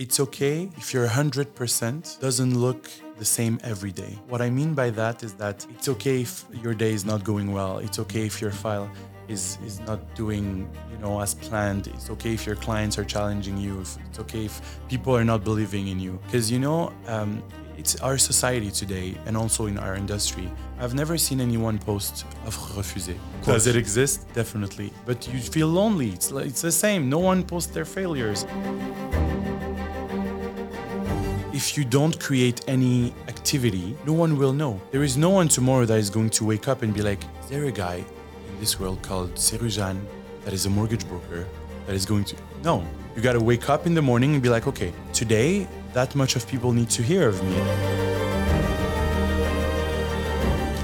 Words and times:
it's 0.00 0.18
okay 0.18 0.70
if 0.78 0.94
your 0.94 1.06
100% 1.06 2.20
doesn't 2.20 2.58
look 2.58 2.88
the 3.18 3.24
same 3.24 3.60
every 3.62 3.92
day. 3.92 4.18
What 4.30 4.40
I 4.40 4.48
mean 4.48 4.72
by 4.72 4.88
that 5.00 5.22
is 5.22 5.34
that 5.34 5.66
it's 5.68 5.90
okay 5.90 6.22
if 6.22 6.46
your 6.64 6.72
day 6.72 6.92
is 6.94 7.04
not 7.04 7.22
going 7.22 7.52
well. 7.52 7.76
It's 7.78 7.98
okay 7.98 8.24
if 8.24 8.40
your 8.40 8.50
file 8.50 8.90
is 9.28 9.58
is 9.64 9.78
not 9.80 10.00
doing 10.14 10.46
you 10.90 10.98
know 11.02 11.20
as 11.20 11.34
planned. 11.34 11.86
It's 11.88 12.08
okay 12.14 12.32
if 12.32 12.46
your 12.46 12.56
clients 12.56 12.98
are 13.00 13.04
challenging 13.04 13.58
you. 13.58 13.74
It's 13.80 14.18
okay 14.24 14.46
if 14.46 14.54
people 14.88 15.14
are 15.14 15.26
not 15.32 15.44
believing 15.44 15.88
in 15.88 16.00
you. 16.00 16.18
Because 16.24 16.50
you 16.50 16.58
know, 16.58 16.78
um, 17.06 17.42
it's 17.76 17.94
our 18.00 18.16
society 18.16 18.70
today 18.70 19.08
and 19.26 19.36
also 19.36 19.66
in 19.66 19.76
our 19.78 19.94
industry. 19.96 20.50
I've 20.80 20.94
never 20.94 21.18
seen 21.18 21.40
anyone 21.42 21.78
post 21.78 22.24
offre 22.46 22.68
refusée. 22.80 23.18
Does 23.44 23.66
it 23.66 23.76
exist? 23.76 24.16
Definitely. 24.32 24.88
But 25.04 25.28
you 25.32 25.38
feel 25.40 25.68
lonely. 25.68 26.08
It's 26.16 26.30
like, 26.32 26.46
it's 26.46 26.62
the 26.62 26.72
same. 26.72 27.10
No 27.10 27.18
one 27.18 27.42
posts 27.42 27.72
their 27.76 27.88
failures. 27.98 28.46
If 31.52 31.76
you 31.76 31.84
don't 31.84 32.18
create 32.20 32.60
any 32.68 33.12
activity, 33.26 33.96
no 34.06 34.12
one 34.12 34.38
will 34.38 34.52
know. 34.52 34.80
There 34.92 35.02
is 35.02 35.16
no 35.16 35.30
one 35.30 35.48
tomorrow 35.48 35.84
that 35.84 35.98
is 35.98 36.08
going 36.08 36.30
to 36.30 36.44
wake 36.44 36.68
up 36.68 36.82
and 36.82 36.94
be 36.94 37.02
like, 37.02 37.18
is 37.42 37.48
there 37.48 37.64
a 37.64 37.72
guy 37.72 38.04
in 38.48 38.60
this 38.60 38.78
world 38.78 39.02
called 39.02 39.34
Seroujan 39.34 40.00
that 40.44 40.52
is 40.52 40.66
a 40.66 40.70
mortgage 40.70 41.08
broker 41.08 41.48
that 41.86 41.96
is 41.96 42.06
going 42.06 42.22
to. 42.26 42.36
No. 42.62 42.86
You 43.16 43.22
got 43.22 43.32
to 43.32 43.40
wake 43.40 43.68
up 43.68 43.84
in 43.84 43.94
the 43.94 44.02
morning 44.02 44.34
and 44.34 44.40
be 44.40 44.48
like, 44.48 44.68
okay, 44.68 44.92
today, 45.12 45.66
that 45.92 46.14
much 46.14 46.36
of 46.36 46.46
people 46.46 46.72
need 46.72 46.88
to 46.90 47.02
hear 47.02 47.28
of 47.28 47.42
me. 47.42 47.60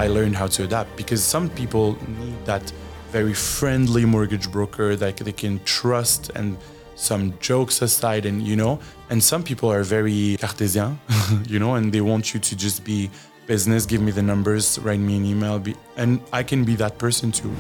I 0.01 0.09
learned 0.09 0.35
how 0.35 0.49
to 0.49 0.65
adapt 0.65 0.97
because 0.97 1.23
some 1.23 1.49
people 1.49 1.97
need 2.09 2.45
that 2.45 2.73
very 3.13 3.35
friendly 3.35 4.05
mortgage 4.05 4.51
broker 4.51 4.97
that 4.97 5.17
they 5.17 5.31
can 5.31 5.61
trust 5.65 6.31
and 6.35 6.59
some 6.97 7.39
jokes 7.39 7.83
aside 7.83 8.27
and 8.27 8.43
you 8.43 8.57
know 8.57 8.81
and 9.11 9.23
some 9.23 9.43
people 9.43 9.71
are 9.71 9.83
very 9.83 10.37
cartesian 10.41 10.99
you 11.47 11.59
know 11.59 11.75
and 11.75 11.93
they 11.93 12.01
want 12.01 12.35
you 12.35 12.41
to 12.41 12.57
just 12.57 12.85
be 12.85 13.11
business 13.47 13.87
give 13.87 14.01
me 14.01 14.11
the 14.11 14.23
numbers 14.23 14.79
write 14.81 15.01
me 15.01 15.17
an 15.17 15.25
email 15.25 15.59
be, 15.59 15.75
and 15.97 16.21
i 16.33 16.43
can 16.43 16.65
be 16.65 16.75
that 16.75 16.99
person 16.99 17.31
too 17.31 17.55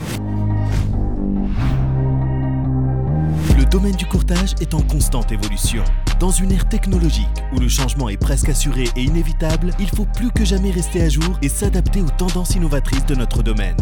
domaine 3.76 3.96
du 3.96 4.06
courtage 4.06 4.54
est 4.62 4.72
en 4.72 4.80
constante 4.80 5.32
évolution. 5.32 5.84
Dans 6.18 6.30
une 6.30 6.50
ère 6.50 6.66
technologique 6.66 7.28
où 7.52 7.60
le 7.60 7.68
changement 7.68 8.08
est 8.08 8.16
presque 8.16 8.48
assuré 8.48 8.84
et 8.96 9.02
inévitable, 9.02 9.70
il 9.78 9.90
faut 9.90 10.06
plus 10.06 10.30
que 10.30 10.46
jamais 10.46 10.70
rester 10.70 11.02
à 11.02 11.10
jour 11.10 11.38
et 11.42 11.50
s'adapter 11.50 12.00
aux 12.00 12.08
tendances 12.08 12.54
innovatrices 12.54 13.04
de 13.04 13.14
notre 13.14 13.42
domaine. 13.42 13.76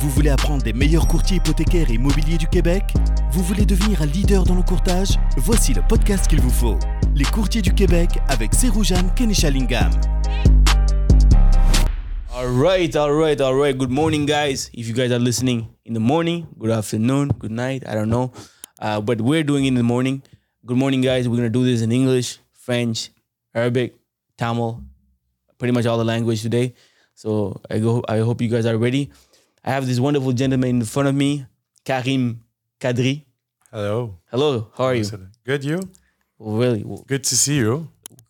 Vous 0.00 0.08
voulez 0.10 0.30
apprendre 0.30 0.62
des 0.62 0.72
meilleurs 0.72 1.08
courtiers 1.08 1.38
hypothécaires 1.38 1.90
et 1.90 1.94
immobiliers 1.94 2.38
du 2.38 2.46
Québec? 2.46 2.94
Vous 3.32 3.42
voulez 3.42 3.66
devenir 3.66 4.02
un 4.02 4.06
leader 4.06 4.44
dans 4.44 4.54
le 4.54 4.62
courtage? 4.62 5.18
Voici 5.38 5.74
le 5.74 5.82
podcast 5.82 6.28
qu'il 6.28 6.40
vous 6.40 6.48
faut. 6.48 6.78
Les 7.16 7.24
courtiers 7.24 7.62
du 7.62 7.74
Québec 7.74 8.20
avec 8.28 8.54
Seroujan 8.54 9.08
Kenishalingam. 9.16 9.90
All 12.32 12.46
right, 12.46 12.94
all 12.94 13.12
right, 13.12 13.40
all 13.40 13.60
right. 13.60 13.76
Good 13.76 13.90
morning, 13.90 14.26
guys. 14.26 14.70
If 14.74 14.86
you 14.86 14.94
guys 14.94 15.10
are 15.10 15.18
listening 15.18 15.66
in 15.84 15.94
the 15.94 15.98
morning, 15.98 16.46
good 16.56 16.70
afternoon, 16.70 17.32
good 17.40 17.50
night, 17.50 17.82
I 17.88 17.96
don't 17.96 18.10
know. 18.10 18.30
Uh, 18.80 19.00
but 19.00 19.20
we're 19.20 19.44
doing 19.44 19.66
it 19.66 19.68
in 19.68 19.74
the 19.74 19.82
morning. 19.82 20.22
Good 20.64 20.76
morning, 20.76 21.02
guys. 21.02 21.28
We're 21.28 21.36
going 21.36 21.52
to 21.52 21.58
do 21.58 21.64
this 21.64 21.82
in 21.82 21.92
English, 21.92 22.38
French, 22.52 23.10
Arabic, 23.54 23.94
Tamil, 24.38 24.82
pretty 25.58 25.72
much 25.72 25.86
all 25.86 25.98
the 25.98 26.04
language 26.04 26.42
today. 26.42 26.74
So 27.14 27.60
I, 27.70 27.78
go, 27.78 28.02
I 28.08 28.18
hope 28.18 28.40
you 28.40 28.48
guys 28.48 28.64
are 28.64 28.78
ready. 28.78 29.10
I 29.62 29.70
have 29.70 29.86
this 29.86 30.00
wonderful 30.00 30.32
gentleman 30.32 30.70
in 30.70 30.84
front 30.84 31.08
of 31.08 31.14
me, 31.14 31.46
Karim 31.84 32.42
Kadri. 32.80 33.24
hello 33.70 34.16
Hello, 34.30 34.72
how 34.74 34.84
are 34.84 34.94
you? 34.94 35.04
good 35.44 35.62
you 35.62 35.80
Really, 36.38 36.82
well, 36.82 37.04
good 37.06 37.22
to 37.24 37.36
see 37.36 37.56
you 37.56 37.88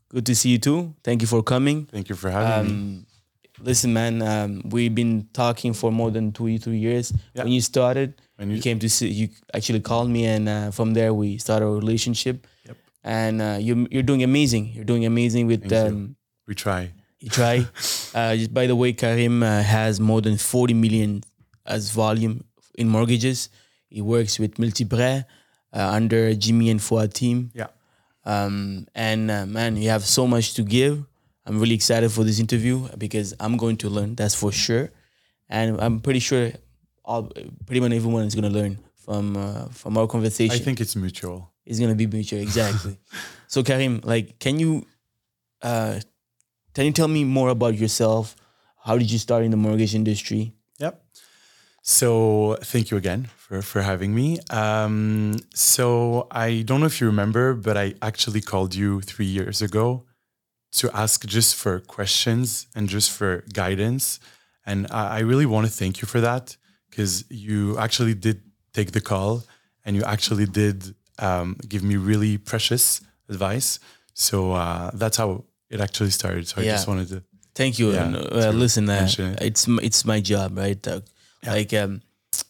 good 0.08 0.26
to 0.26 0.34
see 0.34 0.50
you 0.50 0.58
too. 0.58 0.94
Thank 1.04 1.22
you 1.22 1.28
for 1.28 1.42
coming. 1.42 1.86
thank 1.86 2.08
you 2.08 2.16
for 2.16 2.30
having 2.30 2.66
me 2.66 2.72
Um, 2.72 3.06
listen, 3.62 3.92
man, 3.92 4.22
um, 4.22 4.62
we've 4.64 4.94
been 4.94 5.28
talking 5.32 5.72
for 5.72 5.92
more 5.92 6.10
than 6.10 6.32
two, 6.32 6.58
three 6.58 6.78
years. 6.78 7.12
Yeah. 7.34 7.44
When 7.44 7.52
you 7.52 7.60
started, 7.60 8.14
When 8.40 8.48
you, 8.50 8.56
you- 8.56 8.62
came 8.62 8.78
to 8.80 8.88
see, 8.88 9.08
you 9.08 9.28
actually 9.52 9.80
called 9.84 10.08
me, 10.08 10.24
and 10.24 10.48
uh, 10.48 10.70
from 10.72 10.94
there 10.94 11.12
we 11.12 11.36
started 11.36 11.66
a 11.66 11.74
relationship. 11.76 12.46
Yep. 12.64 12.76
And 13.04 13.42
uh, 13.42 13.58
you, 13.60 13.86
you're 13.90 14.02
doing 14.02 14.22
amazing. 14.24 14.72
You're 14.72 14.88
doing 14.88 15.04
amazing 15.04 15.46
with. 15.46 15.70
Um, 15.72 16.16
we 16.48 16.54
try 16.54 16.92
you 17.20 17.28
try. 17.28 17.66
uh, 18.14 18.34
just 18.36 18.52
by 18.52 18.66
the 18.66 18.74
way, 18.74 18.92
Karim 18.92 19.42
uh, 19.42 19.62
has 19.62 20.00
more 20.00 20.20
than 20.20 20.36
40 20.36 20.74
million 20.74 21.22
as 21.66 21.90
volume 21.90 22.44
in 22.76 22.88
mortgages. 22.88 23.50
He 23.88 24.00
works 24.00 24.38
with 24.38 24.58
Multi-Prêts 24.58 25.24
uh, 25.72 25.90
under 25.92 26.34
Jimmy 26.34 26.70
and 26.70 26.80
Fouad 26.80 27.12
team. 27.12 27.50
yeah 27.54 27.68
Um, 28.24 28.86
and 28.94 29.30
uh, 29.30 29.46
man, 29.46 29.76
you 29.76 29.90
have 29.90 30.04
so 30.04 30.26
much 30.26 30.54
to 30.54 30.62
give. 30.62 31.04
I'm 31.46 31.58
really 31.60 31.74
excited 31.74 32.10
for 32.12 32.24
this 32.24 32.38
interview 32.38 32.88
because 32.96 33.34
I'm 33.40 33.56
going 33.56 33.76
to 33.78 33.88
learn. 33.88 34.14
That's 34.14 34.34
for 34.34 34.52
sure, 34.52 34.90
and 35.48 35.80
I'm 35.80 36.00
pretty 36.00 36.20
sure 36.20 36.52
all 37.04 37.30
pretty 37.66 37.80
much 37.80 37.92
everyone 37.92 38.24
is 38.24 38.34
going 38.34 38.50
to 38.50 38.58
learn 38.58 38.78
from 38.94 39.36
uh, 39.36 39.66
from 39.68 39.96
our 39.98 40.06
conversation. 40.06 40.54
i 40.54 40.58
think 40.58 40.80
it's 40.80 40.96
mutual 40.96 41.50
it's 41.70 41.78
going 41.78 41.90
to 41.90 41.96
be 41.96 42.06
mutual, 42.06 42.40
exactly. 42.40 42.98
so 43.46 43.62
Karim, 43.62 44.00
like, 44.02 44.40
can 44.40 44.58
you 44.58 44.84
uh, 45.62 46.00
can 46.74 46.86
you 46.86 46.92
tell 46.92 47.08
me 47.08 47.22
more 47.24 47.50
about 47.50 47.76
yourself? 47.76 48.34
How 48.82 48.98
did 48.98 49.10
you 49.10 49.18
start 49.18 49.44
in 49.44 49.52
the 49.52 49.56
mortgage 49.56 49.94
industry? 49.94 50.52
Yep. 50.78 51.00
So 51.82 52.56
thank 52.62 52.90
you 52.90 52.96
again 52.96 53.28
for, 53.36 53.62
for 53.62 53.82
having 53.82 54.14
me. 54.14 54.38
Um, 54.50 55.36
so 55.54 56.26
I 56.30 56.62
don't 56.62 56.80
know 56.80 56.86
if 56.86 57.00
you 57.00 57.06
remember, 57.06 57.54
but 57.54 57.76
I 57.76 57.94
actually 58.02 58.40
called 58.40 58.74
you 58.74 59.00
three 59.00 59.26
years 59.26 59.62
ago 59.62 60.04
to 60.72 60.90
ask 60.92 61.24
just 61.26 61.54
for 61.54 61.78
questions 61.80 62.66
and 62.74 62.88
just 62.88 63.10
for 63.10 63.44
guidance. 63.52 64.18
And 64.66 64.86
I, 64.90 65.18
I 65.18 65.18
really 65.20 65.46
want 65.46 65.66
to 65.66 65.72
thank 65.72 66.00
you 66.00 66.06
for 66.06 66.20
that 66.20 66.56
because 66.90 67.24
you 67.30 67.78
actually 67.78 68.14
did 68.14 68.42
take 68.72 68.92
the 68.92 69.00
call 69.00 69.44
and 69.84 69.96
you 69.96 70.02
actually 70.04 70.46
did 70.46 70.94
um, 71.18 71.56
give 71.68 71.82
me 71.82 71.96
really 71.96 72.38
precious 72.38 73.00
advice. 73.28 73.78
So 74.14 74.52
uh, 74.52 74.90
that's 74.94 75.16
how 75.16 75.44
it 75.70 75.80
actually 75.80 76.10
started. 76.10 76.46
So 76.48 76.60
I 76.60 76.64
just 76.64 76.88
wanted 76.88 77.08
to. 77.08 77.22
Thank 77.54 77.78
you. 77.78 77.92
Yeah, 77.92 78.04
and, 78.04 78.16
uh, 78.16 78.50
listen, 78.50 78.88
uh, 78.88 79.06
it. 79.18 79.42
it's 79.42 79.66
it's 79.82 80.04
my 80.04 80.20
job, 80.20 80.56
right? 80.58 80.80
Uh, 80.86 81.00
Like 81.46 81.72
um, 81.72 82.02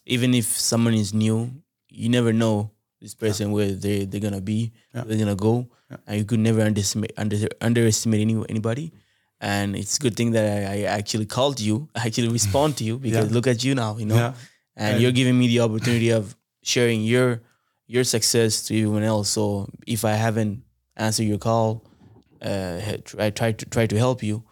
even 0.06 0.34
if 0.34 0.46
someone 0.46 0.94
is 0.94 1.14
new, 1.14 1.50
you 1.88 2.08
never 2.08 2.32
know 2.32 2.70
this 3.00 3.14
person 3.14 3.52
where 3.52 3.72
they 3.72 4.04
they're 4.04 4.20
gonna 4.20 4.40
be, 4.42 4.72
Yeah. 4.92 5.02
where 5.04 5.14
they're 5.14 5.24
gonna 5.24 5.36
go, 5.38 5.70
and 6.06 6.18
you 6.18 6.24
could 6.24 6.40
never 6.40 6.60
underestimate 6.60 7.12
under, 7.16 7.36
underestimate 7.60 8.20
any, 8.20 8.34
anybody. 8.48 8.92
And 9.40 9.74
it's 9.74 9.96
a 9.96 10.00
good 10.00 10.16
thing 10.16 10.32
that 10.32 10.44
I, 10.44 10.74
I 10.74 10.82
actually 10.98 11.26
called 11.26 11.60
you, 11.60 11.88
I 11.94 12.06
actually 12.06 12.28
respond 12.28 12.76
to 12.78 12.84
you 12.84 12.98
because 13.06 13.26
Yeah. 13.28 13.34
look 13.34 13.46
at 13.46 13.64
you 13.64 13.74
now, 13.74 13.96
you 13.96 14.06
know, 14.06 14.16
Yeah. 14.16 14.34
and 14.76 14.92
And- 14.94 15.02
you're 15.02 15.12
giving 15.12 15.38
me 15.38 15.48
the 15.48 15.60
opportunity 15.60 16.10
of 16.10 16.36
sharing 16.62 17.02
your 17.02 17.40
your 17.86 18.04
success 18.04 18.62
to 18.66 18.76
everyone 18.78 19.02
else. 19.02 19.30
So 19.30 19.68
if 19.86 20.04
I 20.04 20.12
haven't 20.12 20.62
answered 20.96 21.24
your 21.24 21.38
call, 21.38 21.82
uh, 22.42 22.80
I 23.18 23.30
try 23.30 23.50
to 23.52 23.64
try 23.66 23.86
to 23.86 23.96
help 23.96 24.22
you. 24.22 24.44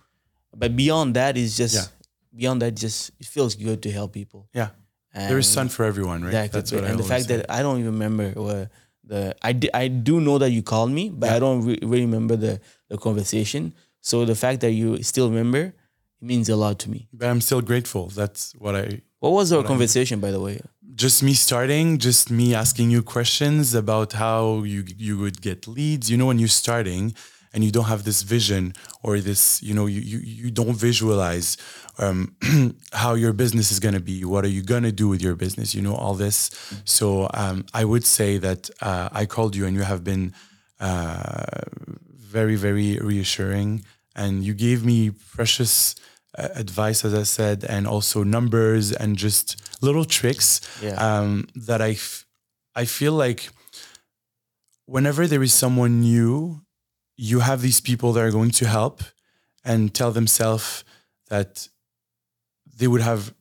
But 0.57 0.75
beyond 0.75 1.15
that 1.15 1.37
is 1.37 1.57
just 1.57 1.75
Yeah. 1.75 1.87
beyond 2.35 2.63
that, 2.63 2.75
just 2.75 3.11
it 3.21 3.27
feels 3.27 3.55
good 3.55 3.81
to 3.83 3.91
help 3.93 4.13
people. 4.13 4.49
Yeah. 4.55 4.71
And 5.15 5.31
There 5.31 5.39
is 5.39 5.47
sun 5.47 5.69
for 5.69 5.85
everyone, 5.85 6.23
right? 6.23 6.29
Exactly. 6.31 6.61
That's 6.61 6.73
what 6.73 6.85
I 6.85 6.89
and 6.89 6.99
the 6.99 7.05
fact 7.05 7.25
say. 7.27 7.37
that 7.37 7.47
I 7.51 7.63
don't 7.63 7.79
even 7.81 7.93
remember 7.93 8.31
where 8.41 8.71
the 9.05 9.35
I, 9.43 9.53
di- 9.53 9.71
I 9.73 9.89
do 9.89 10.21
know 10.21 10.39
that 10.39 10.51
you 10.51 10.63
called 10.63 10.91
me, 10.91 11.09
but 11.11 11.29
I 11.31 11.39
don't 11.39 11.65
re- 11.65 11.79
really 11.83 12.07
remember 12.07 12.37
the 12.37 12.61
the 12.89 12.99
conversation. 12.99 13.73
So 14.01 14.25
the 14.25 14.35
fact 14.35 14.61
that 14.61 14.73
you 14.73 15.03
still 15.03 15.29
remember 15.29 15.59
it 15.59 15.75
means 16.21 16.49
a 16.49 16.57
lot 16.57 16.79
to 16.81 16.91
me. 16.91 17.09
But 17.13 17.29
I'm 17.29 17.41
still 17.41 17.61
grateful. 17.61 18.09
That's 18.09 18.53
what 18.59 18.75
I 18.75 19.03
What 19.21 19.31
was 19.31 19.53
our 19.53 19.63
conversation, 19.63 20.21
by 20.21 20.31
the 20.31 20.41
way? 20.41 20.61
just 20.99 21.23
me 21.23 21.33
starting, 21.33 21.97
just 21.99 22.29
me 22.29 22.55
asking 22.55 22.91
you 22.91 23.03
questions 23.03 23.73
about 23.73 24.13
how 24.15 24.65
you 24.65 24.85
you 24.97 25.17
would 25.17 25.41
get 25.41 25.69
leads. 25.69 26.11
You 26.11 26.17
know, 26.19 26.27
when 26.27 26.39
you're 26.41 26.57
starting 26.65 27.15
and 27.55 27.65
you 27.65 27.71
don't 27.71 27.87
have 27.95 28.03
this 28.03 28.23
vision 28.23 28.75
or 29.05 29.21
this, 29.21 29.63
you 29.63 29.75
know, 29.75 29.87
you 29.87 30.01
you, 30.01 30.19
you 30.19 30.51
don't 30.51 30.77
visualize 30.77 31.57
um, 31.99 32.35
how 32.93 33.15
your 33.15 33.33
business 33.33 33.71
is 33.71 33.79
gonna 33.79 34.01
be. 34.01 34.25
What 34.25 34.45
are 34.45 34.55
you 34.59 34.63
gonna 34.63 34.93
do 34.93 35.07
with 35.09 35.23
your 35.23 35.37
business? 35.37 35.73
You 35.73 35.83
know, 35.83 35.95
all 35.95 36.15
this. 36.15 36.51
So 36.85 37.31
um, 37.33 37.65
I 37.73 37.85
would 37.85 38.05
say 38.05 38.39
that 38.39 38.69
uh, 38.83 39.09
I 39.13 39.25
called 39.27 39.55
you 39.55 39.67
and 39.67 39.77
you 39.77 39.83
have 39.83 40.03
been 40.03 40.35
uh, 40.81 41.63
very 42.29 42.57
very 42.57 42.99
reassuring, 42.99 43.85
and 44.15 44.45
you 44.47 44.55
gave 44.55 44.85
me 44.85 45.11
precious 45.37 45.95
uh, 46.39 46.49
advice, 46.55 47.05
as 47.09 47.15
I 47.15 47.25
said, 47.25 47.65
and 47.65 47.87
also 47.87 48.23
numbers 48.23 48.93
and 48.93 49.17
just 49.17 49.57
little 49.83 50.05
tricks 50.05 50.61
Yeah. 50.83 50.97
um, 51.07 51.47
that 51.69 51.81
I, 51.81 51.93
f- 51.93 52.25
I 52.75 52.85
feel 52.85 53.13
like 53.13 53.49
whenever 54.87 55.27
there 55.27 55.43
is 55.43 55.53
someone 55.55 56.01
new, 56.01 56.61
you 57.17 57.41
have 57.41 57.61
these 57.63 57.81
people 57.81 58.13
that 58.13 58.23
are 58.25 58.31
going 58.31 58.51
to 58.53 58.67
help 58.67 59.03
and 59.65 59.93
tell 59.95 60.13
themselves 60.13 60.85
that 61.29 61.69
they 62.79 62.87
would 62.87 63.03
have 63.03 63.35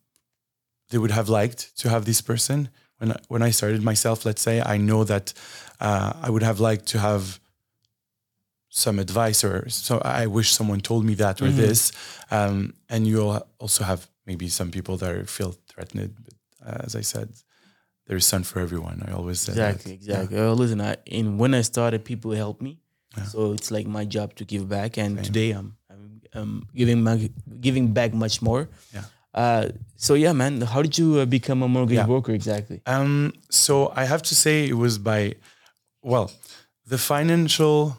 they 0.89 0.97
would 0.97 1.11
have 1.11 1.27
liked 1.29 1.77
to 1.81 1.89
have 1.89 2.05
this 2.05 2.21
person 2.21 2.69
when 2.97 3.11
I, 3.11 3.19
when 3.27 3.41
I 3.43 3.51
started 3.51 3.83
myself 3.83 4.25
let's 4.25 4.41
say 4.41 4.61
I 4.61 4.77
know 4.77 5.03
that 5.03 5.33
uh, 5.79 6.13
I 6.21 6.29
would 6.29 6.43
have 6.43 6.59
liked 6.59 6.85
to 6.87 6.99
have 6.99 7.39
some 8.85 8.99
advice 9.07 9.39
or 9.47 9.55
so 9.69 9.93
I 10.21 10.25
wish 10.37 10.49
someone 10.59 10.81
told 10.81 11.03
me 11.09 11.15
that 11.15 11.41
or 11.41 11.49
this. 11.63 11.91
Um, 12.37 12.57
and 12.89 13.07
you'll 13.09 13.35
also 13.63 13.83
have 13.83 13.99
maybe 14.29 14.47
some 14.49 14.69
people 14.71 14.95
that 15.01 15.09
are, 15.15 15.25
feel 15.37 15.51
threatened. 15.71 16.13
But 16.25 16.35
uh, 16.67 16.85
as 16.87 16.93
I 17.01 17.03
said, 17.13 17.27
there 18.05 18.17
is 18.17 18.25
sun 18.31 18.43
for 18.43 18.59
everyone. 18.59 18.97
I 19.07 19.11
always 19.19 19.39
say 19.45 19.51
Exactly, 19.53 19.91
that. 19.91 19.95
exactly. 20.01 20.37
Well, 20.37 20.55
listen, 20.61 20.79
I, 20.81 20.95
in 21.05 21.25
when 21.41 21.53
I 21.59 21.63
started, 21.63 21.99
people 22.03 22.31
helped 22.45 22.61
me, 22.61 22.73
so 23.31 23.39
it's 23.55 23.69
like 23.71 23.87
my 23.99 24.05
job 24.15 24.27
to 24.35 24.43
give 24.45 24.63
back. 24.69 24.97
And 25.03 25.11
today, 25.29 25.49
I'm 25.57 25.69
I'm, 25.93 26.21
I'm 26.39 26.51
giving 26.79 27.03
back, 27.07 27.19
giving 27.67 27.93
back 27.93 28.13
much 28.13 28.41
more. 28.41 28.63
Yeah. 28.93 29.05
Uh, 29.43 29.65
so 29.95 30.13
yeah, 30.23 30.33
man, 30.33 30.61
how 30.73 30.81
did 30.85 30.95
you 30.99 31.09
uh, 31.19 31.25
become 31.25 31.59
a 31.65 31.67
mortgage 31.67 31.97
Yeah. 31.97 32.05
broker 32.11 32.33
exactly? 32.41 32.77
Um, 32.85 33.33
so 33.49 33.73
I 34.01 34.05
have 34.05 34.21
to 34.29 34.35
say 34.43 34.53
it 34.67 34.77
was 34.85 34.97
by, 34.97 35.35
well, 36.11 36.27
the 36.91 36.97
financial 36.97 37.97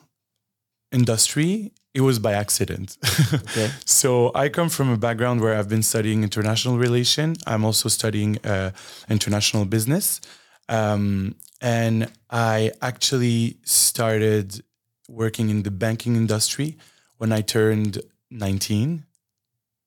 industry, 0.93 1.73
it 1.95 2.03
was 2.03 2.19
by 2.19 2.33
accident. 2.33 2.97
Okay. 3.33 3.71
so 3.85 4.31
I 4.35 4.49
come 4.49 4.69
from 4.69 4.91
a 4.91 4.97
background 4.97 5.41
where 5.41 5.55
I've 5.59 5.69
been 5.69 5.83
studying 5.83 6.23
international 6.23 6.79
relation. 6.79 7.37
I'm 7.47 7.65
also 7.65 7.89
studying 7.89 8.39
uh, 8.45 8.71
international 9.09 9.65
business. 9.65 10.21
Um, 10.69 11.35
and 11.61 12.11
I 12.31 12.73
actually 12.83 13.57
started 13.65 14.63
working 15.09 15.51
in 15.51 15.63
the 15.63 15.71
banking 15.71 16.15
industry 16.15 16.77
when 17.17 17.33
I 17.33 17.41
turned 17.41 18.01
19. 18.31 19.05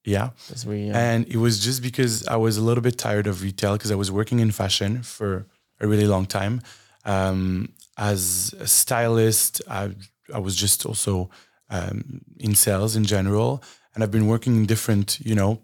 Yeah. 0.03 0.31
That's 0.49 0.65
you. 0.65 0.91
And 0.93 1.27
it 1.27 1.37
was 1.37 1.63
just 1.63 1.81
because 1.81 2.27
I 2.27 2.35
was 2.35 2.57
a 2.57 2.61
little 2.61 2.81
bit 2.81 2.97
tired 2.97 3.27
of 3.27 3.43
retail 3.43 3.73
because 3.73 3.91
I 3.91 3.95
was 3.95 4.11
working 4.11 4.39
in 4.39 4.51
fashion 4.51 5.03
for 5.03 5.45
a 5.79 5.87
really 5.87 6.07
long 6.07 6.25
time. 6.25 6.61
Um, 7.05 7.73
as 7.97 8.53
a 8.59 8.67
stylist, 8.67 9.61
I, 9.69 9.91
I 10.33 10.39
was 10.39 10.55
just 10.55 10.85
also 10.85 11.29
um, 11.69 12.21
in 12.39 12.55
sales 12.55 12.95
in 12.95 13.03
general. 13.05 13.61
And 13.93 14.03
I've 14.03 14.11
been 14.11 14.27
working 14.27 14.55
in 14.55 14.65
different, 14.65 15.19
you 15.19 15.35
know, 15.35 15.61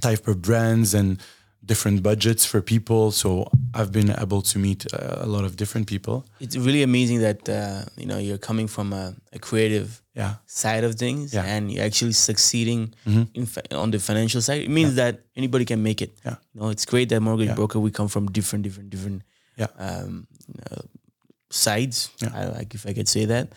type 0.00 0.26
of 0.28 0.40
brands 0.40 0.94
and 0.94 1.20
different 1.64 2.02
budgets 2.02 2.46
for 2.46 2.62
people. 2.62 3.10
So 3.12 3.50
I've 3.74 3.92
been 3.92 4.10
able 4.18 4.40
to 4.42 4.58
meet 4.58 4.86
uh, 4.94 5.18
a 5.20 5.26
lot 5.26 5.44
of 5.44 5.56
different 5.56 5.86
people. 5.86 6.24
it's 6.40 6.56
really 6.56 6.82
amazing 6.82 7.20
that 7.20 7.48
uh, 7.48 7.82
you 7.96 8.06
know 8.06 8.16
you're 8.18 8.38
coming 8.38 8.68
from 8.68 8.92
a, 8.92 9.14
a 9.32 9.38
creative 9.38 9.88
Yeah. 10.14 10.34
side 10.46 10.84
of 10.84 10.94
things 10.94 11.32
Yeah. 11.32 11.42
Mm-hmm. 11.42 11.50
and 11.56 11.62
you're 11.72 11.84
actually 11.84 12.12
succeeding 12.14 12.94
in 13.34 13.46
fa- 13.46 13.68
on 13.76 13.90
the 13.90 13.98
financial 13.98 14.40
side. 14.40 14.62
It 14.62 14.70
means 14.70 14.94
that 14.94 15.14
anybody 15.36 15.64
can 15.64 15.82
make 15.82 16.00
it. 16.06 16.12
Yeah. 16.24 16.36
You 16.54 16.60
know, 16.60 16.70
it's 16.70 16.86
great 16.86 17.08
that 17.10 17.20
mortgage 17.20 17.48
Yeah. 17.48 17.54
broker 17.60 17.78
we 17.80 17.90
come 17.90 18.08
from 18.08 18.24
different, 18.32 18.62
different, 18.64 18.88
different 18.90 19.22
Yeah. 19.56 19.68
um, 19.78 20.26
uh, 20.70 20.82
sides. 21.50 22.10
Yeah. 22.22 22.30
I, 22.34 22.46
like 22.58 22.74
if 22.74 22.86
I 22.86 22.92
could 22.94 23.08
say 23.08 23.26
that. 23.26 23.48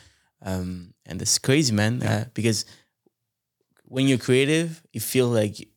Um, 0.41 0.93
and 1.05 1.19
that's 1.19 1.37
crazy, 1.39 1.73
man. 1.73 2.01
Uh, 2.01 2.25
because 2.33 2.65
when 3.85 4.07
you're 4.07 4.17
creative, 4.17 4.81
you 4.93 5.01
feel 5.01 5.27
like 5.27 5.67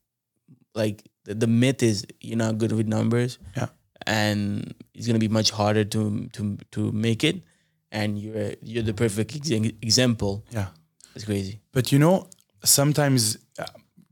like 0.74 1.02
the, 1.24 1.34
the 1.34 1.46
myth 1.46 1.82
is 1.82 2.06
you're 2.20 2.36
not 2.38 2.58
good 2.58 2.72
with 2.72 2.86
numbers 2.86 3.38
Yeah. 3.56 3.68
and 4.06 4.74
it's 4.94 5.06
gonna 5.06 5.18
be 5.18 5.28
much 5.28 5.50
harder 5.50 5.84
to 5.84 6.26
to 6.32 6.56
to 6.72 6.92
make 6.92 7.24
it. 7.24 7.42
And 7.92 8.18
you're 8.18 8.54
you're 8.62 8.82
the 8.82 8.94
perfect 8.94 9.34
ex- 9.36 9.50
example. 9.82 10.44
Yeah. 10.50 10.68
It's 11.14 11.24
crazy. 11.24 11.60
But 11.72 11.92
you 11.92 11.98
know, 11.98 12.28
sometimes 12.64 13.38
uh, 13.58 13.66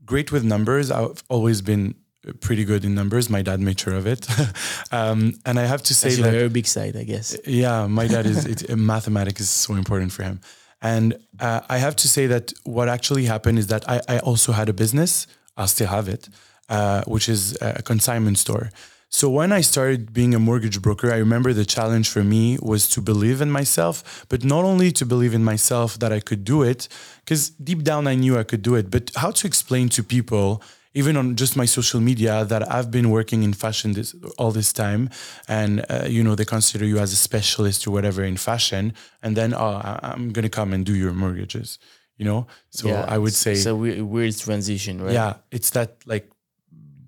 great 0.05 0.31
with 0.31 0.43
numbers. 0.45 0.89
I've 0.91 1.21
always 1.29 1.61
been 1.61 1.95
pretty 2.39 2.65
good 2.65 2.85
in 2.85 2.95
numbers. 2.95 3.29
My 3.29 3.41
dad 3.41 3.59
made 3.59 3.79
sure 3.79 3.93
of 3.93 4.07
it. 4.07 4.27
um, 4.91 5.35
and 5.45 5.59
I 5.59 5.65
have 5.65 5.83
to 5.83 5.93
say 5.93 6.15
that, 6.15 6.31
very 6.31 6.49
big 6.49 6.67
side, 6.67 6.95
I 6.95 7.03
guess. 7.03 7.37
yeah, 7.45 7.87
my 7.87 8.07
dad 8.07 8.25
is, 8.25 8.45
it, 8.53 8.69
uh, 8.69 8.75
mathematics 8.75 9.41
is 9.41 9.49
so 9.49 9.75
important 9.75 10.11
for 10.11 10.23
him. 10.23 10.39
And 10.81 11.17
uh, 11.39 11.61
I 11.69 11.77
have 11.77 11.95
to 11.97 12.09
say 12.09 12.27
that 12.27 12.53
what 12.63 12.89
actually 12.89 13.25
happened 13.25 13.57
is 13.59 13.67
that 13.67 13.89
I, 13.89 14.01
I 14.07 14.19
also 14.19 14.51
had 14.51 14.69
a 14.69 14.73
business. 14.73 15.27
I'll 15.55 15.67
still 15.67 15.87
have 15.87 16.09
it, 16.09 16.29
uh, 16.67 17.03
which 17.05 17.29
is 17.29 17.57
a 17.61 17.81
consignment 17.81 18.37
store. 18.37 18.69
So 19.13 19.29
when 19.29 19.51
I 19.51 19.61
started 19.61 20.11
being 20.11 20.33
a 20.33 20.39
mortgage 20.39 20.81
broker, 20.81 21.13
I 21.13 21.17
remember 21.17 21.53
the 21.53 21.65
challenge 21.65 22.09
for 22.09 22.23
me 22.23 22.57
was 22.63 22.89
to 22.89 22.99
believe 22.99 23.41
in 23.41 23.51
myself, 23.51 24.25
but 24.27 24.43
not 24.43 24.65
only 24.65 24.91
to 24.93 25.05
believe 25.05 25.35
in 25.35 25.43
myself 25.43 25.99
that 25.99 26.11
I 26.11 26.19
could 26.19 26.43
do 26.43 26.63
it, 26.63 26.87
because 27.23 27.51
deep 27.51 27.83
down 27.83 28.07
I 28.07 28.15
knew 28.15 28.39
I 28.39 28.43
could 28.43 28.63
do 28.63 28.73
it, 28.73 28.89
but 28.89 29.11
how 29.15 29.29
to 29.29 29.45
explain 29.45 29.87
to 29.89 30.03
people, 30.03 30.63
even 30.93 31.17
on 31.17 31.35
just 31.35 31.55
my 31.55 31.65
social 31.65 31.99
media, 32.01 32.45
that 32.45 32.61
I've 32.71 32.89
been 32.91 33.09
working 33.09 33.43
in 33.43 33.53
fashion 33.53 33.93
this, 33.93 34.15
all 34.37 34.51
this 34.51 34.71
time, 34.73 35.09
and 35.47 35.83
uh, 35.89 36.05
you 36.07 36.23
know 36.23 36.35
they 36.35 36.45
consider 36.45 36.85
you 36.85 36.99
as 36.99 37.11
a 37.13 37.15
specialist 37.15 37.87
or 37.87 37.91
whatever 37.91 38.23
in 38.23 38.37
fashion, 38.37 38.93
and 39.21 39.35
then 39.35 39.53
oh, 39.53 39.81
I- 39.83 39.99
I'm 40.13 40.31
gonna 40.31 40.49
come 40.49 40.73
and 40.75 40.85
do 40.85 40.93
your 40.93 41.13
mortgages, 41.13 41.79
you 42.17 42.25
know. 42.25 42.45
So 42.69 42.89
I 42.89 43.17
would 43.17 43.33
say, 43.33 43.55
so 43.55 43.71
a 43.71 43.75
weird, 43.75 44.01
weird 44.01 44.37
transition, 44.37 45.01
right? 45.01 45.13
yeah, 45.13 45.33
it's 45.51 45.71
that 45.71 45.89
like 46.05 46.29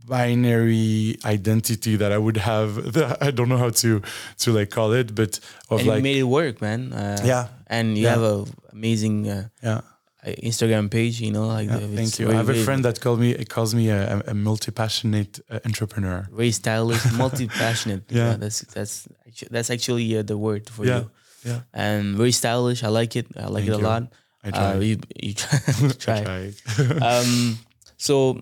binary 0.08 1.18
identity 1.26 1.96
that 1.98 2.12
I 2.12 2.18
would 2.18 2.38
have. 2.38 2.76
That 2.96 3.18
I 3.22 3.32
don't 3.32 3.50
know 3.50 3.58
how 3.58 3.72
to 3.84 4.02
to 4.44 4.52
like 4.60 4.70
call 4.70 4.94
it, 4.94 5.14
but 5.16 5.40
of 5.70 5.80
and 5.80 5.88
like 5.90 5.98
you 5.98 6.04
made 6.04 6.18
it 6.18 6.24
work, 6.40 6.62
man. 6.62 6.94
Uh, 6.94 7.22
Yeah. 7.26 7.48
and 7.68 7.98
you 7.98 8.04
Yeah. 8.06 8.12
have 8.16 8.24
a 8.24 8.46
amazing 8.72 9.28
uh, 9.30 9.48
yeah. 9.64 9.82
Uh, 10.26 10.30
Instagram 10.44 10.90
page. 10.90 11.22
You 11.22 11.32
know, 11.32 11.48
like 11.48 11.70
Yeah, 11.70 11.80
the- 11.80 11.96
thank 11.96 12.20
you. 12.20 12.30
I 12.32 12.34
have 12.36 12.50
a 12.50 12.56
friend 12.64 12.84
that 12.86 13.00
called 13.00 13.20
me 13.20 13.30
it 13.32 13.50
calls 13.50 13.74
me 13.74 13.90
a, 13.90 14.22
a 14.28 14.34
multi 14.34 14.72
passionate 14.72 15.40
uh, 15.50 15.60
entrepreneur. 15.66 16.28
very 16.32 16.52
stylish, 16.52 17.04
multi 17.24 17.48
passionate. 17.48 18.04
Yeah. 18.10 18.38
that's 18.38 18.60
that's 18.76 19.08
actu- 19.28 19.50
that's 19.52 19.70
actually 19.70 20.18
uh, 20.18 20.24
the 20.24 20.38
word 20.38 20.70
for 20.70 20.86
Yeah, 20.86 21.00
you. 21.00 21.12
yeah. 21.52 21.60
and 21.74 22.16
very 22.18 22.32
stylish. 22.32 22.84
I 22.84 22.90
like 23.00 23.16
it. 23.16 23.28
I 23.38 23.46
like 23.48 23.66
Thank 23.66 23.68
it 23.70 23.74
a 23.74 23.78
you. 23.78 23.84
lot. 23.84 24.04
I 24.44 24.52
try. 24.52 24.72
Uh, 24.74 24.80
you 24.80 24.98
you 25.24 25.34
try. 25.34 25.60
try. 26.06 26.22
Try. 26.24 26.44
um, 27.02 27.58
so 27.98 28.42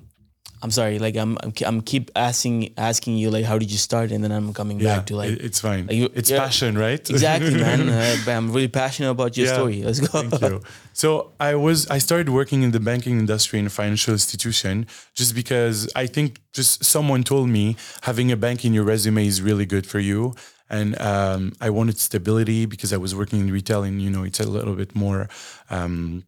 I'm 0.63 0.71
sorry. 0.71 0.97
Like 0.97 1.15
I'm 1.17 1.37
I'm, 1.43 1.53
I'm 1.65 1.81
keep 1.81 2.09
asking 2.15 2.73
asking 2.77 3.17
you 3.17 3.29
like 3.29 3.43
how 3.45 3.57
did 3.59 3.69
you 3.69 3.77
start, 3.77 4.11
and 4.11 4.23
then 4.23 4.31
I'm 4.31 4.53
coming 4.53 4.79
yeah, 4.79 4.95
back 4.95 5.05
to 5.07 5.15
like 5.17 5.31
it's 5.47 5.59
fine. 5.59 5.87
like 5.87 5.97
you- 5.97 6.09
it's 6.15 6.29
yeah. 6.31 6.39
passion, 6.39 6.77
right? 6.77 7.03
exactly, 7.09 7.55
man. 7.55 7.81
Uh, 7.93 8.31
I'm 8.31 8.47
really 8.55 8.69
passionate 8.69 9.11
about 9.11 9.35
your 9.37 9.47
Yeah. 9.47 9.53
story. 9.53 9.83
Let's 9.83 9.99
go. 9.99 10.21
Thank 10.21 10.41
you. 10.41 10.61
So 10.93 11.31
I 11.39 11.55
was 11.55 11.87
I 11.95 11.99
started 11.99 12.29
working 12.29 12.63
in 12.63 12.71
the 12.71 12.79
banking 12.79 13.19
industry 13.19 13.59
in 13.59 13.65
a 13.65 13.69
financial 13.81 14.13
institution 14.13 14.87
just 15.19 15.35
because 15.35 15.77
I 16.03 16.05
think 16.07 16.39
just 16.53 16.71
someone 16.85 17.23
told 17.23 17.49
me 17.49 17.75
having 18.01 18.31
a 18.31 18.37
bank 18.37 18.63
in 18.63 18.73
your 18.73 18.85
resume 18.85 19.27
is 19.27 19.41
really 19.41 19.65
good 19.65 19.85
for 19.85 19.99
you. 19.99 20.33
And 20.69 20.89
um, 21.01 21.51
I 21.61 21.69
wanted 21.69 21.97
stability 21.99 22.65
because 22.65 22.93
I 22.93 22.97
was 22.97 23.13
working 23.13 23.39
in 23.41 23.51
retail 23.51 23.83
and 23.83 24.01
you 24.01 24.09
know 24.09 24.23
it's 24.23 24.39
a 24.39 24.47
little 24.57 24.75
bit 24.75 24.95
more 24.95 25.27
um, 25.69 26.23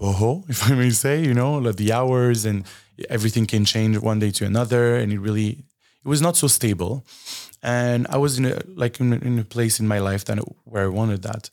boho, 0.00 0.48
if 0.48 0.70
I 0.70 0.74
may 0.74 0.90
say, 0.90 1.22
you 1.22 1.34
know, 1.34 1.58
like 1.58 1.76
the 1.76 1.92
hours 1.92 2.44
and 2.44 2.64
everything 3.08 3.46
can 3.46 3.64
change 3.64 3.98
one 3.98 4.18
day 4.18 4.30
to 4.32 4.44
another, 4.44 4.96
and 4.96 5.12
it 5.12 5.18
really 5.18 5.64
it 6.04 6.08
was 6.08 6.22
not 6.22 6.36
so 6.36 6.46
stable. 6.46 7.04
And 7.62 8.06
I 8.08 8.16
was 8.16 8.38
in 8.38 8.46
a 8.46 8.60
like 8.66 9.00
in 9.00 9.12
in 9.12 9.38
a 9.38 9.44
place 9.44 9.80
in 9.80 9.88
my 9.88 9.98
life 9.98 10.24
that 10.26 10.38
where 10.64 10.84
I 10.84 10.88
wanted 10.88 11.22
that. 11.22 11.50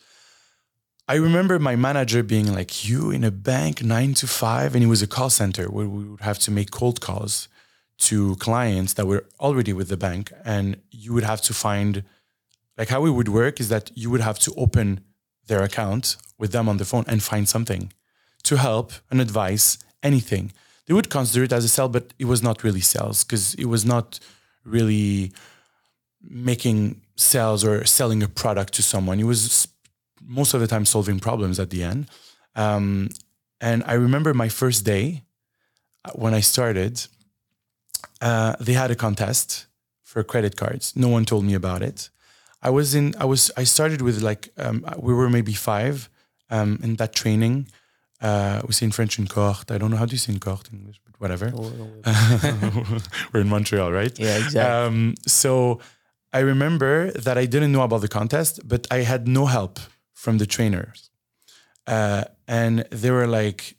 I 1.10 1.16
remember 1.16 1.58
my 1.58 1.76
manager 1.76 2.22
being 2.24 2.54
like, 2.54 2.88
"You 2.88 3.12
in 3.12 3.24
a 3.24 3.32
bank 3.32 3.84
nine 3.84 4.14
to 4.16 4.28
five, 4.28 4.76
and 4.76 4.84
it 4.84 4.88
was 4.88 5.02
a 5.02 5.08
call 5.08 5.30
center 5.30 5.66
where 5.66 5.88
we 5.88 6.04
would 6.04 6.22
have 6.22 6.40
to 6.40 6.52
make 6.52 6.72
cold 6.72 7.00
calls 7.00 7.48
to 8.00 8.36
clients 8.36 8.94
that 8.94 9.08
were 9.08 9.26
already 9.40 9.74
with 9.74 9.90
the 9.90 9.98
bank, 9.98 10.32
and 10.46 10.78
you 10.92 11.14
would 11.14 11.24
have 11.24 11.42
to 11.42 11.54
find 11.54 12.04
like 12.78 12.90
how 12.90 13.06
it 13.06 13.12
would 13.12 13.30
work 13.30 13.60
is 13.60 13.70
that 13.70 13.92
you 13.96 14.10
would 14.10 14.22
have 14.22 14.40
to 14.40 14.54
open 14.56 15.02
their 15.48 15.64
account 15.64 16.18
with 16.38 16.52
them 16.52 16.70
on 16.70 16.78
the 16.78 16.86
phone 16.86 17.06
and 17.08 17.24
find 17.24 17.50
something 17.50 17.92
to 18.44 18.58
help 18.58 18.92
and 19.10 19.20
advice 19.20 19.78
anything. 20.04 20.52
They 20.88 20.94
would 20.94 21.10
consider 21.10 21.44
it 21.44 21.54
as 21.54 21.66
a 21.66 21.70
sell, 21.70 21.90
but 21.90 22.14
it 22.18 22.26
was 22.26 22.42
not 22.42 22.64
really 22.64 22.82
sales 22.82 23.24
because 23.24 23.54
it 23.56 23.66
was 23.66 23.86
not 23.86 24.20
really 24.64 25.34
making 26.22 27.02
sales 27.16 27.64
or 27.64 27.86
selling 27.86 28.24
a 28.24 28.28
product 28.28 28.74
to 28.74 28.84
someone. 28.84 29.20
It 29.20 29.26
was 29.26 29.68
most 30.22 30.54
of 30.54 30.62
the 30.62 30.68
time 30.68 30.86
solving 30.86 31.20
problems 31.20 31.60
at 31.60 31.70
the 31.70 31.84
end. 31.84 32.08
Um, 32.56 33.10
and 33.60 33.84
I 33.86 33.94
remember 33.94 34.34
my 34.34 34.50
first 34.50 34.86
day 34.86 35.24
uh, 36.06 36.12
when 36.12 36.34
I 36.34 36.42
started, 36.42 37.06
uh, 38.22 38.56
they 38.60 38.74
had 38.74 38.92
a 38.92 38.96
contest 38.96 39.68
for 40.04 40.24
credit 40.24 40.56
cards. 40.56 40.96
No 40.96 41.10
one 41.10 41.26
told 41.26 41.44
me 41.44 41.54
about 41.54 41.82
it. 41.82 42.10
I 42.62 42.70
was 42.70 42.96
in, 42.96 43.14
I 43.20 43.26
was, 43.26 43.52
I 43.58 43.64
started 43.66 44.02
with 44.02 44.22
like, 44.22 44.50
um, 44.58 44.86
we 44.98 45.14
were 45.14 45.30
maybe 45.30 45.54
five 45.54 46.10
um, 46.50 46.80
in 46.82 46.96
that 46.96 47.14
training. 47.14 47.68
Uh, 48.20 48.62
we 48.66 48.74
say 48.74 48.86
in 48.86 48.92
French 48.92 49.20
in 49.20 49.28
cohort. 49.28 49.70
I 49.72 49.78
don't 49.78 49.92
know 49.92 49.98
how 49.98 50.06
do 50.06 50.14
you 50.14 50.18
say 50.18 50.34
in 50.34 50.40
cohort 50.40 50.70
in 50.72 50.80
English, 50.80 51.00
but 51.06 51.20
whatever. 51.20 51.52
we're 53.34 53.42
in 53.42 53.50
Montreal, 53.50 53.92
right? 53.92 54.18
Yeah, 54.18 54.38
exactly. 54.38 54.60
Um, 54.62 55.16
so 55.28 55.80
I 56.34 56.40
remember 56.40 57.12
that 57.12 57.38
I 57.38 57.46
didn't 57.46 57.72
know 57.72 57.84
about 57.84 58.02
the 58.02 58.08
contest, 58.08 58.68
but 58.68 58.88
I 58.92 58.98
had 58.98 59.28
no 59.28 59.46
help 59.46 59.80
from 60.14 60.40
the 60.40 60.46
trainers. 60.46 61.10
Uh, 61.86 62.24
and 62.48 62.86
they 62.92 63.12
were 63.12 63.28
like, 63.28 63.76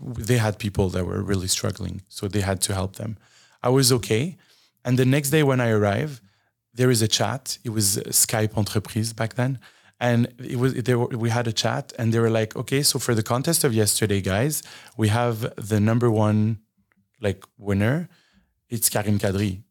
they 0.00 0.38
had 0.38 0.58
people 0.58 0.88
that 0.90 1.04
were 1.04 1.22
really 1.22 1.48
struggling. 1.48 2.02
So 2.08 2.28
they 2.28 2.40
had 2.40 2.60
to 2.62 2.74
help 2.74 2.96
them. 2.96 3.18
I 3.62 3.68
was 3.68 3.92
okay. 3.92 4.36
And 4.84 4.98
the 4.98 5.04
next 5.04 5.30
day 5.30 5.42
when 5.42 5.60
I 5.60 5.70
arrive, 5.70 6.20
there 6.74 6.90
is 6.90 7.02
a 7.02 7.08
chat. 7.08 7.58
It 7.62 7.70
was 7.70 7.98
Skype 8.08 8.56
Entreprise 8.56 9.12
back 9.12 9.34
then. 9.34 9.58
And 10.08 10.20
it 10.52 10.58
was 10.62 10.74
they 10.74 10.96
were, 10.96 11.06
we 11.24 11.30
had 11.30 11.46
a 11.46 11.52
chat, 11.52 11.92
and 11.96 12.12
they 12.12 12.18
were 12.18 12.34
like, 12.40 12.56
"Okay, 12.56 12.82
so 12.82 12.98
for 12.98 13.14
the 13.14 13.22
contest 13.22 13.62
of 13.62 13.72
yesterday, 13.72 14.20
guys, 14.20 14.54
we 14.96 15.08
have 15.20 15.36
the 15.70 15.78
number 15.78 16.10
one 16.10 16.58
like 17.26 17.40
winner. 17.56 18.08
It's 18.68 18.88
Karim 18.94 19.18
Kadri." 19.20 19.62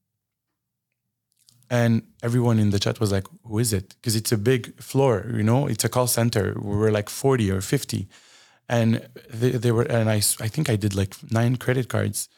And 1.70 1.94
everyone 2.24 2.60
in 2.60 2.70
the 2.70 2.80
chat 2.80 3.02
was 3.02 3.12
like, 3.12 3.28
"Who 3.44 3.60
is 3.60 3.74
it?" 3.74 3.88
Because 3.96 4.16
it's 4.16 4.32
a 4.32 4.38
big 4.38 4.62
floor, 4.82 5.16
you 5.38 5.44
know. 5.44 5.68
It's 5.68 5.84
a 5.84 5.90
call 5.90 6.08
center. 6.08 6.56
We 6.70 6.78
were 6.78 6.92
like 6.92 7.10
forty 7.10 7.52
or 7.52 7.60
fifty, 7.60 8.08
and 8.70 8.90
they, 9.40 9.52
they 9.64 9.74
were. 9.74 9.88
And 9.98 10.10
I, 10.10 10.20
I 10.46 10.48
think 10.54 10.70
I 10.70 10.78
did 10.78 10.96
like 10.96 11.14
nine 11.30 11.58
credit 11.58 11.90
cards, 11.90 12.30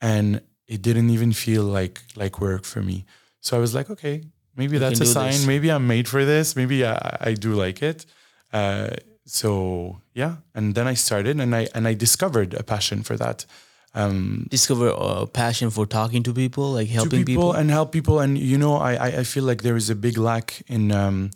and 0.00 0.42
it 0.68 0.80
didn't 0.80 1.10
even 1.10 1.32
feel 1.32 1.64
like 1.64 2.02
like 2.14 2.40
work 2.40 2.64
for 2.64 2.82
me. 2.82 3.04
So 3.40 3.56
I 3.56 3.60
was 3.60 3.74
like, 3.74 3.90
okay, 3.90 4.16
maybe 4.56 4.78
that's 4.78 5.00
a 5.00 5.06
sign. 5.06 5.32
this. 5.32 5.46
Maybe 5.46 5.70
I'm 5.70 5.86
made 5.86 6.08
for 6.08 6.24
this. 6.24 6.56
Maybe 6.56 6.84
I, 6.84 7.16
I 7.20 7.34
do 7.34 7.54
like 7.54 7.82
it. 7.82 8.06
Uh, 8.52 8.90
so 9.24 10.00
yeah, 10.14 10.36
and 10.54 10.74
then 10.74 10.86
I 10.86 10.94
started, 10.94 11.40
and 11.40 11.54
I 11.54 11.68
and 11.74 11.86
I 11.86 11.94
discovered 11.94 12.54
a 12.54 12.62
passion 12.62 13.02
for 13.02 13.16
that. 13.16 13.46
Um, 13.94 14.46
Discover 14.50 14.88
a 14.96 15.26
passion 15.26 15.70
for 15.70 15.86
talking 15.86 16.22
to 16.22 16.32
people, 16.32 16.72
like 16.72 16.88
helping 16.88 17.24
people, 17.24 17.50
people. 17.50 17.52
and 17.52 17.70
help 17.70 17.92
people. 17.92 18.20
And 18.20 18.38
you 18.38 18.56
know, 18.56 18.76
I 18.76 19.18
I, 19.20 19.24
feel 19.24 19.44
like 19.44 19.62
there 19.62 19.76
is 19.76 19.90
a 19.90 19.94
big 19.94 20.16
lack 20.16 20.62
in 20.66 20.90
um, 20.92 21.30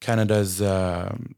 Canada's 0.00 0.60
um 0.60 1.34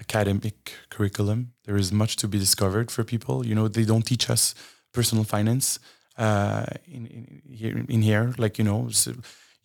academic 0.00 0.72
curriculum. 0.88 1.52
There 1.64 1.76
is 1.76 1.92
much 1.92 2.16
to 2.16 2.28
be 2.28 2.38
discovered 2.38 2.90
for 2.90 3.04
people. 3.04 3.44
You 3.46 3.54
know, 3.54 3.68
they 3.68 3.84
don't 3.84 4.06
teach 4.06 4.30
us 4.30 4.54
personal 4.92 5.24
finance 5.24 5.78
uh, 6.16 6.64
in, 6.86 7.06
in 7.06 7.52
here. 7.52 7.84
In 7.88 8.02
here, 8.02 8.34
like 8.38 8.58
you 8.58 8.64
know, 8.64 8.88
so 8.88 9.12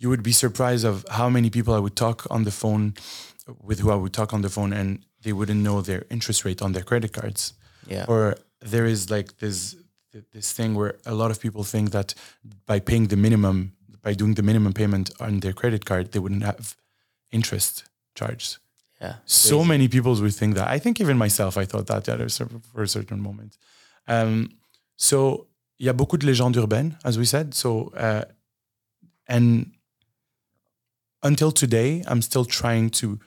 you 0.04 0.10
would 0.10 0.22
be 0.22 0.34
surprised 0.34 0.86
of 0.86 0.96
how 1.10 1.30
many 1.30 1.50
people 1.50 1.74
I 1.74 1.80
would 1.80 1.96
talk 1.96 2.28
on 2.30 2.44
the 2.44 2.52
phone 2.52 2.94
with 3.68 3.80
who 3.80 3.90
I 3.90 3.96
would 3.96 4.14
talk 4.14 4.34
on 4.34 4.42
the 4.42 4.50
phone, 4.50 4.72
and 4.74 5.00
they 5.24 5.34
wouldn't 5.34 5.62
know 5.62 5.82
their 5.82 6.04
interest 6.10 6.46
rate 6.46 6.62
on 6.62 6.74
their 6.74 6.84
credit 6.84 7.14
cards 7.14 7.54
yeah. 7.88 8.06
or 8.08 8.36
there 8.60 8.86
is 8.86 9.10
like 9.10 9.38
this 9.38 9.76
this 10.32 10.52
thing 10.52 10.76
where 10.76 10.96
a 11.06 11.14
lot 11.14 11.32
of 11.32 11.40
people 11.40 11.64
think 11.64 11.92
that 11.92 12.14
by 12.68 12.80
paying 12.80 13.08
the 13.08 13.16
minimum 13.16 13.74
by 14.02 14.14
doing 14.14 14.36
the 14.36 14.44
minimum 14.44 14.74
payment 14.74 15.10
on 15.20 15.40
their 15.40 15.54
credit 15.54 15.86
card 15.86 16.12
they 16.12 16.20
wouldn't 16.20 16.44
have 16.44 16.76
interest 17.32 17.86
charged 18.14 18.58
yeah. 19.02 19.16
so 19.26 19.58
Crazy. 19.58 19.70
many 19.70 19.88
people 19.88 20.14
would 20.16 20.36
think 20.36 20.54
that 20.56 20.68
i 20.68 20.78
think 20.78 21.02
even 21.02 21.18
myself 21.18 21.58
i 21.58 21.66
thought 21.66 21.88
that 21.88 22.08
at 22.08 22.32
for 22.72 22.84
a 22.84 22.88
certain 22.88 23.20
moment 23.20 23.58
um, 24.08 24.50
so 24.98 25.48
il 25.80 25.88
y 25.88 25.90
a 25.90 25.94
beaucoup 25.94 26.18
de 26.20 26.28
légendes 26.28 26.62
urbaines 26.62 26.94
as 27.04 27.18
we 27.18 27.26
said 27.26 27.54
so 27.56 27.92
uh, 27.98 28.24
and 29.28 29.73
until 31.24 31.52
today 31.52 32.04
i'm 32.08 32.22
still 32.22 32.46
trying 32.46 32.90
to 32.90 33.20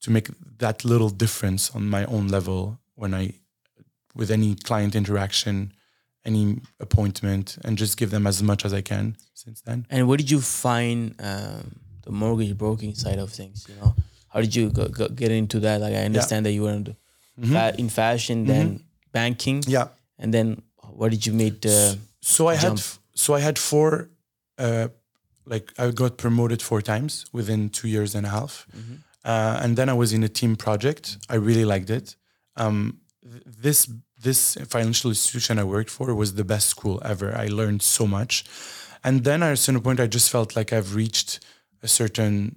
to 0.00 0.10
make 0.10 0.28
that 0.58 0.84
little 0.84 1.10
difference 1.10 1.70
on 1.76 1.88
my 1.88 2.04
own 2.06 2.28
level 2.28 2.78
when 2.94 3.14
i 3.14 3.32
with 4.14 4.30
any 4.30 4.54
client 4.54 4.94
interaction 4.94 5.72
any 6.24 6.60
appointment 6.80 7.58
and 7.64 7.78
just 7.78 7.96
give 7.96 8.10
them 8.10 8.26
as 8.26 8.42
much 8.42 8.64
as 8.64 8.72
i 8.72 8.80
can 8.82 9.16
since 9.34 9.60
then 9.62 9.86
And 9.90 10.06
where 10.08 10.16
did 10.16 10.30
you 10.30 10.40
find 10.40 11.14
um, 11.20 11.80
the 12.04 12.12
mortgage 12.12 12.56
broking 12.56 12.94
side 12.94 13.18
of 13.18 13.30
things? 13.32 13.66
You 13.68 13.74
know, 13.80 13.94
how 14.32 14.40
did 14.40 14.54
you 14.54 14.70
go, 14.70 14.86
go, 14.88 15.08
get 15.08 15.30
into 15.30 15.58
that? 15.60 15.80
Like, 15.80 15.94
I 15.94 16.04
understand 16.04 16.46
that 16.46 16.52
you 16.52 16.62
were 16.62 16.72
in, 16.72 16.84
the 16.84 16.94
fa- 17.54 17.74
in 17.78 17.88
fashion, 17.88 18.44
then 18.46 18.84
banking, 19.12 19.62
yeah 19.66 19.88
and 20.18 20.32
then 20.32 20.62
what 20.98 21.10
did 21.10 21.26
you 21.26 21.32
make? 21.32 21.60
The, 21.60 21.98
so 22.20 22.46
I 22.48 22.56
jump. 22.56 22.78
had 22.78 22.86
so 23.14 23.34
I 23.34 23.40
had 23.40 23.58
four 23.58 24.10
uh, 24.58 24.88
like 25.44 25.72
I 25.78 25.90
got 25.90 26.16
promoted 26.16 26.62
four 26.62 26.82
times 26.82 27.26
within 27.32 27.68
two 27.70 27.88
years 27.88 28.14
and 28.14 28.26
a 28.26 28.30
half, 28.30 28.66
uh, 29.24 29.60
and 29.62 29.76
then 29.76 29.88
I 29.88 29.92
was 29.92 30.12
in 30.12 30.22
a 30.22 30.28
team 30.28 30.56
project. 30.56 31.18
I 31.28 31.36
really 31.36 31.64
liked 31.64 31.90
it. 31.90 32.16
Um, 32.56 33.00
th- 33.22 33.42
this 33.46 33.90
this 34.20 34.56
financial 34.68 35.10
institution 35.10 35.58
I 35.58 35.64
worked 35.64 35.90
for 35.90 36.14
was 36.14 36.34
the 36.34 36.44
best 36.44 36.68
school 36.68 37.00
ever. 37.04 37.36
I 37.36 37.46
learned 37.46 37.82
so 37.82 38.06
much, 38.06 38.44
and 39.04 39.24
then 39.24 39.42
at 39.42 39.52
a 39.52 39.56
certain 39.56 39.80
point, 39.80 40.00
I 40.00 40.06
just 40.06 40.30
felt 40.30 40.54
like 40.56 40.72
I've 40.72 40.94
reached 40.94 41.40
a 41.82 41.88
certain 41.88 42.56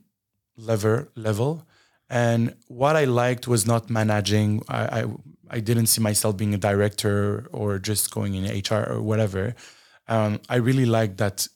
level 0.57 1.07
level. 1.15 1.65
And 2.07 2.55
what 2.67 2.95
I 2.95 3.05
liked 3.05 3.47
was 3.47 3.65
not 3.65 3.89
managing. 3.89 4.61
I, 4.67 5.01
I 5.01 5.05
I 5.49 5.59
didn't 5.59 5.87
see 5.87 6.01
myself 6.01 6.37
being 6.37 6.53
a 6.53 6.57
director 6.57 7.47
or 7.51 7.79
just 7.79 8.11
going 8.11 8.35
in 8.35 8.45
HR 8.45 8.85
or 8.89 9.01
whatever. 9.01 9.55
Um, 10.07 10.39
I 10.49 10.57
really 10.57 10.85
liked 10.85 11.17
that 11.17 11.47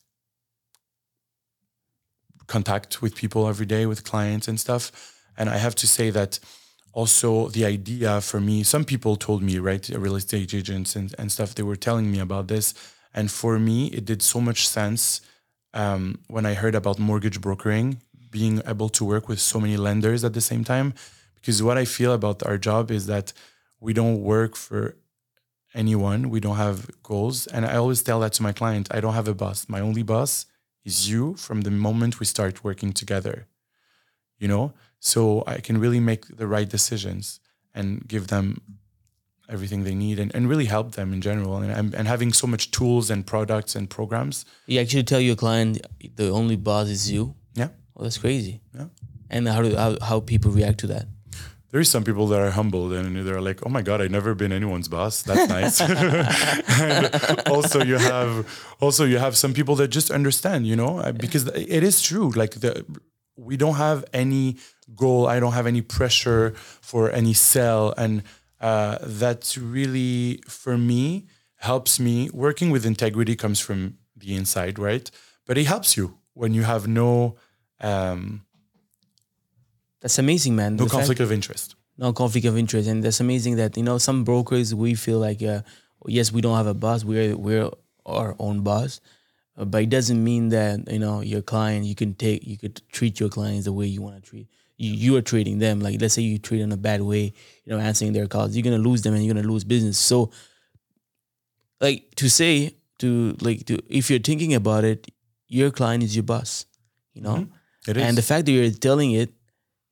contact 2.49 3.01
with 3.01 3.15
people 3.15 3.47
every 3.47 3.65
day, 3.65 3.85
with 3.85 4.03
clients 4.03 4.47
and 4.49 4.59
stuff. 4.59 4.91
And 5.37 5.49
I 5.49 5.57
have 5.57 5.75
to 5.75 5.87
say 5.87 6.09
that 6.09 6.39
also 6.91 7.47
the 7.49 7.65
idea 7.65 8.19
for 8.19 8.39
me, 8.41 8.63
some 8.63 8.83
people 8.83 9.15
told 9.15 9.41
me, 9.41 9.59
right, 9.59 9.87
real 9.89 10.15
estate 10.15 10.53
agents 10.53 10.95
and, 10.97 11.15
and 11.17 11.31
stuff, 11.31 11.55
they 11.55 11.63
were 11.63 11.77
telling 11.77 12.11
me 12.11 12.19
about 12.19 12.47
this. 12.47 12.73
And 13.13 13.31
for 13.31 13.57
me, 13.57 13.87
it 13.87 14.03
did 14.05 14.21
so 14.21 14.41
much 14.41 14.67
sense 14.67 15.21
um, 15.73 16.19
when 16.27 16.45
I 16.45 16.55
heard 16.55 16.75
about 16.75 16.99
mortgage 16.99 17.39
brokering, 17.39 18.01
being 18.31 18.61
able 18.67 18.89
to 18.89 19.05
work 19.05 19.29
with 19.29 19.39
so 19.39 19.59
many 19.59 19.77
lenders 19.77 20.23
at 20.23 20.33
the 20.33 20.41
same 20.41 20.63
time. 20.63 20.93
Because 21.35 21.63
what 21.63 21.77
I 21.77 21.85
feel 21.85 22.13
about 22.13 22.43
our 22.43 22.57
job 22.57 22.91
is 22.91 23.05
that 23.05 23.31
we 23.79 23.93
don't 23.93 24.21
work 24.21 24.55
for 24.55 24.97
anyone, 25.73 26.29
we 26.29 26.39
don't 26.39 26.57
have 26.57 26.89
goals. 27.03 27.47
And 27.47 27.65
I 27.65 27.75
always 27.75 28.01
tell 28.03 28.19
that 28.21 28.33
to 28.33 28.43
my 28.43 28.51
client 28.51 28.89
I 28.91 28.99
don't 28.99 29.13
have 29.13 29.27
a 29.27 29.35
boss. 29.35 29.69
My 29.69 29.79
only 29.79 30.03
boss 30.03 30.45
is 30.89 31.09
you 31.11 31.35
from 31.45 31.57
the 31.61 31.71
moment 31.71 32.19
we 32.19 32.25
start 32.35 32.63
working 32.63 32.91
together, 33.01 33.35
you 34.41 34.47
know? 34.53 34.65
So 34.99 35.19
I 35.53 35.55
can 35.67 35.75
really 35.83 36.01
make 36.11 36.23
the 36.41 36.47
right 36.55 36.69
decisions 36.77 37.39
and 37.73 37.87
give 38.13 38.25
them 38.27 38.45
everything 39.55 39.83
they 39.83 39.95
need 40.05 40.17
and, 40.19 40.29
and 40.35 40.49
really 40.51 40.65
help 40.65 40.87
them 40.99 41.13
in 41.15 41.21
general. 41.21 41.57
And, 41.57 41.95
and, 41.99 42.07
having 42.07 42.31
so 42.33 42.47
much 42.53 42.63
tools 42.71 43.09
and 43.09 43.25
products 43.25 43.75
and 43.77 43.89
programs. 43.89 44.45
you 44.67 44.79
actually 44.79 45.03
tell 45.03 45.23
your 45.29 45.35
client 45.35 45.71
the 46.15 46.29
only 46.29 46.55
boss 46.55 46.87
is 46.87 47.11
you. 47.11 47.23
Yeah. 47.55 47.69
Well, 47.93 48.03
that's 48.03 48.17
crazy. 48.17 48.61
Yeah. 48.77 48.87
And 49.29 49.47
how 49.47 49.61
do 49.61 49.75
how, 49.75 49.97
how 50.09 50.19
people 50.19 50.51
react 50.51 50.79
to 50.79 50.87
that? 50.87 51.05
There 51.71 51.79
is 51.79 51.89
some 51.89 52.03
people 52.03 52.27
that 52.27 52.39
are 52.39 52.51
humbled 52.51 52.93
and 52.93 53.27
they're 53.27 53.41
like, 53.41 53.65
"Oh 53.65 53.69
my 53.69 53.81
god, 53.81 54.01
I've 54.01 54.11
never 54.11 54.33
been 54.33 54.51
anyone's 54.51 54.87
boss. 54.87 55.21
That's 55.21 55.49
nice." 55.49 55.81
and 56.79 57.47
also, 57.47 57.83
you 57.83 57.97
have 57.97 58.47
also 58.79 59.05
you 59.05 59.19
have 59.19 59.37
some 59.37 59.53
people 59.53 59.75
that 59.75 59.89
just 59.89 60.09
understand, 60.09 60.65
you 60.65 60.75
know, 60.75 61.11
because 61.13 61.47
it 61.47 61.83
is 61.83 62.01
true. 62.01 62.31
Like 62.31 62.55
the 62.61 62.85
we 63.35 63.55
don't 63.55 63.75
have 63.75 64.03
any 64.13 64.57
goal. 64.95 65.27
I 65.27 65.39
don't 65.39 65.53
have 65.53 65.67
any 65.67 65.81
pressure 65.81 66.53
for 66.81 67.11
any 67.11 67.33
sell, 67.33 67.93
and 67.97 68.23
uh, 68.59 68.97
that's 69.01 69.57
really 69.57 70.41
for 70.47 70.77
me 70.77 71.27
helps 71.57 71.99
me. 71.99 72.29
Working 72.33 72.71
with 72.71 72.85
integrity 72.85 73.35
comes 73.35 73.59
from 73.59 73.97
the 74.15 74.35
inside, 74.35 74.79
right? 74.79 75.09
But 75.45 75.57
it 75.57 75.67
helps 75.67 75.95
you 75.95 76.17
when 76.33 76.53
you 76.53 76.63
have 76.63 76.87
no 76.87 77.37
um, 77.81 78.45
That's 80.01 80.17
amazing, 80.19 80.55
man. 80.55 80.75
no 80.75 80.83
The 80.83 80.89
fact- 80.89 80.97
conflict 80.99 81.21
of 81.21 81.31
interest. 81.31 81.75
no 81.97 82.13
conflict 82.13 82.45
of 82.45 82.57
interest. 82.57 82.87
And 82.87 83.03
that's 83.03 83.19
amazing 83.19 83.57
that 83.57 83.75
you 83.77 83.83
know 83.83 83.97
some 83.97 84.23
brokers 84.23 84.73
we 84.73 84.95
feel 84.95 85.19
like 85.19 85.41
uh, 85.43 85.61
yes 86.07 86.31
we 86.31 86.41
don't 86.41 86.55
have 86.57 86.67
a 86.67 86.73
boss. 86.73 87.03
We're 87.03 87.35
we're 87.35 87.69
our 88.05 88.35
own 88.39 88.61
boss. 88.61 89.01
Uh, 89.57 89.65
but 89.65 89.83
it 89.83 89.89
doesn't 89.89 90.23
mean 90.23 90.49
that 90.49 90.89
you 90.89 90.99
know 90.99 91.19
your 91.21 91.41
client 91.41 91.85
you 91.85 91.95
can 91.95 92.13
take 92.13 92.47
you 92.47 92.57
could 92.57 92.81
treat 92.91 93.19
your 93.19 93.29
clients 93.29 93.65
the 93.65 93.73
way 93.73 93.85
you 93.87 94.01
want 94.01 94.15
to 94.15 94.21
treat 94.29 94.47
you, 94.77 94.91
you 94.93 95.15
are 95.17 95.21
treating 95.21 95.59
them. 95.59 95.81
Like 95.81 95.99
let's 96.01 96.13
say 96.13 96.21
you 96.21 96.37
treat 96.39 96.59
them 96.59 96.69
in 96.71 96.79
a 96.79 96.81
bad 96.89 97.01
way 97.01 97.23
you 97.65 97.69
know 97.71 97.79
answering 97.79 98.13
their 98.13 98.27
calls 98.27 98.55
you're 98.55 98.63
gonna 98.63 98.77
lose 98.89 99.01
them 99.01 99.13
and 99.13 99.21
you're 99.25 99.33
gonna 99.35 99.47
lose 99.53 99.65
business. 99.65 99.97
So 99.97 100.31
like 101.81 102.15
to 102.15 102.29
say 102.29 102.75
to 102.99 103.35
like 103.41 103.65
to 103.65 103.79
if 103.89 104.09
you're 104.09 104.19
thinking 104.19 104.53
about 104.53 104.83
it 104.83 105.07
your 105.47 105.71
client 105.71 106.03
is 106.03 106.15
your 106.15 106.23
boss 106.23 106.65
you 107.13 107.21
know? 107.21 107.47
It 107.87 107.97
is. 107.97 108.03
and 108.03 108.17
the 108.17 108.21
fact 108.21 108.45
that 108.45 108.51
you're 108.51 108.69
telling 108.71 109.11
it, 109.11 109.31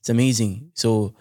it's 0.08 0.10
amazing. 0.10 0.72
So 0.74 1.14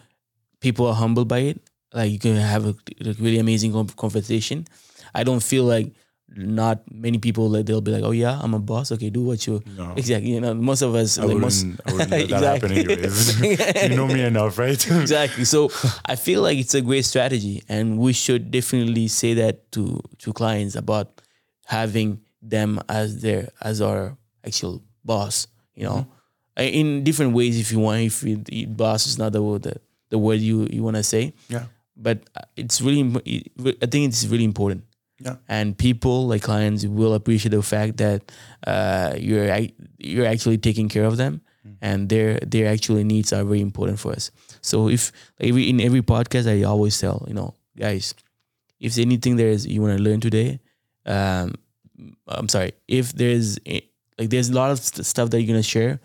people 0.60 0.86
are 0.86 0.94
humbled 0.94 1.26
by 1.26 1.38
it. 1.50 1.60
Like 1.92 2.12
you 2.12 2.18
can 2.20 2.36
have 2.36 2.66
a, 2.66 2.74
like 3.00 3.18
really 3.18 3.38
amazing 3.38 3.72
conversation. 3.96 4.66
I 5.12 5.24
don't 5.24 5.42
feel 5.42 5.64
like 5.64 5.92
not 6.28 6.82
many 6.90 7.18
people 7.18 7.48
like 7.48 7.66
they'll 7.66 7.80
be 7.80 7.90
like, 7.90 8.04
oh 8.04 8.10
yeah, 8.12 8.38
I'm 8.40 8.54
a 8.54 8.58
boss. 8.60 8.92
Okay, 8.92 9.10
do 9.10 9.22
what 9.22 9.44
you 9.46 9.60
No. 9.76 9.94
exactly. 9.96 10.30
You 10.32 10.40
know, 10.40 10.54
most 10.54 10.82
of 10.82 10.94
us 10.94 11.18
I 11.18 11.22
like 11.22 11.34
wouldn't, 11.34 11.42
most 11.42 11.66
I 11.86 11.92
wouldn't 11.92 12.10
let 12.14 12.28
that 12.28 12.62
happen 12.62 12.72
anyways. 12.72 13.40
you 13.90 13.96
know 13.96 14.06
me 14.06 14.22
enough, 14.22 14.58
right? 14.58 14.78
exactly. 15.02 15.44
So 15.44 15.70
I 16.04 16.14
feel 16.14 16.42
like 16.42 16.58
it's 16.58 16.74
a 16.74 16.80
great 16.82 17.04
strategy, 17.04 17.62
and 17.68 17.98
we 17.98 18.12
should 18.12 18.50
definitely 18.52 19.08
say 19.08 19.34
that 19.34 19.72
to 19.72 20.00
to 20.18 20.32
clients 20.32 20.76
about 20.76 21.22
having 21.66 22.20
them 22.42 22.78
as 22.88 23.20
their 23.20 23.48
as 23.60 23.80
our 23.80 24.16
actual 24.46 24.82
boss. 25.04 25.48
You 25.74 25.84
know, 25.90 26.00
Mm-hmm. 26.06 26.15
In 26.56 27.04
different 27.04 27.32
ways 27.32 27.58
if 27.58 27.72
you 27.72 27.80
want. 27.80 28.00
If 28.02 28.24
it, 28.24 28.48
it- 28.50 28.76
boss 28.76 29.06
is 29.06 29.18
not 29.18 29.32
the 29.32 29.42
word 29.42 29.62
the, 29.62 29.76
the 30.10 30.18
word 30.18 30.40
you 30.40 30.66
you 30.70 30.82
want 30.82 30.96
to 30.96 31.02
say, 31.02 31.34
yeah. 31.48 31.64
but 31.96 32.18
it's 32.56 32.80
really 32.80 33.02
I 33.82 33.86
think 33.86 34.08
it's 34.08 34.26
really 34.26 34.44
important. 34.44 34.84
Yeah. 35.18 35.36
And 35.48 35.76
people 35.78 36.28
like 36.28 36.42
clients 36.42 36.84
will 36.84 37.14
appreciate 37.14 37.52
the 37.52 37.62
fact 37.62 37.96
that 37.96 38.30
uh, 38.66 39.14
you're 39.18 39.48
you're 39.98 40.26
actually 40.26 40.58
taking 40.58 40.88
care 40.90 41.04
of 41.04 41.16
them 41.16 41.40
and 41.80 42.08
their 42.08 42.38
their 42.40 42.68
actual 42.68 43.02
needs 43.02 43.32
are 43.32 43.42
very 43.44 43.60
important 43.60 43.98
for 43.98 44.12
us. 44.12 44.30
So 44.60 44.88
if 44.88 45.12
every 45.40 45.68
in 45.70 45.80
every 45.80 46.02
podcast, 46.02 46.46
I 46.46 46.62
always 46.64 47.00
tell 47.00 47.24
you 47.28 47.34
know 47.34 47.54
guys, 47.78 48.14
if 48.78 48.94
there's 48.94 49.04
anything 49.06 49.36
there 49.36 49.48
is 49.48 49.66
you 49.66 49.80
want 49.80 49.96
to 49.96 50.02
learn 50.02 50.20
today, 50.20 50.60
um, 51.06 51.54
I'm 52.28 52.48
sorry, 52.48 52.72
if 52.86 53.12
there's 53.14 53.58
like 54.18 54.30
there's 54.30 54.50
a 54.50 54.54
lot 54.54 54.70
of 54.70 54.78
st- 54.80 55.06
stuff 55.06 55.30
that 55.30 55.40
you're 55.40 55.48
gonna 55.48 55.62
share, 55.62 55.98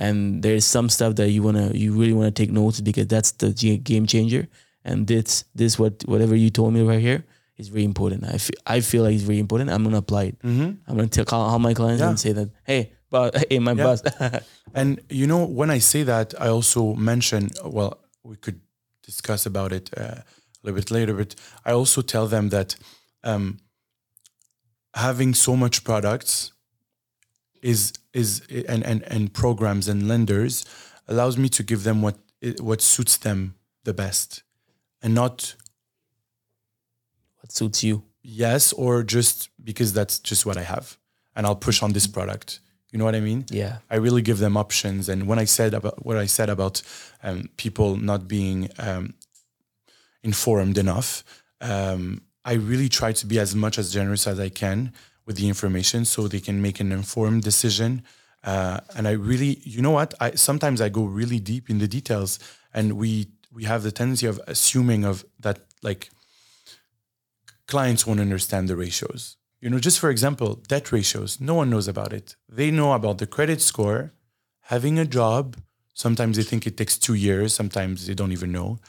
and 0.00 0.42
there's 0.42 0.64
some 0.64 0.88
stuff 0.88 1.12
that 1.16 1.28
you 1.30 1.42
wanna 1.44 1.70
you 1.74 1.92
really 2.00 2.14
wanna 2.18 2.30
take 2.32 2.50
notes 2.50 2.80
because 2.80 3.06
that's 3.06 3.30
the 3.32 3.52
game 3.90 4.06
changer. 4.06 4.48
And 4.84 5.06
this 5.06 5.44
this 5.54 5.78
what 5.78 5.92
whatever 6.06 6.34
you 6.34 6.50
told 6.50 6.72
me 6.74 6.82
right 6.82 7.00
here 7.08 7.22
is 7.56 7.68
very 7.68 7.84
important. 7.84 8.24
I 8.24 8.38
feel 8.38 8.58
I 8.76 8.80
feel 8.80 9.02
like 9.04 9.14
it's 9.14 9.22
very 9.30 9.38
important. 9.38 9.70
I'm 9.70 9.84
gonna 9.84 9.98
apply 9.98 10.24
it. 10.32 10.36
I'm 10.42 10.78
gonna 10.96 11.06
tell 11.08 11.24
call 11.26 11.42
all 11.50 11.58
my 11.58 11.74
clients 11.74 12.00
Yeah. 12.00 12.08
and 12.10 12.18
say 12.18 12.32
that 12.32 12.48
hey, 12.64 12.82
but 13.10 13.36
hey, 13.50 13.58
my 13.60 13.72
Yeah. 13.74 13.84
boss. 13.84 14.02
And 14.74 15.00
you 15.10 15.26
know, 15.26 15.44
when 15.58 15.70
I 15.76 15.80
say 15.80 16.04
that, 16.04 16.32
I 16.40 16.48
also 16.48 16.94
mention. 16.94 17.50
Well, 17.64 17.92
we 18.22 18.36
could 18.36 18.60
discuss 19.02 19.46
about 19.46 19.72
it 19.72 19.90
uh, 19.96 20.22
a 20.22 20.24
little 20.62 20.78
bit 20.80 20.90
later, 20.90 21.14
but 21.14 21.34
I 21.66 21.72
also 21.72 22.02
tell 22.02 22.28
them 22.28 22.48
that 22.50 22.76
um, 23.24 23.58
having 24.94 25.34
so 25.34 25.56
much 25.56 25.82
products 25.84 26.52
is 27.62 27.92
is 28.12 28.42
and 28.68 28.84
and 28.84 29.02
and 29.04 29.32
programs 29.32 29.88
and 29.88 30.08
lenders 30.08 30.64
allows 31.08 31.36
me 31.36 31.48
to 31.48 31.62
give 31.62 31.84
them 31.84 32.02
what 32.02 32.16
what 32.60 32.80
suits 32.80 33.16
them 33.16 33.54
the 33.84 33.94
best, 33.94 34.42
and 35.02 35.14
not 35.14 35.54
what 37.40 37.52
suits 37.52 37.82
you? 37.82 38.04
yes 38.22 38.72
or 38.72 39.02
just 39.02 39.48
because 39.62 39.92
that's 39.92 40.18
just 40.18 40.46
what 40.46 40.56
I 40.56 40.62
have, 40.62 40.98
and 41.34 41.46
I'll 41.46 41.56
push 41.56 41.82
on 41.82 41.92
this 41.92 42.06
product. 42.06 42.60
You 42.92 42.98
know 42.98 43.04
what 43.04 43.14
I 43.14 43.20
mean? 43.20 43.44
Yeah. 43.50 43.78
I 43.88 43.96
really 43.96 44.22
give 44.22 44.38
them 44.38 44.56
options. 44.56 45.08
And 45.08 45.28
when 45.28 45.38
I 45.38 45.44
said 45.44 45.74
about 45.74 46.04
what 46.04 46.16
I 46.16 46.26
said 46.26 46.50
about 46.50 46.82
um, 47.22 47.48
people 47.56 47.96
not 47.96 48.26
being 48.26 48.68
um, 48.78 49.14
informed 50.24 50.76
enough, 50.76 51.22
um, 51.60 52.22
I 52.44 52.54
really 52.54 52.88
try 52.88 53.12
to 53.12 53.26
be 53.26 53.38
as 53.38 53.54
much 53.54 53.78
as 53.78 53.92
generous 53.92 54.26
as 54.26 54.40
I 54.40 54.48
can 54.48 54.92
with 55.30 55.36
the 55.36 55.46
information 55.46 56.04
so 56.04 56.26
they 56.26 56.40
can 56.40 56.60
make 56.60 56.80
an 56.80 56.90
informed 56.90 57.44
decision. 57.44 58.02
Uh, 58.42 58.80
and 58.96 59.06
I 59.06 59.12
really, 59.12 59.60
you 59.62 59.80
know 59.80 59.92
what? 59.92 60.12
I 60.18 60.32
sometimes 60.34 60.80
I 60.80 60.88
go 60.88 61.04
really 61.04 61.38
deep 61.38 61.70
in 61.70 61.78
the 61.78 61.86
details, 61.86 62.40
and 62.74 62.94
we 62.94 63.28
we 63.56 63.62
have 63.62 63.84
the 63.84 63.92
tendency 63.92 64.26
of 64.26 64.40
assuming 64.48 65.04
of 65.04 65.24
that 65.38 65.58
like 65.88 66.10
clients 67.68 68.04
won't 68.06 68.18
understand 68.18 68.68
the 68.68 68.74
ratios. 68.74 69.36
You 69.60 69.70
know, 69.70 69.78
just 69.78 70.00
for 70.00 70.10
example, 70.10 70.50
debt 70.72 70.90
ratios, 70.90 71.40
no 71.40 71.54
one 71.54 71.70
knows 71.70 71.86
about 71.86 72.12
it. 72.12 72.34
They 72.48 72.72
know 72.72 72.92
about 72.94 73.18
the 73.18 73.28
credit 73.36 73.60
score, 73.60 74.12
having 74.62 74.98
a 74.98 75.04
job. 75.20 75.44
Sometimes 75.94 76.34
they 76.38 76.46
think 76.50 76.66
it 76.66 76.76
takes 76.76 76.98
two 76.98 77.14
years, 77.14 77.54
sometimes 77.54 78.06
they 78.06 78.14
don't 78.14 78.32
even 78.32 78.50
know. 78.50 78.80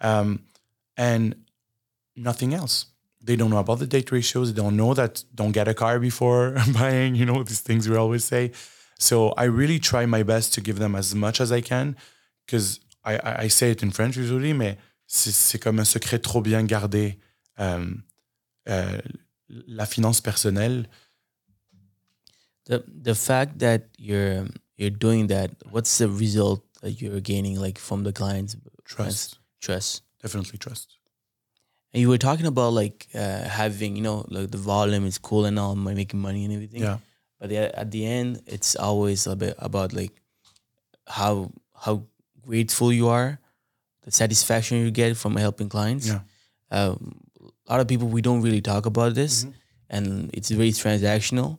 Um, 0.00 0.44
and 0.96 1.34
nothing 2.14 2.54
else. 2.54 2.76
They 3.28 3.36
don't 3.40 3.50
know 3.54 3.62
about 3.66 3.78
the 3.82 3.86
debt 3.94 4.08
ratios. 4.16 4.46
They 4.52 4.60
don't 4.64 4.76
know 4.82 4.92
that 5.00 5.12
don't 5.40 5.52
get 5.58 5.66
a 5.68 5.74
car 5.82 5.96
before 6.00 6.42
buying, 6.80 7.12
you 7.20 7.26
know, 7.30 7.42
these 7.50 7.60
things 7.68 7.82
we 7.90 7.96
always 8.04 8.24
say. 8.32 8.44
So 8.98 9.16
I 9.42 9.44
really 9.60 9.78
try 9.90 10.06
my 10.06 10.22
best 10.32 10.54
to 10.54 10.60
give 10.66 10.78
them 10.84 10.94
as 11.02 11.08
much 11.14 11.36
as 11.44 11.50
I 11.52 11.60
can 11.72 11.86
because 12.46 12.66
I, 13.04 13.12
I, 13.28 13.32
I 13.44 13.48
say 13.58 13.70
it 13.74 13.82
in 13.82 13.90
French 13.92 14.16
usually, 14.16 14.54
mais 14.54 14.76
c'est 15.06 15.58
comme 15.64 15.78
un 15.78 15.84
secret 15.84 16.20
trop 16.22 16.40
bien 16.42 16.62
gardé. 16.66 17.18
Um, 17.58 18.02
euh, 18.68 18.98
la 19.78 19.86
finance 19.86 20.20
personnelle, 20.20 20.86
The 22.66 22.82
the 22.86 23.14
fact 23.14 23.58
that 23.60 23.80
you're 23.98 24.44
you're 24.76 24.96
doing 25.06 25.28
that, 25.28 25.50
what's 25.70 25.96
the 25.98 26.08
result 26.08 26.60
that 26.82 27.00
you're 27.00 27.20
gaining 27.20 27.56
like 27.58 27.78
from 27.78 28.04
the 28.04 28.12
clients? 28.12 28.56
trust, 28.84 29.38
Trust. 29.60 30.02
definitely 30.22 30.58
trust. 30.58 30.97
And 31.92 32.00
you 32.02 32.08
were 32.08 32.18
talking 32.18 32.46
about 32.46 32.72
like 32.74 33.06
uh, 33.14 33.42
having, 33.48 33.96
you 33.96 34.02
know, 34.02 34.24
like 34.28 34.50
the 34.50 34.58
volume 34.58 35.06
is 35.06 35.16
cool 35.18 35.46
and 35.46 35.58
all, 35.58 35.74
making 35.74 36.20
money 36.20 36.44
and 36.44 36.52
everything. 36.52 36.82
Yeah. 36.82 36.98
But 37.40 37.52
at 37.52 37.90
the 37.90 38.04
end, 38.04 38.42
it's 38.46 38.76
always 38.76 39.26
a 39.26 39.36
bit 39.36 39.54
about 39.58 39.92
like 39.92 40.12
how 41.06 41.50
how 41.74 42.02
grateful 42.42 42.92
you 42.92 43.08
are, 43.08 43.38
the 44.02 44.10
satisfaction 44.10 44.78
you 44.78 44.90
get 44.90 45.16
from 45.16 45.36
helping 45.36 45.68
clients. 45.68 46.08
Yeah. 46.08 46.20
Um, 46.70 47.20
a 47.66 47.72
lot 47.72 47.80
of 47.80 47.88
people 47.88 48.08
we 48.08 48.22
don't 48.22 48.42
really 48.42 48.60
talk 48.60 48.86
about 48.86 49.14
this, 49.14 49.44
Mm-hmm. 49.44 49.52
and 49.90 50.30
it's 50.34 50.50
very 50.50 50.72
transactional, 50.72 51.58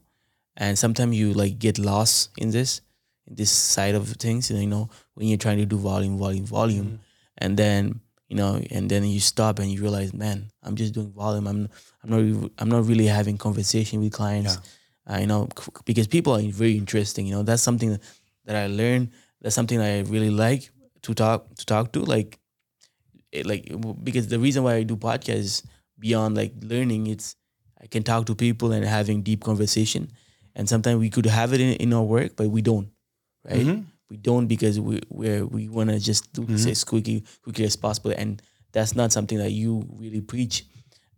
and 0.58 0.78
sometimes 0.78 1.16
you 1.18 1.34
like 1.34 1.58
get 1.60 1.78
lost 1.80 2.30
in 2.38 2.52
this, 2.52 2.82
in 3.28 3.36
this 3.36 3.50
side 3.52 3.96
of 3.96 4.08
things. 4.18 4.50
And 4.52 4.60
you 4.60 4.68
know 4.68 4.90
when 5.16 5.28
you're 5.28 5.38
trying 5.38 5.58
to 5.60 5.66
do 5.66 5.78
volume, 5.78 6.18
volume, 6.18 6.46
volume, 6.46 6.86
Mm-hmm. 6.86 6.96
and 7.40 7.58
then 7.58 8.02
you 8.30 8.36
know, 8.38 8.62
and 8.72 8.90
then 8.90 9.04
you 9.04 9.20
stop 9.20 9.60
and 9.60 9.70
you 9.72 9.82
realize, 9.82 10.14
man, 10.14 10.50
I'm 10.64 10.76
just 10.76 10.94
doing 10.94 11.12
volume. 11.12 11.48
I'm 11.48 11.68
I'm 12.04 12.10
not 12.10 12.52
I'm 12.60 12.70
not 12.70 12.86
really 12.86 13.08
having 13.08 13.38
conversation 13.38 14.00
with 14.02 14.14
clients. 14.14 14.58
Uh, 15.10 15.18
you 15.18 15.28
know, 15.28 15.50
because 15.86 16.08
people 16.08 16.36
are 16.36 16.42
very 16.42 16.78
interesting. 16.78 17.26
You 17.26 17.34
know, 17.36 17.44
that's 17.44 17.64
something 17.64 18.00
that 18.46 18.56
I 18.56 18.68
learned. 18.68 19.10
That's 19.42 19.56
something 19.56 19.80
I 19.82 20.02
really 20.02 20.30
like 20.30 20.70
to 21.02 21.14
talk 21.16 21.56
to 21.56 21.66
talk 21.66 21.92
to. 21.94 22.02
Like, 22.02 22.38
it, 23.32 23.46
like 23.46 23.74
because 24.04 24.28
the 24.28 24.40
reason 24.40 24.64
why 24.64 24.76
I 24.76 24.84
do 24.84 24.96
podcasts 24.96 25.66
beyond 25.98 26.38
like 26.38 26.54
learning, 26.62 27.08
it's 27.08 27.36
I 27.82 27.88
can 27.88 28.04
talk 28.04 28.28
to 28.28 28.36
people 28.36 28.72
and 28.72 28.86
having 28.86 29.24
deep 29.24 29.44
conversation. 29.44 30.12
And 30.56 30.68
sometimes 30.70 31.00
we 31.00 31.10
could 31.10 31.26
have 31.26 31.54
it 31.54 31.62
in, 31.62 31.74
in 31.74 31.94
our 31.94 32.04
work, 32.04 32.36
but 32.36 32.50
we 32.50 32.62
don't, 32.62 32.90
right? 33.44 33.66
We 34.10 34.18
don't 34.18 34.48
because 34.48 34.80
we 34.80 35.02
we 35.10 35.42
we 35.42 35.70
want 35.70 35.90
to 35.90 36.00
just 36.00 36.34
do 36.34 36.46
this 36.46 36.66
as 36.66 36.84
quickly 36.84 37.24
quickly 37.44 37.66
as 37.66 37.76
possible, 37.76 38.14
and 38.18 38.42
that's 38.72 38.96
not 38.96 39.12
something 39.12 39.38
that 39.38 39.52
you 39.52 39.88
really 39.98 40.22
preach. 40.22 40.66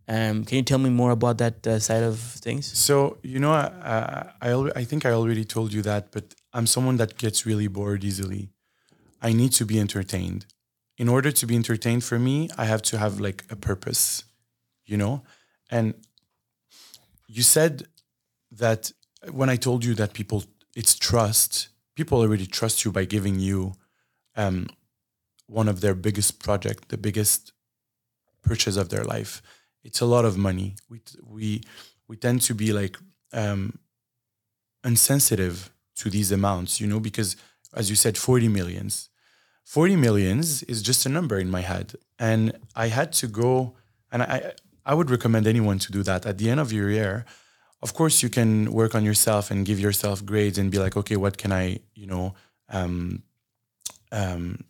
Um, 0.08 0.44
can 0.44 0.56
you 0.58 0.62
tell 0.62 0.78
me 0.78 0.90
more 0.90 1.12
about 1.12 1.38
that 1.38 1.66
uh, 1.66 1.78
side 1.78 2.02
of 2.02 2.18
things? 2.18 2.66
So 2.78 3.18
you 3.22 3.38
know, 3.38 3.52
I 3.52 4.26
I, 4.42 4.50
I 4.52 4.70
I 4.76 4.84
think 4.84 5.06
I 5.06 5.12
already 5.12 5.44
told 5.44 5.72
you 5.72 5.82
that, 5.82 6.12
but 6.12 6.34
I'm 6.52 6.66
someone 6.66 6.96
that 6.96 7.16
gets 7.16 7.46
really 7.46 7.68
bored 7.68 8.04
easily. 8.04 8.50
I 9.22 9.32
need 9.32 9.52
to 9.52 9.64
be 9.64 9.78
entertained. 9.78 10.46
In 10.98 11.08
order 11.08 11.32
to 11.32 11.46
be 11.46 11.54
entertained, 11.54 12.04
for 12.04 12.18
me, 12.18 12.48
I 12.58 12.66
have 12.66 12.82
to 12.82 12.98
have 12.98 13.20
like 13.20 13.44
a 13.50 13.56
purpose, 13.56 14.24
you 14.84 14.96
know. 14.96 15.22
And 15.70 15.94
you 17.26 17.42
said 17.42 17.86
that 18.50 18.92
when 19.30 19.48
I 19.48 19.56
told 19.56 19.84
you 19.84 19.94
that 19.94 20.12
people, 20.12 20.44
it's 20.76 20.94
trust. 20.98 21.68
People 21.94 22.20
already 22.20 22.46
trust 22.46 22.84
you 22.84 22.92
by 22.92 23.04
giving 23.04 23.38
you 23.38 23.74
um, 24.36 24.68
one 25.46 25.68
of 25.68 25.80
their 25.80 25.94
biggest 25.94 26.42
project, 26.42 26.88
the 26.88 26.96
biggest 26.96 27.52
purchase 28.42 28.76
of 28.76 28.88
their 28.88 29.04
life. 29.04 29.42
It's 29.84 30.00
a 30.00 30.06
lot 30.06 30.24
of 30.24 30.36
money. 30.36 30.76
We 30.88 31.00
we 31.26 31.62
we 32.08 32.16
tend 32.16 32.42
to 32.42 32.54
be 32.54 32.72
like 32.72 32.96
um, 33.32 33.78
insensitive 34.84 35.70
to 35.96 36.10
these 36.10 36.32
amounts, 36.32 36.80
you 36.80 36.86
know, 36.86 37.00
because 37.00 37.36
as 37.74 37.90
you 37.90 37.96
said, 37.96 38.16
forty 38.16 38.48
millions. 38.48 39.08
40 39.64 39.96
millions 39.96 40.62
is 40.64 40.82
just 40.82 41.06
a 41.06 41.08
number 41.08 41.38
in 41.38 41.50
my 41.50 41.60
head. 41.60 41.94
And 42.18 42.58
I 42.74 42.88
had 42.88 43.12
to 43.14 43.26
go, 43.26 43.74
and 44.10 44.22
I, 44.22 44.52
I 44.84 44.94
would 44.94 45.10
recommend 45.10 45.46
anyone 45.46 45.78
to 45.78 45.92
do 45.92 46.02
that. 46.02 46.26
At 46.26 46.38
the 46.38 46.50
end 46.50 46.60
of 46.60 46.72
your 46.72 46.90
year, 46.90 47.24
of 47.82 47.94
course, 47.94 48.22
you 48.22 48.28
can 48.28 48.72
work 48.72 48.94
on 48.94 49.04
yourself 49.04 49.50
and 49.50 49.66
give 49.66 49.80
yourself 49.80 50.24
grades 50.24 50.58
and 50.58 50.70
be 50.70 50.78
like, 50.78 50.96
okay, 50.96 51.16
what 51.16 51.36
can 51.36 51.52
I, 51.52 51.80
you 51.94 52.06
know, 52.06 52.34
um, 52.68 53.22
um, 54.10 54.64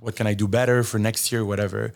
what 0.00 0.16
can 0.16 0.26
I 0.26 0.34
do 0.34 0.48
better 0.48 0.82
for 0.82 0.98
next 0.98 1.32
year, 1.32 1.44
whatever. 1.44 1.92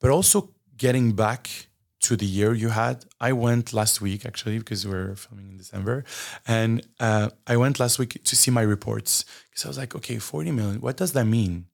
But 0.00 0.10
also 0.10 0.50
getting 0.76 1.12
back 1.12 1.68
to 2.00 2.16
the 2.16 2.26
year 2.26 2.54
you 2.54 2.68
had. 2.68 3.04
I 3.20 3.32
went 3.32 3.72
last 3.72 4.00
week 4.00 4.24
actually 4.24 4.58
because 4.58 4.86
we're 4.86 5.14
filming 5.16 5.50
in 5.50 5.56
December, 5.56 6.04
and 6.46 6.86
uh, 7.00 7.30
I 7.46 7.56
went 7.56 7.80
last 7.80 7.98
week 7.98 8.22
to 8.24 8.36
see 8.36 8.50
my 8.50 8.62
reports 8.62 9.24
because 9.50 9.64
I 9.64 9.68
was 9.68 9.78
like, 9.78 9.94
okay, 9.96 10.18
forty 10.18 10.50
million. 10.50 10.80
What 10.80 10.96
does 10.96 11.12
that 11.12 11.24
mean? 11.24 11.66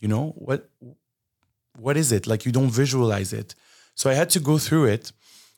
You 0.00 0.08
know 0.08 0.30
what? 0.36 0.70
What 1.78 1.96
is 1.96 2.12
it? 2.12 2.26
Like 2.26 2.46
you 2.46 2.52
don't 2.52 2.70
visualize 2.70 3.32
it. 3.32 3.54
So 3.94 4.10
I 4.10 4.14
had 4.14 4.30
to 4.30 4.40
go 4.40 4.58
through 4.58 4.86
it, 4.86 5.12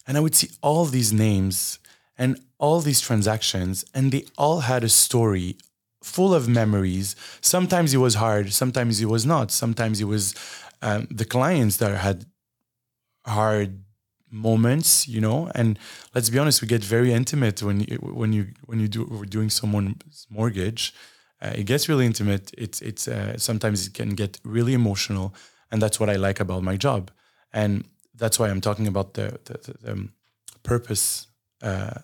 and 0.08 0.16
I 0.16 0.20
would 0.20 0.34
see 0.34 0.48
all 0.62 0.86
these 0.86 1.12
names 1.12 1.78
and 2.16 2.40
all 2.58 2.80
these 2.80 3.00
transactions, 3.00 3.84
and 3.94 4.10
they 4.10 4.24
all 4.36 4.60
had 4.60 4.82
a 4.82 4.88
story 4.88 5.56
full 6.02 6.34
of 6.34 6.48
memories. 6.48 7.14
Sometimes 7.42 7.92
it 7.92 7.98
was 7.98 8.14
hard, 8.14 8.52
sometimes 8.52 9.00
it 9.00 9.06
was 9.06 9.24
not. 9.26 9.52
Sometimes 9.52 10.00
it 10.00 10.06
was 10.06 10.34
um, 10.82 11.06
the 11.10 11.24
clients 11.24 11.76
that 11.76 11.96
had 11.96 12.24
hard 13.26 13.84
moments, 14.30 15.06
you 15.06 15.20
know. 15.20 15.50
And 15.54 15.78
let's 16.14 16.30
be 16.30 16.38
honest, 16.38 16.62
we 16.62 16.68
get 16.68 16.82
very 16.82 17.12
intimate 17.12 17.62
when 17.62 17.80
you 17.80 17.96
when 17.96 18.32
you 18.32 18.48
when 18.64 18.80
you 18.80 18.88
do 18.88 19.04
we're 19.04 19.26
doing 19.26 19.50
someone's 19.50 20.26
mortgage. 20.30 20.94
Uh, 21.40 21.52
it 21.54 21.64
gets 21.64 21.88
really 21.88 22.06
intimate. 22.06 22.50
It's 22.56 22.80
it's 22.80 23.06
uh, 23.06 23.36
sometimes 23.38 23.86
it 23.86 23.94
can 23.94 24.10
get 24.10 24.40
really 24.42 24.72
emotional, 24.72 25.34
and 25.70 25.80
that's 25.82 26.00
what 26.00 26.08
I 26.08 26.16
like 26.16 26.40
about 26.40 26.62
my 26.62 26.76
job. 26.76 27.10
And 27.52 27.84
that's 28.18 28.38
why 28.38 28.48
I'm 28.48 28.60
talking 28.60 28.86
about 28.86 29.14
the 29.14 29.38
the, 29.44 29.76
the, 29.82 29.92
um, 29.92 30.12
purpose 30.62 31.26
uh, 31.62 32.00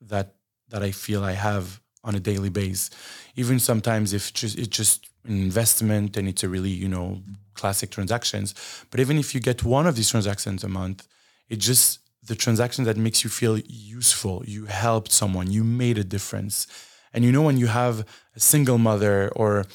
that 0.00 0.34
that 0.70 0.82
I 0.82 0.92
feel 0.92 1.24
I 1.24 1.32
have 1.32 1.80
on 2.04 2.14
a 2.14 2.20
daily 2.20 2.50
basis. 2.50 2.90
Even 3.36 3.58
sometimes 3.58 4.12
if 4.12 4.32
just 4.32 4.58
it's 4.58 4.76
just 4.76 5.08
an 5.24 5.40
investment 5.42 6.16
and 6.16 6.28
it's 6.28 6.42
a 6.42 6.48
really 6.48 6.70
you 6.70 6.88
know 6.88 7.22
classic 7.54 7.90
transactions. 7.90 8.54
But 8.90 9.00
even 9.00 9.18
if 9.18 9.34
you 9.34 9.40
get 9.40 9.64
one 9.64 9.86
of 9.86 9.96
these 9.96 10.10
transactions 10.10 10.64
a 10.64 10.68
month, 10.68 11.06
it 11.48 11.58
just 11.58 12.00
the 12.22 12.34
transaction 12.34 12.84
that 12.84 12.96
makes 12.96 13.24
you 13.24 13.30
feel 13.30 13.58
useful. 13.66 14.42
You 14.46 14.66
helped 14.66 15.12
someone. 15.12 15.50
You 15.50 15.64
made 15.64 15.98
a 15.98 16.04
difference. 16.04 16.66
And 17.12 17.24
you 17.24 17.32
know 17.32 17.42
when 17.42 17.56
you 17.56 17.68
have 17.68 18.06
a 18.36 18.40
single 18.40 18.78
mother 18.78 19.30
or 19.34 19.66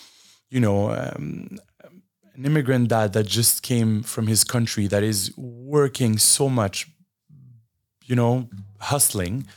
you 0.50 0.60
know 0.60 0.92
um, 0.92 1.58
an 2.36 2.46
immigrant 2.46 2.90
dad 2.90 3.14
that 3.14 3.28
just 3.28 3.62
came 3.62 4.04
from 4.04 4.28
his 4.28 4.44
country 4.44 4.88
that 4.88 5.04
is 5.04 5.32
working 5.38 6.18
so 6.18 6.50
much, 6.50 6.90
you 8.06 8.16
know, 8.16 8.50
hustling, 8.80 9.48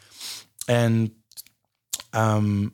and 0.68 1.10
um, 2.12 2.72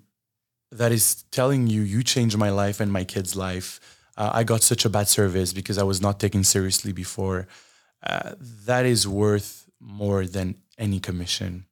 that 0.71 0.93
is 0.93 1.23
telling 1.31 1.67
you, 1.67 1.83
you 1.83 2.03
changed 2.03 2.37
my 2.37 2.51
life 2.51 2.81
and 2.81 2.93
my 2.93 3.05
kid's 3.05 3.37
life. 3.37 3.81
Uh, 4.17 4.31
I 4.33 4.45
got 4.45 4.63
such 4.63 4.85
a 4.85 4.91
bad 4.91 5.09
service 5.09 5.53
because 5.53 5.79
I 5.79 5.83
was 5.85 6.01
not 6.01 6.21
taken 6.21 6.45
seriously 6.45 6.93
before. 6.93 7.47
Uh, 8.03 8.33
that 8.67 8.85
is 8.85 9.07
worth 9.07 9.69
more 9.81 10.27
than 10.27 10.57
any 10.79 11.01
commission, 11.01 11.67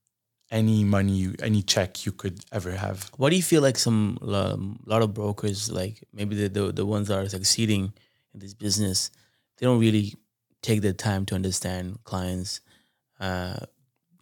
any 0.51 0.85
money, 0.85 1.12
you, 1.12 1.35
any 1.43 1.62
check 1.62 2.07
you 2.07 2.12
could 2.12 2.40
ever 2.53 2.73
have. 2.73 3.11
What 3.16 3.31
do 3.31 3.37
you 3.37 3.43
feel 3.43 3.62
like 3.62 3.77
some 3.77 4.19
a 4.23 4.57
lot 4.87 5.03
of 5.03 5.14
brokers, 5.14 5.71
like 5.71 6.05
maybe 6.12 6.37
the, 6.37 6.49
the 6.49 6.73
the 6.73 6.87
ones 6.87 7.09
that 7.09 7.19
are 7.19 7.29
succeeding 7.29 7.93
in 8.35 8.40
this 8.40 8.55
business, 8.55 9.11
they 9.59 9.66
don't 9.66 9.81
really 9.81 10.14
take 10.62 10.83
the 10.83 10.93
time 10.93 11.27
to 11.27 11.35
understand 11.35 11.99
clients. 12.05 12.61
Uh, 13.19 13.57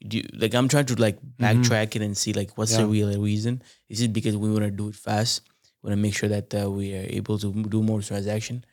do 0.07 0.19
you, 0.19 0.29
like 0.35 0.55
I'm 0.55 0.69
trying 0.69 0.87
to 0.87 0.95
like 1.01 1.19
backtrack 1.41 1.97
it 1.97 2.03
and 2.03 2.17
see 2.17 2.33
like 2.33 2.57
what's 2.57 2.77
the 2.77 2.83
Mm-hmm. 2.83 2.93
Real 2.93 3.21
reason? 3.21 3.63
Is 3.89 4.01
it 4.01 4.13
because 4.13 4.37
we 4.37 4.51
want 4.51 4.65
to 4.65 4.71
do 4.71 4.89
it 4.89 4.95
fast? 4.95 5.43
We 5.83 5.89
want 5.91 5.99
to 5.99 6.03
make 6.03 6.15
sure 6.15 6.29
that 6.29 6.55
uh, 6.55 6.71
we 6.71 6.95
are 6.95 7.07
able 7.09 7.39
to 7.39 7.53
do 7.53 7.83
more 7.83 8.01
transaction. 8.01 8.65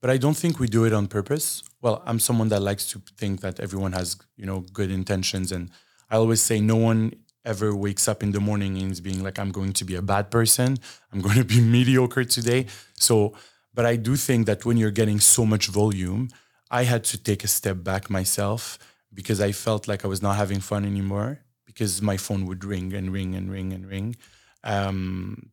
but 0.00 0.10
I 0.10 0.16
don't 0.18 0.36
think 0.36 0.58
we 0.58 0.66
do 0.66 0.84
it 0.84 0.92
on 0.92 1.06
purpose. 1.06 1.62
Well, 1.80 2.02
I'm 2.06 2.18
someone 2.18 2.48
that 2.48 2.60
likes 2.60 2.86
to 2.92 3.02
think 3.16 3.40
that 3.40 3.60
everyone 3.60 3.92
has, 3.92 4.16
you 4.36 4.46
know, 4.46 4.60
good 4.72 4.90
intentions, 4.90 5.52
and 5.52 5.70
I 6.10 6.16
always 6.16 6.42
say 6.42 6.60
no 6.60 6.76
one 6.76 7.12
ever 7.44 7.74
wakes 7.74 8.06
up 8.08 8.22
in 8.22 8.30
the 8.32 8.40
morning 8.40 8.78
and 8.78 8.90
is 8.92 9.00
being 9.00 9.22
like, 9.22 9.38
"I'm 9.38 9.52
going 9.52 9.72
to 9.74 9.84
be 9.84 9.94
a 9.94 10.02
bad 10.02 10.30
person. 10.30 10.76
I'm 11.12 11.20
going 11.26 11.36
to 11.36 11.44
be 11.44 11.60
mediocre 11.60 12.24
today." 12.24 12.66
So, 12.98 13.34
but 13.74 13.84
I 13.86 13.96
do 13.96 14.16
think 14.16 14.46
that 14.46 14.64
when 14.64 14.76
you're 14.76 14.90
getting 15.00 15.20
so 15.20 15.44
much 15.46 15.66
volume, 15.68 16.28
I 16.70 16.84
had 16.84 17.04
to 17.04 17.16
take 17.18 17.44
a 17.44 17.48
step 17.48 17.82
back 17.82 18.08
myself 18.10 18.78
because 19.12 19.40
I 19.40 19.52
felt 19.52 19.88
like 19.88 20.04
I 20.04 20.08
was 20.08 20.22
not 20.22 20.36
having 20.36 20.60
fun 20.60 20.84
anymore 20.84 21.40
because 21.66 22.00
my 22.02 22.16
phone 22.16 22.46
would 22.46 22.64
ring 22.64 22.92
and 22.94 23.12
ring 23.12 23.34
and 23.34 23.50
ring 23.50 23.72
and 23.72 23.86
ring. 23.86 24.16
Um, 24.64 25.50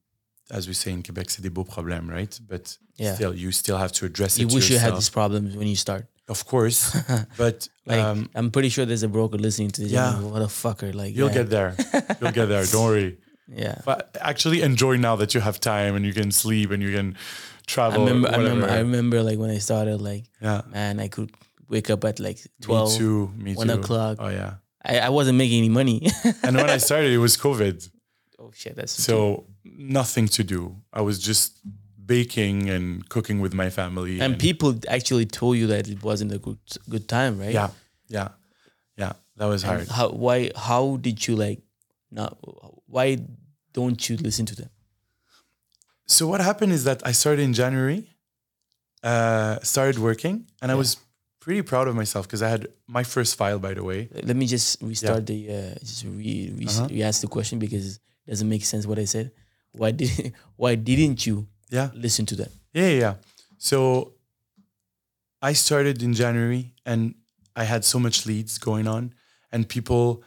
as 0.52 0.68
we 0.68 0.74
say 0.74 0.92
in 0.92 1.04
Quebec, 1.04 1.30
c'est 1.30 1.42
des 1.42 1.50
beaux 1.50 1.64
problèmes, 1.66 2.10
right? 2.10 2.40
But 2.48 2.78
Yeah. 2.98 3.16
still, 3.16 3.34
you 3.36 3.52
still 3.52 3.78
have 3.78 3.92
to 3.94 4.06
address 4.06 4.38
it. 4.38 4.42
You 4.42 4.48
wish 4.48 4.70
you 4.70 4.78
had 4.78 4.88
yourself. 4.88 5.00
these 5.00 5.10
problems 5.10 5.56
when 5.56 5.68
you 5.68 5.76
start. 5.76 6.06
Of 6.28 6.46
course, 6.46 6.96
but 7.38 7.68
Like 7.86 8.00
um, 8.00 8.30
I'm 8.36 8.52
pretty 8.52 8.70
sure 8.70 8.86
there's 8.86 9.04
a 9.04 9.08
broker 9.08 9.38
listening 9.38 9.72
to 9.72 9.82
this. 9.82 9.92
Yeah. 9.92 10.20
Yeah. 10.20 10.28
What 10.32 10.42
a 10.42 10.46
fucker! 10.64 10.94
Like 10.94 11.16
you'll 11.16 11.30
get 11.34 11.50
there. 11.50 11.76
You'll 12.22 12.32
get 12.32 12.48
there. 12.48 12.66
Don't 12.66 12.86
worry. 12.86 13.18
Yeah. 13.52 13.82
But 13.84 14.16
actually, 14.22 14.62
enjoy 14.62 14.98
now 14.98 15.16
that 15.16 15.34
you 15.34 15.42
have 15.42 15.60
time 15.60 15.96
and 15.96 16.06
you 16.06 16.14
can 16.14 16.30
sleep 16.32 16.70
and 16.70 16.84
you 16.84 16.92
can 16.96 17.18
I 17.78 17.96
remember. 17.96 18.30
I 18.30 18.38
remember. 18.38 18.70
I 18.70 18.80
remember. 18.80 19.24
Like 19.24 19.38
when 19.38 19.50
I 19.50 19.60
started. 19.60 20.02
Like 20.02 20.26
yeah. 20.42 20.62
man, 20.70 21.00
I 21.00 21.08
could 21.08 21.32
wake 21.68 21.90
up 21.90 22.04
at 22.06 22.20
like 22.20 22.40
twelve. 22.62 22.92
me 22.92 22.98
too. 22.98 23.32
Me 23.36 23.54
one 23.54 23.68
too. 23.68 23.74
o'clock. 23.74 24.18
Oh 24.20 24.30
yeah. 24.30 24.56
I, 24.84 25.00
I 25.00 25.10
wasn't 25.10 25.38
making 25.38 25.60
any 25.60 25.70
money. 25.70 26.08
And 26.44 26.56
when 26.56 26.70
I 26.70 26.78
started, 26.78 27.12
it 27.12 27.18
was 27.18 27.38
COVID, 27.38 27.90
oh 28.40 28.52
shit! 28.54 28.76
That's 28.76 28.92
so 28.92 29.46
nothing 29.64 30.28
to 30.30 30.44
do. 30.44 30.78
I 30.94 31.02
was 31.02 31.20
just 31.20 31.60
baking 32.06 32.70
and 32.70 33.08
cooking 33.10 33.40
with 33.40 33.54
my 33.54 33.70
family. 33.70 34.20
and 34.20 34.40
people 34.40 34.80
actually 34.88 35.26
told 35.26 35.58
you 35.58 35.68
that 35.68 35.88
it 35.88 36.04
wasn't 36.04 36.32
a 36.32 36.40
good 36.40 36.58
good 36.90 37.08
time, 37.08 37.40
right? 37.40 37.54
yeah, 37.54 37.70
yeah, 38.08 38.30
yeah. 38.98 39.14
That 39.36 39.46
was 39.46 39.64
hard. 39.64 39.88
How 39.90 40.10
why 40.10 40.52
how 40.56 40.98
did 40.98 41.28
you 41.28 41.36
like 41.36 41.62
not 42.12 42.38
why 42.88 43.18
don't 43.74 44.10
you 44.10 44.18
listen 44.18 44.46
to 44.48 44.56
them? 44.56 44.70
So 46.10 46.28
what 46.28 46.42
happened 46.42 46.74
is 46.74 46.84
that 46.86 47.06
I 47.06 47.12
started 47.14 47.44
in 47.44 47.54
January, 47.54 48.10
uh, 49.04 49.60
started 49.62 50.00
working, 50.00 50.48
and 50.62 50.72
I 50.72 50.76
was 50.76 50.98
pretty 51.40 51.62
proud 51.62 51.88
of 51.88 51.96
myself 51.96 52.28
because 52.28 52.42
I 52.42 52.50
had 52.50 52.68
my 52.88 53.04
first 53.04 53.36
file, 53.38 53.60
by 53.60 53.76
the 53.76 53.84
way. 53.84 54.10
Let 54.24 54.36
me 54.36 54.48
just 54.48 54.82
restart 54.82 55.28
the 55.28 55.40
uh, 55.50 55.76
just 55.86 56.04
re, 56.04 56.52
re, 56.58 56.66
Uh-huh. 56.66 56.88
re-ask 56.90 57.22
the 57.22 57.28
question 57.28 57.60
because 57.60 57.98
it 58.26 58.30
doesn't 58.32 58.50
make 58.50 58.66
sense 58.66 58.88
what 58.88 58.98
I 58.98 59.06
said. 59.06 59.32
Why 59.72 59.92
did 59.92 60.34
why 60.58 60.74
didn't 60.76 61.26
you 61.28 61.48
Yeah, 61.70 61.92
listen 61.94 62.26
to 62.26 62.36
yeah, 62.36 62.48
yeah. 62.74 63.00
yeah. 63.00 63.14
So 63.60 64.14
I 65.42 65.54
started 65.54 66.02
in 66.02 66.14
January, 66.14 66.74
and 66.86 67.14
I 67.56 67.66
had 67.66 67.86
so 67.86 68.00
much 68.00 68.26
leads 68.26 68.58
going 68.58 68.88
on, 68.88 69.14
and 69.52 69.68
people. 69.70 70.24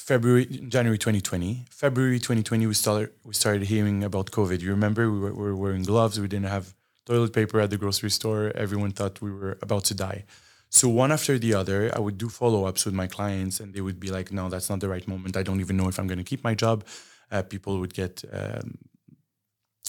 February, 0.00 0.46
January 0.46 0.98
2020. 0.98 1.66
February 1.70 2.18
2020, 2.18 2.66
we 2.66 2.74
started 2.74 3.10
we 3.22 3.34
started 3.34 3.62
hearing 3.64 4.02
about 4.02 4.30
COVID. 4.30 4.60
You 4.60 4.70
remember 4.70 5.10
we 5.10 5.20
were, 5.20 5.34
we 5.34 5.44
were 5.44 5.56
wearing 5.56 5.82
gloves. 5.82 6.18
We 6.18 6.26
didn't 6.26 6.48
have 6.48 6.74
toilet 7.04 7.32
paper 7.32 7.60
at 7.60 7.70
the 7.70 7.76
grocery 7.76 8.10
store. 8.10 8.50
Everyone 8.54 8.92
thought 8.92 9.20
we 9.20 9.30
were 9.30 9.58
about 9.60 9.84
to 9.84 9.94
die. 9.94 10.24
So 10.70 10.88
one 10.88 11.12
after 11.12 11.38
the 11.38 11.52
other, 11.54 11.92
I 11.94 12.00
would 12.00 12.16
do 12.16 12.28
follow 12.28 12.64
ups 12.64 12.86
with 12.86 12.94
my 12.94 13.08
clients, 13.08 13.60
and 13.60 13.74
they 13.74 13.82
would 13.82 14.00
be 14.00 14.10
like, 14.10 14.32
"No, 14.32 14.48
that's 14.48 14.70
not 14.70 14.80
the 14.80 14.88
right 14.88 15.06
moment. 15.06 15.36
I 15.36 15.42
don't 15.42 15.60
even 15.60 15.76
know 15.76 15.88
if 15.88 15.98
I'm 15.98 16.06
going 16.06 16.22
to 16.24 16.30
keep 16.32 16.42
my 16.42 16.54
job." 16.54 16.84
Uh, 17.30 17.42
people 17.42 17.78
would 17.80 17.94
get 17.94 18.24
um, 18.32 18.78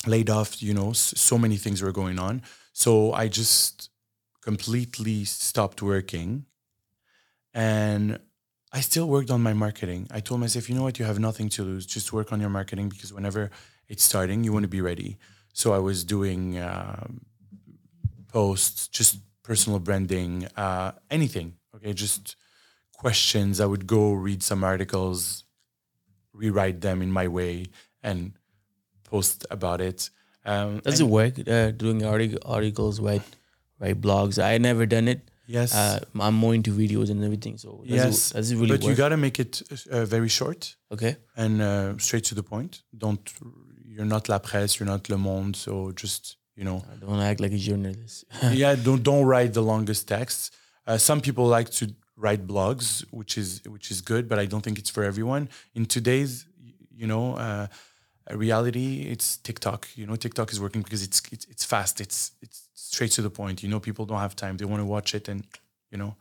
laid 0.06 0.30
off. 0.30 0.62
You 0.62 0.74
know, 0.74 0.92
so 0.94 1.38
many 1.38 1.58
things 1.58 1.82
were 1.82 1.94
going 1.94 2.20
on. 2.20 2.42
So 2.74 3.14
I 3.14 3.30
just 3.30 3.90
completely 4.42 5.24
stopped 5.26 5.82
working, 5.82 6.46
and 7.54 8.20
I 8.74 8.80
still 8.80 9.08
worked 9.08 9.30
on 9.30 9.42
my 9.42 9.54
marketing. 9.54 10.08
I 10.12 10.22
told 10.22 10.40
myself, 10.40 10.70
you 10.70 10.76
know 10.76 10.84
what, 10.84 10.98
you 10.98 11.06
have 11.06 11.20
nothing 11.20 11.50
to 11.50 11.64
lose. 11.64 11.86
Just 11.86 12.14
work 12.14 12.32
on 12.32 12.40
your 12.40 12.50
marketing 12.50 12.90
because 12.90 13.12
whenever 13.14 13.52
it's 13.88 14.04
starting, 14.04 14.44
you 14.44 14.54
want 14.54 14.64
to 14.64 14.70
be 14.70 14.82
ready. 14.82 15.18
So 15.54 15.74
I 15.74 15.80
was 15.80 16.04
doing 16.06 16.58
um, 16.60 17.22
posts, 18.30 18.88
just 18.88 19.18
personal 19.44 19.80
branding, 19.80 20.48
uh, 20.56 20.94
anything. 21.10 21.56
Okay, 21.76 21.94
just 21.94 22.36
questions. 22.94 23.60
I 23.60 23.66
would 23.66 23.88
go 23.88 24.14
read 24.14 24.42
some 24.44 24.64
articles, 24.64 25.44
rewrite 26.34 26.80
them 26.82 27.02
in 27.02 27.12
my 27.12 27.28
way, 27.28 27.66
and 28.02 28.34
post 29.04 29.46
about 29.52 29.82
it. 29.82 30.10
Um, 30.46 30.80
Does 30.80 31.02
it 31.02 31.08
work? 31.08 31.34
Uh, 31.48 31.72
doing 31.72 32.06
artic- 32.06 32.38
articles, 32.46 33.00
write 33.00 33.24
write 33.80 34.00
blogs. 34.00 34.42
I 34.42 34.58
never 34.58 34.86
done 34.86 35.08
it. 35.08 35.31
Yes, 35.48 35.74
Uh, 35.76 36.00
I'm 36.20 36.36
more 36.36 36.54
into 36.54 36.72
videos 36.72 37.10
and 37.10 37.24
everything. 37.24 37.58
So 37.58 37.84
yes, 37.86 38.32
it, 38.32 38.56
really 38.56 38.78
but 38.78 38.84
you 38.84 38.96
got 38.96 39.10
to 39.10 39.18
make 39.18 39.40
it 39.40 39.62
uh, 39.92 40.06
very 40.06 40.30
short. 40.30 40.76
okay. 40.92 41.18
and 41.36 41.62
uh, 41.62 41.98
straight 41.98 42.26
to 42.26 42.36
the 42.36 42.44
point. 42.44 42.84
Don't 42.98 43.22
you're 43.86 44.06
not 44.06 44.30
La 44.30 44.40
Presse, 44.40 44.80
you're 44.80 44.88
not 44.88 45.10
Le 45.10 45.18
Monde, 45.18 45.56
so 45.56 45.92
just 45.92 46.38
you 46.56 46.64
know, 46.64 46.84
I 46.92 46.96
don't 46.98 47.20
act 47.20 47.40
like 47.40 47.52
a 47.52 47.58
journalist. 47.58 48.26
yeah, 48.52 48.76
don't 48.76 49.04
don't 49.04 49.26
write 49.26 49.54
the 49.54 49.62
longest 49.64 50.08
texts. 50.08 50.52
Uh, 50.86 50.98
some 50.98 51.22
people 51.22 51.46
like 51.46 51.70
to 51.72 51.94
write 52.18 52.46
blogs, 52.46 53.04
which 53.12 53.38
is 53.38 53.62
which 53.66 53.92
is 53.92 54.02
good, 54.02 54.28
but 54.28 54.38
I 54.40 54.46
don't 54.46 54.62
think 54.62 54.78
it's 54.78 54.90
for 54.90 55.04
everyone. 55.04 55.50
In 55.74 55.86
today's 55.86 56.46
you 56.96 57.08
know 57.08 57.36
uh, 57.36 57.68
reality, 58.38 59.04
it's 59.04 59.38
TikTok. 59.38 59.88
You 59.96 60.06
know, 60.06 60.16
TikTok 60.16 60.52
is 60.52 60.60
working 60.60 60.82
because 60.82 61.04
it's 61.04 61.22
it's, 61.32 61.46
it's 61.46 61.66
fast. 61.66 62.02
It's 62.02 62.32
it's 62.42 62.68
straight 62.74 63.12
to 63.12 63.22
the 63.22 63.30
point. 63.30 63.64
You 63.64 63.70
know, 63.70 63.80
people 63.80 64.06
don't 64.06 64.20
have 64.20 64.36
time; 64.36 64.58
they 64.58 64.66
want 64.66 64.82
to 64.82 64.86
watch 64.86 65.14
it, 65.16 65.28
and 65.28 65.46
you 65.92 65.98
know, 65.98 66.16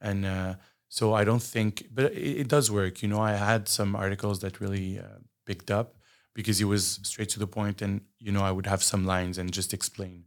and 0.00 0.24
uh, 0.24 0.54
so 0.88 1.14
I 1.14 1.24
don't 1.24 1.42
think, 1.42 1.88
but 1.92 2.12
it, 2.12 2.40
it 2.42 2.48
does 2.48 2.70
work. 2.70 3.02
You 3.02 3.08
know, 3.08 3.20
I 3.20 3.32
had 3.32 3.68
some 3.68 3.96
articles 3.96 4.40
that 4.40 4.60
really 4.60 4.98
uh, 4.98 5.18
picked 5.46 5.70
up 5.70 5.96
because 6.34 6.60
it 6.60 6.66
was 6.66 7.00
straight 7.02 7.28
to 7.30 7.38
the 7.38 7.46
point, 7.46 7.82
and 7.82 8.00
you 8.18 8.32
know, 8.32 8.42
I 8.42 8.50
would 8.50 8.66
have 8.66 8.82
some 8.82 9.04
lines 9.04 9.38
and 9.38 9.52
just 9.52 9.72
explain 9.72 10.24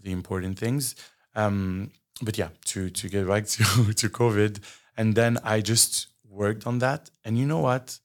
the 0.00 0.12
important 0.12 0.58
things. 0.58 0.94
Um, 1.34 1.90
but 2.22 2.38
yeah, 2.38 2.48
to 2.66 2.90
to 2.90 3.08
get 3.08 3.26
back 3.26 3.46
to 3.56 3.92
to 3.92 4.08
COVID, 4.08 4.60
and 4.96 5.14
then 5.14 5.38
I 5.42 5.60
just 5.60 6.08
worked 6.28 6.66
on 6.66 6.78
that, 6.78 7.10
and 7.24 7.38
you 7.38 7.46
know 7.46 7.60
what? 7.60 7.98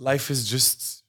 Life 0.00 0.30
is 0.30 0.48
just 0.48 1.04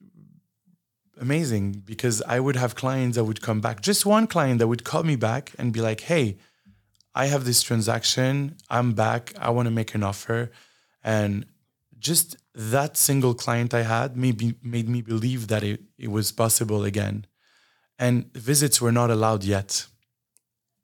amazing 1.20 1.84
because 1.86 2.22
I 2.36 2.40
would 2.40 2.58
have 2.58 2.76
clients 2.76 3.16
that 3.16 3.24
would 3.24 3.42
come 3.42 3.62
back, 3.62 3.82
just 3.82 4.06
one 4.06 4.28
client 4.28 4.60
that 4.60 4.68
would 4.68 4.84
call 4.84 5.04
me 5.04 5.16
back 5.16 5.44
and 5.58 5.72
be 5.72 5.82
like, 5.90 6.02
"Hey, 6.02 6.38
I 7.16 7.28
have 7.28 7.44
this 7.46 7.62
transaction. 7.62 8.58
I'm 8.70 8.94
back. 8.94 9.34
I 9.40 9.50
want 9.56 9.68
to 9.68 9.72
make 9.80 9.96
an 9.96 10.04
offer." 10.04 10.52
And 11.04 11.46
just 12.00 12.36
that 12.54 12.98
single 12.98 13.34
client 13.34 13.74
I 13.74 13.84
had 13.84 14.18
maybe 14.18 14.56
made 14.62 14.90
me 14.90 15.02
believe 15.02 15.48
that 15.48 15.64
it, 15.64 15.82
it 15.98 16.10
was 16.12 16.32
possible 16.32 16.84
again. 16.84 17.26
And 17.98 18.14
visits 18.34 18.82
were 18.82 18.92
not 18.92 19.10
allowed 19.10 19.44
yet. 19.44 19.86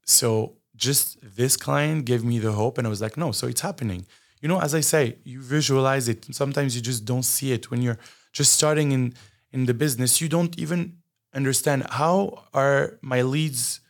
So 0.05 0.57
just 0.75 1.17
this 1.21 1.57
client 1.57 2.05
gave 2.05 2.23
me 2.23 2.39
the 2.39 2.53
hope 2.53 2.77
and 2.77 2.87
I 2.87 2.89
was 2.89 3.01
like, 3.01 3.17
no, 3.17 3.31
so 3.31 3.47
it's 3.47 3.61
happening. 3.61 4.05
You 4.41 4.47
know, 4.47 4.59
as 4.61 4.73
I 4.75 4.81
say, 4.81 5.17
you 5.23 5.41
visualize 5.41 6.07
it. 6.07 6.33
Sometimes 6.33 6.75
you 6.75 6.81
just 6.81 7.05
don't 7.05 7.23
see 7.23 7.51
it 7.51 7.71
when 7.71 7.81
you're 7.81 7.99
just 8.33 8.53
starting 8.53 8.91
in 8.91 9.13
in 9.51 9.65
the 9.65 9.73
business. 9.73 10.21
You 10.21 10.29
don't 10.29 10.57
even 10.59 10.97
understand 11.33 11.85
how 11.89 12.45
are 12.53 12.97
my 13.01 13.21
leads 13.21 13.81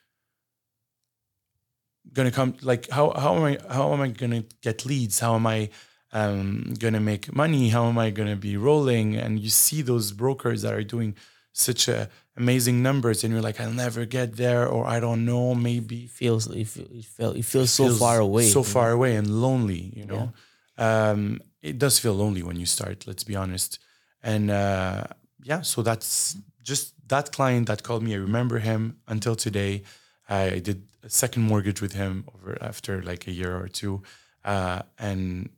gonna 2.14 2.32
come 2.32 2.56
like 2.62 2.90
how 2.90 3.12
how 3.16 3.36
am 3.36 3.44
I 3.44 3.58
how 3.70 3.94
am 3.94 4.02
I 4.02 4.10
gonna 4.10 4.44
get 4.62 4.86
leads? 4.86 5.20
How 5.20 5.36
am 5.36 5.46
I 5.46 5.70
um, 6.12 6.74
gonna 6.80 7.00
make 7.00 7.36
money? 7.36 7.70
How 7.70 7.86
am 7.86 7.98
I 7.98 8.10
gonna 8.10 8.36
be 8.36 8.58
rolling? 8.58 9.16
And 9.16 9.40
you 9.40 9.50
see 9.50 9.82
those 9.82 10.12
brokers 10.12 10.62
that 10.62 10.74
are 10.74 10.84
doing 10.84 11.16
such 11.60 11.88
a 11.88 12.10
amazing 12.36 12.84
numbers, 12.84 13.24
and 13.24 13.34
you're 13.34 13.42
like, 13.42 13.60
I'll 13.60 13.72
never 13.72 14.06
get 14.06 14.38
there, 14.38 14.68
or 14.68 14.86
I 14.86 15.00
don't 15.00 15.26
know, 15.26 15.56
maybe 15.56 16.04
It 16.04 16.12
feels 16.12 16.48
it, 16.48 16.68
feel, 16.68 16.86
it, 16.92 17.06
feel, 17.06 17.32
it 17.32 17.46
feels 17.46 17.72
so 17.72 17.90
far 17.90 18.20
away. 18.20 18.48
so 18.48 18.60
you 18.60 18.66
know? 18.66 18.72
far 18.72 18.92
away 18.92 19.16
and 19.16 19.28
lonely. 19.42 19.92
You 19.96 20.06
know, 20.06 20.34
um, 20.78 21.42
it 21.62 21.80
does 21.80 22.00
feel 22.00 22.14
lonely 22.14 22.44
when 22.44 22.58
you 22.58 22.66
start. 22.66 23.08
Let's 23.08 23.24
be 23.24 23.36
honest. 23.36 23.80
And 24.22 24.52
uh, 24.52 25.06
yeah, 25.44 25.62
so 25.62 25.82
that's 25.82 26.38
just 26.64 26.94
that 27.08 27.32
client 27.32 27.68
that 27.68 27.82
called 27.84 28.04
me. 28.04 28.14
I 28.14 28.18
remember 28.18 28.60
him 28.60 28.98
until 29.08 29.36
today. 29.36 29.84
I 30.30 30.60
did 30.60 30.84
a 31.04 31.10
second 31.10 31.44
mortgage 31.44 31.82
with 31.82 31.94
him 31.94 32.26
over 32.34 32.58
after 32.62 33.02
like 33.02 33.28
a 33.28 33.32
year 33.32 33.56
or 33.56 33.70
two, 33.70 34.04
uh, 34.44 34.82
and 35.00 35.50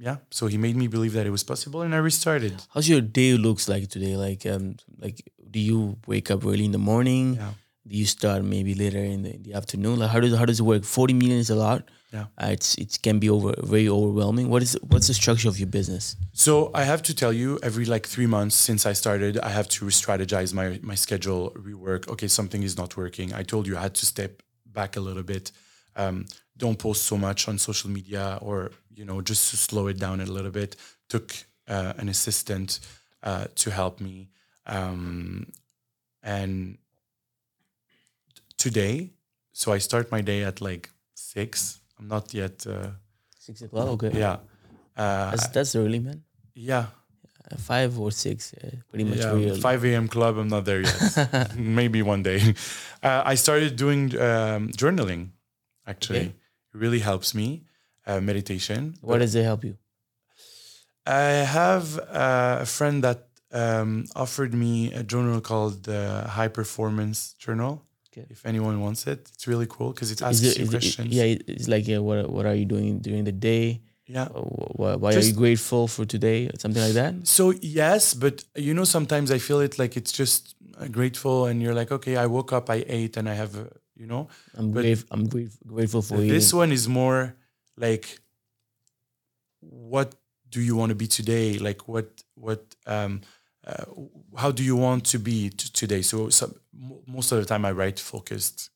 yeah, 0.00 0.16
so 0.30 0.46
he 0.46 0.56
made 0.56 0.76
me 0.76 0.86
believe 0.88 1.12
that 1.12 1.26
it 1.26 1.30
was 1.30 1.44
possible, 1.44 1.82
and 1.82 1.94
I 1.94 1.98
restarted. 1.98 2.54
How's 2.72 2.88
your 2.88 3.02
day 3.02 3.34
looks 3.34 3.68
like 3.68 3.88
today? 3.88 4.16
Like 4.16 4.46
um 4.46 4.76
like 4.98 5.18
do 5.50 5.60
you 5.60 5.98
wake 6.06 6.30
up 6.30 6.44
early 6.44 6.64
in 6.64 6.72
the 6.72 6.84
morning? 6.92 7.34
Yeah. 7.34 7.52
Do 7.86 7.96
you 7.96 8.06
start 8.06 8.44
maybe 8.44 8.74
later 8.74 8.98
in 8.98 9.22
the, 9.22 9.34
in 9.34 9.42
the 9.42 9.54
afternoon? 9.54 9.98
Like 9.98 10.10
how 10.10 10.20
does 10.20 10.34
how 10.40 10.46
does 10.46 10.60
it 10.60 10.62
work? 10.62 10.84
Forty 10.84 11.14
million 11.14 11.38
is 11.38 11.50
a 11.50 11.54
lot. 11.54 11.82
Yeah. 12.12 12.26
Uh, 12.42 12.48
it's 12.56 12.74
it 12.76 12.98
can 13.02 13.18
be 13.18 13.30
over 13.30 13.54
very 13.62 13.88
overwhelming. 13.88 14.48
What 14.48 14.62
is 14.62 14.76
what's 14.88 15.06
the 15.06 15.14
structure 15.14 15.48
of 15.48 15.58
your 15.58 15.68
business? 15.68 16.16
So 16.32 16.70
I 16.74 16.84
have 16.84 17.02
to 17.02 17.14
tell 17.14 17.32
you, 17.32 17.58
every 17.62 17.84
like 17.84 18.06
three 18.06 18.26
months 18.26 18.56
since 18.56 18.86
I 18.86 18.94
started, 18.94 19.38
I 19.38 19.50
have 19.50 19.68
to 19.68 19.84
re-strategize 19.84 20.52
my 20.54 20.80
my 20.82 20.96
schedule, 20.96 21.50
rework. 21.52 22.08
Okay, 22.08 22.28
something 22.28 22.62
is 22.62 22.76
not 22.76 22.96
working. 22.96 23.32
I 23.32 23.42
told 23.42 23.66
you 23.66 23.76
I 23.76 23.82
had 23.82 23.94
to 23.94 24.06
step 24.06 24.42
back 24.66 24.96
a 24.96 25.00
little 25.00 25.22
bit. 25.22 25.52
Um, 25.96 26.26
don't 26.60 26.78
post 26.78 27.00
so 27.10 27.16
much 27.16 27.48
on 27.48 27.58
social 27.58 27.90
media, 27.90 28.38
or 28.40 28.70
you 28.98 29.04
know, 29.08 29.18
just 29.30 29.50
to 29.50 29.56
slow 29.56 29.88
it 29.88 29.98
down 29.98 30.20
a 30.20 30.24
little 30.36 30.50
bit. 30.60 30.76
Took 31.08 31.28
uh, 31.74 31.92
an 32.02 32.08
assistant 32.08 32.80
uh, 33.28 33.44
to 33.62 33.70
help 33.70 34.00
me, 34.00 34.16
um, 34.66 35.46
and 36.22 36.78
today, 38.56 39.10
so 39.52 39.72
I 39.72 39.78
start 39.78 40.10
my 40.10 40.20
day 40.22 40.44
at 40.44 40.60
like 40.60 40.90
six. 41.14 41.80
I'm 41.98 42.08
not 42.08 42.32
yet. 42.34 42.66
Uh, 42.66 42.90
Six 43.38 43.62
o'clock. 43.62 43.88
Okay. 43.88 44.12
yeah. 44.18 44.36
Uh, 44.96 45.30
That's 45.30 45.48
that's 45.48 45.74
early, 45.74 45.98
man. 45.98 46.22
yeah. 46.54 46.86
Uh, 47.50 47.56
five 47.56 47.98
or 47.98 48.12
six, 48.12 48.52
uh, 48.54 48.68
pretty 48.90 49.04
much 49.04 49.18
yeah, 49.18 49.32
early. 49.32 49.60
5 49.60 49.84
a.m. 49.86 50.08
club. 50.08 50.36
I'm 50.38 50.48
not 50.48 50.64
there 50.66 50.82
yet. 50.82 51.56
Maybe 51.56 52.02
one 52.02 52.22
day. 52.22 52.40
Uh, 53.02 53.22
I 53.32 53.34
started 53.36 53.76
doing 53.76 54.12
um, 54.20 54.68
journaling. 54.76 55.30
Actually, 55.86 56.18
Okay. 56.18 56.32
It 56.72 56.78
really 56.78 57.00
helps 57.00 57.34
me. 57.34 57.64
Uh, 58.06 58.20
meditation. 58.20 58.94
What 59.02 59.18
does 59.18 59.34
it 59.34 59.44
help 59.44 59.62
you? 59.62 59.76
I 61.06 61.44
have 61.60 61.98
uh, 61.98 62.58
a 62.60 62.66
friend 62.66 63.04
that 63.04 63.28
um, 63.52 64.06
offered 64.16 64.54
me 64.54 64.92
a 64.92 65.02
journal 65.02 65.40
called 65.40 65.84
the 65.84 66.24
High 66.26 66.48
Performance 66.48 67.34
Journal. 67.38 67.84
Okay. 68.08 68.26
If 68.30 68.44
anyone 68.44 68.80
wants 68.80 69.06
it, 69.06 69.30
it's 69.34 69.46
really 69.46 69.66
cool 69.68 69.92
because 69.92 70.10
it 70.10 70.22
asks 70.22 70.42
it, 70.42 70.58
you 70.58 70.64
is 70.64 70.68
it, 70.68 70.70
questions. 70.70 71.14
yeah, 71.14 71.36
it's 71.46 71.68
like 71.68 71.86
yeah, 71.86 71.98
what 71.98 72.28
what 72.28 72.46
are 72.46 72.54
you 72.54 72.64
doing 72.64 72.98
during 72.98 73.24
the 73.24 73.32
day? 73.32 73.82
yeah. 74.10 74.26
Why, 74.26 74.96
why 74.96 75.14
are 75.14 75.20
you 75.20 75.32
grateful 75.32 75.86
for 75.86 76.04
today? 76.04 76.50
Something 76.58 76.82
like 76.82 76.94
that. 76.94 77.26
So 77.26 77.54
yes, 77.60 78.14
but 78.14 78.44
you 78.56 78.74
know, 78.74 78.84
sometimes 78.84 79.30
I 79.30 79.38
feel 79.38 79.60
it 79.60 79.78
like 79.78 79.96
it's 79.96 80.10
just 80.10 80.56
uh, 80.78 80.88
grateful, 80.88 81.46
and 81.46 81.62
you're 81.62 81.74
like, 81.74 81.92
okay, 81.92 82.16
I 82.16 82.26
woke 82.26 82.52
up, 82.52 82.70
I 82.70 82.84
ate, 82.88 83.16
and 83.16 83.28
I 83.28 83.34
have, 83.34 83.56
uh, 83.56 83.64
you 84.00 84.06
know, 84.06 84.22
I'm 84.56 84.72
But 84.72 84.82
grate, 84.82 85.04
I'm 85.10 85.24
grate, 85.28 85.50
grateful 85.66 86.02
for 86.02 86.16
this 86.18 86.46
eating. 86.48 86.58
one 86.62 86.72
is 86.72 86.88
more 86.88 87.34
like, 87.76 88.06
what 89.60 90.14
do 90.48 90.60
you 90.60 90.74
want 90.76 90.90
to 90.90 90.94
be 90.96 91.06
today? 91.06 91.58
Like, 91.58 91.86
what, 91.86 92.08
what, 92.34 92.62
um, 92.86 93.20
uh, 93.66 93.84
how 94.36 94.50
do 94.50 94.62
you 94.64 94.76
want 94.86 95.04
to 95.12 95.18
be 95.18 95.50
t- 95.50 95.68
today? 95.72 96.02
So, 96.02 96.30
mo- 96.72 97.02
most 97.06 97.30
of 97.32 97.38
the 97.38 97.44
time, 97.44 97.64
I 97.64 97.72
write 97.72 97.98
focused. 98.00 98.70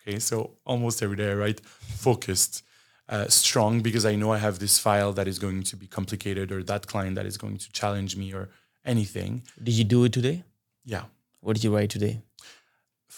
Okay, 0.00 0.18
so 0.18 0.36
almost 0.64 1.02
every 1.02 1.16
day 1.16 1.30
I 1.30 1.34
write 1.34 1.60
focused. 2.06 2.62
Uh, 3.08 3.26
strong 3.28 3.80
because 3.82 4.06
I 4.06 4.14
know 4.14 4.30
I 4.32 4.38
have 4.38 4.60
this 4.60 4.78
file 4.78 5.12
that 5.14 5.26
is 5.26 5.38
going 5.40 5.64
to 5.64 5.76
be 5.76 5.88
complicated 5.88 6.52
or 6.52 6.62
that 6.62 6.86
client 6.86 7.16
that 7.16 7.26
is 7.26 7.36
going 7.36 7.58
to 7.58 7.72
challenge 7.72 8.16
me 8.16 8.32
or 8.32 8.48
anything. 8.84 9.42
Did 9.62 9.74
you 9.74 9.84
do 9.84 10.04
it 10.04 10.12
today? 10.12 10.44
Yeah, 10.84 11.04
What 11.40 11.54
did 11.56 11.64
you 11.64 11.74
write 11.74 11.90
today? 11.90 12.22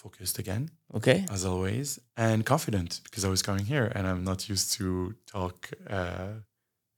Focused 0.03 0.38
again 0.38 0.71
Okay. 0.99 1.25
as 1.31 1.45
always 1.45 1.99
and 2.17 2.45
confident 2.45 3.01
because 3.05 3.25
I 3.25 3.29
was 3.29 3.43
coming 3.43 3.65
here 3.65 3.87
and 3.95 4.07
I'm 4.07 4.25
not 4.25 4.49
used 4.49 4.73
to 4.79 5.15
talk 5.27 5.57
uh, 5.88 6.33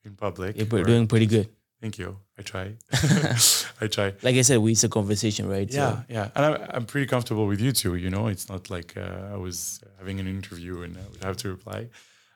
in 0.04 0.12
public. 0.16 0.56
You're 0.56 0.80
or- 0.80 0.84
doing 0.84 1.06
pretty 1.06 1.26
good. 1.26 1.48
Thank 1.80 1.98
you. 1.98 2.16
I 2.38 2.42
try. 2.42 2.66
I 3.82 3.86
try. 3.96 4.08
Like 4.22 4.36
I 4.36 4.42
said, 4.42 4.58
we 4.58 4.72
it's 4.72 4.84
a 4.84 4.88
conversation, 4.88 5.44
right? 5.48 5.70
So- 5.70 5.78
Yeah, 5.78 6.02
yeah, 6.16 6.28
and 6.34 6.42
I'm, 6.46 6.56
I'm 6.74 6.86
pretty 6.86 7.06
comfortable 7.06 7.46
with 7.46 7.60
you 7.60 7.72
too. 7.72 7.94
You 7.96 8.10
know, 8.14 8.24
it's 8.28 8.48
not 8.48 8.70
like 8.70 8.90
uh, 8.96 9.34
I 9.34 9.36
was 9.36 9.80
having 9.98 10.18
an 10.20 10.26
interview 10.26 10.74
and 10.84 10.96
I 10.96 11.04
would 11.10 11.22
have 11.24 11.36
to 11.42 11.48
reply. 11.56 11.80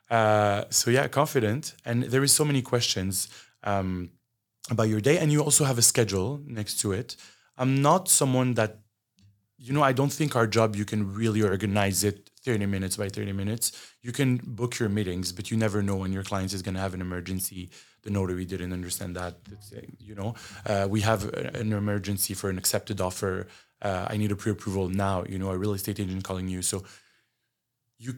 Uh, 0.09 0.63
so 0.69 0.91
yeah, 0.91 1.07
confident, 1.07 1.75
and 1.85 2.03
there 2.03 2.23
is 2.23 2.31
so 2.31 2.43
many 2.45 2.61
questions 2.61 3.27
um, 3.63 4.09
about 4.71 4.87
your 4.93 5.01
day, 5.01 5.17
and 5.21 5.31
you 5.31 5.41
also 5.43 5.63
have 5.65 5.77
a 5.77 5.81
schedule 5.83 6.39
next 6.45 6.79
to 6.81 6.91
it. 6.91 7.15
I'm 7.57 7.81
not 7.81 8.07
someone 8.09 8.53
that, 8.55 8.71
you 9.59 9.73
know, 9.73 9.83
I 9.83 9.91
don't 9.91 10.11
think 10.19 10.35
our 10.35 10.47
job 10.47 10.75
you 10.75 10.85
can 10.85 11.13
really 11.13 11.41
organize 11.41 12.03
it 12.03 12.29
30 12.45 12.65
minutes 12.65 12.95
by 12.95 13.09
30 13.09 13.33
minutes. 13.33 13.65
You 14.01 14.13
can 14.13 14.37
book 14.37 14.79
your 14.79 14.87
meetings, 14.89 15.33
but 15.33 15.51
you 15.51 15.57
never 15.57 15.83
know 15.83 15.97
when 15.97 16.13
your 16.13 16.23
client 16.23 16.53
is 16.53 16.61
going 16.61 16.75
to 16.75 16.79
have 16.79 16.93
an 16.93 17.01
emergency. 17.01 17.69
The 18.03 18.09
notary 18.09 18.45
didn't 18.45 18.71
understand 18.71 19.17
that. 19.17 19.33
You 19.99 20.15
know, 20.15 20.35
uh, 20.65 20.87
we 20.89 21.01
have 21.01 21.21
an 21.61 21.73
emergency 21.73 22.33
for 22.33 22.49
an 22.49 22.57
accepted 22.57 23.01
offer. 23.01 23.47
Uh, 23.81 24.07
I 24.09 24.15
need 24.15 24.31
a 24.31 24.35
pre-approval 24.37 24.87
now. 24.87 25.25
You 25.27 25.37
know, 25.37 25.49
a 25.51 25.57
real 25.57 25.73
estate 25.73 25.99
agent 25.99 26.23
calling 26.23 26.47
you. 26.47 26.61
So 26.61 26.85
you 27.97 28.13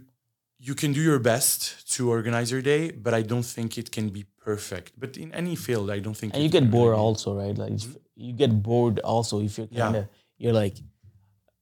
you 0.59 0.75
can 0.75 0.93
do 0.93 1.01
your 1.01 1.17
best 1.17 1.91
to 1.95 2.11
organize 2.11 2.51
your 2.51 2.61
day, 2.61 2.91
but 2.91 3.15
I 3.15 3.23
don't 3.23 3.47
think 3.55 3.79
it 3.79 3.91
can 3.91 4.09
be 4.09 4.25
perfect. 4.45 4.91
But 4.95 5.17
in 5.17 5.33
any 5.33 5.55
field, 5.55 5.89
I 5.89 5.97
don't 5.99 6.15
think. 6.15 6.35
And 6.35 6.43
you 6.43 6.49
get 6.49 6.69
bored 6.69 6.95
also, 6.95 7.35
right? 7.35 7.57
Like 7.57 7.71
if- 7.73 7.97
you 8.15 8.33
get 8.33 8.61
bored 8.61 8.99
also 8.99 9.41
if 9.41 9.57
you're 9.57 9.65
kind 9.65 9.95
of 9.95 10.07
you're 10.37 10.53
like 10.53 10.75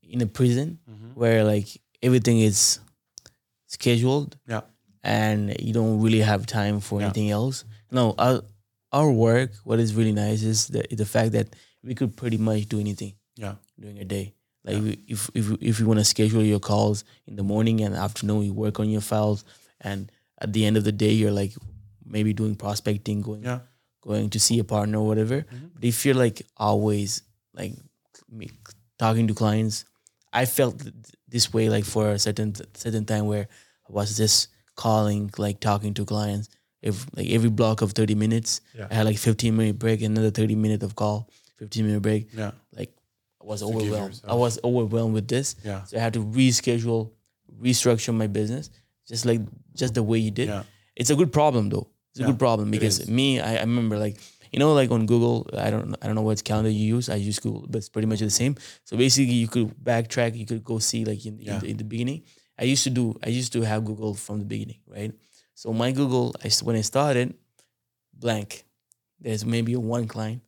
in 0.09 0.21
a 0.21 0.25
prison 0.27 0.79
Mm-hmm. 0.89 1.11
where 1.19 1.43
like 1.43 1.67
everything 2.01 2.39
is 2.39 2.79
scheduled 3.67 4.37
Yeah, 4.47 4.61
and 5.03 5.55
you 5.59 5.73
don't 5.73 6.01
really 6.01 6.21
have 6.21 6.45
time 6.45 6.79
for 6.79 6.99
Yeah. 6.99 7.05
anything 7.07 7.29
else. 7.31 7.65
No, 7.91 8.15
our 8.17 8.41
our 8.91 9.11
work, 9.11 9.51
what 9.63 9.79
is 9.79 9.93
really 9.93 10.11
nice 10.13 10.41
is 10.43 10.67
the 10.67 10.83
the 10.91 11.05
fact 11.05 11.31
that 11.33 11.47
we 11.83 11.93
could 11.95 12.15
pretty 12.17 12.37
much 12.37 12.67
do 12.69 12.79
anything 12.79 13.13
yeah, 13.37 13.55
during 13.79 13.99
a 13.99 14.05
day. 14.05 14.33
Like 14.65 14.81
we- 14.83 14.99
if 15.07 15.29
if 15.33 15.45
if 15.61 15.79
you 15.79 15.85
want 15.87 15.99
to 15.99 16.05
schedule 16.05 16.43
your 16.43 16.59
calls 16.59 17.03
in 17.27 17.35
the 17.35 17.43
morning 17.43 17.81
and 17.81 17.95
afternoon, 17.95 18.43
you 18.45 18.53
work 18.53 18.79
on 18.79 18.89
your 18.89 19.01
files, 19.01 19.45
and 19.81 20.11
at 20.41 20.53
the 20.53 20.65
end 20.65 20.77
of 20.77 20.83
the 20.83 20.91
day, 20.91 21.13
you're 21.13 21.31
like 21.41 21.53
maybe 22.05 22.33
doing 22.33 22.55
prospecting, 22.55 23.21
going 23.21 23.43
yeah, 23.43 23.59
going 24.01 24.29
to 24.31 24.39
see 24.39 24.59
a 24.59 24.63
partner 24.63 24.97
or 24.99 25.07
whatever. 25.07 25.45
But 25.75 25.83
if 25.83 26.05
you're 26.05 26.15
like 26.25 26.41
always 26.57 27.21
like 27.53 27.73
talking 28.97 29.27
to 29.27 29.33
clients, 29.33 29.85
I 30.33 30.45
felt 30.45 30.75
this 31.27 31.51
way 31.53 31.69
like 31.69 31.85
for 31.85 32.09
a 32.11 32.19
certain 32.19 32.53
certain 32.75 33.05
time 33.05 33.25
where 33.25 33.47
I 33.87 33.91
was 33.91 34.15
just 34.17 34.49
calling, 34.75 35.31
like 35.37 35.59
talking 35.59 35.93
to 35.95 36.05
clients. 36.05 36.49
If 36.81 37.05
like 37.15 37.29
every 37.29 37.49
block 37.49 37.81
of 37.81 37.91
thirty 37.93 38.15
minutes, 38.15 38.61
Yeah. 38.73 38.87
I 38.89 38.93
had 38.93 39.05
like 39.05 39.17
fifteen 39.17 39.57
minute 39.57 39.77
break, 39.79 40.01
another 40.01 40.31
thirty 40.31 40.55
minute 40.55 40.83
of 40.83 40.95
call, 40.95 41.29
fifteen 41.57 41.85
minute 41.87 42.01
break. 42.01 42.29
yeah, 42.33 42.51
Like 42.71 42.93
I 43.41 43.45
was 43.45 43.59
To 43.61 43.67
overwhelmed. 43.67 44.21
I 44.27 44.35
was 44.35 44.59
overwhelmed 44.63 45.13
with 45.13 45.27
this. 45.27 45.55
yeah, 45.65 45.83
So 45.83 45.97
I 45.97 45.99
had 45.99 46.13
to 46.13 46.23
reschedule, 46.23 47.11
restructure 47.61 48.13
my 48.15 48.27
business, 48.27 48.69
just 49.07 49.25
like 49.25 49.41
just 49.75 49.93
the 49.95 50.03
way 50.03 50.19
you 50.19 50.31
did. 50.31 50.47
yeah, 50.47 50.63
It's 50.95 51.09
a 51.09 51.15
good 51.15 51.33
problem 51.33 51.69
though. 51.69 51.87
It's 52.11 52.19
a 52.19 52.23
Yeah, 52.23 52.27
good 52.31 52.39
problem 52.39 52.71
because 52.71 53.07
me, 53.09 53.39
I, 53.39 53.57
I 53.57 53.61
remember 53.61 53.97
like 53.97 54.17
you 54.51 54.59
know 54.59 54.73
like 54.73 54.91
on 54.91 55.05
Google, 55.05 55.47
I 55.57 55.69
don't 55.69 55.95
I 56.01 56.05
don't 56.07 56.15
know 56.15 56.21
what 56.21 56.43
calendar 56.43 56.69
you 56.69 56.95
use. 56.95 57.09
I 57.09 57.15
use 57.15 57.39
Google, 57.39 57.65
but 57.69 57.77
it's 57.79 57.89
pretty 57.89 58.07
much 58.07 58.19
the 58.19 58.29
same. 58.29 58.55
So 58.83 58.97
basically, 58.97 59.33
you 59.35 59.47
could 59.47 59.69
backtrack. 59.83 60.35
You 60.37 60.45
could 60.45 60.63
go 60.63 60.79
see 60.79 61.05
like 61.05 61.25
in, 61.25 61.39
Yeah. 61.39 61.53
in, 61.55 61.59
the, 61.59 61.67
in 61.71 61.77
the 61.77 61.83
beginning. 61.83 62.23
I 62.57 62.63
used 62.65 62.83
to 62.83 62.89
do. 62.89 63.17
I 63.23 63.29
used 63.29 63.53
to 63.53 63.61
have 63.61 63.85
Google 63.85 64.13
from 64.15 64.39
the 64.39 64.45
beginning, 64.45 64.79
right? 64.87 65.13
So 65.55 65.71
my 65.73 65.91
Google, 65.91 66.33
I 66.43 66.47
s- 66.47 66.63
when 66.63 66.75
I 66.75 66.81
started, 66.81 67.33
blank. 68.13 68.65
There's 69.19 69.45
maybe 69.45 69.75
one 69.75 70.07
client, 70.07 70.41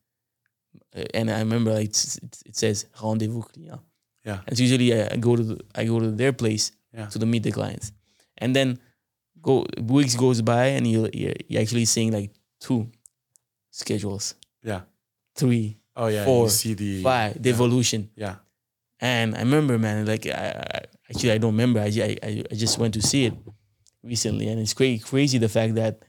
uh, 0.96 1.04
and 1.14 1.30
I 1.30 1.40
remember 1.40 1.74
like 1.74 1.90
it 1.90 2.56
says 2.56 2.86
rendezvous 3.04 3.42
client. 3.44 3.82
yeah, 4.26 4.40
It's 4.48 4.60
usually 4.62 4.94
I, 4.94 5.18
go 5.18 5.36
to 5.36 5.44
the, 5.44 5.60
I 5.76 5.84
go 5.86 6.00
to 6.00 6.12
their 6.12 6.32
place 6.34 6.72
Yeah. 6.94 7.08
to 7.08 7.20
the 7.20 7.26
meet 7.26 7.44
the 7.44 7.52
clients, 7.52 7.92
and 8.38 8.56
then 8.56 8.80
go 9.42 9.66
weeks 9.82 10.16
goes 10.16 10.42
by 10.42 10.68
and 10.68 10.88
you 10.88 11.10
you're, 11.14 11.34
you're 11.50 11.62
actually 11.62 11.86
seeing 11.86 12.12
like 12.14 12.32
two 12.62 12.88
schedules, 13.72 14.36
Yeah. 14.64 14.82
three, 15.36 15.78
Oh 15.96 16.08
yeah. 16.08 16.24
Four, 16.26 16.46
you 16.46 16.50
see 16.50 16.74
the 16.74 17.04
five, 17.04 17.42
the 17.42 17.50
yeah. 17.50 17.56
evolution. 17.56 18.10
Yeah. 18.16 18.36
And 19.00 19.36
I 19.36 19.40
remember, 19.40 19.78
man, 19.80 20.06
like 20.06 20.26
I, 20.28 20.32
I 20.32 20.80
actually 21.10 21.32
I 21.32 21.38
don't 21.38 21.52
remember. 21.54 21.80
I, 21.82 21.88
I 22.22 22.44
I 22.52 22.56
just 22.56 22.78
went 22.78 22.94
to 22.94 23.02
see 23.02 23.26
it 23.26 23.34
recently, 24.04 24.48
and 24.48 24.60
it's 24.62 24.74
crazy 24.74 25.00
crazy 25.04 25.38
the 25.38 25.50
fact 25.50 25.76
that 25.76 26.04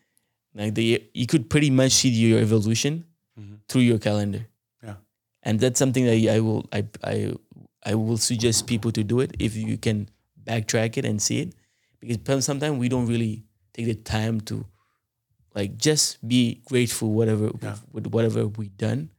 like 0.54 0.74
the 0.74 1.02
you 1.14 1.26
could 1.26 1.48
pretty 1.50 1.70
much 1.70 1.92
see 1.92 2.10
your 2.10 2.38
evolution 2.38 3.04
Mhm. 3.38 3.58
through 3.68 3.82
your 3.88 3.98
calendar. 3.98 4.46
Yeah. 4.84 4.96
and 5.42 5.58
that's 5.58 5.78
something 5.78 6.04
that 6.04 6.20
I 6.30 6.38
will 6.40 6.68
I 6.72 6.84
I 7.02 7.34
I 7.84 7.94
will 7.96 8.18
suggest 8.18 8.66
people 8.68 8.92
to 8.92 9.02
do 9.02 9.20
it 9.20 9.34
if 9.40 9.56
you 9.56 9.78
can 9.78 10.08
backtrack 10.44 10.96
it 10.98 11.04
and 11.04 11.20
see 11.20 11.40
it, 11.40 11.54
because 11.98 12.44
sometimes 12.44 12.78
we 12.78 12.88
don't 12.88 13.06
really 13.08 13.42
take 13.74 13.86
the 13.86 13.94
time 13.96 14.40
to 14.52 14.66
like 15.54 15.76
just 15.76 16.26
be 16.26 16.62
grateful 16.64 17.12
whatever 17.12 17.50
Yeah. 17.62 17.76
with 17.92 18.06
whatever 18.08 18.46
we've 18.46 18.76
done. 18.76 19.10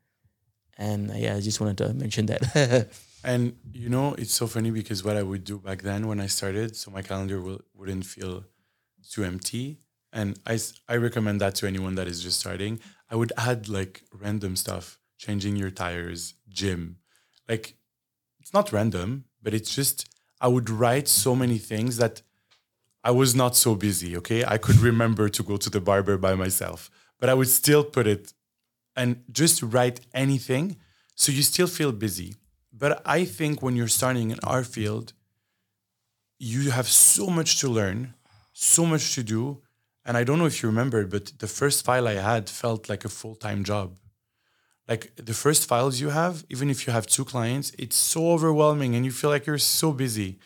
And 0.78 1.12
uh, 1.12 1.15
yeah, 1.15 1.36
I 1.36 1.41
just 1.41 1.60
wanted 1.62 1.78
to 1.80 1.93
mention 1.93 2.26
that. 2.28 2.88
And 3.26 3.56
you 3.72 3.88
know, 3.88 4.15
it's 4.17 4.34
so 4.34 4.48
funny 4.48 4.69
because 4.69 5.02
what 5.02 5.15
I 5.15 5.24
would 5.24 5.46
do 5.46 5.58
back 5.58 5.82
then 5.82 6.08
when 6.08 6.19
I 6.19 6.28
started, 6.28 6.76
so 6.76 6.91
my 6.91 7.02
calendar 7.02 7.39
will, 7.39 7.62
wouldn't 7.74 8.06
feel 8.06 8.43
too 9.10 9.24
empty. 9.24 9.80
And 10.12 10.38
I, 10.46 10.60
I 10.89 10.98
recommend 10.98 11.39
that 11.39 11.56
to 11.56 11.67
anyone 11.67 11.96
that 11.96 12.06
is 12.08 12.22
just 12.22 12.38
starting. 12.41 12.82
I 13.10 13.15
would 13.15 13.32
add 13.38 13.69
like 13.69 14.04
random 14.13 14.58
stuff, 14.58 15.00
changing 15.17 15.56
your 15.56 15.72
tires, 15.72 16.34
gym. 16.50 16.98
Like 17.48 17.76
it's 18.41 18.54
not 18.54 18.74
random, 18.74 19.24
but 19.41 19.54
it's 19.54 19.74
just, 19.74 20.10
I 20.41 20.50
would 20.50 20.69
write 20.69 21.08
so 21.08 21.34
many 21.34 21.58
things 21.60 21.96
that 21.98 22.24
I 23.04 23.12
was 23.12 23.36
not 23.36 23.56
so 23.56 23.76
busy. 23.76 24.16
Okay. 24.18 24.46
I 24.46 24.58
could 24.58 24.78
remember 24.78 25.30
to 25.30 25.44
go 25.44 25.58
to 25.58 25.70
the 25.70 25.82
barber 25.82 26.18
by 26.18 26.36
myself, 26.36 26.89
but 27.20 27.30
I 27.30 27.34
would 27.34 27.50
still 27.50 27.84
put 27.84 28.08
it 28.08 28.34
and 28.96 29.24
just 29.32 29.62
write 29.62 30.00
anything. 30.13 30.78
So 31.16 31.32
you 31.32 31.44
still 31.44 31.68
feel 31.68 31.92
busy. 31.92 32.36
But 32.72 33.02
I 33.06 33.26
think 33.26 33.62
when 33.62 33.76
you're 33.76 33.88
starting 33.88 34.32
in 34.32 34.39
our 34.44 34.63
field, 34.63 35.13
you 36.39 36.72
have 36.72 36.88
so 36.88 37.28
much 37.28 37.60
to 37.60 37.68
learn, 37.70 38.16
so 38.52 38.86
much 38.86 39.13
to 39.16 39.24
do. 39.24 39.62
And 40.06 40.18
I 40.18 40.24
don't 40.24 40.39
know 40.39 40.46
if 40.46 40.62
you 40.62 40.70
remember, 40.70 41.06
but 41.06 41.34
the 41.39 41.48
first 41.48 41.86
file 41.86 42.08
I 42.08 42.13
had 42.13 42.50
felt 42.50 42.89
like 42.89 43.06
a 43.06 43.10
full 43.10 43.36
time 43.36 43.63
job. 43.63 43.96
Like 44.88 45.16
the 45.16 45.34
first 45.34 45.68
files 45.68 46.02
you 46.02 46.10
have, 46.10 46.44
even 46.50 46.70
if 46.70 46.86
you 46.86 46.92
have 46.92 47.08
two 47.08 47.24
clients, 47.24 47.72
it's 47.78 47.96
so 47.96 48.32
overwhelming 48.32 48.96
and 48.96 49.06
you 49.06 49.12
feel 49.12 49.30
like 49.30 49.46
you're 49.46 49.58
so 49.58 49.94
busy. 49.94 50.39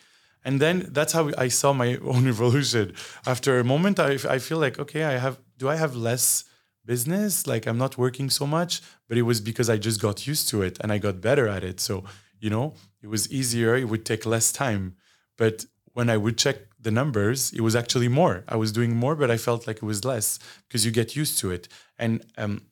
And 0.48 0.62
then 0.62 0.88
that's 0.92 1.12
how 1.12 1.30
I 1.36 1.48
saw 1.48 1.74
my 1.74 1.96
own 2.12 2.26
evolution. 2.26 2.94
After 3.26 3.58
a 3.58 3.64
moment, 3.64 4.00
I, 4.00 4.12
I 4.36 4.38
feel 4.38 4.56
like, 4.56 4.78
okay, 4.78 5.04
I 5.04 5.18
have, 5.18 5.38
do 5.58 5.68
I 5.68 5.76
have 5.76 5.94
less 5.94 6.44
business? 6.86 7.46
Like 7.46 7.66
I'm 7.66 7.76
not 7.76 7.98
working 7.98 8.30
so 8.30 8.46
much, 8.46 8.80
but 9.08 9.18
it 9.18 9.26
was 9.30 9.42
because 9.42 9.68
I 9.68 9.76
just 9.76 10.00
got 10.00 10.26
used 10.26 10.48
to 10.48 10.62
it 10.62 10.78
and 10.80 10.90
I 10.90 10.96
got 10.96 11.20
better 11.20 11.48
at 11.48 11.64
it. 11.64 11.80
So, 11.80 12.04
you 12.40 12.48
know, 12.48 12.72
it 13.02 13.08
was 13.08 13.30
easier. 13.30 13.76
It 13.76 13.90
would 13.90 14.06
take 14.06 14.24
less 14.24 14.50
time. 14.50 14.96
But 15.36 15.66
when 15.92 16.08
I 16.08 16.16
would 16.16 16.38
check 16.38 16.56
the 16.80 16.90
numbers, 16.90 17.52
it 17.52 17.60
was 17.60 17.76
actually 17.76 18.08
more. 18.08 18.44
I 18.48 18.56
was 18.56 18.72
doing 18.72 18.96
more, 18.96 19.14
but 19.16 19.30
I 19.30 19.36
felt 19.36 19.66
like 19.66 19.76
it 19.76 19.88
was 19.92 20.02
less 20.02 20.38
because 20.66 20.86
you 20.86 20.92
get 20.92 21.14
used 21.14 21.38
to 21.40 21.50
it. 21.50 21.68
And, 21.98 22.24
um, 22.38 22.62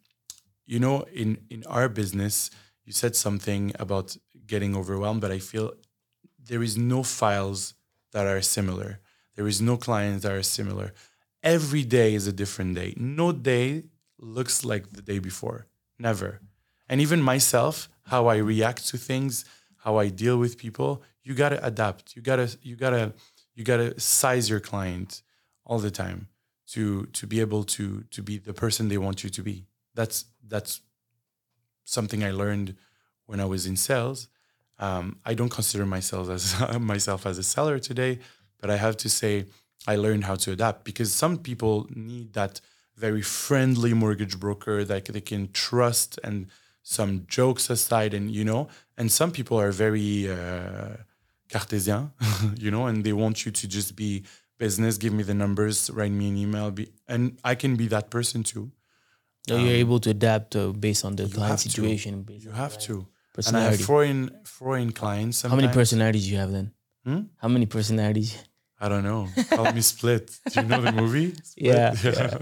you 0.64 0.78
know, 0.78 1.04
in, 1.12 1.36
in 1.50 1.62
our 1.66 1.90
business, 1.90 2.50
you 2.86 2.94
said 2.94 3.14
something 3.14 3.72
about 3.78 4.16
getting 4.46 4.74
overwhelmed, 4.74 5.20
but 5.20 5.30
I 5.30 5.40
feel 5.40 5.74
there 6.46 6.62
is 6.62 6.76
no 6.76 7.02
files 7.02 7.74
that 8.12 8.26
are 8.26 8.42
similar. 8.42 9.00
There 9.34 9.46
is 9.46 9.60
no 9.60 9.76
clients 9.76 10.22
that 10.22 10.32
are 10.32 10.42
similar. 10.42 10.92
Every 11.42 11.84
day 11.84 12.14
is 12.14 12.26
a 12.26 12.32
different 12.32 12.74
day. 12.74 12.94
No 12.96 13.32
day 13.32 13.84
looks 14.18 14.64
like 14.64 14.90
the 14.90 15.02
day 15.02 15.18
before. 15.18 15.66
Never. 15.98 16.40
And 16.88 17.00
even 17.00 17.20
myself, 17.20 17.88
how 18.04 18.26
I 18.26 18.36
react 18.36 18.88
to 18.88 18.98
things, 18.98 19.44
how 19.78 19.98
I 19.98 20.08
deal 20.08 20.38
with 20.38 20.58
people, 20.58 21.02
you 21.22 21.34
gotta 21.34 21.64
adapt. 21.64 22.16
You 22.16 22.22
gotta 22.22 22.56
you 22.62 22.76
gotta 22.76 23.12
you 23.54 23.64
gotta 23.64 23.98
size 24.00 24.48
your 24.48 24.60
client 24.60 25.22
all 25.64 25.78
the 25.78 25.90
time 25.90 26.28
to 26.68 27.06
to 27.06 27.26
be 27.26 27.40
able 27.40 27.64
to 27.64 28.04
to 28.10 28.22
be 28.22 28.38
the 28.38 28.54
person 28.54 28.88
they 28.88 28.98
want 28.98 29.24
you 29.24 29.30
to 29.30 29.42
be. 29.42 29.66
That's 29.94 30.26
that's 30.46 30.80
something 31.84 32.22
I 32.22 32.30
learned 32.30 32.76
when 33.26 33.40
I 33.40 33.44
was 33.44 33.66
in 33.66 33.76
sales. 33.76 34.28
Um, 34.78 35.18
I 35.24 35.34
don't 35.34 35.48
consider 35.48 35.86
myself 35.86 36.28
as 36.28 36.54
myself 36.80 37.26
as 37.26 37.38
a 37.38 37.42
seller 37.42 37.78
today, 37.78 38.18
but 38.60 38.70
I 38.70 38.76
have 38.76 38.96
to 38.98 39.08
say 39.08 39.46
I 39.86 39.96
learned 39.96 40.24
how 40.24 40.36
to 40.36 40.52
adapt 40.52 40.84
because 40.84 41.12
some 41.12 41.38
people 41.38 41.86
need 41.94 42.32
that 42.34 42.60
very 42.96 43.22
friendly 43.22 43.92
mortgage 43.92 44.38
broker 44.40 44.84
that 44.84 45.04
they 45.04 45.20
can 45.20 45.50
trust 45.52 46.18
and 46.24 46.46
some 46.82 47.26
jokes 47.28 47.68
aside 47.68 48.14
and 48.14 48.30
you 48.30 48.44
know 48.44 48.68
and 48.96 49.10
some 49.10 49.30
people 49.30 49.60
are 49.60 49.70
very 49.70 50.30
uh, 50.30 50.96
cartesian 51.50 52.12
you 52.56 52.70
know 52.70 52.86
and 52.86 53.04
they 53.04 53.12
want 53.12 53.44
you 53.44 53.52
to 53.52 53.68
just 53.68 53.96
be 53.96 54.22
business 54.58 54.96
give 54.96 55.12
me 55.12 55.22
the 55.22 55.34
numbers 55.34 55.90
write 55.90 56.12
me 56.12 56.28
an 56.28 56.36
email 56.36 56.70
be, 56.70 56.88
and 57.08 57.38
i 57.44 57.54
can 57.54 57.76
be 57.76 57.86
that 57.88 58.08
person 58.10 58.42
too. 58.42 58.70
So 59.48 59.56
you're 59.58 59.74
able 59.74 60.00
to 60.00 60.10
adapt 60.10 60.56
uh, 60.56 60.72
based 60.72 61.04
on 61.04 61.14
the 61.14 61.28
client 61.28 61.60
situation. 61.60 62.26
you 62.28 62.50
have 62.50 62.78
to 62.78 63.06
and 63.38 63.56
i 63.56 63.70
personality. 63.70 63.76
have 63.76 63.86
foreign 63.86 64.30
foreign 64.44 64.92
clients 64.92 65.42
How 65.42 65.56
many 65.56 65.68
personalities 65.68 66.24
do 66.26 66.30
you 66.32 66.38
have 66.38 66.52
then? 66.52 66.70
Hmm? 67.04 67.20
How 67.42 67.48
many 67.48 67.66
personalities? 67.66 68.30
I 68.80 68.88
don't 68.90 69.04
know. 69.04 69.28
Call 69.56 69.72
me 69.72 69.80
Split. 69.80 70.24
Do 70.52 70.60
you 70.60 70.66
know 70.68 70.80
the 70.82 70.92
movie? 70.92 71.28
Split? 71.42 71.66
Yeah, 71.72 71.94
yeah. 72.04 72.38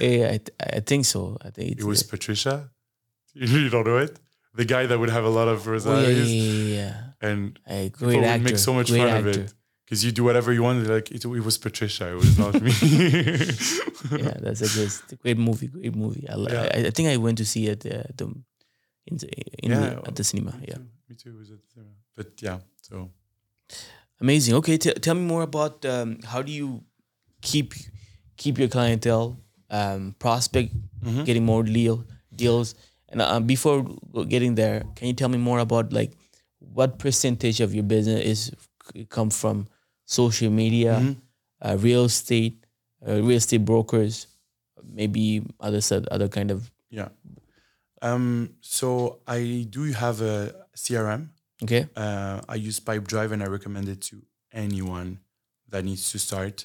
yeah, 0.00 0.26
I, 0.34 0.38
th- 0.44 0.56
I 0.78 0.80
think 0.80 1.04
so. 1.04 1.36
I 1.46 1.50
think 1.50 1.72
it's, 1.72 1.82
It 1.82 1.86
was 1.86 2.02
Patricia. 2.02 2.70
You 3.34 3.68
don't 3.68 3.86
know 3.86 3.98
it? 3.98 4.14
The 4.54 4.64
guy 4.64 4.86
that 4.86 4.96
would 5.00 5.10
have 5.10 5.24
a 5.24 5.34
lot 5.40 5.48
of 5.48 5.58
oh, 5.58 5.60
yeah, 5.60 5.66
yeah, 5.66 5.72
personalities 5.74 6.32
yeah, 6.32 6.76
yeah. 6.78 7.28
and 7.28 7.58
Hey, 7.66 7.90
people 7.90 8.06
great 8.08 8.16
would 8.20 8.24
actor. 8.34 8.44
make 8.44 8.58
so 8.58 8.72
much 8.78 8.88
great 8.90 9.00
fun 9.00 9.08
actor. 9.08 9.30
of 9.30 9.36
it 9.38 9.54
because 9.84 10.04
you 10.04 10.12
do 10.12 10.22
whatever 10.28 10.52
you 10.52 10.62
want. 10.62 10.86
Like 10.86 11.10
it, 11.10 11.24
it 11.24 11.44
was 11.48 11.58
Patricia. 11.58 12.06
It 12.14 12.18
was 12.24 12.38
not 12.38 12.54
me. 12.62 12.70
yeah, 14.22 14.34
that's 14.44 14.62
a 14.62 14.68
great, 14.76 15.20
great 15.22 15.38
movie. 15.38 15.66
Great 15.66 15.94
movie. 15.96 16.26
I, 16.28 16.34
li- 16.36 16.52
Yeah. 16.52 16.68
I, 16.74 16.78
I 16.86 16.90
think 16.90 17.08
I 17.08 17.16
went 17.16 17.38
to 17.38 17.44
see 17.52 17.66
it 17.66 17.84
uh, 17.86 18.04
the 18.16 18.26
in 19.06 19.16
the, 19.18 19.28
in 19.62 19.70
Yeah, 19.70 19.80
the, 19.80 20.08
at 20.08 20.16
the 20.16 20.24
cinema. 20.24 20.52
me 20.60 20.66
Yeah, 20.68 20.74
too. 20.74 20.86
Me 21.08 21.14
too. 21.16 21.36
Was 21.38 21.50
at 21.50 21.58
the 21.62 21.68
cinema. 21.74 21.90
But 22.16 22.42
yeah, 22.42 22.58
so 22.82 23.10
amazing. 24.20 24.54
Okay, 24.54 24.78
t- 24.78 24.92
tell 24.94 25.14
me 25.14 25.22
more 25.22 25.42
about 25.42 25.84
um, 25.84 26.18
how 26.24 26.42
do 26.42 26.52
you 26.52 26.82
keep 27.42 27.74
keep 28.36 28.58
your 28.58 28.68
clientele, 28.68 29.36
um, 29.70 30.14
prospect, 30.18 30.74
Mhm. 31.04 31.24
getting 31.24 31.44
more 31.44 31.62
deal 31.62 32.04
deals. 32.34 32.74
And 33.08 33.20
uh, 33.22 33.38
before 33.40 33.84
getting 34.28 34.54
there, 34.56 34.82
can 34.96 35.06
you 35.08 35.14
tell 35.14 35.28
me 35.28 35.38
more 35.38 35.60
about 35.60 35.92
like 35.92 36.12
what 36.58 36.98
percentage 36.98 37.60
of 37.60 37.74
your 37.74 37.84
business 37.84 38.24
is 38.24 38.50
come 39.08 39.30
from 39.30 39.66
social 40.04 40.50
media, 40.50 40.98
Mhm. 41.00 41.16
uh, 41.62 41.76
real 41.80 42.04
estate, 42.06 42.64
uh, 43.06 43.14
real 43.22 43.36
estate 43.36 43.64
brokers, 43.64 44.26
maybe 44.82 45.42
other 45.60 45.80
other 46.10 46.28
kind 46.28 46.50
of 46.50 46.70
yeah. 46.90 47.08
Um. 48.08 48.24
So 48.60 48.86
I 49.26 49.66
do 49.76 49.82
have 50.04 50.16
a 50.34 50.36
CRM. 50.84 51.22
okay. 51.64 51.82
uh, 52.04 52.36
I 52.54 52.56
use 52.68 52.78
Pipedrive 52.88 53.30
and 53.34 53.42
I 53.42 53.46
recommend 53.58 53.86
it 53.94 54.00
to 54.08 54.16
anyone 54.52 55.10
that 55.72 55.82
needs 55.84 56.04
to 56.12 56.18
start. 56.18 56.56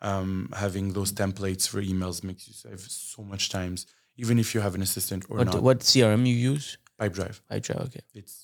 Um, 0.00 0.48
having 0.64 0.86
those 0.98 1.10
templates 1.12 1.64
for 1.68 1.80
emails 1.82 2.22
makes 2.28 2.42
you 2.48 2.54
save 2.64 2.80
so 2.80 3.20
much 3.32 3.44
times, 3.58 3.86
even 4.16 4.38
if 4.38 4.54
you 4.54 4.60
have 4.66 4.74
an 4.78 4.82
assistant 4.88 5.22
or 5.30 5.38
What 5.38 5.46
not. 5.52 5.62
what 5.68 5.78
CRM 5.80 6.22
you 6.30 6.36
use? 6.52 6.66
Pipedrive. 7.00 7.36
Pipedrive. 7.50 7.82
Okay. 7.88 8.04
It's 8.20 8.34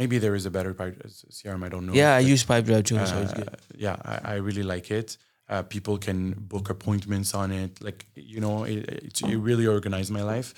maybe 0.00 0.18
there 0.18 0.34
is 0.40 0.44
a 0.46 0.50
better 0.50 0.72
Pipe- 0.74 1.02
CRM. 1.38 1.62
I 1.64 1.68
don't 1.68 1.86
know. 1.86 1.94
Yeah, 2.02 2.16
I 2.16 2.20
use 2.34 2.42
Pipedrive 2.44 2.84
too, 2.90 2.98
so 3.06 3.16
uh, 3.16 3.32
good. 3.38 3.50
yeah, 3.86 3.96
I, 4.04 4.16
I 4.32 4.34
really 4.48 4.62
like 4.74 4.90
it. 5.00 5.08
Uh, 5.48 5.62
people 5.62 5.96
can 5.98 6.20
book 6.52 6.66
appointments 6.76 7.30
on 7.34 7.50
it. 7.62 7.72
Like 7.86 8.00
you 8.16 8.40
know, 8.44 8.64
it, 8.64 8.78
it, 9.08 9.22
it 9.22 9.36
really 9.48 9.66
organized 9.66 10.10
my 10.10 10.22
life. 10.34 10.48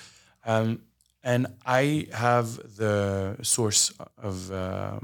Um, 0.47 0.69
and 1.25 1.47
I 1.67 2.07
have 2.13 2.77
the 2.77 3.37
source 3.43 3.93
of 4.19 4.53
uh, 4.53 5.01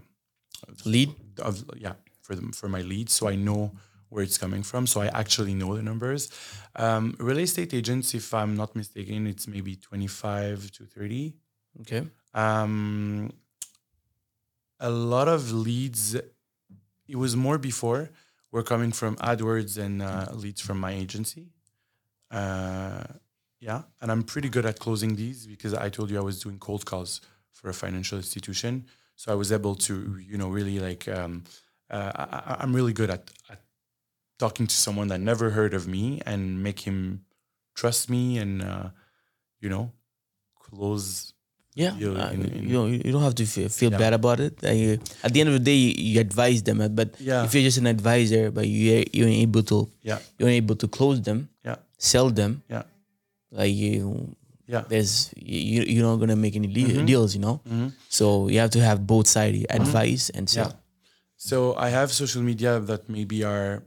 Lead. 0.85 1.11
of 1.41 1.64
yeah 1.77 1.95
for 2.23 2.35
them 2.37 2.53
for 2.53 2.68
my 2.68 2.83
leads, 2.83 3.12
so 3.12 3.29
I 3.29 3.35
know 3.35 3.73
where 4.09 4.23
it's 4.23 4.39
coming 4.39 4.62
from. 4.62 4.87
So 4.87 5.01
I 5.01 5.07
actually 5.07 5.55
know 5.55 5.75
the 5.77 5.83
numbers. 5.83 6.31
Um, 6.77 7.16
real 7.18 7.39
estate 7.39 7.75
agents, 7.75 8.14
if 8.14 8.33
I'm 8.33 8.57
not 8.57 8.77
mistaken, 8.77 9.27
it's 9.27 9.47
maybe 9.49 9.77
twenty 9.77 10.07
five 10.07 10.71
to 10.73 10.85
thirty. 10.85 11.35
Okay. 11.81 12.03
Um, 12.35 13.33
a 14.79 14.91
lot 14.91 15.29
of 15.29 15.53
leads. 15.53 16.14
It 17.09 17.16
was 17.16 17.35
more 17.35 17.59
before 17.59 18.11
were 18.53 18.62
coming 18.62 18.93
from 18.93 19.16
AdWords 19.16 19.79
and 19.79 20.03
uh, 20.03 20.27
leads 20.33 20.61
from 20.61 20.79
my 20.79 20.93
agency. 20.93 21.49
Uh, 22.31 23.05
yeah, 23.61 23.83
and 24.01 24.11
I'm 24.11 24.23
pretty 24.23 24.49
good 24.49 24.67
at 24.67 24.79
closing 24.79 25.17
these 25.17 25.47
because 25.47 25.75
I 25.75 25.89
told 25.91 26.11
you 26.11 26.19
I 26.19 26.23
was 26.23 26.41
doing 26.41 26.59
cold 26.59 26.85
calls 26.87 27.21
for 27.53 27.69
a 27.71 27.75
financial 27.75 28.17
institution, 28.19 28.87
so 29.17 29.31
I 29.33 29.35
was 29.35 29.53
able 29.53 29.75
to, 29.87 29.95
you 30.31 30.37
know, 30.39 30.49
really 30.49 30.79
like. 30.79 31.07
Um, 31.09 31.45
uh, 31.91 32.13
I, 32.15 32.57
I'm 32.61 32.73
really 32.75 32.93
good 32.93 33.11
at, 33.11 33.31
at 33.51 33.61
talking 34.39 34.67
to 34.67 34.75
someone 34.75 35.09
that 35.09 35.21
never 35.21 35.51
heard 35.51 35.75
of 35.75 35.87
me 35.89 36.23
and 36.25 36.63
make 36.63 36.81
him 36.81 37.25
trust 37.75 38.09
me 38.09 38.39
and 38.39 38.63
uh, 38.63 38.89
you 39.61 39.69
know 39.69 39.91
close 40.59 41.35
Yeah, 41.75 41.95
You- 41.97 42.17
uh, 42.19 42.31
in- 42.35 42.45
in- 42.45 42.65
you 42.69 42.75
don't 42.79 42.93
you 43.07 43.13
don't 43.13 43.23
have 43.23 43.35
to 43.37 43.47
feel, 43.47 43.69
feel 43.69 43.93
Yeah. 43.93 43.99
bad 44.05 44.13
about 44.13 44.41
it. 44.41 44.55
Uh, 44.63 44.99
at 45.23 45.31
the 45.33 45.41
end 45.41 45.49
of 45.51 45.55
the 45.55 45.65
day, 45.71 45.77
you, 45.77 45.93
you 46.15 46.21
advise 46.21 46.63
them. 46.63 46.81
uh, 46.81 46.89
But 46.89 47.09
Yeah. 47.21 47.45
if 47.47 47.55
you're 47.55 47.63
just 47.71 47.79
an 47.79 47.87
advisor, 47.87 48.51
but 48.51 48.67
you 48.67 49.05
you're 49.13 49.29
able 49.47 49.63
to 49.73 49.79
yeah 50.03 50.19
you're 50.39 50.51
able 50.63 50.77
to 50.83 50.89
close 50.89 51.19
them, 51.23 51.49
yeah 51.65 51.77
sell 51.97 52.29
them, 52.31 52.63
yeah 52.69 52.83
like 53.51 53.74
you, 53.74 54.34
yeah 54.66 54.84
there's 54.88 55.32
you 55.36 55.82
you're 55.82 56.07
not 56.07 56.16
gonna 56.22 56.36
make 56.36 56.55
any 56.57 56.68
Mm-hmm. 56.68 57.07
deals, 57.07 57.34
you 57.34 57.40
know. 57.40 57.61
So 58.09 58.48
you 58.48 58.59
have 58.61 58.70
to 58.70 58.80
have 58.80 59.07
both 59.07 59.26
sides, 59.26 59.66
advice 59.70 60.30
and 60.30 60.46
Mm-hmm. 60.48 60.59
yeah 60.61 60.68
sell. 60.70 60.80
so 61.36 61.57
i 61.76 61.88
have 61.90 62.09
social 62.12 62.42
media 62.42 62.78
that 62.80 63.09
maybe 63.09 63.38
are 63.44 63.82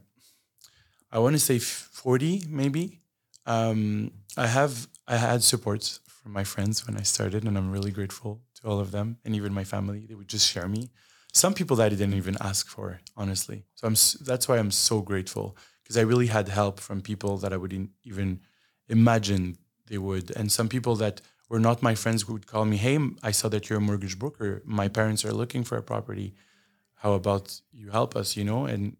i 1.12 1.18
want 1.18 1.34
to 1.34 1.38
say 1.40 1.58
40 1.58 2.42
maybe 2.48 3.00
um, 3.46 4.10
i 4.36 4.46
have 4.46 4.88
i 5.06 5.16
had 5.16 5.42
support 5.42 5.98
from 6.06 6.32
my 6.32 6.44
friends 6.44 6.86
when 6.86 6.96
i 6.96 7.02
started 7.02 7.44
and 7.44 7.56
i'm 7.58 7.70
really 7.70 7.90
grateful 7.90 8.40
to 8.56 8.68
all 8.68 8.80
of 8.80 8.90
them 8.90 9.18
and 9.24 9.34
even 9.36 9.52
my 9.52 9.64
family 9.64 10.06
they 10.08 10.14
would 10.14 10.28
just 10.28 10.46
share 10.50 10.68
me 10.68 10.90
some 11.32 11.54
people 11.54 11.76
that 11.76 11.86
i 11.86 11.88
didn't 11.88 12.14
even 12.14 12.36
ask 12.40 12.66
for 12.68 13.00
honestly 13.16 13.64
so 13.74 13.86
i'm 13.86 13.96
that's 14.24 14.48
why 14.48 14.56
i'm 14.58 14.70
so 14.70 15.00
grateful 15.00 15.56
because 15.82 15.96
i 15.96 16.00
really 16.02 16.26
had 16.28 16.48
help 16.48 16.80
from 16.80 17.00
people 17.00 17.36
that 17.38 17.52
i 17.52 17.56
wouldn't 17.56 17.90
even 18.04 18.40
imagine 18.88 19.58
they 19.86 19.98
would. 19.98 20.30
And 20.36 20.50
some 20.50 20.68
people 20.68 20.96
that 20.96 21.20
were 21.48 21.60
not 21.60 21.82
my 21.82 21.94
friends 21.94 22.26
would 22.28 22.46
call 22.46 22.64
me 22.64 22.76
hey 22.76 22.98
i 23.22 23.30
saw 23.30 23.48
that 23.48 23.68
you're 23.68 23.78
a 23.78 23.82
mortgage 23.82 24.18
broker. 24.18 24.62
My 24.64 24.88
parents 24.88 25.24
are 25.24 25.32
looking 25.32 25.64
for 25.64 25.76
a 25.76 25.82
property. 25.82 26.34
How 26.94 27.12
about 27.12 27.60
you 27.72 27.90
help 27.90 28.16
us? 28.16 28.36
You 28.36 28.44
know? 28.44 28.66
And 28.66 28.96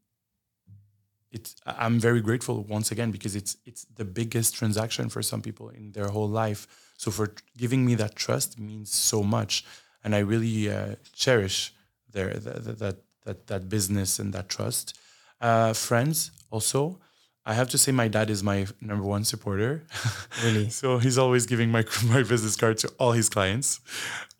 it's 1.32 1.57
i'm 1.66 1.99
very 1.99 2.20
grateful 2.20 2.62
once 2.76 2.93
again 2.93 3.11
because 3.11 3.35
it's 3.35 3.57
it's 3.66 3.85
the 3.97 4.05
biggest 4.05 4.55
transaction 4.55 5.09
for 5.09 5.20
some 5.20 5.43
people 5.43 5.68
in 5.70 5.93
their 5.93 6.09
whole 6.09 6.28
life. 6.28 6.66
So 6.97 7.11
for 7.11 7.35
giving 7.57 7.85
me 7.85 7.95
that 7.97 8.14
trust 8.14 8.59
means 8.59 8.93
so 8.93 9.22
much. 9.22 9.64
And 10.05 10.14
i 10.14 10.18
really 10.18 10.70
uh, 10.70 10.97
cherish 11.12 11.74
their 12.12 12.35
that, 12.35 12.78
that 12.78 12.97
that 13.24 13.47
that 13.47 13.68
business 13.68 14.18
and 14.18 14.32
that 14.32 14.49
trust. 14.49 14.99
Uh, 15.41 15.72
friends 15.72 16.30
also 16.51 17.01
i 17.47 17.53
have 17.55 17.68
to 17.70 17.78
say 17.78 17.92
my 17.92 18.09
dad 18.09 18.30
is 18.30 18.42
my 18.42 18.66
number 18.80 19.05
one 19.05 19.24
supporter. 19.24 19.84
Really? 20.45 20.68
so 20.70 20.99
he's 20.99 21.18
always 21.18 21.47
giving 21.47 21.70
my 21.70 21.84
my 22.14 22.22
business 22.22 22.57
card 22.57 22.78
to 22.78 22.88
all 22.99 23.12
his 23.12 23.28
clients. 23.28 23.80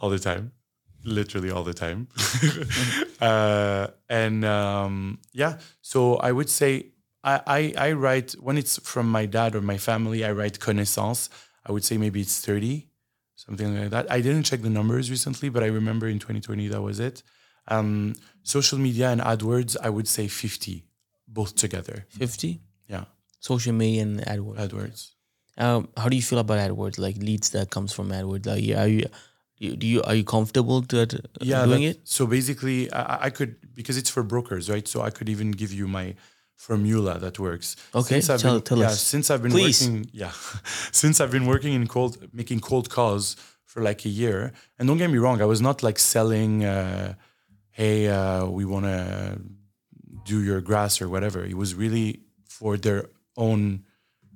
All 0.00 0.11
the 0.11 0.18
time. 0.18 0.52
Literally 1.05 1.50
all 1.50 1.64
the 1.64 1.74
time. 1.74 2.09
Uh, 3.20 3.86
and 4.11 4.44
um, 4.44 5.18
yeah. 5.32 5.59
So 5.80 6.16
i 6.16 6.30
would 6.36 6.50
say 6.50 6.70
I, 7.22 7.40
I 7.57 7.61
i 7.88 7.92
write 7.92 8.32
when 8.32 8.59
it's 8.59 8.78
from 8.92 9.07
my 9.11 9.24
dad 9.24 9.55
or 9.55 9.62
my 9.62 9.78
family 9.78 10.24
i 10.24 10.32
write 10.32 10.61
connaissance. 10.61 11.30
I 11.66 11.72
would 11.72 11.84
say 11.84 11.96
maybe 11.96 12.20
it's 12.20 12.40
30 12.40 12.88
something 13.36 13.68
like 13.80 13.90
that. 13.90 14.05
I 14.11 14.20
didn't 14.20 14.44
check 14.44 14.61
the 14.62 14.70
numbers 14.78 15.11
recently 15.11 15.48
but 15.48 15.62
i 15.62 15.66
remember 15.80 16.07
in 16.09 16.18
2020 16.18 16.68
that 16.68 16.82
was 16.82 17.00
it. 17.00 17.22
Um, 17.68 18.14
social 18.42 18.78
media 18.78 19.09
and 19.11 19.20
adwords 19.22 19.76
i 19.80 19.88
would 19.88 20.09
say 20.09 20.28
50 20.28 20.84
both 21.26 21.57
together. 21.57 22.07
Fifty 22.11 22.61
yeah 22.89 23.05
social 23.41 23.72
media 23.74 24.03
and 24.03 24.20
AdWords. 24.20 24.59
adwords 24.64 25.01
Um, 25.57 25.89
how 25.97 26.09
do 26.11 26.16
you 26.16 26.22
feel 26.22 26.39
about 26.41 26.59
AdWords? 26.59 26.99
Like 26.99 27.16
leads 27.18 27.51
that 27.51 27.70
comes 27.70 27.93
from 27.93 28.07
AdWords. 28.11 28.47
Like, 28.47 28.64
are 28.82 28.89
you 28.89 29.07
do 29.80 29.87
you, 29.87 30.03
are 30.03 30.16
you 30.20 30.24
comfortable 30.24 30.82
to 30.91 30.97
it, 31.05 31.12
yeah 31.41 31.64
doing 31.64 31.85
it? 31.85 32.01
so 32.05 32.26
basically 32.26 32.91
I, 32.93 33.26
I 33.26 33.30
could 33.30 33.53
because 33.78 33.97
it's 34.01 34.11
for 34.11 34.22
brokers 34.22 34.68
right 34.68 34.87
so 34.93 35.01
i 35.09 35.11
could 35.16 35.28
even 35.35 35.53
give 35.53 35.72
you 35.72 35.87
my 35.89 36.07
formula 36.57 37.18
that 37.24 37.39
works 37.39 37.76
Okay, 37.95 38.16
I've 38.18 38.41
tell- 38.41 38.55
been, 38.59 38.62
tell 38.62 38.78
yeah, 38.78 38.89
us. 38.89 39.01
since 39.01 39.30
i've 39.30 39.43
been 39.47 39.53
Please. 39.53 39.80
working 39.80 40.11
yeah 40.12 40.32
since 41.03 41.20
i've 41.20 41.30
been 41.30 41.47
working 41.47 41.72
in 41.72 41.87
cold 41.87 42.12
making 42.32 42.61
cold 42.61 42.87
calls 42.91 43.37
for 43.64 43.80
like 43.80 44.05
a 44.05 44.09
year 44.22 44.53
and 44.78 44.82
don't 44.89 44.99
get 44.99 45.09
me 45.11 45.18
wrong 45.18 45.41
i 45.41 45.49
was 45.55 45.61
not 45.68 45.82
like 45.82 45.99
selling 46.01 46.64
uh, 46.64 47.14
hey 47.70 48.09
uh, 48.09 48.45
we 48.59 48.64
want 48.64 48.85
to 48.87 49.39
do 50.24 50.43
your 50.43 50.61
grass 50.61 51.01
or 51.01 51.09
whatever 51.09 51.45
it 51.45 51.57
was 51.57 51.74
really 51.74 52.23
for 52.59 52.76
their 52.76 53.02
own 53.36 53.84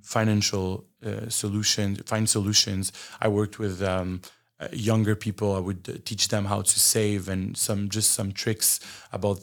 financial 0.03 0.67
uh, 1.09 1.29
solutions, 1.29 2.01
find 2.07 2.29
solutions. 2.29 2.93
I 3.21 3.29
worked 3.29 3.59
with 3.59 3.77
um, 3.83 4.21
uh, 4.61 4.69
younger 4.73 5.15
people. 5.15 5.49
I 5.55 5.63
would 5.67 5.83
uh, 5.89 5.93
teach 6.05 6.25
them 6.29 6.45
how 6.53 6.61
to 6.63 6.79
save 6.95 7.29
and 7.29 7.57
some 7.57 7.89
just 7.97 8.11
some 8.19 8.31
tricks 8.33 8.81
about 9.13 9.41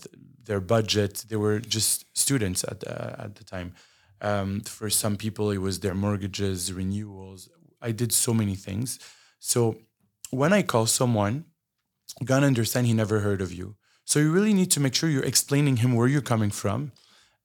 their 0.47 0.59
budget. 0.75 1.13
They 1.29 1.39
were 1.45 1.59
just 1.77 2.05
students 2.25 2.63
at 2.71 2.79
uh, 2.93 3.25
at 3.25 3.31
the 3.35 3.45
time. 3.55 3.69
Um, 4.21 4.61
for 4.61 4.89
some 4.89 5.15
people, 5.17 5.45
it 5.51 5.61
was 5.67 5.79
their 5.79 5.95
mortgages, 6.05 6.59
renewals. 6.81 7.49
I 7.89 7.91
did 8.01 8.11
so 8.11 8.33
many 8.33 8.55
things. 8.55 8.99
So 9.39 9.59
when 10.31 10.51
I 10.59 10.63
call 10.63 10.85
someone, 10.87 11.45
you 12.19 12.25
gotta 12.25 12.47
understand 12.53 12.87
he 12.87 12.93
never 12.93 13.19
heard 13.19 13.41
of 13.41 13.51
you. 13.59 13.75
So 14.05 14.19
you 14.19 14.31
really 14.37 14.53
need 14.53 14.71
to 14.71 14.79
make 14.79 14.95
sure 14.95 15.09
you're 15.09 15.31
explaining 15.33 15.77
him 15.77 15.91
where 15.95 16.09
you're 16.11 16.29
coming 16.33 16.51
from, 16.51 16.91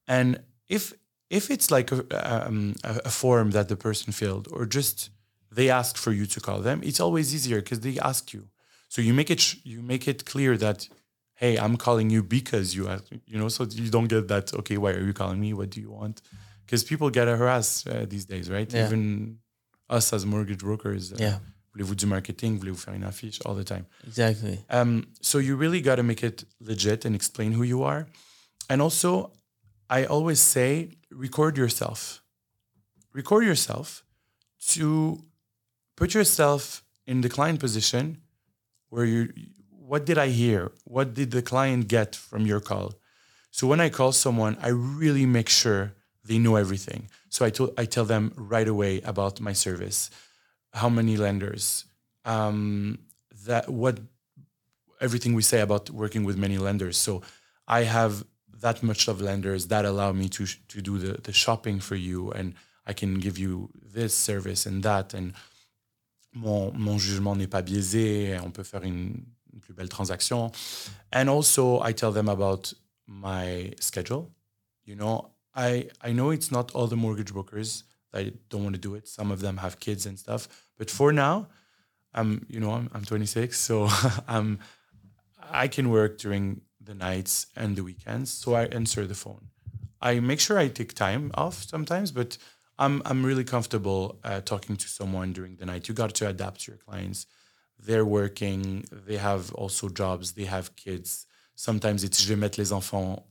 and 0.06 0.28
if 0.68 0.94
if 1.30 1.50
it's 1.50 1.70
like 1.70 1.92
a, 1.92 2.46
um, 2.46 2.74
a, 2.84 3.10
form 3.10 3.50
that 3.52 3.68
the 3.68 3.76
person 3.76 4.12
filled, 4.12 4.48
or 4.50 4.66
just 4.66 5.10
they 5.52 5.70
ask 5.70 5.96
for 5.96 6.12
you 6.12 6.26
to 6.26 6.40
call 6.40 6.60
them, 6.60 6.80
it's 6.82 7.00
always 7.00 7.34
easier 7.34 7.60
because 7.60 7.80
they 7.80 7.98
ask 8.00 8.32
you. 8.32 8.48
So 8.88 9.00
you 9.00 9.14
make 9.14 9.30
it 9.30 9.40
sh- 9.40 9.56
you 9.64 9.80
make 9.82 10.08
it 10.08 10.24
clear 10.24 10.56
that, 10.58 10.88
hey, 11.34 11.56
I'm 11.56 11.76
calling 11.76 12.10
you 12.10 12.22
because 12.22 12.74
you 12.76 12.88
asked, 12.88 13.12
you 13.26 13.38
know, 13.38 13.48
so 13.48 13.64
you 13.64 13.90
don't 13.90 14.08
get 14.08 14.26
that. 14.28 14.52
Okay, 14.54 14.76
why 14.76 14.90
are 14.92 15.04
you 15.04 15.12
calling 15.12 15.40
me? 15.40 15.52
What 15.54 15.70
do 15.70 15.80
you 15.80 15.90
want? 15.90 16.20
Because 16.66 16.82
people 16.84 17.08
get 17.10 17.26
harassed 17.28 17.88
uh, 17.88 18.04
these 18.06 18.24
days, 18.26 18.48
right? 18.50 18.72
Yeah. 18.72 18.86
Even 18.86 19.38
us 19.88 20.12
as 20.12 20.24
mortgage 20.24 20.58
brokers. 20.58 21.12
uh, 21.12 21.16
Yeah. 21.18 21.38
Voulez-vous 21.72 21.94
du 21.94 22.06
marketing? 22.06 22.58
Voulez-vous 22.58 22.80
faire 22.84 22.94
une 22.94 23.04
affiche? 23.04 23.40
All 23.44 23.54
the 23.54 23.64
time. 23.64 23.86
Exactly. 24.06 24.58
Um, 24.70 25.06
so 25.20 25.38
you 25.38 25.54
really 25.56 25.80
got 25.80 25.96
to 25.96 26.02
make 26.02 26.24
it 26.24 26.44
legit 26.60 27.04
and 27.04 27.14
explain 27.14 27.52
who 27.52 27.62
you 27.62 27.84
are. 27.84 28.06
And 28.68 28.82
also, 28.82 29.30
I 29.88 30.04
always 30.06 30.40
say 30.40 30.90
record 31.10 31.56
yourself. 31.56 32.22
Record 33.12 33.44
yourself 33.44 34.04
to 34.68 35.24
put 35.96 36.14
yourself 36.14 36.82
in 37.06 37.20
the 37.20 37.28
client 37.28 37.60
position 37.60 38.18
where 38.88 39.04
you 39.04 39.32
what 39.68 40.06
did 40.06 40.18
I 40.18 40.28
hear? 40.28 40.70
What 40.84 41.14
did 41.14 41.32
the 41.32 41.42
client 41.42 41.88
get 41.88 42.14
from 42.14 42.46
your 42.46 42.60
call? 42.60 42.94
So 43.50 43.66
when 43.66 43.80
I 43.80 43.88
call 43.88 44.12
someone, 44.12 44.56
I 44.62 44.68
really 44.68 45.26
make 45.26 45.48
sure 45.48 45.92
they 46.24 46.38
know 46.38 46.54
everything. 46.54 47.08
So 47.28 47.44
I 47.44 47.50
told 47.50 47.74
I 47.76 47.86
tell 47.86 48.04
them 48.04 48.32
right 48.36 48.68
away 48.68 49.00
about 49.00 49.40
my 49.40 49.52
service, 49.52 50.10
how 50.72 50.88
many 50.88 51.16
lenders, 51.16 51.86
um, 52.24 52.98
that 53.46 53.68
what 53.68 53.98
everything 55.00 55.34
we 55.34 55.42
say 55.42 55.60
about 55.60 55.90
working 55.90 56.22
with 56.22 56.36
many 56.36 56.58
lenders. 56.58 56.96
So 56.96 57.22
I 57.66 57.82
have 57.82 58.24
that 58.60 58.82
much 58.82 59.08
of 59.08 59.20
lenders 59.20 59.66
that 59.68 59.84
allow 59.84 60.12
me 60.12 60.28
to 60.28 60.46
to 60.68 60.80
do 60.80 60.98
the 60.98 61.20
the 61.22 61.32
shopping 61.32 61.80
for 61.80 61.96
you, 61.96 62.30
and 62.32 62.54
I 62.86 62.92
can 62.92 63.18
give 63.18 63.38
you 63.38 63.70
this 63.94 64.14
service 64.14 64.66
and 64.66 64.82
that, 64.82 65.14
and 65.14 65.32
mon 66.34 66.72
mon 66.76 66.98
jugement 66.98 67.36
n'est 67.36 67.50
pas 67.50 67.62
biaisé. 67.62 68.38
On 68.40 68.50
peut 68.50 68.64
faire 68.64 68.82
une, 68.82 69.26
une 69.52 69.60
plus 69.60 69.74
belle 69.74 69.88
transaction, 69.88 70.50
and 71.12 71.28
also 71.28 71.80
I 71.80 71.92
tell 71.92 72.12
them 72.12 72.28
about 72.28 72.72
my 73.06 73.72
schedule. 73.80 74.30
You 74.84 74.96
know, 74.96 75.30
I 75.54 75.88
I 76.02 76.12
know 76.12 76.30
it's 76.30 76.50
not 76.50 76.72
all 76.74 76.86
the 76.86 76.96
mortgage 76.96 77.32
brokers 77.32 77.84
that 78.12 78.48
don't 78.48 78.62
want 78.62 78.74
to 78.74 78.80
do 78.80 78.94
it. 78.94 79.08
Some 79.08 79.30
of 79.30 79.40
them 79.40 79.58
have 79.58 79.78
kids 79.80 80.06
and 80.06 80.18
stuff, 80.18 80.48
but 80.78 80.90
for 80.90 81.12
now, 81.12 81.48
I'm 82.14 82.46
you 82.48 82.60
know 82.60 82.72
I'm 82.72 82.90
I'm 82.92 83.04
26, 83.04 83.58
so 83.58 83.88
I'm 84.28 84.58
I 85.50 85.68
can 85.68 85.90
work 85.90 86.18
during 86.18 86.60
the 86.80 86.94
nights 86.94 87.46
and 87.56 87.76
the 87.76 87.84
weekends. 87.84 88.30
So 88.30 88.54
I 88.54 88.64
answer 88.64 89.06
the 89.06 89.14
phone. 89.14 89.48
I 90.00 90.20
make 90.20 90.40
sure 90.40 90.58
I 90.58 90.68
take 90.68 90.94
time 90.94 91.30
off 91.34 91.62
sometimes, 91.64 92.10
but 92.10 92.38
I'm 92.78 93.02
I'm 93.04 93.24
really 93.24 93.44
comfortable 93.44 94.18
uh, 94.24 94.40
talking 94.40 94.76
to 94.76 94.88
someone 94.88 95.32
during 95.32 95.56
the 95.56 95.66
night. 95.66 95.88
You 95.88 95.94
got 95.94 96.14
to 96.14 96.28
adapt 96.28 96.62
to 96.62 96.72
your 96.72 96.78
clients. 96.78 97.26
They're 97.78 98.06
working. 98.06 98.84
They 99.06 99.18
have 99.18 99.52
also 99.54 99.88
jobs. 99.88 100.32
They 100.32 100.46
have 100.46 100.74
kids. 100.76 101.26
Sometimes 101.54 102.04
it's 102.04 102.22
je 102.22 102.28
vais 102.28 102.38
mettre 102.38 102.58
les 102.58 102.72
enfants 102.72 103.26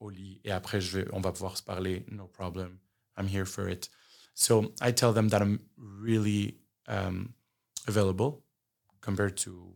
au 0.00 0.08
lit 0.10 0.40
et 0.44 0.50
après 0.50 0.80
je 0.80 0.98
vais, 0.98 1.08
on 1.12 1.20
va 1.20 1.32
pouvoir 1.32 1.56
se 1.56 1.62
parler. 1.62 2.04
No 2.10 2.26
problem. 2.26 2.80
I'm 3.18 3.28
here 3.28 3.44
for 3.44 3.68
it. 3.68 3.88
So 4.34 4.72
I 4.80 4.92
tell 4.92 5.12
them 5.12 5.28
that 5.28 5.42
I'm 5.42 5.60
really 5.76 6.58
um, 6.88 7.34
available 7.86 8.42
compared 9.00 9.36
to 9.38 9.72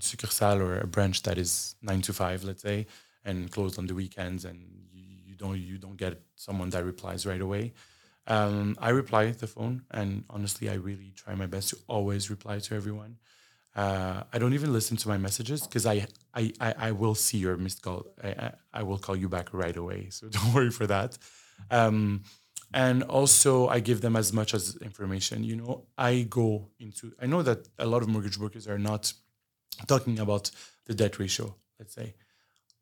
succursale 0.00 0.60
or 0.60 0.78
a 0.80 0.86
branch 0.86 1.22
that 1.22 1.38
is 1.38 1.76
nine 1.82 2.02
to 2.02 2.12
five, 2.12 2.44
let's 2.44 2.62
say, 2.62 2.86
and 3.24 3.50
closed 3.50 3.78
on 3.78 3.86
the 3.86 3.94
weekends, 3.94 4.44
and 4.44 4.58
you, 4.92 5.04
you 5.26 5.34
don't 5.36 5.58
you 5.58 5.78
don't 5.78 5.96
get 5.96 6.20
someone 6.36 6.70
that 6.70 6.84
replies 6.84 7.26
right 7.26 7.40
away. 7.40 7.72
Um, 8.26 8.76
I 8.78 8.90
reply 8.90 9.30
the 9.32 9.46
phone, 9.46 9.82
and 9.90 10.24
honestly, 10.30 10.68
I 10.68 10.74
really 10.74 11.12
try 11.16 11.34
my 11.34 11.46
best 11.46 11.70
to 11.70 11.78
always 11.88 12.30
reply 12.30 12.58
to 12.60 12.74
everyone. 12.74 13.16
Uh, 13.74 14.24
I 14.32 14.38
don't 14.38 14.54
even 14.54 14.72
listen 14.72 14.96
to 14.98 15.08
my 15.08 15.16
messages 15.16 15.62
because 15.62 15.86
I, 15.86 16.06
I, 16.34 16.52
I, 16.60 16.74
I 16.78 16.90
will 16.92 17.14
see 17.14 17.38
your 17.38 17.56
missed 17.56 17.82
call. 17.82 18.06
I, 18.22 18.28
I, 18.28 18.52
I 18.74 18.82
will 18.82 18.98
call 18.98 19.16
you 19.16 19.28
back 19.28 19.52
right 19.52 19.76
away. 19.76 20.08
So 20.10 20.28
don't 20.30 20.52
worry 20.54 20.70
for 20.70 20.86
that. 20.86 21.16
Um, 21.70 22.24
and 22.72 23.02
also, 23.04 23.68
I 23.68 23.80
give 23.80 24.00
them 24.00 24.16
as 24.16 24.32
much 24.32 24.54
as 24.54 24.76
information. 24.76 25.42
You 25.42 25.56
know, 25.56 25.86
I 25.98 26.22
go 26.22 26.68
into, 26.78 27.12
I 27.20 27.26
know 27.26 27.42
that 27.42 27.68
a 27.78 27.86
lot 27.86 28.02
of 28.02 28.08
mortgage 28.08 28.38
brokers 28.38 28.68
are 28.68 28.78
not 28.78 29.12
talking 29.86 30.18
about 30.18 30.50
the 30.86 30.94
debt 30.94 31.18
ratio, 31.18 31.54
let's 31.78 31.94
say. 31.94 32.14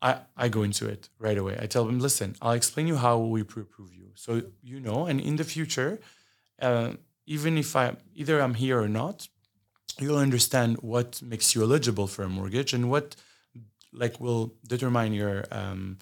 I, 0.01 0.21
I 0.37 0.49
go 0.49 0.63
into 0.63 0.87
it 0.87 1.09
right 1.19 1.37
away. 1.37 1.59
I 1.61 1.67
tell 1.67 1.85
them, 1.85 1.99
listen, 1.99 2.37
I'll 2.41 2.53
explain 2.53 2.87
you 2.87 2.97
how 2.97 3.19
we 3.19 3.43
pre-approve 3.43 3.93
you. 3.93 4.11
So 4.15 4.43
you 4.63 4.81
know, 4.81 5.07
and 5.07 5.21
in 5.21 5.37
the 5.37 5.45
future, 5.45 6.01
uh, 6.63 6.93
even 7.27 7.59
if 7.59 7.75
I 7.75 7.97
either 8.15 8.41
I'm 8.41 8.55
here 8.55 8.81
or 8.81 8.89
not, 8.89 9.29
you'll 9.99 10.19
understand 10.19 10.79
what 10.83 11.21
makes 11.23 11.55
you 11.55 11.63
eligible 11.63 12.07
for 12.07 12.23
a 12.23 12.29
mortgage 12.29 12.73
and 12.73 12.91
what 12.91 13.17
like 13.93 14.21
will 14.21 14.55
determine 14.67 15.13
your 15.13 15.45
um, 15.51 15.99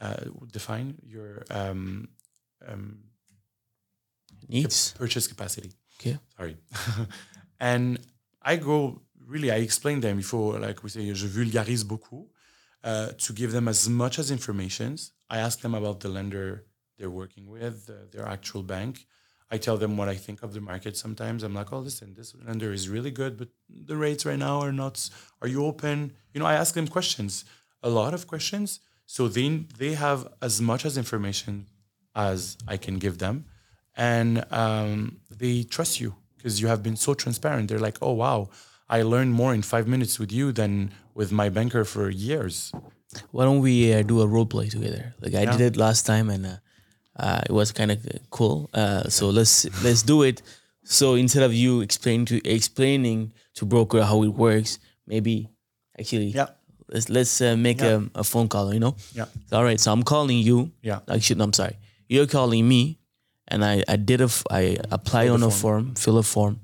uh, 0.00 0.16
define 0.50 0.96
your 1.02 1.44
um, 1.50 2.08
um, 2.66 2.98
Needs. 4.48 4.92
purchase 4.92 5.26
capacity. 5.26 5.70
Okay. 6.00 6.18
Sorry. 6.36 6.56
and 7.60 7.98
I 8.42 8.56
go 8.56 9.02
really, 9.30 9.50
I 9.50 9.56
explain 9.56 10.00
them 10.00 10.16
before, 10.16 10.58
like 10.58 10.82
we 10.82 10.90
say, 10.90 11.12
je 11.14 11.26
vulgarise 11.26 11.84
beaucoup 11.84 12.26
uh, 12.84 13.08
to 13.24 13.32
give 13.32 13.52
them 13.52 13.68
as 13.68 13.88
much 13.88 14.18
as 14.18 14.30
information. 14.30 14.96
I 15.28 15.38
ask 15.38 15.60
them 15.60 15.74
about 15.74 16.00
the 16.00 16.08
lender 16.08 16.64
they're 16.98 17.10
working 17.10 17.46
with, 17.48 17.88
uh, 17.88 17.94
their 18.12 18.26
actual 18.26 18.62
bank. 18.62 19.06
I 19.50 19.58
tell 19.58 19.76
them 19.76 19.96
what 19.96 20.08
I 20.08 20.14
think 20.14 20.42
of 20.42 20.52
the 20.52 20.60
market. 20.60 20.96
Sometimes 20.96 21.42
I'm 21.42 21.54
like, 21.54 21.72
oh, 21.72 21.78
listen, 21.78 22.14
this 22.14 22.34
lender 22.46 22.72
is 22.72 22.88
really 22.88 23.10
good, 23.10 23.36
but 23.36 23.48
the 23.68 23.96
rates 23.96 24.24
right 24.24 24.38
now 24.38 24.60
are 24.60 24.72
not. 24.72 25.10
Are 25.42 25.48
you 25.48 25.64
open? 25.64 26.12
You 26.32 26.40
know, 26.40 26.46
I 26.46 26.54
ask 26.54 26.74
them 26.74 26.86
questions, 26.86 27.44
a 27.82 27.90
lot 27.90 28.14
of 28.14 28.26
questions, 28.26 28.80
so 29.06 29.26
they 29.26 29.48
they 29.78 29.94
have 29.94 30.28
as 30.40 30.60
much 30.60 30.84
as 30.84 30.96
information 30.96 31.66
as 32.14 32.56
I 32.68 32.76
can 32.76 32.98
give 32.98 33.18
them, 33.18 33.46
and 33.96 34.44
um, 34.52 35.20
they 35.42 35.64
trust 35.64 36.00
you 36.00 36.14
because 36.36 36.60
you 36.60 36.68
have 36.68 36.82
been 36.82 36.96
so 36.96 37.14
transparent. 37.14 37.68
They're 37.68 37.86
like, 37.88 37.98
oh 38.00 38.12
wow, 38.12 38.50
I 38.90 39.02
learned 39.02 39.32
more 39.32 39.54
in 39.54 39.62
five 39.62 39.86
minutes 39.86 40.18
with 40.18 40.32
you 40.32 40.52
than 40.52 40.90
with 41.14 41.30
my 41.32 41.48
banker 41.48 41.84
for 41.84 42.10
years. 42.10 42.72
Why 43.30 43.44
don't 43.44 43.60
we 43.60 43.92
uh, 43.94 44.02
do 44.02 44.20
a 44.20 44.26
role 44.26 44.46
play 44.46 44.68
together? 44.68 45.14
Like 45.22 45.34
I 45.34 45.44
did 45.50 45.60
it 45.60 45.76
last 45.76 46.06
time, 46.06 46.30
and 46.30 46.46
uh, 46.46 46.56
uh, 47.16 47.40
it 47.48 47.52
was 47.52 47.72
kind 47.72 47.90
of 47.90 47.98
cool. 48.30 48.68
Uh, 48.74 49.08
so 49.08 49.30
let's 49.30 49.66
let's 49.84 50.02
do 50.02 50.22
it. 50.22 50.42
So 50.84 51.14
instead 51.14 51.42
of 51.42 51.52
you 51.54 51.80
explaining 51.82 52.26
to 52.26 52.36
explaining 52.48 53.32
to 53.54 53.64
broker 53.66 54.02
how 54.02 54.22
it 54.22 54.34
works, 54.34 54.78
maybe 55.06 55.48
actually 55.98 56.30
Yeah. 56.34 56.48
let's 56.88 57.08
let's 57.08 57.40
uh, 57.40 57.56
make 57.56 57.80
Yeah. 57.80 58.00
a, 58.14 58.20
a 58.20 58.24
phone 58.24 58.48
call. 58.48 58.72
You 58.74 58.80
know. 58.80 58.94
Yeah. 59.14 59.26
All 59.52 59.64
right. 59.64 59.78
So 59.80 59.92
I'm 59.92 60.02
calling 60.02 60.38
you. 60.38 60.70
Yeah. 60.82 61.00
Actually, 61.08 61.38
no, 61.38 61.44
I'm 61.44 61.52
sorry. 61.52 61.76
You're 62.08 62.26
calling 62.26 62.66
me, 62.66 62.98
and 63.48 63.64
I 63.64 63.82
I 63.88 63.96
did 63.96 64.20
a 64.20 64.30
f- 64.30 64.46
I 64.50 64.78
apply 64.90 65.28
on 65.28 65.42
a 65.42 65.50
form, 65.50 65.94
fill 65.94 66.18
a 66.18 66.22
form. 66.22 66.58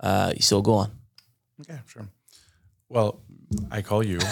Uh, 0.00 0.32
so 0.40 0.60
go 0.62 0.74
on. 0.74 0.90
Okay, 1.62 1.78
sure. 1.86 2.06
Well, 2.88 3.20
I 3.70 3.82
call 3.82 4.02
you. 4.02 4.18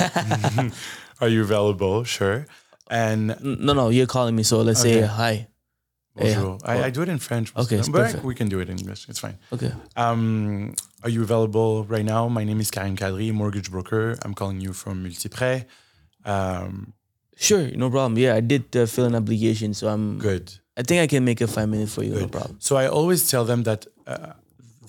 Are 1.21 1.29
you 1.29 1.43
available? 1.43 2.05
Sure. 2.05 2.47
And 2.91 3.37
No, 3.43 3.73
no, 3.73 3.89
you're 3.89 4.07
calling 4.07 4.35
me. 4.37 4.43
So 4.43 4.61
let's 4.63 4.81
say 4.81 4.99
Okay. 4.99 5.07
hi. 5.07 5.47
Yeah. 6.17 6.35
bonjour. 6.35 6.59
I, 6.65 6.85
I 6.87 6.91
do 6.91 7.03
it 7.03 7.09
in 7.09 7.19
French. 7.19 7.53
Okay, 7.57 7.77
it's 7.77 7.89
but 7.89 8.03
perfect. 8.05 8.25
we 8.25 8.35
can 8.35 8.49
do 8.49 8.59
it 8.61 8.69
in 8.69 8.79
English. 8.79 9.09
It's 9.09 9.21
fine. 9.21 9.39
Okay. 9.53 9.73
Um, 9.97 10.75
are 11.05 11.09
you 11.09 11.23
available 11.23 11.85
right 11.85 12.05
now? 12.05 12.29
My 12.29 12.45
name 12.45 12.61
is 12.61 12.71
Karim 12.71 12.97
Kadri, 12.97 13.33
mortgage 13.33 13.71
broker. 13.71 14.19
I'm 14.23 14.35
calling 14.35 14.61
you 14.61 14.73
from 14.73 15.03
Multi-Prêts. 15.03 15.65
Um, 16.25 16.93
Sure, 17.37 17.71
no 17.75 17.89
problem. 17.89 18.19
Yeah, 18.19 18.35
I 18.35 18.41
did 18.41 18.77
uh, 18.77 18.85
fill 18.85 19.07
an 19.07 19.15
application, 19.15 19.73
so 19.73 19.89
I'm. 19.89 20.19
good. 20.19 20.53
I 20.77 20.83
think 20.83 21.01
I 21.01 21.07
can 21.07 21.25
make 21.25 21.41
a 21.41 21.47
five 21.47 21.71
minute 21.71 21.89
for 21.89 22.03
you. 22.05 22.13
No 22.15 22.29
problem. 22.29 22.57
So 22.61 22.77
I 22.77 22.87
always 22.87 23.31
tell 23.31 23.47
them 23.47 23.63
that 23.63 23.87
uh, 24.07 24.33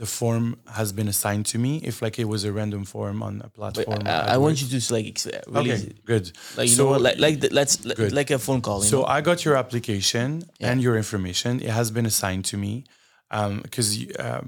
the 0.02 0.08
form 0.08 0.46
has 0.78 0.90
been 1.00 1.08
assigned 1.16 1.46
to 1.54 1.58
me. 1.66 1.72
If 1.90 2.02
like 2.02 2.18
it 2.24 2.28
was 2.34 2.42
a 2.44 2.52
random 2.60 2.84
form 2.94 3.18
on 3.28 3.34
a 3.48 3.50
platform. 3.58 4.02
I, 4.08 4.34
I 4.36 4.38
want 4.44 4.56
you 4.62 4.68
to 4.80 4.94
like 4.98 5.08
really, 5.48 5.72
Okay, 5.74 5.94
good. 6.12 6.26
like 6.58 6.70
you 6.70 6.76
So- 6.76 6.84
know 6.86 6.90
what, 6.94 7.02
like 7.08 7.18
like 7.26 7.36
the, 7.42 7.50
let's 7.60 7.76
Good. 7.76 8.12
like 8.20 8.32
a 8.32 8.40
phone 8.40 8.62
call. 8.68 8.80
You 8.84 8.90
So 8.94 8.98
know? 9.02 9.16
I 9.18 9.22
got 9.30 9.38
your 9.46 9.56
application 9.64 10.28
Yeah. 10.60 10.70
and 10.72 10.82
your 10.86 10.96
information. 11.04 11.52
It 11.68 11.74
has 11.80 11.88
been 11.98 12.08
assigned 12.14 12.46
to 12.52 12.58
me 12.58 12.74
because, 13.66 13.88
um, 14.28 14.46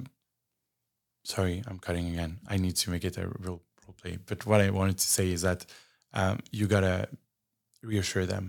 sorry, 1.34 1.56
I'm 1.68 1.80
cutting 1.86 2.08
again. 2.14 2.32
I 2.54 2.56
need 2.58 2.76
to 2.84 2.90
make 2.94 3.04
it 3.10 3.16
a 3.24 3.26
real 3.44 3.62
role 3.86 3.96
play. 4.02 4.18
But 4.30 4.40
what 4.50 4.60
I 4.66 4.70
wanted 4.80 4.98
to 5.06 5.08
say 5.18 5.32
is 5.36 5.42
that 5.48 5.60
um, 6.20 6.40
you 6.52 6.66
gotta 6.76 6.96
reassure 7.92 8.26
them 8.34 8.46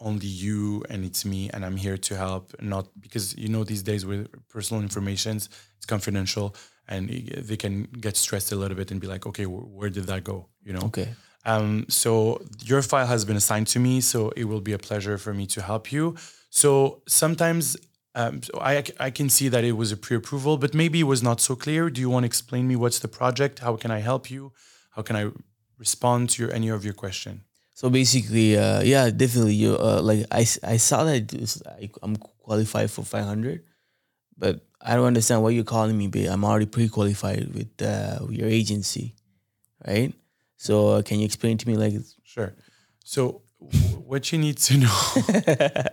only 0.00 0.26
you 0.26 0.84
and 0.88 1.04
it's 1.04 1.24
me 1.24 1.50
and 1.52 1.64
I'm 1.64 1.76
here 1.76 1.96
to 1.96 2.16
help. 2.16 2.54
Not 2.60 2.88
because 3.00 3.36
you 3.36 3.48
know 3.48 3.64
these 3.64 3.82
days 3.82 4.04
with 4.06 4.28
personal 4.48 4.82
informations, 4.82 5.48
it's 5.76 5.86
confidential 5.86 6.54
and 6.88 7.08
they 7.08 7.56
can 7.56 7.84
get 8.00 8.16
stressed 8.16 8.50
a 8.52 8.56
little 8.56 8.76
bit 8.76 8.90
and 8.90 9.00
be 9.00 9.06
like, 9.06 9.26
okay, 9.26 9.44
wh- 9.44 9.74
where 9.74 9.90
did 9.90 10.04
that 10.04 10.24
go? 10.24 10.48
You 10.64 10.72
know. 10.72 10.86
okay. 10.86 11.08
Um, 11.44 11.86
so 11.88 12.42
your 12.64 12.82
file 12.82 13.06
has 13.06 13.24
been 13.24 13.36
assigned 13.36 13.68
to 13.68 13.78
me, 13.78 14.00
so 14.00 14.30
it 14.36 14.44
will 14.44 14.60
be 14.60 14.72
a 14.72 14.78
pleasure 14.78 15.16
for 15.18 15.32
me 15.32 15.46
to 15.46 15.62
help 15.62 15.92
you. 15.92 16.16
So 16.50 17.02
sometimes 17.06 17.76
um, 18.14 18.42
so 18.42 18.58
I, 18.60 18.82
I 18.98 19.10
can 19.10 19.28
see 19.28 19.48
that 19.48 19.62
it 19.64 19.72
was 19.72 19.92
a 19.92 19.96
pre-approval, 19.96 20.56
but 20.58 20.74
maybe 20.74 21.00
it 21.00 21.04
was 21.04 21.22
not 21.22 21.40
so 21.40 21.54
clear. 21.54 21.88
Do 21.88 22.00
you 22.00 22.10
want 22.10 22.24
to 22.24 22.26
explain 22.26 22.66
me 22.66 22.74
what's 22.74 22.98
the 22.98 23.06
project? 23.06 23.60
How 23.60 23.76
can 23.76 23.92
I 23.92 24.00
help 24.00 24.28
you? 24.28 24.52
How 24.90 25.02
can 25.02 25.14
I 25.14 25.30
respond 25.78 26.30
to 26.30 26.42
your 26.42 26.52
any 26.52 26.68
of 26.68 26.84
your 26.84 26.94
question? 26.94 27.44
So 27.78 27.88
basically, 27.90 28.58
uh, 28.58 28.82
yeah, 28.82 29.08
definitely. 29.08 29.54
You 29.54 29.78
uh, 29.78 30.00
like 30.02 30.26
I, 30.32 30.40
I 30.66 30.78
saw 30.78 31.04
that 31.04 31.30
I, 31.80 31.88
I'm 32.02 32.16
qualified 32.16 32.90
for 32.90 33.04
500, 33.04 33.62
but 34.36 34.66
I 34.80 34.96
don't 34.96 35.06
understand 35.06 35.44
why 35.44 35.50
you're 35.50 35.62
calling 35.62 35.96
me. 35.96 36.08
But 36.08 36.26
I'm 36.26 36.44
already 36.44 36.66
pre-qualified 36.66 37.54
with 37.54 37.80
uh, 37.80 38.26
your 38.30 38.48
agency, 38.48 39.14
right? 39.86 40.12
So 40.56 40.88
uh, 40.88 41.02
can 41.02 41.20
you 41.20 41.24
explain 41.24 41.56
to 41.56 41.68
me 41.68 41.76
like 41.76 41.94
Sure. 42.24 42.52
So 43.04 43.42
what 44.02 44.32
you 44.32 44.38
need 44.38 44.58
to 44.58 44.78
know. 44.78 44.98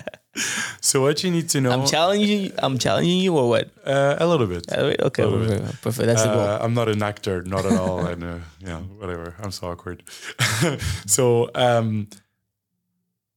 so 0.82 1.02
what 1.02 1.24
you 1.24 1.32
need 1.32 1.50
to 1.50 1.62
know. 1.62 1.72
I'm 1.72 1.86
challenging 1.88 2.42
you? 2.44 2.52
I'm 2.58 2.78
challenging 2.78 3.20
you 3.20 3.38
or 3.38 3.48
what? 3.50 3.70
uh, 3.86 4.16
a 4.20 4.28
little 4.28 4.48
bit. 4.48 4.66
Uh, 4.72 4.94
Okay, 5.00 5.24
Little 5.26 5.48
bit. 5.48 5.62
perfect. 5.82 6.06
That's 6.08 6.24
the 6.24 6.34
goal. 6.34 6.42
Uh, 6.42 6.60
I'm 6.62 6.74
not 6.74 6.90
an 6.90 7.02
actor, 7.04 7.42
not 7.44 7.66
at 7.66 7.78
all, 7.80 8.06
and 8.06 8.24
uh, 8.24 8.38
yeah, 8.60 8.80
whatever. 8.80 9.36
I'm 9.42 9.52
so 9.52 9.68
awkward. 9.68 10.04
so, 11.06 11.50
um, 11.56 12.08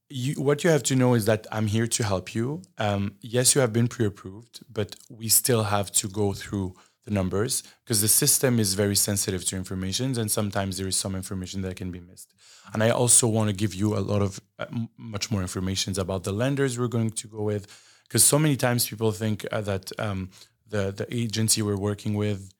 you, 0.09 0.33
what 0.41 0.63
you 0.63 0.69
have 0.71 0.83
to 0.83 0.95
know 0.95 1.13
is 1.13 1.25
that 1.25 1.45
I'm 1.51 1.67
here 1.67 1.87
to 1.87 2.03
help 2.03 2.33
you. 2.33 2.61
Um, 2.77 3.15
yes, 3.21 3.53
you 3.55 3.61
have 3.61 3.71
been 3.71 3.87
pre-approved, 3.87 4.61
but 4.71 4.95
we 5.09 5.27
still 5.29 5.63
have 5.65 5.91
to 5.93 6.07
go 6.07 6.33
through 6.33 6.73
the 7.05 7.11
numbers 7.11 7.63
because 7.83 8.01
the 8.01 8.07
system 8.07 8.59
is 8.59 8.73
very 8.73 8.95
sensitive 8.95 9.45
to 9.45 9.55
information, 9.55 10.17
and 10.19 10.29
sometimes 10.29 10.77
there 10.77 10.87
is 10.87 10.95
some 10.95 11.15
information 11.15 11.61
that 11.61 11.75
can 11.75 11.91
be 11.91 11.99
missed. 11.99 12.33
And 12.73 12.83
I 12.83 12.89
also 12.89 13.27
want 13.27 13.49
to 13.49 13.55
give 13.55 13.73
you 13.73 13.97
a 13.97 13.99
lot 13.99 14.21
of 14.21 14.39
uh, 14.59 14.65
much 14.97 15.31
more 15.31 15.41
information 15.41 15.99
about 15.99 16.23
the 16.23 16.31
lenders 16.33 16.77
we're 16.77 16.87
going 16.87 17.11
to 17.11 17.27
go 17.27 17.41
with, 17.41 17.67
because 18.03 18.23
so 18.23 18.37
many 18.37 18.55
times 18.55 18.87
people 18.87 19.11
think 19.11 19.45
uh, 19.51 19.61
that 19.61 19.91
um, 19.99 20.29
the 20.67 20.91
the 20.91 21.07
agency 21.13 21.61
we're 21.61 21.77
working 21.77 22.13
with 22.13 22.53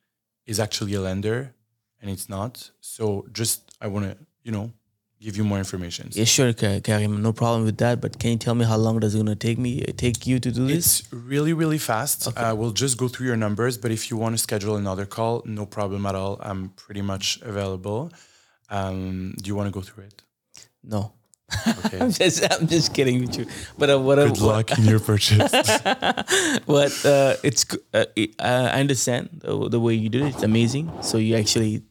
is 0.46 0.60
actually 0.60 0.94
a 0.96 1.02
lender, 1.02 1.54
and 2.02 2.10
it's 2.10 2.30
not. 2.30 2.72
So 2.82 3.28
just 3.32 3.76
I 3.82 3.88
want 3.88 4.06
to 4.06 4.18
you 4.44 4.52
know 4.52 4.72
give 5.22 5.36
you 5.38 5.44
more 5.44 5.58
information. 5.58 6.10
Yeah, 6.12 6.24
sure, 6.26 6.54
Ka- 6.54 6.80
Karim. 6.82 7.22
No 7.22 7.34
problem 7.34 7.66
with 7.66 7.78
that. 7.78 8.00
But 8.02 8.20
can 8.20 8.32
you 8.32 8.38
tell 8.38 8.56
me 8.56 8.66
how 8.66 8.78
long 8.78 9.00
does 9.00 9.16
it 9.16 9.18
gonna 9.20 9.36
take 9.36 9.58
me? 9.58 9.82
Take 9.98 10.26
you 10.26 10.40
to 10.40 10.52
do 10.52 10.68
this? 10.68 11.02
It's 11.02 11.14
really, 11.14 11.54
really 11.54 11.78
fast. 11.78 12.28
Uh, 12.38 12.56
we'll 12.58 12.72
just 12.72 12.98
go 12.98 13.08
through 13.08 13.28
your 13.28 13.38
numbers, 13.38 13.78
but 13.78 13.92
if 13.92 14.10
you 14.10 14.18
want 14.18 14.34
to 14.36 14.38
schedule 14.38 14.76
another 14.78 15.06
call, 15.06 15.42
no 15.46 15.66
problem 15.66 16.06
at 16.06 16.16
all. 16.16 16.38
I'm 16.42 16.70
pretty 16.70 17.02
much 17.02 17.40
available. 17.42 18.12
Um, 18.70 19.34
do 19.42 19.48
you 19.48 19.56
want 19.56 19.68
to 19.68 19.72
go 19.72 19.82
through 19.82 20.06
it? 20.06 20.24
No. 20.84 21.14
Okay. 21.86 22.00
I'm 22.02 22.12
just, 22.12 22.46
I'm 22.54 22.68
just 22.68 22.94
kidding 22.94 23.22
with 23.22 23.36
you. 23.38 23.48
But 23.78 23.90
uh, 23.90 24.00
what? 24.00 24.20
I- 24.20 24.28
Good 24.28 24.40
luck 24.42 24.78
in 24.78 24.86
your 24.86 25.00
purchase. 25.00 25.52
But 26.68 26.94
uh, 27.06 27.36
it's 27.44 27.66
uh, 27.94 28.06
it, 28.16 28.36
uh, 28.40 28.70
I 28.72 28.80
understand 28.80 29.42
the, 29.44 29.68
the 29.70 29.80
way 29.80 29.96
you 29.96 30.10
did 30.10 30.22
it. 30.22 30.36
It's 30.36 30.44
amazing. 30.44 30.92
So 31.02 31.18
you 31.18 31.36
actually 31.36 31.82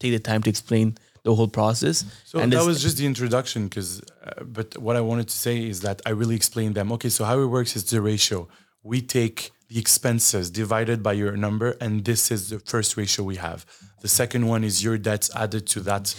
take 0.00 0.12
the 0.12 0.18
time 0.18 0.42
to 0.44 0.50
explain 0.50 0.96
the 1.24 1.34
whole 1.34 1.48
process. 1.48 2.04
So 2.24 2.38
and 2.40 2.52
that 2.52 2.64
was 2.64 2.82
just 2.82 2.96
the 2.96 3.06
introduction, 3.06 3.68
because. 3.68 4.02
Uh, 4.24 4.44
but 4.44 4.76
what 4.78 4.96
I 4.96 5.00
wanted 5.00 5.28
to 5.28 5.36
say 5.36 5.66
is 5.66 5.80
that 5.80 6.02
I 6.06 6.10
really 6.10 6.36
explained 6.36 6.74
them. 6.74 6.92
Okay, 6.92 7.08
so 7.08 7.24
how 7.24 7.38
it 7.40 7.46
works 7.46 7.76
is 7.76 7.84
the 7.84 8.00
ratio. 8.00 8.48
We 8.82 9.00
take 9.00 9.52
the 9.68 9.78
expenses 9.78 10.50
divided 10.50 11.02
by 11.02 11.12
your 11.12 11.36
number, 11.36 11.76
and 11.80 12.04
this 12.04 12.30
is 12.30 12.50
the 12.50 12.58
first 12.58 12.96
ratio 12.96 13.24
we 13.24 13.36
have. 13.36 13.64
The 14.00 14.08
second 14.08 14.46
one 14.46 14.64
is 14.64 14.82
your 14.82 14.98
debts 14.98 15.30
added 15.34 15.66
to 15.68 15.80
that 15.80 16.14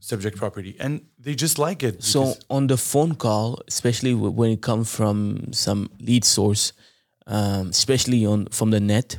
subject 0.00 0.36
property, 0.36 0.76
and 0.78 1.00
they 1.18 1.34
just 1.34 1.58
like 1.58 1.82
it. 1.82 2.02
So 2.04 2.34
on 2.48 2.66
the 2.66 2.76
phone 2.76 3.14
call, 3.14 3.60
especially 3.66 4.14
when 4.14 4.50
it 4.50 4.60
comes 4.60 4.94
from 4.94 5.52
some 5.52 5.90
lead 5.98 6.24
source, 6.24 6.72
um, 7.26 7.70
especially 7.70 8.24
on 8.26 8.46
from 8.46 8.70
the 8.70 8.80
net, 8.80 9.18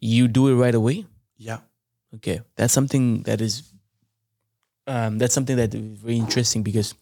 you 0.00 0.28
do 0.28 0.48
it 0.48 0.54
right 0.54 0.74
away. 0.74 1.06
yeah, 1.36 1.58
Okay, 2.14 2.40
that's 2.56 2.72
something 2.72 3.22
that 3.24 3.40
is 3.40 3.62
um, 4.86 5.18
that's 5.18 5.34
something 5.34 5.56
that 5.56 5.74
is 5.74 5.98
very 5.98 6.16
interesting 6.16 6.62
because 6.62 6.94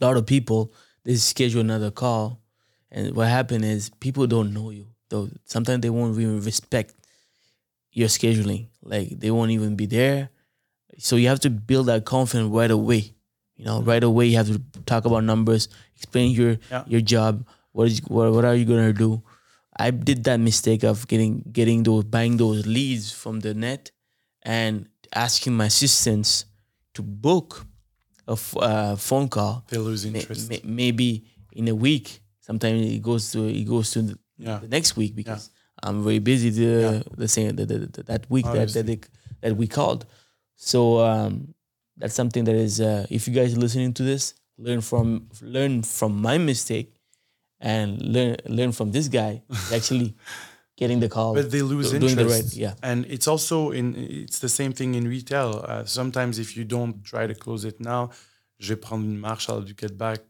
a 0.00 0.04
lot 0.04 0.16
of 0.16 0.26
people 0.26 0.72
they 1.04 1.14
schedule 1.16 1.60
another 1.60 1.90
call, 1.90 2.40
and 2.90 3.14
what 3.14 3.28
happened 3.28 3.64
is 3.64 3.90
people 4.00 4.26
don't 4.26 4.52
know 4.52 4.70
you. 4.70 4.86
Though 5.08 5.28
sometimes 5.44 5.80
they 5.82 5.90
won't 5.90 6.18
even 6.18 6.40
respect 6.42 6.94
your 7.92 8.08
scheduling. 8.08 8.68
Like 8.82 9.18
they 9.18 9.30
won't 9.30 9.50
even 9.52 9.76
be 9.76 9.86
there. 9.86 10.30
So 10.98 11.16
you 11.16 11.28
have 11.28 11.40
to 11.40 11.50
build 11.50 11.86
that 11.86 12.04
confidence 12.04 12.50
right 12.52 12.70
away. 12.70 13.14
You 13.56 13.64
know, 13.64 13.82
right 13.82 14.02
away 14.02 14.26
you 14.26 14.36
have 14.36 14.48
to 14.48 14.60
talk 14.86 15.04
about 15.04 15.24
numbers, 15.24 15.68
explain 15.96 16.32
your 16.32 16.58
Yeah. 16.70 16.84
your 16.86 17.00
job. 17.00 17.46
What 17.72 17.88
is 17.88 18.00
what, 18.06 18.32
what 18.32 18.44
are 18.44 18.54
you 18.54 18.64
gonna 18.64 18.92
do? 18.92 19.22
I 19.76 19.90
did 19.92 20.24
that 20.24 20.38
mistake 20.40 20.82
of 20.82 21.06
getting 21.08 21.42
getting 21.52 21.82
those 21.84 22.04
buying 22.04 22.36
those 22.36 22.66
leads 22.66 23.12
from 23.12 23.40
the 23.40 23.54
net 23.54 23.90
and 24.42 24.88
asking 25.12 25.54
my 25.54 25.66
assistants 25.66 26.44
to 26.94 27.02
book 27.02 27.66
a 28.26 28.32
f- 28.32 28.56
uh, 28.56 28.96
phone 28.96 29.28
call. 29.28 29.64
They 29.68 29.78
lose 29.78 30.04
interest. 30.04 30.48
may- 30.50 30.60
maybe 30.64 31.24
in 31.52 31.68
a 31.68 31.74
week. 31.74 32.20
Sometimes 32.40 32.86
it 32.86 33.02
goes 33.02 33.30
to 33.32 33.44
it 33.46 33.64
goes 33.64 33.90
to 33.92 34.02
the, 34.02 34.18
Yeah. 34.38 34.58
the 34.58 34.68
next 34.68 34.96
week 34.96 35.14
because 35.14 35.50
I'm 35.82 36.02
very 36.02 36.18
busy 36.18 36.50
the 36.50 37.04
the 37.16 37.28
same 37.28 37.56
the, 37.56 37.66
the, 37.66 37.78
the- 37.78 38.02
that 38.04 38.28
week 38.30 38.44
that 38.46 38.68
that, 38.74 38.86
they, 38.86 39.00
that 39.42 39.56
we 39.56 39.66
called. 39.66 40.06
So 40.56 41.00
um, 41.00 41.54
that's 41.96 42.14
something 42.14 42.44
that 42.44 42.54
is 42.56 42.80
uh, 42.80 43.06
if 43.10 43.28
you 43.28 43.34
guys 43.34 43.54
are 43.56 43.60
listening 43.60 43.92
to 43.94 44.02
this, 44.02 44.34
learn 44.58 44.80
from 44.80 45.28
learn 45.42 45.82
from 45.82 46.20
my 46.20 46.36
mistake 46.38 46.94
and 47.60 48.00
learn 48.02 48.36
learn 48.46 48.72
from 48.72 48.92
this 48.92 49.08
guy 49.08 49.42
actually 49.72 50.14
getting 50.78 51.00
the 51.00 51.08
call. 51.08 51.34
but 51.34 51.50
they 51.50 51.62
lose 51.62 51.90
doing 51.90 52.02
interest. 52.02 52.18
the 52.18 52.34
right 52.36 52.50
yeah. 52.64 52.88
and 52.88 52.98
it's 53.14 53.28
also 53.32 53.56
in 53.78 53.86
it's 54.24 54.38
the 54.46 54.52
same 54.60 54.72
thing 54.78 54.94
in 54.94 55.04
retail. 55.16 55.50
Uh, 55.70 55.84
sometimes 55.84 56.38
if 56.38 56.56
you 56.56 56.64
don't 56.64 56.94
try 57.12 57.26
to 57.26 57.34
close 57.34 57.62
it 57.70 57.78
now, 57.80 58.10
je 58.58 58.74
prends 58.74 59.02
une 59.04 59.18
marche, 59.18 59.48
I'll 59.48 59.62
get 59.62 59.96
back. 60.06 60.20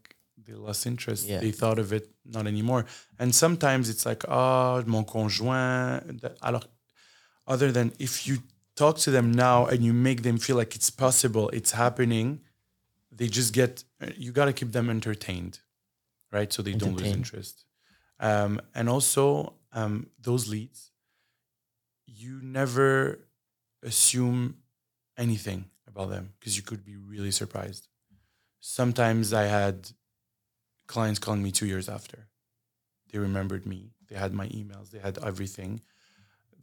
They 0.45 0.53
lost 0.53 0.87
interest. 0.87 1.27
Yeah. 1.27 1.39
They 1.39 1.51
thought 1.51 1.79
of 1.79 1.93
it 1.93 2.09
not 2.25 2.47
anymore. 2.47 2.85
And 3.19 3.33
sometimes 3.33 3.89
it's 3.89 4.05
like, 4.05 4.23
oh, 4.27 4.83
mon 4.87 5.03
conjoint. 5.03 6.23
Alors, 6.41 6.65
other 7.47 7.71
than 7.71 7.91
if 7.99 8.27
you 8.27 8.39
talk 8.75 8.97
to 8.99 9.11
them 9.11 9.31
now 9.31 9.65
and 9.65 9.83
you 9.83 9.93
make 9.93 10.23
them 10.23 10.37
feel 10.37 10.55
like 10.55 10.75
it's 10.75 10.89
possible, 10.89 11.49
it's 11.49 11.71
happening, 11.71 12.41
they 13.11 13.27
just 13.27 13.53
get. 13.53 13.83
You 14.17 14.31
got 14.31 14.45
to 14.45 14.53
keep 14.53 14.71
them 14.71 14.89
entertained, 14.89 15.59
right? 16.31 16.51
So 16.51 16.61
they 16.61 16.73
don't 16.73 16.95
lose 16.95 17.13
interest. 17.21 17.65
Um, 18.19 18.61
and 18.75 18.89
also 18.89 19.53
um, 19.71 20.07
those 20.19 20.47
leads, 20.47 20.91
you 22.05 22.39
never 22.41 23.19
assume 23.83 24.57
anything 25.17 25.65
about 25.87 26.09
them 26.09 26.33
because 26.39 26.57
you 26.57 26.63
could 26.63 26.83
be 26.83 26.95
really 26.95 27.31
surprised. 27.31 27.87
Sometimes 28.59 29.33
I 29.33 29.43
had 29.43 29.91
clients 30.87 31.19
calling 31.19 31.43
me 31.43 31.51
two 31.51 31.67
years 31.67 31.87
after. 31.87 32.27
They 33.11 33.19
remembered 33.19 33.65
me. 33.65 33.91
They 34.07 34.15
had 34.15 34.33
my 34.33 34.47
emails. 34.47 34.91
They 34.91 34.99
had 34.99 35.17
everything. 35.23 35.81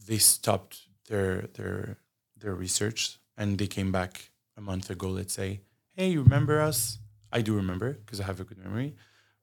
They 0.07 0.19
stopped 0.19 0.81
their 1.09 1.43
their 1.55 1.99
their 2.37 2.55
research 2.55 3.19
and 3.37 3.59
they 3.59 3.67
came 3.67 3.93
back 3.93 4.31
a 4.57 4.61
month 4.61 4.91
ago. 4.91 5.09
Let's 5.09 5.33
say, 5.35 5.61
hey, 5.95 6.09
you 6.09 6.23
remember 6.23 6.61
us? 6.61 6.99
I 7.33 7.43
do 7.43 7.55
remember 7.55 7.93
because 7.93 8.21
I 8.21 8.25
have 8.25 8.41
a 8.41 8.45
good 8.45 8.59
memory. 8.59 8.95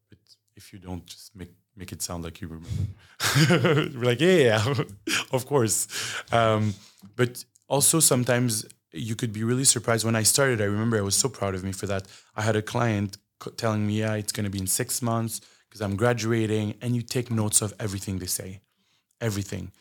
But 0.09 0.19
if 0.55 0.73
you 0.73 0.79
don't, 0.79 1.05
just 1.05 1.35
make 1.35 1.53
make 1.75 1.91
it 1.91 2.01
sound 2.01 2.23
like 2.23 2.41
you 2.41 2.47
remember. 2.47 3.89
We're 3.97 4.05
like, 4.05 4.21
yeah, 4.21 4.63
yeah, 4.67 4.73
of 5.31 5.45
course. 5.45 5.87
Um, 6.31 6.73
but 7.15 7.43
also 7.67 7.99
sometimes 7.99 8.65
you 8.91 9.15
could 9.15 9.33
be 9.33 9.43
really 9.43 9.63
surprised. 9.63 10.05
When 10.05 10.15
I 10.15 10.23
started, 10.23 10.61
I 10.61 10.65
remember 10.65 10.97
I 10.97 11.01
was 11.01 11.15
so 11.15 11.29
proud 11.29 11.55
of 11.55 11.63
me 11.63 11.71
for 11.71 11.87
that. 11.87 12.07
I 12.35 12.41
had 12.43 12.55
a 12.55 12.61
client 12.61 13.17
telling 13.57 13.87
me, 13.87 13.99
yeah, 13.99 14.13
it's 14.13 14.31
going 14.31 14.45
to 14.45 14.49
be 14.49 14.59
in 14.59 14.67
six 14.67 15.01
months 15.01 15.41
because 15.67 15.81
I'm 15.81 15.95
graduating, 15.95 16.75
and 16.81 16.95
you 16.95 17.01
take 17.01 17.31
notes 17.31 17.61
of 17.61 17.73
everything 17.79 18.19
they 18.19 18.27
say, 18.27 18.61
everything. 19.19 19.71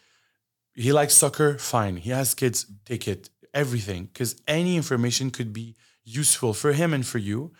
He 0.74 0.90
likes 0.90 1.12
soccer, 1.12 1.58
fine. 1.58 1.96
He 1.96 2.10
has 2.10 2.32
kids, 2.32 2.64
take 2.86 3.06
it, 3.06 3.28
everything, 3.52 4.04
because 4.04 4.40
any 4.48 4.76
information 4.76 5.30
could 5.30 5.52
be 5.52 5.76
useful 6.02 6.54
for 6.54 6.72
him 6.72 6.94
and 6.94 7.06
for 7.06 7.18
you. 7.18 7.52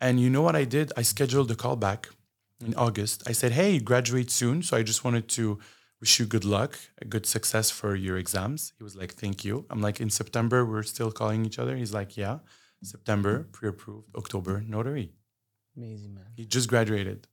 And 0.00 0.20
you 0.20 0.30
know 0.30 0.40
what 0.40 0.54
I 0.54 0.64
did? 0.64 0.92
I 0.96 1.02
scheduled 1.02 1.50
a 1.50 1.56
call 1.56 1.74
back 1.74 2.08
in 2.64 2.74
August. 2.74 3.22
I 3.26 3.32
said, 3.32 3.52
hey, 3.52 3.70
you 3.74 3.80
graduate 3.80 4.30
soon. 4.30 4.62
So 4.62 4.76
I 4.76 4.82
just 4.82 5.04
wanted 5.04 5.28
to 5.38 5.58
wish 6.00 6.18
you 6.18 6.26
good 6.26 6.44
luck, 6.44 6.78
a 7.00 7.04
good 7.04 7.26
success 7.26 7.70
for 7.70 7.94
your 7.94 8.16
exams. 8.18 8.72
He 8.78 8.84
was 8.84 8.96
like, 8.96 9.12
thank 9.14 9.44
you. 9.44 9.66
I'm 9.70 9.80
like, 9.80 10.00
in 10.00 10.10
September, 10.10 10.64
we're 10.64 10.82
still 10.82 11.10
calling 11.10 11.44
each 11.46 11.58
other. 11.58 11.76
He's 11.76 11.92
like, 11.92 12.16
yeah. 12.16 12.38
September, 12.82 13.46
pre 13.52 13.68
approved. 13.68 14.08
October, 14.16 14.62
notary. 14.66 15.12
Amazing 15.76 16.14
man. 16.14 16.24
He 16.36 16.44
just 16.46 16.68
graduated. 16.68 17.26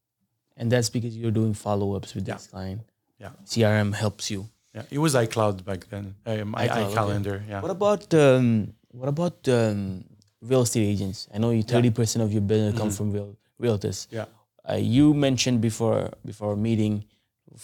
And 0.57 0.71
that's 0.71 0.89
because 0.89 1.15
you're 1.15 1.32
doing 1.32 1.53
follow 1.53 1.95
ups 1.95 2.13
with 2.15 2.28
Yeah. 2.28 2.34
this 2.36 2.47
client. 2.47 2.82
Yeah. 3.19 3.30
CRM 3.45 3.93
helps 3.93 4.30
you. 4.30 4.49
Yeah. 4.75 4.84
It 4.91 4.99
was 4.99 5.15
iCloud 5.15 5.63
back 5.63 5.88
then. 5.89 6.15
My 6.25 6.67
iCloud, 6.67 6.93
iCalendar. 6.93 7.47
Yeah. 7.49 7.61
What 7.61 7.71
about 7.71 8.13
um, 8.13 8.73
what 8.91 9.07
about 9.09 9.47
um, 9.47 10.03
real 10.41 10.61
estate 10.61 10.86
agents? 10.93 11.28
I 11.34 11.38
know 11.39 11.51
you 11.51 11.63
thirty 11.63 11.89
percent 11.91 12.23
of 12.23 12.32
your 12.34 12.41
business 12.41 12.71
Mm-hmm. 12.73 12.82
comes 12.82 12.97
from 12.97 13.11
real 13.11 13.36
realtors. 13.61 14.07
Yeah. 14.11 14.25
Uh, 14.70 14.76
you 14.76 15.13
mentioned 15.13 15.61
before 15.61 16.11
before 16.26 16.55
meeting, 16.55 17.05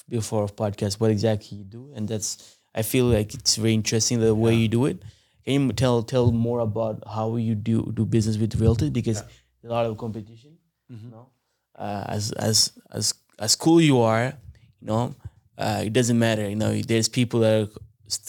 before 0.08 0.46
a 0.46 0.48
podcast, 0.48 1.00
what 1.00 1.12
exactly 1.12 1.58
you 1.58 1.64
do, 1.64 1.92
and 1.96 2.08
that's 2.08 2.58
I 2.74 2.82
feel 2.82 3.06
like 3.06 3.34
it's 3.34 3.56
very 3.58 3.74
interesting 3.74 4.20
the 4.20 4.34
way 4.34 4.54
you 4.56 4.68
do 4.68 4.86
it. 4.86 5.02
Can 5.46 5.68
you 5.68 5.74
tell 5.74 6.04
tell 6.04 6.32
more 6.32 6.60
about 6.60 7.04
how 7.08 7.36
you 7.36 7.56
do 7.56 7.92
do 7.94 8.06
business 8.06 8.38
with 8.38 8.58
realtors 8.60 8.94
because 8.94 9.22
there's 9.62 9.72
a 9.72 9.74
lot 9.74 9.86
of 9.86 9.98
competition. 9.98 10.58
Mm-hmm. 10.92 11.06
You 11.06 11.12
know, 11.12 11.30
uh, 11.76 12.06
as 12.08 12.32
as 12.34 12.72
as 12.92 13.14
as 13.40 13.56
cool 13.56 13.82
you 13.82 14.00
are, 14.00 14.34
you 14.80 14.88
know, 14.88 15.16
uh, 15.58 15.84
it 15.86 15.94
doesn't 15.94 16.18
matter. 16.18 16.48
You 16.48 16.56
know, 16.56 16.74
there's 16.82 17.10
people 17.10 17.42
that 17.42 17.62
are 17.64 17.70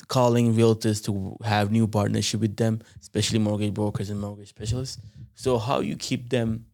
calling 0.08 0.54
realtors 0.54 1.04
to 1.04 1.36
have 1.44 1.70
new 1.70 1.86
partnership 1.86 2.40
with 2.40 2.56
them, 2.56 2.80
especially 3.00 3.38
mortgage 3.38 3.74
brokers 3.74 4.10
and 4.10 4.20
mortgage 4.20 4.48
specialists. 4.48 5.00
So 5.34 5.58
how 5.58 5.80
you 5.80 5.96
keep 5.96 6.30
them 6.30 6.66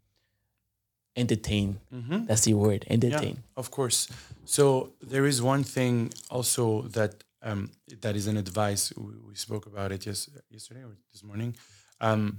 entertained? 1.16 1.80
That's 2.26 2.44
the 2.44 2.54
word, 2.54 2.84
entertain. 2.88 3.34
Yeah, 3.36 3.56
of 3.56 3.70
course. 3.70 4.08
So 4.44 4.92
there 5.00 5.26
is 5.26 5.40
one 5.42 5.64
thing 5.64 6.12
also 6.30 6.82
that 6.82 7.24
um, 7.42 7.70
that 8.02 8.16
is 8.16 8.26
an 8.26 8.36
advice. 8.36 8.92
We, 8.96 9.14
we 9.28 9.34
spoke 9.34 9.66
about 9.66 9.92
it 9.92 10.06
yes, 10.06 10.28
yesterday 10.50 10.82
or 10.82 10.96
this 11.12 11.22
morning. 11.24 11.56
Um, 12.00 12.36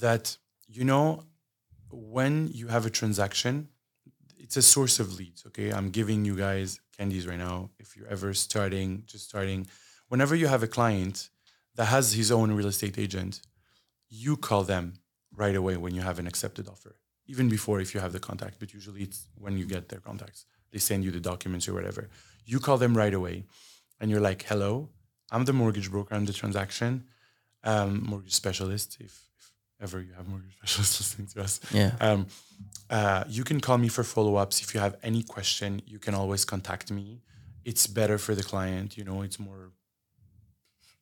that 0.00 0.36
you 0.68 0.84
know, 0.84 1.24
when 1.90 2.48
you 2.52 2.68
have 2.68 2.86
a 2.86 2.90
transaction, 2.90 3.68
it's 4.38 4.56
a 4.56 4.62
source 4.62 5.00
of 5.00 5.14
leads. 5.18 5.46
Okay, 5.46 5.72
I'm 5.72 5.90
giving 5.90 6.24
you 6.24 6.36
guys 6.36 6.80
candies 6.96 7.26
right 7.26 7.38
now. 7.38 7.70
If 7.78 7.96
you're 7.96 8.08
ever 8.08 8.34
starting, 8.34 9.04
just 9.06 9.28
starting, 9.28 9.66
whenever 10.08 10.34
you 10.34 10.46
have 10.46 10.62
a 10.62 10.68
client 10.68 11.30
that 11.76 11.86
has 11.86 12.12
his 12.12 12.30
own 12.30 12.52
real 12.52 12.68
estate 12.68 12.98
agent, 12.98 13.40
you 14.08 14.36
call 14.36 14.62
them 14.62 14.94
right 15.34 15.56
away 15.56 15.76
when 15.76 15.94
you 15.94 16.02
have 16.02 16.18
an 16.18 16.26
accepted 16.26 16.68
offer, 16.68 16.96
even 17.26 17.48
before 17.48 17.80
if 17.80 17.94
you 17.94 18.00
have 18.00 18.12
the 18.12 18.20
contact. 18.20 18.58
But 18.58 18.72
usually 18.74 19.02
it's 19.02 19.28
when 19.38 19.56
you 19.56 19.66
get 19.66 19.88
their 19.88 20.00
contacts. 20.00 20.46
They 20.72 20.78
send 20.78 21.04
you 21.04 21.10
the 21.10 21.20
documents 21.20 21.68
or 21.68 21.74
whatever. 21.74 22.08
You 22.44 22.58
call 22.60 22.78
them 22.78 22.96
right 22.96 23.14
away 23.14 23.44
and 24.00 24.10
you're 24.10 24.20
like, 24.20 24.44
hello, 24.44 24.90
I'm 25.30 25.44
the 25.44 25.52
mortgage 25.52 25.90
broker, 25.90 26.14
I'm 26.14 26.26
the 26.26 26.32
transaction 26.32 27.04
um, 27.64 28.04
mortgage 28.04 28.34
specialist, 28.34 28.98
if, 29.00 29.28
if 29.38 29.52
ever 29.82 30.00
you 30.00 30.12
have 30.12 30.28
mortgage 30.28 30.52
specialists 30.58 31.00
listening 31.00 31.28
to 31.28 31.42
us. 31.42 31.60
Yeah. 31.72 31.92
Um, 32.00 32.26
uh, 32.90 33.24
you 33.28 33.44
can 33.44 33.60
call 33.60 33.78
me 33.78 33.88
for 33.88 34.04
follow 34.04 34.36
ups. 34.36 34.60
If 34.60 34.74
you 34.74 34.80
have 34.80 34.96
any 35.02 35.22
question, 35.22 35.82
you 35.86 35.98
can 35.98 36.14
always 36.14 36.44
contact 36.44 36.90
me. 36.90 37.22
It's 37.64 37.86
better 37.86 38.18
for 38.18 38.34
the 38.34 38.42
client. 38.42 38.96
You 38.96 39.04
know, 39.04 39.22
it's 39.22 39.38
more, 39.38 39.72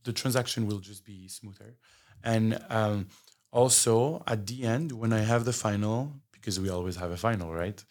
the 0.05 0.12
transaction 0.12 0.66
will 0.66 0.79
just 0.79 1.05
be 1.05 1.29
smoother. 1.29 1.77
And 2.25 2.62
um, 2.70 3.09
also 3.53 4.23
at 4.27 4.47
the 4.47 4.65
end, 4.65 4.93
when 4.93 5.13
I 5.13 5.21
have 5.21 5.45
the 5.45 5.53
final, 5.53 6.13
because 6.33 6.59
we 6.59 6.71
always 6.71 6.97
have 6.97 7.11
a 7.11 7.17
final, 7.17 7.53
right? 7.53 7.83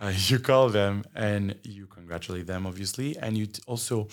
Uh, 0.00 0.12
you 0.28 0.38
call 0.38 0.68
them 0.68 1.04
and 1.14 1.56
you 1.62 1.86
congratulate 1.86 2.46
them, 2.46 2.66
obviously. 2.66 3.16
And 3.18 3.36
you 3.36 3.46
t- 3.46 3.62
also 3.66 4.08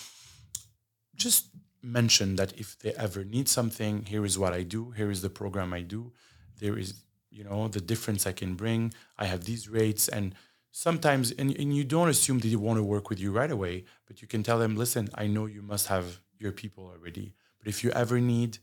just 1.15 1.49
mention 1.81 2.35
that 2.35 2.53
if 2.59 2.77
they 2.79 2.93
ever 2.93 3.23
need 3.23 3.47
something, 3.47 4.05
here 4.05 4.25
is 4.25 4.37
what 4.37 4.53
I 4.53 4.63
do, 4.63 4.91
here 4.91 5.11
is 5.11 5.21
the 5.21 5.29
program 5.29 5.73
I 5.73 5.81
do, 5.81 6.11
there 6.59 6.77
is, 6.77 7.03
you 7.29 7.43
know, 7.43 7.67
the 7.67 7.81
difference 7.81 8.25
I 8.25 8.31
can 8.31 8.55
bring. 8.55 8.93
I 9.17 9.25
have 9.25 9.45
these 9.45 9.69
rates. 9.69 10.07
And 10.07 10.33
sometimes, 10.71 11.31
and, 11.31 11.55
and 11.57 11.75
you 11.75 11.83
don't 11.83 12.09
assume 12.09 12.39
that 12.39 12.47
they 12.47 12.55
want 12.55 12.77
to 12.77 12.83
work 12.83 13.09
with 13.09 13.19
you 13.19 13.31
right 13.31 13.51
away, 13.51 13.85
but 14.07 14.21
you 14.21 14.27
can 14.27 14.41
tell 14.41 14.57
them, 14.57 14.75
listen, 14.75 15.09
I 15.13 15.27
know 15.27 15.45
you 15.45 15.61
must 15.61 15.87
have 15.87 16.19
your 16.39 16.51
people 16.51 16.85
already. 16.87 17.35
But 17.59 17.67
if 17.67 17.83
you 17.83 17.91
ever 17.91 18.19
need, 18.19 18.57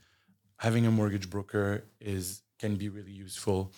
having 0.63 0.87
a 0.87 0.91
mortgage 0.93 1.29
broker 1.29 1.83
is 2.01 2.43
can 2.61 2.77
be 2.77 2.89
really 2.89 3.11
useful. 3.11 3.73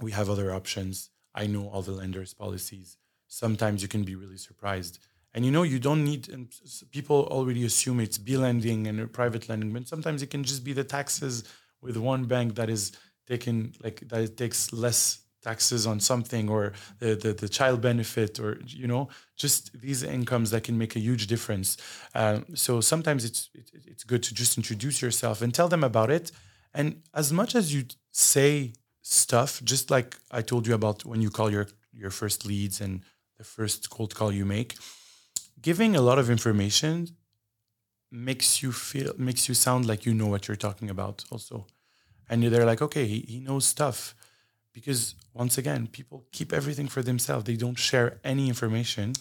We 0.00 0.10
have 0.10 0.28
other 0.28 0.52
options. 0.52 1.10
I 1.32 1.46
know 1.46 1.68
all 1.68 1.82
the 1.82 1.92
lenders' 1.92 2.34
policies. 2.34 2.96
Sometimes 3.28 3.80
you 3.80 3.86
can 3.86 4.02
be 4.02 4.16
really 4.16 4.36
surprised. 4.36 4.98
And 5.32 5.44
you 5.44 5.52
know, 5.52 5.62
you 5.62 5.78
don't 5.78 6.04
need. 6.04 6.28
And 6.28 6.52
people 6.90 7.28
already 7.30 7.64
assume 7.64 8.00
it's 8.00 8.18
B 8.18 8.36
lending 8.36 8.88
and 8.88 9.12
private 9.12 9.48
lending, 9.48 9.72
but 9.72 9.86
sometimes 9.86 10.20
it 10.20 10.30
can 10.30 10.42
just 10.42 10.64
be 10.64 10.72
the 10.72 10.82
taxes 10.82 11.44
with 11.80 11.96
one 11.96 12.24
bank 12.24 12.56
that 12.56 12.68
is 12.68 12.92
taking 13.28 13.74
like 13.84 14.00
that 14.08 14.20
it 14.20 14.36
takes 14.36 14.72
less 14.72 15.20
taxes 15.48 15.86
on 15.86 16.00
something 16.00 16.48
or 16.48 16.72
the, 16.98 17.14
the, 17.14 17.32
the 17.32 17.48
child 17.48 17.80
benefit 17.80 18.40
or 18.40 18.50
you 18.66 18.86
know 18.86 19.08
just 19.36 19.62
these 19.86 20.02
incomes 20.02 20.50
that 20.50 20.62
can 20.64 20.76
make 20.78 20.96
a 20.96 21.00
huge 21.08 21.26
difference. 21.26 21.76
Um, 22.14 22.44
so 22.54 22.80
sometimes 22.80 23.24
it's 23.24 23.50
it, 23.54 23.70
it's 23.92 24.04
good 24.04 24.22
to 24.24 24.32
just 24.34 24.56
introduce 24.56 25.02
yourself 25.02 25.42
and 25.42 25.52
tell 25.52 25.68
them 25.68 25.84
about 25.84 26.10
it. 26.10 26.32
And 26.72 27.02
as 27.22 27.32
much 27.32 27.54
as 27.54 27.72
you 27.74 27.84
say 28.10 28.72
stuff 29.06 29.60
just 29.62 29.90
like 29.90 30.16
i 30.30 30.40
told 30.40 30.66
you 30.66 30.74
about 30.74 31.04
when 31.04 31.20
you 31.20 31.28
call 31.28 31.50
your 31.50 31.66
your 31.92 32.10
first 32.10 32.46
leads 32.46 32.80
and 32.80 33.02
the 33.36 33.44
first 33.44 33.90
cold 33.90 34.14
call 34.14 34.32
you 34.32 34.46
make 34.46 34.70
giving 35.60 35.94
a 35.94 36.00
lot 36.00 36.18
of 36.18 36.30
information 36.30 37.08
makes 38.14 38.62
you 38.62 38.70
feel 38.72 39.12
makes 39.18 39.48
you 39.48 39.54
sound 39.54 39.86
like 39.86 40.06
you 40.06 40.14
know 40.14 40.26
what 40.26 40.46
you're 40.46 40.64
talking 40.68 40.88
about 40.88 41.24
also. 41.32 41.66
And 42.28 42.42
they're 42.42 42.64
like 42.64 42.80
okay 42.80 43.06
he, 43.06 43.20
he 43.28 43.40
knows 43.40 43.66
stuff 43.66 44.14
because 44.74 45.14
once 45.32 45.56
again 45.56 45.86
people 45.86 46.24
keep 46.30 46.52
everything 46.52 46.88
for 46.88 47.02
themselves 47.02 47.44
they 47.44 47.56
don't 47.56 47.78
share 47.78 48.18
any 48.24 48.48
information 48.48 49.14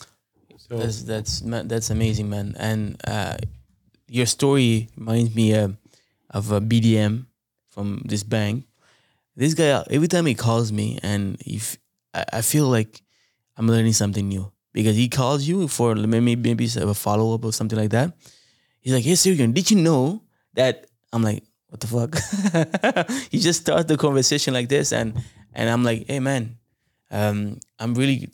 so 0.69 0.77
That's 0.77 1.03
that's 1.03 1.41
that's 1.43 1.89
amazing, 1.89 2.29
man. 2.29 2.55
And 2.57 2.95
uh, 3.05 3.35
your 4.07 4.25
story 4.25 4.89
reminds 4.95 5.35
me 5.35 5.53
uh, 5.53 5.69
of 6.29 6.51
a 6.51 6.61
BDM 6.61 7.25
from 7.69 8.01
this 8.05 8.23
bank. 8.23 8.65
This 9.35 9.53
guy, 9.53 9.83
every 9.89 10.07
time 10.07 10.25
he 10.25 10.35
calls 10.35 10.71
me, 10.71 10.99
and 11.03 11.35
if 11.45 11.77
I, 12.13 12.25
I 12.33 12.41
feel 12.41 12.67
like 12.67 13.01
I'm 13.57 13.67
learning 13.67 13.93
something 13.93 14.27
new 14.27 14.51
because 14.71 14.95
he 14.95 15.09
calls 15.09 15.43
you 15.43 15.67
for 15.67 15.95
maybe 15.95 16.35
maybe 16.35 16.65
a 16.65 16.93
follow 16.93 17.35
up 17.35 17.43
or 17.43 17.51
something 17.51 17.77
like 17.77 17.91
that. 17.91 18.13
He's 18.79 18.93
like, 18.93 19.03
"Hey, 19.03 19.13
Sergio, 19.13 19.53
did 19.53 19.69
you 19.69 19.81
know 19.81 20.23
that?" 20.53 20.87
I'm 21.11 21.23
like, 21.23 21.43
"What 21.67 21.81
the 21.81 21.87
fuck?" 21.87 22.15
he 23.31 23.39
just 23.39 23.61
starts 23.61 23.85
the 23.85 23.97
conversation 23.97 24.53
like 24.53 24.69
this, 24.69 24.93
and 24.93 25.19
and 25.55 25.69
I'm 25.69 25.83
like, 25.83 26.05
"Hey, 26.07 26.19
man, 26.19 26.57
um, 27.11 27.59
I'm 27.79 27.93
really, 27.95 28.29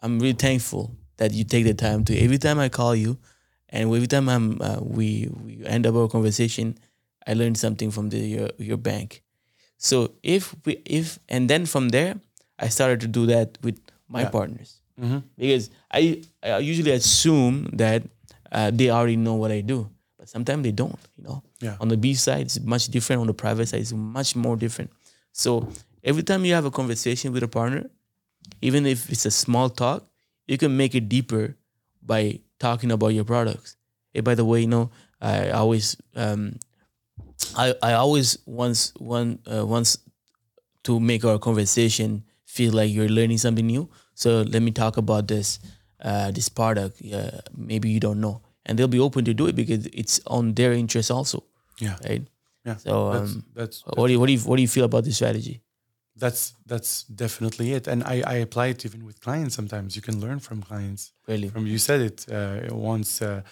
I'm 0.00 0.18
really 0.18 0.34
thankful 0.34 0.96
that 1.16 1.32
you 1.32 1.44
take 1.44 1.64
the 1.64 1.74
time 1.74 2.04
to. 2.06 2.16
Every 2.18 2.38
time 2.38 2.58
I 2.58 2.68
call 2.68 2.94
you, 2.94 3.18
and 3.68 3.92
every 3.94 4.06
time 4.06 4.28
I'm, 4.28 4.60
uh, 4.60 4.80
we 4.80 5.28
we 5.44 5.64
end 5.66 5.86
up 5.86 5.94
our 5.94 6.08
conversation, 6.08 6.78
I 7.26 7.34
learned 7.34 7.58
something 7.58 7.90
from 7.90 8.08
the 8.10 8.18
your 8.18 8.48
your 8.58 8.76
bank. 8.78 9.22
So 9.78 10.12
if 10.22 10.54
we 10.64 10.80
if 10.84 11.18
and 11.28 11.48
then 11.50 11.66
from 11.66 11.88
there, 11.90 12.14
I 12.58 12.68
started 12.68 13.00
to 13.00 13.08
do 13.08 13.26
that 13.26 13.58
with 13.62 13.78
my 14.08 14.22
Yeah. 14.22 14.30
partners 14.30 14.80
Mhm. 15.00 15.22
because 15.36 15.70
I 15.90 16.22
I 16.42 16.58
usually 16.58 16.92
assume 16.92 17.68
that 17.76 18.02
uh, 18.52 18.70
they 18.70 18.90
already 18.90 19.16
know 19.16 19.34
what 19.34 19.50
I 19.50 19.60
do, 19.62 19.88
but 20.18 20.28
sometimes 20.28 20.62
they 20.62 20.72
don't. 20.72 20.98
You 21.16 21.24
know, 21.24 21.42
Yeah. 21.60 21.76
on 21.80 21.88
the 21.88 21.96
B 21.96 22.14
side, 22.14 22.42
it's 22.46 22.60
much 22.60 22.88
different. 22.88 23.20
On 23.20 23.26
the 23.26 23.34
private 23.34 23.66
side, 23.68 23.80
it's 23.80 23.92
much 23.94 24.36
more 24.36 24.56
different. 24.56 24.90
So 25.32 25.68
every 26.04 26.22
time 26.22 26.44
you 26.44 26.54
have 26.54 26.64
a 26.64 26.70
conversation 26.70 27.32
with 27.32 27.42
a 27.42 27.48
partner, 27.48 27.90
even 28.60 28.86
if 28.86 29.10
it's 29.10 29.26
a 29.26 29.30
small 29.30 29.70
talk, 29.70 30.06
you 30.46 30.58
can 30.58 30.76
make 30.76 30.94
it 30.94 31.08
deeper 31.08 31.56
by 32.02 32.40
talking 32.58 32.90
about 32.90 33.08
your 33.08 33.24
products. 33.24 33.76
Hey, 34.12 34.20
by 34.20 34.34
the 34.34 34.44
way, 34.44 34.60
you 34.60 34.66
know, 34.66 34.90
I 35.20 35.50
always, 35.50 35.96
um, 36.16 36.58
I 37.56 37.74
I 37.82 37.92
always 37.94 38.38
once 38.46 38.92
one 38.98 39.38
uh, 39.46 39.64
once 39.66 39.98
to 40.84 40.98
make 41.00 41.24
our 41.24 41.38
conversation 41.38 42.24
feel 42.44 42.72
like 42.72 42.90
you're 42.92 43.08
learning 43.08 43.38
something 43.38 43.66
new. 43.66 43.88
So 44.14 44.42
let 44.42 44.62
me 44.62 44.70
talk 44.70 44.96
about 44.96 45.28
this 45.28 45.58
uh, 46.02 46.30
this 46.32 46.48
product. 46.48 47.00
Uh, 47.04 47.40
maybe 47.56 47.88
you 47.90 48.00
don't 48.00 48.20
know, 48.20 48.42
and 48.66 48.78
they'll 48.78 48.88
be 48.88 49.00
open 49.00 49.24
to 49.24 49.34
do 49.34 49.46
it 49.46 49.56
because 49.56 49.86
it's 49.86 50.20
on 50.26 50.54
their 50.54 50.72
interest 50.72 51.10
also, 51.10 51.44
yeah 51.80 51.96
right? 52.08 52.26
yeah 52.66 52.76
So, 52.76 53.10
that's, 53.10 53.32
um, 53.32 53.44
that's 53.54 53.82
What 53.86 54.06
do 54.08 54.12
you 54.12 54.20
what 54.20 54.26
do 54.26 54.32
you 54.32 54.40
what 54.40 54.56
do 54.56 54.62
you 54.62 54.68
feel 54.68 54.84
about 54.84 55.04
this 55.04 55.16
strategy? 55.16 55.62
That's 56.16 56.54
that's 56.66 57.04
definitely 57.04 57.72
it. 57.72 57.86
And 57.86 58.04
I, 58.04 58.22
I 58.26 58.34
apply 58.34 58.66
it 58.68 58.84
even 58.84 59.04
with 59.04 59.20
clients 59.20 59.54
sometimes. 59.54 59.96
You 59.96 60.02
can 60.02 60.20
learn 60.20 60.40
from 60.40 60.62
clients. 60.62 61.12
Really? 61.26 61.48
from 61.48 61.66
you 61.66 61.78
said 61.78 62.00
it 62.00 62.26
uh, 62.30 62.74
once 62.74 63.22
uh, 63.22 63.42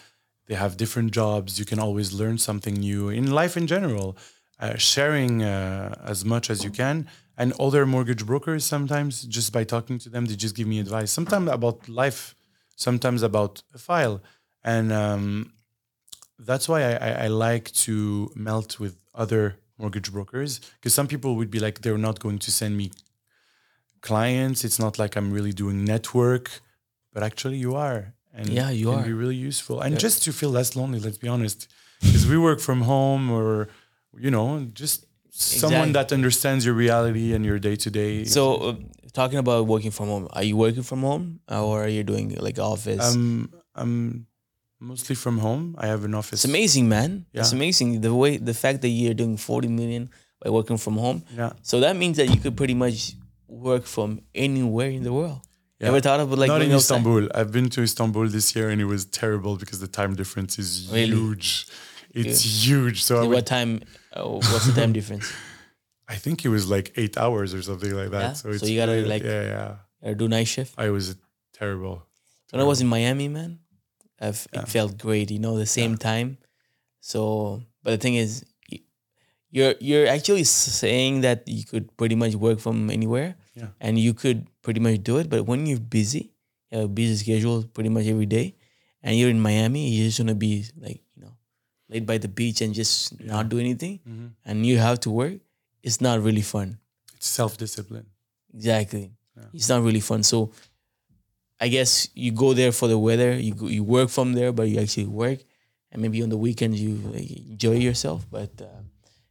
they 0.47 0.55
have 0.55 0.77
different 0.77 1.11
jobs. 1.11 1.59
You 1.59 1.65
can 1.65 1.79
always 1.79 2.13
learn 2.13 2.37
something 2.37 2.75
new 2.75 3.09
in 3.09 3.31
life 3.31 3.57
in 3.57 3.67
general 3.67 4.17
uh, 4.59 4.77
sharing 4.77 5.43
uh, 5.43 5.95
as 6.03 6.23
much 6.23 6.49
as 6.49 6.63
you 6.63 6.69
can. 6.69 7.07
And 7.37 7.53
other 7.59 7.85
mortgage 7.85 8.25
brokers 8.25 8.63
sometimes 8.63 9.23
just 9.23 9.51
by 9.51 9.63
talking 9.63 9.97
to 9.99 10.09
them 10.09 10.25
they 10.25 10.35
just 10.35 10.55
give 10.55 10.67
me 10.67 10.79
advice. 10.79 11.11
Sometimes 11.11 11.49
about 11.49 11.89
life 11.89 12.35
sometimes 12.75 13.23
about 13.23 13.63
a 13.73 13.77
file. 13.77 14.21
And 14.63 14.91
um, 14.91 15.53
that's 16.37 16.67
why 16.69 16.83
I, 16.83 16.93
I, 16.93 17.11
I 17.25 17.27
like 17.27 17.71
to 17.85 18.31
melt 18.35 18.79
with 18.79 18.97
other 19.15 19.57
mortgage 19.81 20.09
brokers 20.15 20.51
because 20.75 20.93
some 20.93 21.07
people 21.13 21.31
would 21.37 21.51
be 21.55 21.59
like 21.65 21.75
they're 21.81 21.97
not 22.09 22.17
going 22.25 22.39
to 22.39 22.51
send 22.51 22.73
me 22.81 22.91
clients. 24.01 24.63
It's 24.63 24.79
not 24.79 24.97
like 24.99 25.15
i'm 25.15 25.31
really 25.37 25.53
doing 25.63 25.77
network. 25.93 26.45
But 27.13 27.23
actually 27.23 27.57
you 27.57 27.75
are 27.75 28.13
and 28.33 28.47
Yeah, 28.47 28.69
you 28.69 28.85
can 28.91 28.99
are. 28.99 29.05
be 29.11 29.15
really 29.23 29.35
useful. 29.49 29.81
And 29.81 29.99
just 29.99 30.23
to 30.23 30.31
feel 30.39 30.51
less 30.59 30.75
lonely 30.79 30.99
let's 30.99 31.17
be 31.25 31.27
honest 31.35 31.67
because 32.01 32.25
we 32.31 32.37
work 32.37 32.59
from 32.59 32.81
home 32.93 33.23
or 33.31 33.67
you 34.25 34.31
know 34.31 34.47
just 34.73 35.05
someone 35.29 35.91
that 35.97 36.11
understands 36.11 36.65
your 36.65 36.73
reality 36.85 37.33
and 37.35 37.45
your 37.45 37.59
day 37.59 37.75
to 37.83 37.89
day 38.01 38.13
So, 38.25 38.41
uh, 38.55 38.75
talking 39.13 39.39
about 39.39 39.65
working 39.67 39.91
from 39.91 40.07
home, 40.13 40.27
are 40.37 40.43
you 40.49 40.57
working 40.57 40.83
from 40.83 41.01
home 41.09 41.25
or 41.49 41.83
are 41.85 41.87
you 41.97 42.03
doing 42.03 42.27
like 42.47 42.57
office? 42.59 43.05
um 43.07 43.49
i'm 43.75 44.25
mostly 44.81 45.15
from 45.23 45.37
home 45.47 45.63
i 45.83 45.85
have 45.93 46.03
an 46.09 46.13
office 46.21 46.39
it's 46.43 46.51
amazing, 46.53 46.85
man. 46.89 47.11
Yeah. 47.33 47.41
It's 47.41 47.53
amazing 47.59 47.89
the 48.07 48.13
way 48.21 48.31
the 48.37 48.53
fact 48.63 48.77
that 48.83 48.89
you're 48.99 49.13
doing 49.23 49.37
40 49.37 49.67
million 49.79 50.09
by 50.43 50.49
working 50.49 50.77
from 50.85 50.95
home. 51.05 51.19
yeah 51.41 51.53
So 51.61 51.79
that 51.85 51.95
means 52.01 52.15
that 52.17 52.27
you 52.33 52.39
could 52.43 52.55
pretty 52.61 52.73
much 52.73 52.97
work 53.47 53.83
from 53.95 54.09
anywhere 54.33 54.89
in 54.97 55.03
the 55.03 55.13
world. 55.19 55.39
Yeah. 55.79 55.87
Ever 55.89 56.01
thought 56.05 56.19
of 56.23 56.31
like 56.41 56.47
not 56.53 56.61
in 56.61 56.71
outside? 56.71 56.95
Istanbul. 56.97 57.23
I've 57.39 57.51
been 57.57 57.69
to 57.75 57.81
Istanbul 57.89 58.27
this 58.37 58.47
year 58.55 58.67
and 58.71 58.79
it 58.85 58.89
was 58.95 59.01
terrible 59.05 59.53
because 59.61 59.79
the 59.85 59.91
time 59.99 60.11
difference 60.21 60.53
is 60.63 60.69
Really? 60.91 61.15
huge. 61.15 61.47
It's 62.21 62.41
huge. 62.67 62.97
So 63.09 63.13
What 63.35 63.45
time? 63.55 63.71
Uh, 64.13 64.23
what's 64.51 64.65
the 64.69 64.73
time 64.81 64.93
difference? 64.93 65.27
I 66.15 66.15
think 66.23 66.43
it 66.47 66.49
was 66.57 66.65
like 66.75 66.87
eight 67.01 67.15
hours 67.23 67.53
or 67.53 67.61
something 67.69 67.93
like 68.01 68.11
that. 68.15 68.21
Yeah? 68.21 68.33
So, 68.33 68.45
So 68.57 68.65
you 68.65 68.77
gotta, 68.81 68.93
really- 68.97 69.13
like- 69.15 69.23
yeah, 69.23 69.43
yeah. 69.55 69.75
Or 70.05 70.13
do 70.19 70.27
night 70.27 70.47
shift? 70.53 70.73
I 70.85 70.89
was 70.89 71.05
terrible. 71.53 71.95
When 72.51 72.59
I 72.59 72.65
was 72.65 72.81
in 72.83 72.87
Miami, 72.97 73.27
man, 73.29 73.51
I've, 74.21 74.47
Yeah. 74.53 74.61
it 74.61 74.69
felt 74.69 74.97
great. 74.97 75.31
You 75.31 75.39
know, 75.39 75.57
the 75.57 75.65
same 75.65 75.97
time. 75.97 76.37
So, 77.01 77.61
but 77.83 77.91
the 77.91 77.97
thing 77.97 78.15
is, 78.15 78.45
you're 79.51 79.75
you're 79.81 80.07
actually 80.07 80.43
saying 80.45 81.21
that 81.21 81.43
you 81.47 81.65
could 81.65 81.89
pretty 81.97 82.15
much 82.15 82.35
work 82.35 82.59
from 82.59 82.89
anywhere, 82.89 83.35
Yeah. 83.55 83.69
and 83.81 83.99
you 83.99 84.13
could 84.13 84.47
pretty 84.61 84.79
much 84.79 85.03
do 85.03 85.17
it. 85.17 85.27
But 85.29 85.43
when 85.45 85.65
you're 85.65 85.79
busy, 85.81 86.31
you 86.71 86.77
have 86.79 86.85
a 86.85 86.87
busy 86.87 87.15
schedule 87.19 87.63
pretty 87.63 87.89
much 87.89 88.05
every 88.07 88.25
day, 88.27 88.55
and 89.03 89.17
you're 89.17 89.29
in 89.29 89.41
Miami, 89.41 89.89
you're 89.89 90.07
just 90.07 90.19
gonna 90.19 90.35
be 90.35 90.65
like 90.79 91.01
you 91.17 91.23
know, 91.25 91.33
laid 91.89 92.05
by 92.05 92.17
the 92.17 92.29
beach 92.29 92.61
and 92.61 92.73
just 92.73 93.19
not 93.19 93.49
do 93.49 93.59
anything, 93.59 93.99
Mhm. 94.07 94.29
and 94.45 94.65
you 94.65 94.77
have 94.77 94.99
to 95.01 95.09
work. 95.11 95.41
It's 95.83 95.99
not 95.99 96.21
really 96.21 96.43
fun. 96.45 96.77
It's 97.17 97.27
self 97.27 97.57
discipline. 97.57 98.05
Exactly. 98.53 99.11
Yeah. 99.35 99.49
It's 99.53 99.67
not 99.67 99.83
really 99.83 99.99
fun. 99.99 100.23
So 100.23 100.51
I 101.61 101.67
guess 101.69 102.09
you 102.15 102.31
go 102.31 102.53
there 102.53 102.71
for 102.71 102.87
the 102.87 102.97
weather. 102.97 103.31
You 103.33 103.53
go, 103.53 103.67
you 103.67 103.83
work 103.83 104.09
from 104.09 104.33
there, 104.33 104.51
but 104.51 104.67
you 104.67 104.79
actually 104.79 105.05
work, 105.05 105.39
and 105.91 106.01
maybe 106.01 106.21
on 106.23 106.29
the 106.29 106.37
weekends 106.37 106.81
you 106.81 106.95
like, 107.13 107.29
enjoy 107.53 107.75
yourself. 107.77 108.25
But 108.29 108.49
uh, 108.61 108.65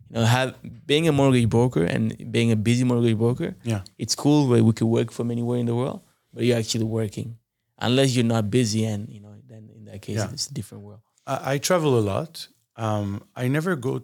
you 0.08 0.14
know, 0.14 0.24
have 0.24 0.54
being 0.86 1.08
a 1.08 1.12
mortgage 1.12 1.48
broker 1.48 1.84
and 1.84 2.14
being 2.32 2.52
a 2.52 2.56
busy 2.56 2.84
mortgage 2.84 3.18
broker, 3.18 3.56
Yeah. 3.64 3.82
it's 3.98 4.14
cool 4.14 4.46
where 4.48 4.62
we 4.62 4.72
could 4.72 4.86
work 4.86 5.10
from 5.10 5.30
anywhere 5.30 5.58
in 5.58 5.66
the 5.66 5.74
world, 5.74 6.00
but 6.32 6.44
you're 6.44 6.58
actually 6.58 6.84
working. 6.84 7.36
Unless 7.78 8.14
you're 8.14 8.24
not 8.36 8.50
busy, 8.50 8.84
and 8.84 9.08
you 9.08 9.20
know, 9.20 9.34
then 9.48 9.68
in 9.74 9.84
that 9.86 10.00
case, 10.02 10.16
Yeah. 10.18 10.30
it's 10.32 10.46
a 10.48 10.54
different 10.54 10.84
world. 10.84 11.00
I, 11.26 11.54
I 11.54 11.58
travel 11.58 11.98
a 11.98 12.04
lot. 12.14 12.46
Um, 12.76 13.24
I 13.34 13.48
never 13.48 13.74
go 13.74 14.02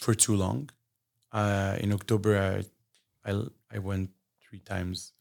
for 0.00 0.14
too 0.14 0.34
long. 0.36 0.70
Uh, 1.32 1.76
in 1.80 1.92
October, 1.92 2.64
I, 3.24 3.30
I, 3.30 3.42
I 3.70 3.78
went 3.78 4.10
three 4.42 4.60
times 4.60 5.12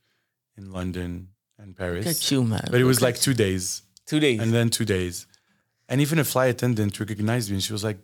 in 0.58 0.72
London 0.72 1.30
and 1.60 1.76
Paris. 1.76 2.06
Look 2.06 2.16
at 2.16 2.32
you, 2.32 2.44
man. 2.44 2.68
But 2.72 2.80
it 2.82 2.86
was 2.86 3.02
like 3.02 3.20
two 3.20 3.34
days. 3.34 3.82
two 4.06 4.20
days. 4.20 4.40
and 4.42 4.52
then 4.54 4.70
two 4.70 4.86
days. 4.86 5.28
And 5.90 6.02
even 6.02 6.20
a 6.20 6.24
flight 6.24 6.50
attendant 6.50 7.00
recognized 7.00 7.50
me 7.50 7.56
and 7.56 7.64
she 7.64 7.74
was 7.74 7.84
like, 7.84 7.98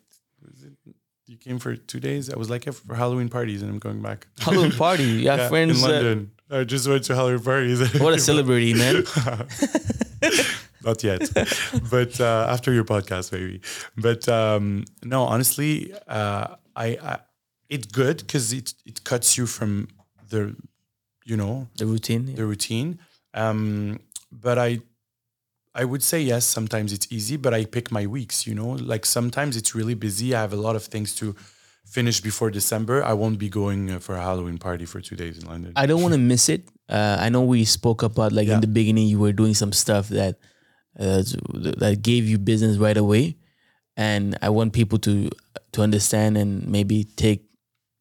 You 1.28 1.38
came 1.38 1.60
for 1.60 1.76
two 1.76 2.00
days? 2.00 2.30
I 2.30 2.38
was 2.38 2.50
like, 2.50 2.66
Yeah, 2.66 2.74
for 2.74 2.96
Halloween 2.96 3.30
parties 3.30 3.62
and 3.62 3.72
I'm 3.72 3.80
going 3.80 4.02
back. 4.02 4.28
Halloween 4.40 4.72
party. 4.72 5.04
You 5.04 5.30
have 5.30 5.40
Yeah, 5.40 5.50
friends. 5.50 5.84
in 5.84 5.90
uh, 5.90 5.94
London. 5.94 6.32
I 6.52 6.64
just 6.64 6.88
went 6.88 7.04
to 7.06 7.16
Halloween 7.16 7.44
parties. 7.44 7.80
what 8.02 8.14
a 8.14 8.20
celebrity, 8.20 8.74
man. 8.74 9.04
Not 10.82 11.04
yet, 11.04 11.30
but 11.92 12.20
uh, 12.22 12.48
after 12.50 12.72
your 12.72 12.86
podcast, 12.86 13.34
maybe. 13.34 13.60
But 13.98 14.28
um, 14.30 14.86
no, 15.04 15.24
honestly, 15.24 15.94
uh, 16.08 16.56
I, 16.74 16.86
I 17.04 17.20
it's 17.70 17.86
good 17.88 18.18
because 18.20 18.54
it 18.54 18.74
it 18.86 19.04
cuts 19.04 19.38
you 19.38 19.46
from 19.46 19.90
the, 20.30 20.56
you 21.26 21.36
know, 21.36 21.68
The 21.78 21.86
routine. 21.86 22.34
the 22.34 22.46
routine. 22.46 23.00
Um, 23.34 24.00
but 24.32 24.58
I 24.58 24.80
I 25.76 25.86
would 25.86 26.04
say 26.04 26.22
yes. 26.22 26.46
Sometimes 26.46 26.92
it's 26.94 27.08
easy, 27.12 27.38
but 27.38 27.54
I 27.54 27.66
pick 27.66 27.92
my 27.92 28.06
weeks. 28.08 28.48
You 28.48 28.56
know, 28.56 28.70
like 28.72 29.06
sometimes 29.06 29.56
it's 29.56 29.76
really 29.76 29.94
busy. 29.94 30.34
I 30.36 30.42
have 30.42 30.54
a 30.54 30.58
lot 30.68 30.76
of 30.76 30.84
things 30.84 31.16
to 31.16 31.36
finish 31.86 32.22
before 32.22 32.50
December. 32.52 33.04
I 33.04 33.14
won't 33.14 33.40
be 33.40 33.50
going 33.50 33.92
uh, 33.92 34.00
for 34.00 34.16
a 34.16 34.22
Halloween 34.22 34.58
party 34.58 34.86
for 34.86 35.02
two 35.02 35.16
days 35.16 35.38
in 35.40 35.48
London. 35.48 35.74
I 35.76 35.86
don't 35.86 36.02
want 36.02 36.14
to 36.14 36.20
miss 36.34 36.50
it. 36.50 36.68
Uh, 36.88 37.18
I 37.20 37.30
know 37.30 37.44
we 37.44 37.66
spoke 37.66 38.04
about 38.04 38.32
like 38.32 38.48
Yeah. 38.48 38.56
in 38.56 38.62
the 38.62 38.68
beginning 38.68 39.08
you 39.08 39.20
were 39.20 39.32
doing 39.34 39.54
some 39.54 39.72
stuff 39.74 40.10
that 40.10 40.40
uh, 41.00 41.24
that 41.78 42.00
gave 42.02 42.28
you 42.28 42.38
business 42.38 42.78
right 42.78 42.98
away, 42.98 43.38
and 43.96 44.38
I 44.42 44.50
want 44.50 44.74
people 44.74 44.98
to 45.00 45.30
to 45.74 45.82
understand 45.84 46.36
and 46.38 46.68
maybe 46.68 47.04
take 47.16 47.46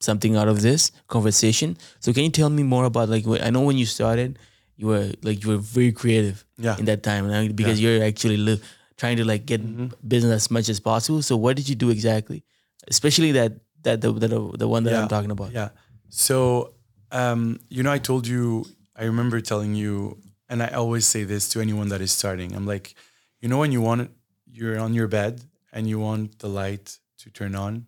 something 0.00 0.36
out 0.36 0.48
of 0.48 0.62
this 0.62 0.90
conversation. 1.06 1.76
So 2.00 2.12
can 2.12 2.22
you 2.24 2.30
tell 2.30 2.48
me 2.50 2.62
more 2.62 2.84
about 2.86 3.08
like 3.10 3.26
I 3.42 3.50
know 3.50 3.60
when 3.60 3.76
you 3.76 3.84
started, 3.86 4.38
you 4.78 4.86
were 4.86 5.10
like 5.26 5.42
you 5.44 5.48
were 5.52 5.58
very 5.60 5.92
creative 5.92 6.44
Yeah. 6.56 6.78
in 6.78 6.84
that 6.86 7.02
time, 7.02 7.26
because 7.54 7.80
you're 7.82 8.00
actually 8.10 8.38
li- 8.38 8.62
trying 8.96 9.18
to 9.18 9.24
like 9.32 9.44
get 9.44 9.60
Mm-hmm. 9.60 9.88
business 10.06 10.32
as 10.46 10.50
much 10.50 10.68
as 10.70 10.78
possible. 10.80 11.20
So 11.22 11.36
what 11.36 11.56
did 11.58 11.68
you 11.68 11.74
do 11.74 11.90
exactly, 11.90 12.40
especially 12.88 13.32
that 13.32 13.52
that 13.82 14.00
the 14.00 14.12
the, 14.12 14.28
the 14.62 14.68
one 14.68 14.84
that 14.86 14.94
I'm 14.94 15.08
talking 15.08 15.30
about? 15.34 15.50
Yeah. 15.52 15.70
So, 16.08 16.72
um, 17.12 17.58
you 17.68 17.82
know, 17.82 17.92
I 17.92 17.98
told 17.98 18.26
you, 18.26 18.64
I 18.96 19.04
remember 19.04 19.40
telling 19.42 19.74
you, 19.74 20.18
and 20.48 20.62
I 20.62 20.68
always 20.82 21.04
say 21.06 21.24
this 21.24 21.48
to 21.50 21.60
anyone 21.60 21.88
that 21.90 22.00
is 22.00 22.12
starting. 22.12 22.54
I'm 22.56 22.66
like, 22.66 22.94
you 23.42 23.48
know, 23.50 23.58
when 23.58 23.72
you 23.72 23.82
want, 23.82 24.10
you're 24.46 24.78
on 24.80 24.94
your 24.94 25.08
bed 25.08 25.42
and 25.72 25.86
you 25.90 25.98
want 26.00 26.38
the 26.38 26.48
light 26.48 26.98
to 27.22 27.30
turn 27.30 27.54
on, 27.54 27.86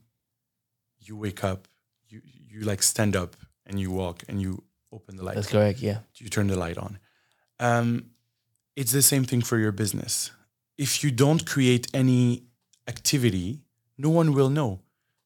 you 0.99 1.17
wake 1.17 1.43
up, 1.45 1.69
you 2.09 2.21
you 2.25 2.61
like 2.71 2.83
stand 2.83 3.15
up 3.17 3.37
and 3.67 3.79
you 3.81 3.91
walk 3.91 4.23
and 4.29 4.41
you 4.43 4.63
open 4.93 5.17
the 5.17 5.25
light 5.25 5.37
That's 5.37 5.49
correct. 5.49 5.81
Yeah. 5.81 5.99
you 6.17 6.29
turn 6.29 6.49
the 6.49 6.59
light 6.59 6.79
on. 6.79 6.99
Um, 7.59 8.11
it's 8.77 8.93
the 8.93 9.03
same 9.03 9.25
thing 9.25 9.43
for 9.43 9.59
your 9.59 9.73
business. 9.73 10.31
If 10.79 11.05
you 11.05 11.11
don't 11.11 11.47
create 11.47 11.87
any 11.93 12.45
activity, 12.89 13.61
no 13.99 14.11
one 14.11 14.33
will 14.33 14.49
know. 14.49 14.81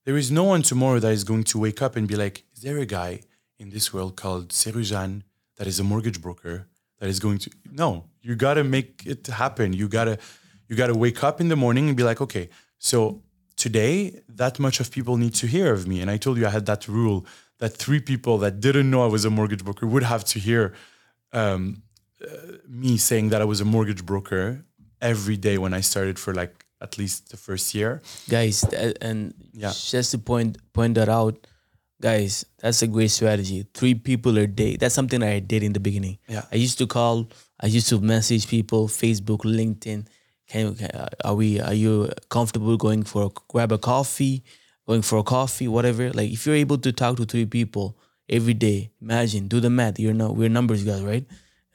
There 0.05 0.17
is 0.17 0.31
no 0.31 0.45
one 0.45 0.63
tomorrow 0.63 0.99
that 0.99 1.13
is 1.13 1.25
going 1.25 1.45
to 1.45 1.59
wake 1.59 1.81
up 1.81 1.97
and 1.97 2.07
be 2.07 2.17
like, 2.17 2.45
is 2.55 2.61
there 2.63 2.79
a 2.79 2.87
guy 2.87 3.21
in 3.59 3.71
this 3.71 3.93
world 3.95 4.17
called 4.17 4.49
Seroujan 4.49 5.23
that 5.57 5.67
is 5.67 5.79
a 5.81 5.85
mortgage 5.85 6.21
broker 6.21 6.67
that 6.99 7.09
is 7.09 7.21
going 7.21 7.39
to 7.39 7.51
No, 7.71 8.05
you 8.21 8.35
gotta 8.35 8.65
make 8.65 9.03
it 9.07 9.27
happen. 9.27 9.73
You 9.73 9.89
gotta 9.89 10.19
you 10.69 10.77
gotta 10.77 10.95
wake 10.95 11.23
up 11.23 11.41
in 11.41 11.49
the 11.49 11.57
morning 11.57 11.89
and 11.89 11.97
be 11.97 12.03
like, 12.03 12.21
okay, 12.21 12.49
so 12.79 13.23
today 13.57 14.21
that 14.29 14.59
much 14.59 14.81
of 14.81 14.91
people 14.91 15.17
need 15.17 15.35
to 15.35 15.47
hear 15.47 15.73
of 15.73 15.87
me. 15.87 16.01
And 16.01 16.11
I 16.11 16.17
told 16.17 16.39
you 16.39 16.47
I 16.47 16.51
had 16.51 16.67
that 16.67 16.89
rule 16.89 17.25
that 17.59 17.77
three 17.77 18.01
people 18.01 18.39
that 18.39 18.61
didn't 18.61 18.91
know 18.91 19.05
I 19.05 19.09
was 19.09 19.25
a 19.25 19.31
mortgage 19.31 19.65
broker 19.65 19.87
would 19.87 20.03
have 20.03 20.25
to 20.33 20.39
hear 20.39 20.73
um, 21.33 21.83
uh, 22.23 22.27
me 22.69 22.97
saying 22.97 23.31
that 23.31 23.41
I 23.41 23.45
was 23.45 23.61
a 23.61 23.65
mortgage 23.65 24.05
broker 24.05 24.65
every 25.01 25.37
day 25.37 25.59
when 25.59 25.75
I 25.75 25.81
started 25.81 26.19
for 26.19 26.35
like 26.35 26.65
at 26.81 26.99
least 26.99 27.31
the 27.31 27.37
first 27.37 27.75
year. 27.75 28.01
guys 28.29 28.61
th- 28.71 28.97
and 29.01 29.35
Yeah. 29.53 29.73
just 29.91 30.11
to 30.13 30.19
point 30.19 30.59
point 30.73 30.95
that 30.97 31.09
out 31.09 31.47
guys 32.03 32.45
that's 32.61 32.83
a 32.83 32.87
great 32.87 33.11
strategy 33.11 33.65
three 33.73 33.95
people 33.95 34.37
a 34.39 34.47
day 34.47 34.77
that's 34.77 34.95
something 34.95 35.23
i 35.23 35.39
did 35.39 35.63
in 35.63 35.73
the 35.73 35.81
beginning 35.81 36.19
Yeah. 36.29 36.45
i 36.53 36.57
used 36.57 36.77
to 36.79 36.87
call 36.87 37.29
i 37.61 37.67
used 37.67 37.89
to 37.89 38.01
message 38.01 38.47
people 38.49 38.89
facebook 38.89 39.43
linkedin 39.45 40.07
can, 40.49 40.75
can 40.75 40.91
uh, 40.91 41.09
are 41.25 41.35
we 41.35 41.61
are 41.61 41.73
you 41.73 42.11
comfortable 42.29 42.77
going 42.77 43.05
for 43.05 43.23
a, 43.27 43.31
grab 43.49 43.73
a 43.73 43.79
coffee 43.79 44.43
going 44.87 45.03
for 45.03 45.19
a 45.19 45.23
coffee 45.23 45.69
whatever 45.69 46.11
like 46.13 46.31
if 46.31 46.47
you're 46.47 46.55
able 46.67 46.79
to 46.79 46.93
talk 46.93 47.17
to 47.17 47.25
three 47.25 47.47
people 47.47 47.97
every 48.29 48.55
day 48.55 48.91
imagine 49.01 49.49
do 49.49 49.61
the 49.61 49.71
math 49.71 49.99
you're 49.99 50.15
no 50.15 50.31
we're 50.33 50.49
numbers 50.49 50.85
guys 50.85 51.03
right 51.03 51.27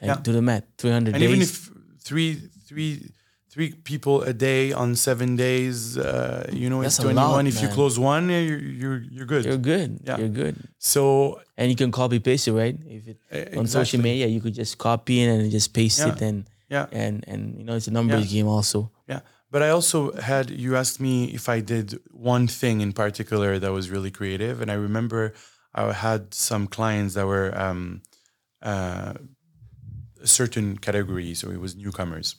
Like, 0.02 0.08
Yeah. 0.10 0.22
do 0.24 0.32
the 0.32 0.42
math 0.42 0.64
300 0.78 1.14
And 1.16 1.22
days 1.22 1.30
even 1.30 1.42
if 1.42 1.52
three, 2.00 2.40
three, 2.68 3.12
three 3.52 3.70
people 3.84 4.22
a 4.24 4.32
day 4.32 4.72
on 4.72 4.96
seven 4.96 5.36
days, 5.36 5.98
uh, 5.98 6.48
you 6.54 6.70
know, 6.72 6.80
it's 6.82 6.96
That's 6.96 7.00
a 7.00 7.12
21. 7.12 7.32
lot, 7.32 7.46
if 7.52 7.62
you 7.62 7.68
close 7.68 8.00
one, 8.00 8.30
you're, 8.30 8.64
you're, 8.82 9.02
you're 9.12 9.26
good. 9.34 9.44
you're 9.44 9.58
good 9.74 10.00
Yeah. 10.08 10.18
you're 10.20 10.30
good 10.44 10.56
so 10.78 11.02
and 11.60 11.68
you 11.72 11.76
can 11.76 11.92
copy 11.92 12.20
paste 12.20 12.48
it, 12.48 12.54
right? 12.54 12.78
If 12.88 13.04
it 13.12 13.18
Eh, 13.32 13.60
on 13.60 13.68
social 13.68 14.00
media, 14.02 14.26
you 14.28 14.40
could 14.40 14.56
just 14.56 14.78
copy 14.78 15.22
it 15.24 15.28
and 15.28 15.52
just 15.52 15.74
paste 15.74 16.00
it, 16.08 16.22
and 16.24 16.38
Yeah. 16.72 16.86
and 17.04 17.26
and 17.28 17.42
you 17.60 17.64
know 17.68 17.76
it's 17.76 17.90
a 17.92 17.92
numbers 18.00 18.26
Yeah. 18.32 18.40
game 18.40 18.48
also. 18.48 18.80
But 19.52 19.64
I 19.64 19.70
also 19.70 20.12
had, 20.14 20.52
you 20.52 20.76
asked 20.76 21.00
me 21.00 21.26
if 21.26 21.50
I 21.50 21.60
did 21.60 22.00
one 22.12 22.48
thing 22.48 22.82
in 22.82 22.94
particular 22.94 23.58
that 23.58 23.72
was 23.72 23.90
really 23.90 24.12
creative. 24.12 24.62
And 24.62 24.70
I 24.70 24.76
remember 24.76 25.34
I 25.74 25.92
had 25.92 26.34
some 26.34 26.68
clients 26.68 27.16
that 27.16 27.26
were 27.26 27.58
um, 27.60 28.02
uh, 28.62 29.14
a 30.22 30.28
certain 30.28 30.78
category. 30.78 31.34
So 31.34 31.50
it 31.50 31.60
was 31.60 31.76
newcomers. 31.76 32.36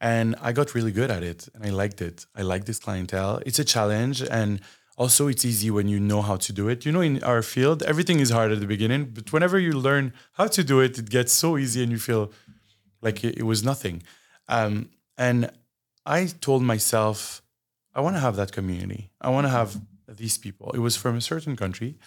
And 0.00 0.34
I 0.42 0.50
got 0.50 0.74
really 0.74 0.90
good 0.90 1.12
at 1.12 1.22
it 1.22 1.48
and 1.54 1.64
I 1.64 1.70
liked 1.70 2.02
it. 2.02 2.26
I 2.34 2.42
like 2.42 2.64
this 2.64 2.80
clientele. 2.80 3.40
It's 3.46 3.60
a 3.60 3.64
challenge. 3.64 4.20
And 4.22 4.60
also, 4.98 5.26
it's 5.28 5.44
easy 5.44 5.70
when 5.70 5.88
you 5.88 5.98
know 5.98 6.20
how 6.20 6.36
to 6.36 6.52
do 6.52 6.68
it. 6.68 6.84
You 6.84 6.92
know, 6.92 7.00
in 7.00 7.22
our 7.24 7.42
field, 7.42 7.82
everything 7.82 8.20
is 8.20 8.30
hard 8.30 8.52
at 8.52 8.60
the 8.60 8.66
beginning. 8.66 9.06
But 9.06 9.32
whenever 9.32 9.58
you 9.58 9.72
learn 9.72 10.12
how 10.32 10.48
to 10.48 10.62
do 10.62 10.80
it, 10.80 10.98
it 10.98 11.08
gets 11.08 11.32
so 11.32 11.56
easy 11.56 11.82
and 11.82 11.90
you 11.90 11.98
feel 11.98 12.30
like 13.00 13.24
it, 13.24 13.38
it 13.38 13.44
was 13.44 13.64
nothing. 13.64 14.02
Um, 14.48 14.90
and 15.16 15.50
I 16.04 16.26
told 16.26 16.62
myself, 16.62 17.42
I 17.94 18.00
want 18.00 18.16
to 18.16 18.20
have 18.20 18.36
that 18.36 18.52
community. 18.52 19.10
I 19.20 19.30
want 19.30 19.46
to 19.46 19.50
have 19.50 19.80
these 20.08 20.38
people. 20.38 20.70
It 20.72 20.78
was 20.78 20.96
from 20.96 21.16
a 21.16 21.20
certain 21.20 21.56
country. 21.56 21.98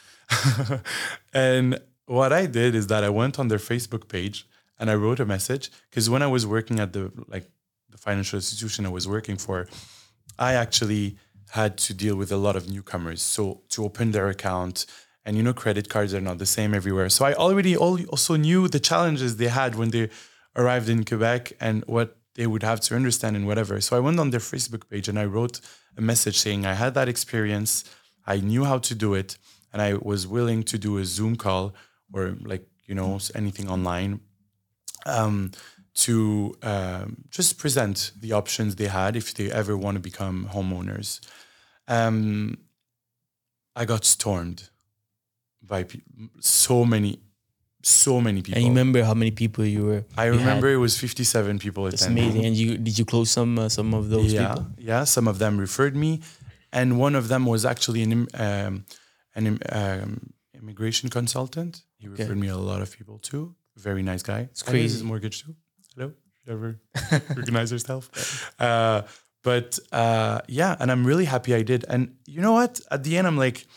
and 1.34 1.80
what 2.06 2.34
I 2.34 2.46
did 2.46 2.76
is 2.76 2.88
that 2.88 3.04
I 3.04 3.10
went 3.10 3.39
on 3.39 3.48
their 3.48 3.60
Facebook 3.60 4.08
page 4.08 4.48
and 4.80 4.89
I 4.89 4.96
wrote 4.96 5.20
a 5.20 5.26
message 5.26 5.72
because 5.89 6.10
when 6.10 6.22
I 6.22 6.28
was 6.28 6.46
working 6.46 6.80
at 6.80 6.93
the 6.93 7.12
like 7.28 7.50
the 7.89 7.98
financial 7.98 8.38
institution 8.38 8.86
I 8.86 8.89
was 8.89 9.08
working 9.08 9.38
for, 9.38 9.68
I 10.38 10.54
actually 10.54 11.18
had 11.52 11.78
to 11.78 11.93
deal 11.93 12.16
with 12.16 12.32
a 12.32 12.38
lot 12.38 12.56
of 12.56 12.70
newcomers. 12.70 13.22
So 13.22 13.62
to 13.70 13.86
open 13.86 14.12
their 14.12 14.28
account, 14.28 14.86
and 15.24 15.38
you 15.38 15.43
know, 15.43 15.54
credit 15.54 15.89
cards 15.89 16.14
are 16.14 16.22
not 16.22 16.38
the 16.38 16.46
same 16.46 16.74
everywhere. 16.74 17.10
So 17.10 17.26
I 17.26 17.34
already 17.34 17.76
also 17.76 18.36
knew 18.36 18.68
the 18.68 18.80
challenges 18.80 19.38
they 19.38 19.48
had 19.48 19.76
when 19.76 19.89
they 19.89 20.10
arrived 20.56 20.89
in 20.89 21.04
Quebec 21.04 21.54
and 21.60 21.84
what 21.86 22.18
they 22.36 22.47
would 22.47 22.63
have 22.63 22.79
to 22.81 22.95
understand 22.95 23.36
and 23.36 23.47
whatever. 23.47 23.81
So 23.81 23.97
I 23.97 23.99
went 23.99 24.19
on 24.19 24.29
their 24.29 24.39
Facebook 24.39 24.89
page 24.89 25.07
and 25.07 25.17
I 25.17 25.25
wrote 25.25 25.59
a 25.97 26.01
message 26.01 26.38
saying 26.38 26.65
I 26.65 26.73
had 26.73 26.93
that 26.93 27.07
experience, 27.07 27.83
I 28.27 28.38
knew 28.38 28.65
how 28.65 28.79
to 28.79 28.95
do 28.95 29.13
it, 29.13 29.38
and 29.71 29.81
I 29.81 29.95
was 29.95 30.27
willing 30.27 30.63
to 30.63 30.77
do 30.77 30.97
a 30.97 31.05
Zoom 31.05 31.36
call 31.36 31.73
or 32.13 32.38
like 32.41 32.65
you 32.86 32.95
know 32.95 33.19
anything 33.33 33.69
online 33.69 34.19
um, 35.05 35.51
to 35.95 36.55
um, 36.61 37.17
just 37.29 37.57
present 37.57 38.11
the 38.19 38.33
options 38.33 38.75
they 38.75 38.88
had 38.88 39.15
if 39.15 39.33
they 39.33 39.51
ever 39.51 39.77
want 39.77 39.95
to 39.95 40.01
become 40.01 40.49
homeowners. 40.51 41.19
Um, 41.88 42.57
I 43.75 43.86
got 43.86 44.05
stormed 44.05 44.69
by 45.61 45.83
pe- 45.83 46.01
so 46.39 46.86
many, 46.86 47.19
so 47.88 48.19
many 48.19 48.41
people. 48.41 48.57
And 48.57 48.63
you 48.65 48.69
remember 48.71 49.03
how 49.03 49.13
many 49.13 49.31
people 49.31 49.63
you 49.63 49.86
were? 49.86 50.03
I 50.17 50.25
you 50.25 50.31
had? 50.33 50.39
remember 50.39 50.69
it 50.73 50.77
was 50.77 50.97
57 50.97 51.59
people 51.59 51.86
It's 51.88 52.01
attending. 52.01 52.23
amazing. 52.23 52.45
And 52.45 52.55
you 52.55 52.77
did 52.77 52.97
you 52.99 53.05
close 53.05 53.29
some 53.29 53.59
uh, 53.59 53.69
some 53.69 53.93
of 53.93 54.09
those 54.09 54.33
yeah, 54.33 54.47
people? 54.47 54.65
yeah. 54.77 55.03
Some 55.05 55.27
of 55.27 55.38
them 55.38 55.59
referred 55.59 55.95
me, 55.95 56.21
and 56.71 56.97
one 56.99 57.15
of 57.15 57.27
them 57.27 57.45
was 57.45 57.63
actually 57.65 58.01
an 58.03 58.27
um, 58.33 58.86
an 59.36 59.59
um, 59.71 60.33
immigration 60.53 61.09
consultant. 61.09 61.83
He 61.97 62.07
referred 62.07 62.38
me 62.38 62.47
a 62.47 62.57
lot 62.57 62.81
of 62.81 62.89
people 62.97 63.19
too. 63.19 63.55
Very 63.77 64.03
nice 64.03 64.23
guy. 64.23 64.41
It's 64.51 64.63
crazy. 64.63 64.95
His 64.97 65.03
mortgage 65.03 65.43
too. 65.43 65.55
Hello, 65.95 66.11
ever 66.47 66.79
recognize 67.11 67.71
yourself? 67.71 68.09
Uh, 68.59 69.01
but 69.43 69.77
uh, 69.91 70.39
yeah, 70.47 70.75
and 70.79 70.91
I'm 70.91 71.05
really 71.05 71.25
happy 71.25 71.53
I 71.53 71.61
did. 71.61 71.86
And 71.88 72.15
you 72.25 72.41
know 72.41 72.53
what? 72.53 72.81
At 72.89 73.03
the 73.03 73.17
end, 73.17 73.27
I'm 73.27 73.38
like, 73.38 73.67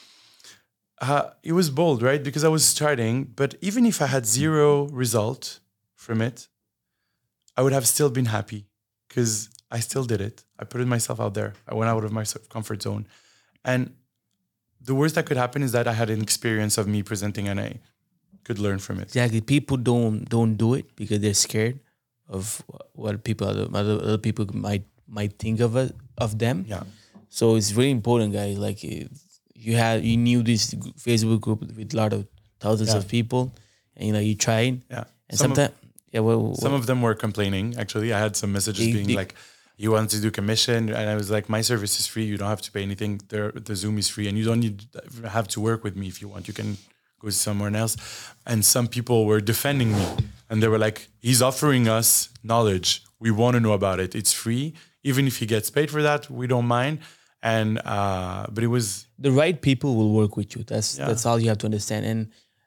uh, 1.00 1.30
it 1.42 1.52
was 1.52 1.70
bold, 1.70 2.02
right? 2.02 2.22
Because 2.22 2.44
I 2.44 2.48
was 2.48 2.64
starting. 2.64 3.24
But 3.24 3.54
even 3.60 3.86
if 3.86 4.02
I 4.02 4.06
had 4.06 4.26
zero 4.26 4.88
result 4.88 5.60
from 5.94 6.20
it, 6.20 6.48
I 7.56 7.62
would 7.62 7.72
have 7.72 7.86
still 7.86 8.10
been 8.10 8.26
happy 8.26 8.66
because 9.08 9.48
I 9.70 9.80
still 9.80 10.04
did 10.04 10.20
it. 10.20 10.44
I 10.58 10.64
put 10.64 10.86
myself 10.86 11.20
out 11.20 11.34
there. 11.34 11.54
I 11.68 11.74
went 11.74 11.88
out 11.88 12.04
of 12.04 12.12
my 12.12 12.24
comfort 12.48 12.82
zone. 12.82 13.06
And 13.64 13.94
the 14.80 14.94
worst 14.94 15.14
that 15.16 15.26
could 15.26 15.36
happen 15.36 15.62
is 15.62 15.72
that 15.72 15.86
I 15.86 15.92
had 15.92 16.10
an 16.10 16.22
experience 16.22 16.78
of 16.78 16.86
me 16.86 17.02
presenting 17.02 17.48
and 17.48 17.60
I 17.60 17.80
could 18.44 18.58
learn 18.58 18.78
from 18.78 18.98
it. 18.98 19.04
Exactly. 19.04 19.40
People 19.40 19.76
don't 19.76 20.28
don't 20.28 20.54
do 20.54 20.74
it 20.74 20.94
because 20.96 21.20
they're 21.20 21.34
scared 21.34 21.80
of 22.28 22.62
what 22.92 23.24
people 23.24 23.48
other 23.48 23.68
other, 23.72 24.18
people 24.18 24.46
might 24.52 24.84
might 25.06 25.38
think 25.38 25.60
of 25.60 25.76
it 25.76 25.94
of 26.16 26.38
them. 26.38 26.64
Yeah. 26.68 26.84
So 27.28 27.56
it's 27.56 27.72
really 27.72 27.90
important, 27.90 28.32
guys. 28.32 28.56
Like 28.56 28.82
if 28.84 29.08
you 29.66 29.76
had 29.76 30.04
you 30.04 30.16
knew 30.16 30.42
this 30.42 30.62
Facebook 31.06 31.40
group 31.40 31.60
with 31.60 31.92
a 31.94 31.96
lot 31.96 32.12
of 32.12 32.26
thousands 32.60 32.90
Yeah. 32.90 32.98
of 32.98 33.08
people, 33.08 33.42
and 33.96 34.06
you 34.06 34.12
know 34.12 34.20
you 34.30 34.34
tried, 34.34 34.74
Yeah. 34.90 35.04
and 35.28 35.38
Some 35.38 35.52
of- 35.52 35.56
sometimes 35.56 35.74
yeah, 36.12 36.20
well, 36.20 36.54
Some 36.54 36.72
of 36.80 36.86
them 36.86 37.02
were 37.02 37.14
complaining. 37.14 37.66
Actually, 37.76 38.12
I 38.16 38.18
had 38.18 38.34
some 38.34 38.50
messages 38.52 38.86
being 38.96 39.12
like, 39.22 39.34
"You 39.76 39.90
want 39.92 40.08
to 40.14 40.18
do 40.24 40.30
commission?" 40.30 40.88
And 40.98 41.06
I 41.12 41.16
was 41.22 41.28
like, 41.36 41.44
"My 41.56 41.60
service 41.70 41.94
is 42.00 42.06
free. 42.12 42.24
You 42.30 42.36
don't 42.38 42.48
have 42.56 42.62
to 42.68 42.72
pay 42.72 42.82
anything. 42.82 43.12
The, 43.32 43.40
the 43.68 43.76
Zoom 43.82 43.98
is 43.98 44.08
free, 44.14 44.26
and 44.28 44.34
you 44.38 44.44
don't 44.50 44.60
need 44.66 44.76
have 45.36 45.46
to 45.54 45.58
work 45.60 45.80
with 45.86 45.94
me 46.00 46.06
if 46.12 46.16
you 46.22 46.28
want. 46.32 46.42
You 46.48 46.54
can 46.60 46.70
go 47.22 47.28
somewhere 47.30 47.74
else." 47.82 47.94
And 48.50 48.64
some 48.64 48.86
people 48.96 49.18
were 49.30 49.40
defending 49.52 49.90
me, 49.98 50.06
and 50.48 50.62
they 50.62 50.68
were 50.74 50.78
like, 50.86 50.98
"He's 51.28 51.40
offering 51.42 51.84
us 51.98 52.08
knowledge. 52.42 52.88
we 53.20 53.30
want 53.42 53.54
to 53.56 53.60
know 53.66 53.72
about 53.82 53.98
it. 54.04 54.14
It's 54.14 54.32
free, 54.44 54.66
even 55.10 55.26
if 55.26 55.34
he 55.40 55.46
gets 55.54 55.68
paid 55.70 55.88
for 55.90 56.02
that, 56.08 56.30
we 56.30 56.46
don't 56.46 56.68
mind. 56.80 56.94
And 57.42 57.78
uh, 57.84 58.46
but 58.50 58.64
it 58.64 58.68
was 58.68 59.06
the 59.18 59.30
right 59.30 59.60
people 59.60 59.94
will 59.94 60.12
work 60.12 60.36
with 60.36 60.56
you. 60.56 60.64
That's 60.64 60.98
Yeah. 60.98 61.06
that's 61.06 61.24
all 61.24 61.38
you 61.38 61.48
have 61.48 61.58
to 61.58 61.66
understand. 61.66 62.04
And, 62.04 62.20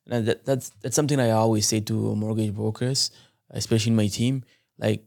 and 0.07 0.27
that, 0.27 0.45
that's 0.45 0.71
that's 0.81 0.95
something 0.95 1.19
I 1.19 1.31
always 1.31 1.67
say 1.67 1.81
to 1.81 2.15
mortgage 2.15 2.53
brokers, 2.55 3.11
especially 3.51 3.91
in 3.91 3.97
my 3.97 4.07
team. 4.07 4.43
Like, 4.79 5.03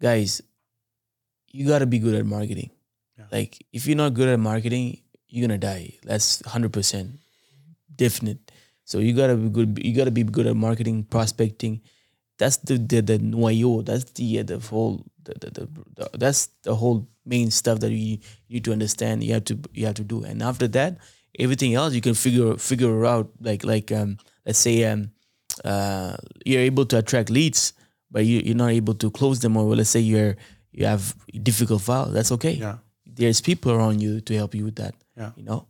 guys, 0.00 0.42
you 1.52 1.66
gotta 1.68 1.86
be 1.86 1.98
good 1.98 2.14
at 2.14 2.26
marketing. 2.26 2.70
Yeah. 3.18 3.26
Like, 3.30 3.64
if 3.72 3.86
you're 3.86 3.96
not 3.96 4.14
good 4.14 4.28
at 4.28 4.40
marketing, 4.40 4.98
you're 5.28 5.46
gonna 5.46 5.58
die. 5.62 5.94
That's 6.02 6.42
hundred 6.46 6.72
percent 6.72 7.20
definite. 7.94 8.50
So 8.84 8.98
you 8.98 9.14
gotta 9.14 9.36
be 9.36 9.48
good. 9.48 9.78
You 9.78 9.94
gotta 9.94 10.10
be 10.10 10.24
good 10.24 10.46
at 10.46 10.56
marketing, 10.56 11.04
prospecting. 11.04 11.82
That's 12.38 12.56
the 12.58 12.78
the, 12.78 13.00
the 13.00 13.18
noyau. 13.18 13.84
That's 13.84 14.10
the 14.18 14.40
uh, 14.40 14.42
the 14.42 14.58
whole 14.58 15.06
the, 15.22 15.34
the, 15.38 15.50
the, 15.50 15.68
the 15.94 16.04
that's 16.18 16.48
the 16.66 16.74
whole 16.74 17.06
main 17.24 17.50
stuff 17.50 17.80
that 17.80 17.90
you, 17.90 18.18
need 18.48 18.64
to 18.64 18.72
understand. 18.72 19.22
You 19.22 19.34
have 19.34 19.44
to 19.46 19.58
you 19.72 19.86
have 19.86 19.94
to 19.96 20.04
do. 20.04 20.24
And 20.24 20.42
after 20.42 20.68
that, 20.68 20.98
everything 21.38 21.74
else 21.74 21.94
you 21.94 22.00
can 22.00 22.14
figure 22.14 22.56
figure 22.56 23.04
out. 23.06 23.30
Like 23.40 23.64
like 23.64 23.92
um 23.92 24.18
let's 24.46 24.58
say 24.58 24.84
um 24.84 25.10
uh 25.64 26.16
you're 26.44 26.60
able 26.62 26.86
to 26.86 26.98
attract 26.98 27.30
leads, 27.30 27.72
but 28.10 28.24
you, 28.24 28.40
you're 28.44 28.56
not 28.56 28.70
able 28.70 28.94
to 28.94 29.10
close 29.10 29.40
them. 29.40 29.56
Or 29.56 29.64
let's 29.74 29.90
say 29.90 30.00
you're 30.00 30.36
you 30.72 30.86
have 30.86 31.14
difficult 31.42 31.82
file. 31.82 32.06
That's 32.06 32.32
okay 32.32 32.52
yeah, 32.52 32.78
there's 33.06 33.40
people 33.40 33.72
around 33.72 34.00
you 34.00 34.20
to 34.20 34.34
help 34.34 34.54
you 34.54 34.64
with 34.64 34.76
that. 34.76 34.94
Yeah. 35.16 35.32
You 35.36 35.44
know, 35.44 35.66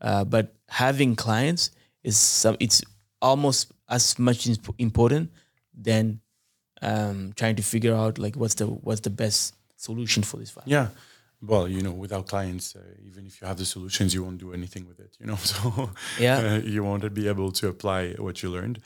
uh, 0.00 0.24
but 0.24 0.54
having 0.68 1.16
clients 1.16 1.70
is 2.02 2.16
some. 2.16 2.56
It's 2.60 2.82
almost 3.20 3.72
as 3.88 4.18
much 4.18 4.46
imp- 4.46 4.74
important 4.78 5.30
than 5.74 6.20
um, 6.82 7.32
trying 7.36 7.56
to 7.56 7.62
figure 7.62 7.94
out 7.94 8.18
like 8.18 8.36
what's 8.36 8.54
the 8.54 8.66
what's 8.66 9.00
the 9.00 9.10
best 9.10 9.54
solution 9.88 10.22
for 10.30 10.36
this 10.40 10.50
file. 10.54 10.64
yeah. 10.76 10.88
Well, 11.52 11.66
you 11.76 11.82
know, 11.86 11.94
without 12.04 12.24
clients, 12.34 12.66
uh, 12.74 12.80
even 13.08 13.22
if 13.26 13.34
you 13.40 13.46
have 13.50 13.58
the 13.62 13.66
solutions, 13.76 14.08
you 14.14 14.22
won't 14.24 14.40
do 14.46 14.50
anything 14.60 14.84
with 14.90 14.98
it. 15.06 15.12
You 15.20 15.26
know, 15.28 15.36
so 15.52 15.90
Yeah. 16.26 16.38
uh, 16.46 16.60
you 16.74 16.80
won't 16.88 17.04
be 17.20 17.24
able 17.34 17.50
to 17.60 17.64
apply 17.74 18.00
what 18.26 18.36
you 18.42 18.48
learned. 18.58 18.76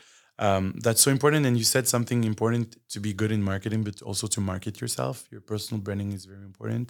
Um, 0.47 0.63
that's 0.85 1.01
so 1.05 1.09
important. 1.17 1.45
And 1.47 1.55
you 1.61 1.65
said 1.75 1.85
something 1.95 2.19
important 2.33 2.67
to 2.93 2.99
be 2.99 3.11
good 3.21 3.31
in 3.37 3.41
marketing, 3.51 3.81
but 3.87 3.95
also 4.09 4.25
to 4.35 4.41
market 4.41 4.73
yourself. 4.81 5.15
Your 5.33 5.41
personal 5.51 5.79
branding 5.85 6.11
is 6.17 6.23
very 6.33 6.45
important. 6.51 6.87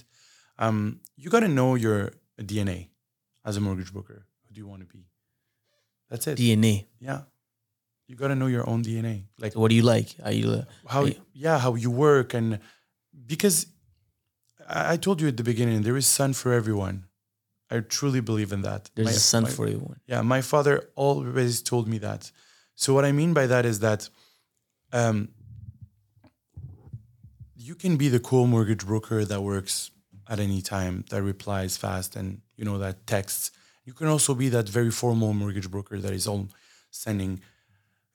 Um, 0.65 0.77
you 1.21 1.29
got 1.35 1.41
to 1.47 1.51
know 1.59 1.69
your 1.85 1.99
DNA 2.51 2.79
as 3.47 3.57
a 3.57 3.61
mortgage 3.67 3.91
broker. 3.95 4.19
Who 4.45 4.49
do 4.53 4.59
you 4.61 4.67
want 4.71 4.81
to 4.85 4.89
be? 4.97 5.01
That's 6.09 6.25
it. 6.27 6.37
DNA. 6.39 6.75
yeah. 7.09 7.21
You 8.07 8.15
got 8.23 8.29
to 8.33 8.35
know 8.41 8.47
your 8.57 8.65
own 8.71 8.81
DNA. 8.83 9.15
Like 9.43 9.53
So 9.53 9.59
what 9.61 9.69
do 9.69 9.75
you 9.81 9.83
like? 9.95 10.09
Are 10.25 10.31
you 10.39 10.47
uh, 10.51 10.63
how 10.93 11.05
Hey. 11.05 11.19
yeah 11.45 11.57
how 11.65 11.71
you 11.83 11.91
work 12.07 12.33
and 12.39 12.47
because 13.33 13.57
I, 14.69 14.97
told 14.97 15.19
you 15.21 15.27
at 15.27 15.37
the 15.37 15.43
beginning 15.43 15.81
there 15.81 15.97
is 15.97 16.07
sun 16.07 16.33
for 16.33 16.53
everyone. 16.53 17.05
I 17.71 17.79
truly 17.81 18.19
believe 18.21 18.51
in 18.51 18.61
that. 18.63 18.89
There's 18.95 19.05
My- 19.07 19.11
a 19.11 19.19
sun 19.31 19.43
my- 19.43 19.49
for 19.49 19.65
everyone? 19.65 19.99
yeah 20.07 20.21
my 20.21 20.41
father 20.41 20.89
always 20.95 21.61
told 21.61 21.87
me 21.87 21.97
that. 21.99 22.31
So 22.75 22.93
what 22.93 23.05
i 23.05 23.11
mean 23.11 23.33
by 23.33 23.45
that 23.47 23.65
is 23.65 23.79
that 23.79 24.09
um, 24.93 25.29
you 27.55 27.75
can 27.75 27.97
be 27.97 28.09
the 28.09 28.19
cool 28.19 28.47
mortgage 28.47 28.85
broker 28.85 29.25
that 29.25 29.41
works 29.41 29.91
at 30.27 30.39
any 30.39 30.61
time 30.61 31.05
that 31.09 31.21
replies 31.21 31.77
fast 31.77 32.15
and 32.15 32.41
you 32.55 32.65
know 32.65 32.77
that 32.77 33.05
texts. 33.07 33.51
You 33.85 33.93
can 33.93 34.07
also 34.07 34.33
be 34.35 34.49
that 34.49 34.69
very 34.69 34.91
formal 34.91 35.33
mortgage 35.33 35.69
broker 35.69 35.97
that 35.99 36.13
is 36.13 36.27
all 36.27 36.47
sending 36.91 37.41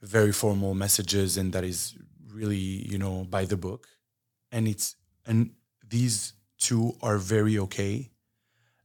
very 0.01 0.33
formal 0.33 0.75
messages 0.75 1.37
and 1.37 1.53
that 1.53 1.65
is 1.65 1.95
really 2.33 2.57
you 2.93 2.99
know 2.99 3.25
by 3.29 3.45
the 3.45 3.57
book. 3.57 3.87
And 4.53 4.67
it's 4.69 4.97
and 5.27 5.51
these 5.89 6.33
two 6.59 6.97
are 7.03 7.19
very 7.19 7.59
okay 7.59 8.11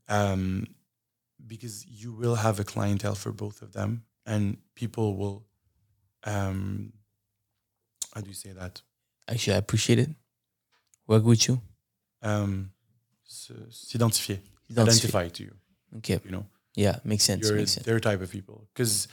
um, 0.08 0.66
because 1.46 1.86
you 1.88 2.12
will 2.14 2.36
have 2.36 2.60
a 2.60 2.64
clientele 2.64 3.16
for 3.16 3.32
both 3.32 3.62
of 3.62 3.72
them 3.74 4.04
and 4.26 4.58
people 4.76 5.16
will 5.16 5.46
um, 6.26 6.92
how 8.14 8.22
do 8.22 8.28
you 8.28 8.34
say 8.36 8.52
that 8.52 8.82
Actually, 9.28 9.54
I 9.54 9.58
appreciate 9.60 10.00
it. 10.00 10.10
Work 11.06 11.24
with 11.24 11.48
you. 11.48 11.62
um, 12.24 12.72
s'identifier 13.28 14.40
Identify. 14.72 14.82
identify 14.82 15.28
to 15.30 15.44
you 15.44 15.56
Okay. 15.98 16.20
you 16.26 16.32
know 16.32 16.46
Yeah, 16.76 17.00
makes 17.04 17.24
sense. 17.24 17.48
you're 17.48 17.58
makes 17.58 17.72
sense. 17.74 17.86
their 17.86 18.00
type 18.00 18.22
of 18.22 18.30
people 18.32 18.68
because 18.74 19.08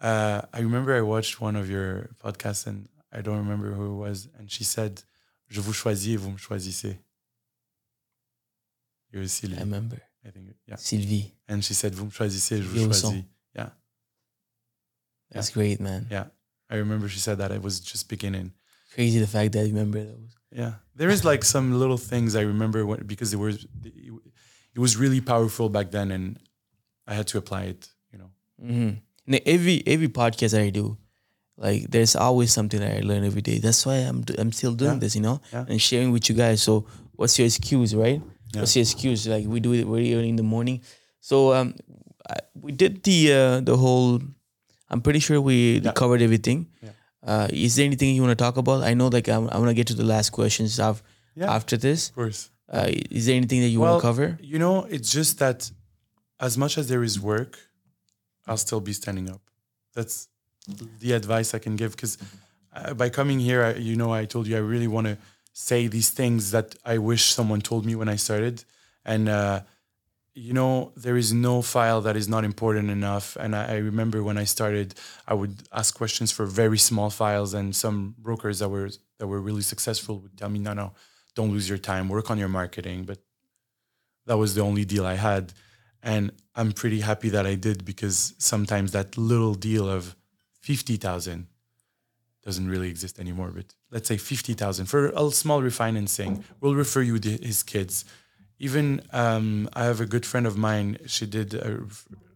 uh, 0.00 0.42
I 0.52 0.60
remember 0.60 0.94
I 0.96 1.00
watched 1.02 1.40
one 1.40 1.56
of 1.56 1.68
your 1.70 2.10
podcasts 2.22 2.66
and 2.66 2.88
I 3.12 3.20
don't 3.22 3.38
remember 3.38 3.72
who 3.72 3.86
it 3.92 3.96
was 4.08 4.28
and 4.38 4.50
she 4.50 4.64
said 4.64 5.02
je 5.48 5.60
vous 5.60 5.72
choisis 5.74 6.14
et 6.14 6.16
vous 6.18 6.30
me 6.32 6.38
choisissez 6.38 6.98
Sylvie 9.24 9.56
I 9.56 9.60
remember. 9.60 9.98
I 10.26 10.30
think 10.30 10.46
yeah 10.66 10.76
Sylvie. 10.76 11.34
and 11.48 11.64
she 11.64 11.74
said 11.74 11.94
vous 11.94 12.06
me 12.06 12.10
choisissez 12.10 12.58
je 12.62 12.68
vous 12.68 12.86
choisis 12.86 13.24
yeah 13.54 13.70
That's 15.30 15.50
great, 15.50 15.80
man. 15.80 16.06
yeah 16.10 16.26
I 16.70 16.76
remember 16.76 17.08
she 17.08 17.18
said 17.20 17.38
that 17.38 17.52
I 17.52 17.58
was 17.58 17.80
just 17.80 18.08
beginning 18.08 18.52
Crazy 18.94 19.18
the 19.18 19.26
fact 19.26 19.52
that 19.52 19.60
I 19.60 19.64
remember 19.66 20.02
those. 20.04 20.32
yeah 20.52 20.72
there 20.94 21.10
is 21.10 21.24
like 21.24 21.44
some 21.44 21.78
little 21.78 21.98
things 21.98 22.34
I 22.34 22.42
remember 22.42 22.84
when, 22.86 23.04
because 23.06 23.32
it 23.32 23.38
was 23.38 23.66
it 24.74 24.78
was 24.80 24.96
really 24.96 25.20
powerful 25.20 25.68
back 25.68 25.90
then 25.90 26.10
and 26.10 26.38
I 27.06 27.14
had 27.14 27.26
to 27.28 27.38
apply 27.38 27.62
it 27.64 27.88
you 28.12 28.18
know 28.18 28.30
Mm-hmm. 28.62 28.94
And 29.26 29.40
every 29.44 29.82
every 29.86 30.08
podcast 30.08 30.58
I 30.58 30.70
do, 30.70 30.96
like 31.58 31.90
there's 31.90 32.14
always 32.16 32.52
something 32.52 32.80
that 32.80 32.96
I 32.96 33.00
learn 33.00 33.24
every 33.24 33.42
day. 33.42 33.58
That's 33.58 33.84
why 33.86 33.96
I'm 33.96 34.24
I'm 34.38 34.52
still 34.52 34.74
doing 34.74 34.92
Yeah. 34.94 34.98
this, 34.98 35.14
you 35.16 35.22
know, 35.22 35.40
Yeah. 35.52 35.64
and 35.68 35.80
sharing 35.80 36.12
with 36.12 36.28
you 36.28 36.34
guys. 36.36 36.62
So, 36.62 36.86
what's 37.16 37.38
your 37.38 37.46
excuse, 37.46 37.94
right? 37.94 38.20
Yeah. 38.54 38.60
What's 38.60 38.76
your 38.76 38.82
excuse? 38.82 39.26
Like 39.26 39.46
we 39.46 39.60
do 39.60 39.72
it 39.72 39.86
very 39.86 40.14
early 40.14 40.28
in 40.28 40.36
the 40.36 40.42
morning. 40.42 40.82
So 41.20 41.52
um, 41.54 41.74
I, 42.28 42.36
we 42.54 42.72
did 42.72 43.02
the 43.02 43.32
uh, 43.32 43.60
the 43.60 43.76
whole. 43.76 44.20
I'm 44.90 45.00
pretty 45.00 45.18
sure 45.18 45.40
we 45.40 45.80
covered 45.94 46.22
everything. 46.22 46.68
Yeah. 46.82 46.90
Uh, 47.26 47.48
is 47.50 47.74
there 47.74 47.84
anything 47.86 48.14
you 48.14 48.22
want 48.22 48.38
to 48.38 48.42
talk 48.44 48.56
about? 48.56 48.84
I 48.84 48.94
know, 48.94 49.08
like 49.08 49.28
I'm, 49.28 49.48
I'm 49.48 49.58
gonna 49.60 49.74
get 49.74 49.88
to 49.88 49.94
the 49.94 50.04
last 50.04 50.30
questions 50.30 50.78
af- 50.78 51.02
Yeah. 51.34 51.52
after 51.52 51.76
this. 51.76 52.10
of 52.10 52.14
course 52.14 52.50
Uh, 52.68 52.90
is 53.10 53.26
there 53.26 53.34
anything 53.36 53.60
that 53.62 53.68
you 53.74 53.80
Well, 53.80 53.92
want 53.94 54.02
to 54.02 54.06
cover? 54.08 54.38
You 54.42 54.58
know, 54.58 54.84
it's 54.90 55.10
just 55.10 55.38
that 55.38 55.70
as 56.38 56.56
much 56.56 56.78
as 56.78 56.86
there 56.88 57.02
is 57.04 57.18
work, 57.18 57.58
I'll 58.46 58.56
still 58.58 58.80
be 58.80 58.92
standing 58.92 59.28
up. 59.30 59.40
That's 59.94 60.28
the 61.00 61.12
advice 61.12 61.54
I 61.54 61.58
can 61.58 61.76
give 61.76 61.92
because 61.92 62.18
uh, 62.74 62.94
by 62.94 63.08
coming 63.08 63.40
here, 63.40 63.64
I, 63.64 63.74
you 63.74 63.96
know, 63.96 64.12
I 64.12 64.24
told 64.24 64.46
you 64.46 64.56
I 64.56 64.60
really 64.60 64.88
want 64.88 65.06
to 65.06 65.16
say 65.52 65.86
these 65.86 66.10
things 66.10 66.50
that 66.50 66.74
I 66.84 66.98
wish 66.98 67.24
someone 67.32 67.60
told 67.60 67.86
me 67.86 67.94
when 67.94 68.08
I 68.08 68.16
started. 68.16 68.64
And, 69.04 69.28
uh, 69.28 69.60
you 70.34 70.52
know, 70.52 70.92
there 70.96 71.16
is 71.16 71.32
no 71.32 71.62
file 71.62 72.02
that 72.02 72.14
is 72.14 72.28
not 72.28 72.44
important 72.44 72.90
enough. 72.90 73.36
And 73.36 73.56
I, 73.56 73.74
I 73.74 73.76
remember 73.78 74.22
when 74.22 74.36
I 74.36 74.44
started, 74.44 74.94
I 75.26 75.32
would 75.32 75.62
ask 75.72 75.96
questions 75.96 76.30
for 76.30 76.44
very 76.44 76.76
small 76.76 77.08
files, 77.08 77.54
and 77.54 77.74
some 77.74 78.14
brokers 78.18 78.58
that 78.58 78.68
were 78.68 78.90
that 79.18 79.26
were 79.26 79.40
really 79.40 79.62
successful 79.62 80.18
would 80.18 80.36
tell 80.36 80.50
me, 80.50 80.58
"No, 80.58 80.74
no, 80.74 80.92
don't 81.34 81.52
lose 81.52 81.70
your 81.70 81.78
time. 81.78 82.10
Work 82.10 82.30
on 82.30 82.38
your 82.38 82.48
marketing." 82.48 83.04
But 83.04 83.18
that 84.26 84.36
was 84.36 84.54
the 84.54 84.60
only 84.60 84.84
deal 84.84 85.06
I 85.06 85.14
had. 85.14 85.54
And 86.02 86.32
I'm 86.54 86.72
pretty 86.72 87.00
happy 87.00 87.30
that 87.30 87.46
I 87.46 87.54
did 87.54 87.86
because 87.86 88.34
sometimes 88.36 88.92
that 88.92 89.16
little 89.16 89.54
deal 89.54 89.88
of 89.88 90.14
50,000 90.66 91.46
doesn't 92.44 92.68
really 92.68 92.88
exist 92.90 93.20
anymore. 93.20 93.52
But 93.54 93.66
let's 93.92 94.08
say 94.08 94.16
50,000 94.16 94.86
for 94.86 95.10
a 95.14 95.30
small 95.30 95.62
refinancing, 95.62 96.42
we'll 96.60 96.74
refer 96.74 97.02
you 97.02 97.20
to 97.20 97.30
his 97.36 97.62
kids. 97.62 98.04
Even 98.58 99.00
um, 99.12 99.68
I 99.74 99.84
have 99.84 100.00
a 100.00 100.06
good 100.06 100.26
friend 100.26 100.44
of 100.44 100.56
mine, 100.56 100.98
she 101.06 101.24
did 101.24 101.54
a, 101.54 101.82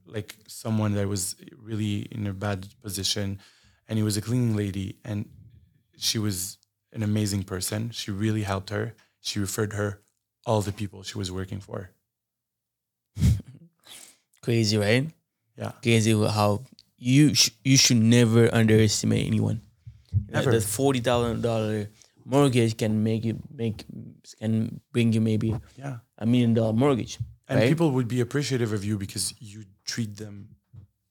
like 0.07 0.37
someone 0.47 0.95
that 0.95 1.09
was 1.09 1.35
really 1.61 2.07
in 2.13 2.29
a 2.29 2.33
bad 2.33 2.69
position 2.81 3.41
and 3.89 3.99
he 3.99 4.05
was 4.05 4.17
a 4.17 4.21
cleaning 4.21 4.55
lady 4.55 4.99
and 5.05 5.29
she 5.97 6.21
was 6.21 6.59
an 6.93 7.03
amazing 7.03 7.43
person. 7.43 7.91
She 7.91 8.13
really 8.13 8.43
helped 8.43 8.71
her. 8.71 8.95
She 9.21 9.41
referred 9.41 9.73
her 9.73 10.03
all 10.47 10.61
the 10.61 10.73
people 10.73 11.03
she 11.03 11.19
was 11.19 11.33
working 11.33 11.59
for. 11.59 11.91
Crazy, 14.41 14.77
right? 14.77 15.11
Yeah. 15.57 15.73
Crazy 15.83 16.13
how 16.13 16.63
you 17.01 17.35
sh- 17.35 17.51
you 17.65 17.77
should 17.77 17.97
never 17.97 18.47
underestimate 18.55 19.27
anyone. 19.27 19.61
Never. 20.29 20.53
The 20.53 20.61
forty 20.61 21.01
thousand 21.01 21.41
dollar 21.43 21.89
mortgage 22.25 22.77
can 22.77 23.03
make 23.03 23.25
you 23.25 23.41
make 23.51 23.85
can 24.39 24.81
bring 24.93 25.13
you 25.13 25.21
maybe 25.21 25.55
Yeah. 25.77 25.97
a 26.19 26.27
million 26.27 26.55
dollar 26.55 26.73
mortgage. 26.73 27.19
And 27.49 27.59
right? 27.59 27.69
people 27.69 27.91
would 27.91 28.07
be 28.07 28.21
appreciative 28.21 28.73
of 28.73 28.85
you 28.85 28.97
because 28.99 29.35
you 29.41 29.65
treat 29.85 30.17
them 30.17 30.51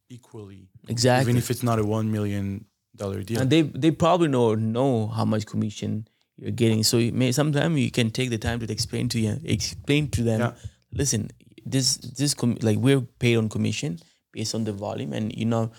equally. 0.09 0.69
exactly. 0.87 1.31
Even 1.31 1.37
if 1.37 1.49
it's 1.51 1.63
not 1.63 1.79
a 1.79 1.83
one 1.85 2.11
million 2.11 2.65
dollar 2.95 3.23
deal. 3.23 3.41
and 3.41 3.49
they 3.49 3.61
they 3.63 3.91
probably 3.91 4.27
know 4.27 4.55
know 4.55 5.07
how 5.07 5.25
much 5.25 5.45
commission 5.45 6.07
you're 6.37 6.51
getting. 6.51 6.83
So 6.83 6.97
you 6.97 7.11
may 7.11 7.31
sometimes 7.31 7.79
you 7.79 7.91
can 7.91 8.09
take 8.11 8.29
the 8.29 8.37
time 8.37 8.59
to 8.59 8.71
explain 8.71 9.09
to 9.09 9.19
you 9.19 9.39
explain 9.43 10.09
to 10.11 10.23
them. 10.23 10.39
Yeah. 10.39 10.51
Listen, 10.93 11.29
this 11.65 11.97
this 11.97 12.33
com- 12.33 12.57
like 12.61 12.77
we're 12.77 13.01
paid 13.19 13.37
on 13.37 13.49
commission 13.49 13.99
based 14.32 14.55
on 14.55 14.63
the 14.63 14.73
volume, 14.73 15.13
and 15.13 15.36
you 15.36 15.45
know, 15.45 15.71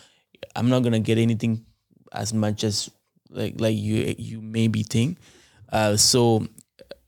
I'm 0.57 0.69
not 0.69 0.83
gonna 0.83 1.01
get 1.01 1.19
anything 1.19 1.65
as 2.13 2.33
much 2.33 2.65
as 2.65 2.91
like 3.31 3.61
like 3.61 3.77
you 3.77 4.15
you 4.19 4.41
maybe 4.41 4.83
think. 4.83 5.19
Uh, 5.73 5.97
so 5.97 6.47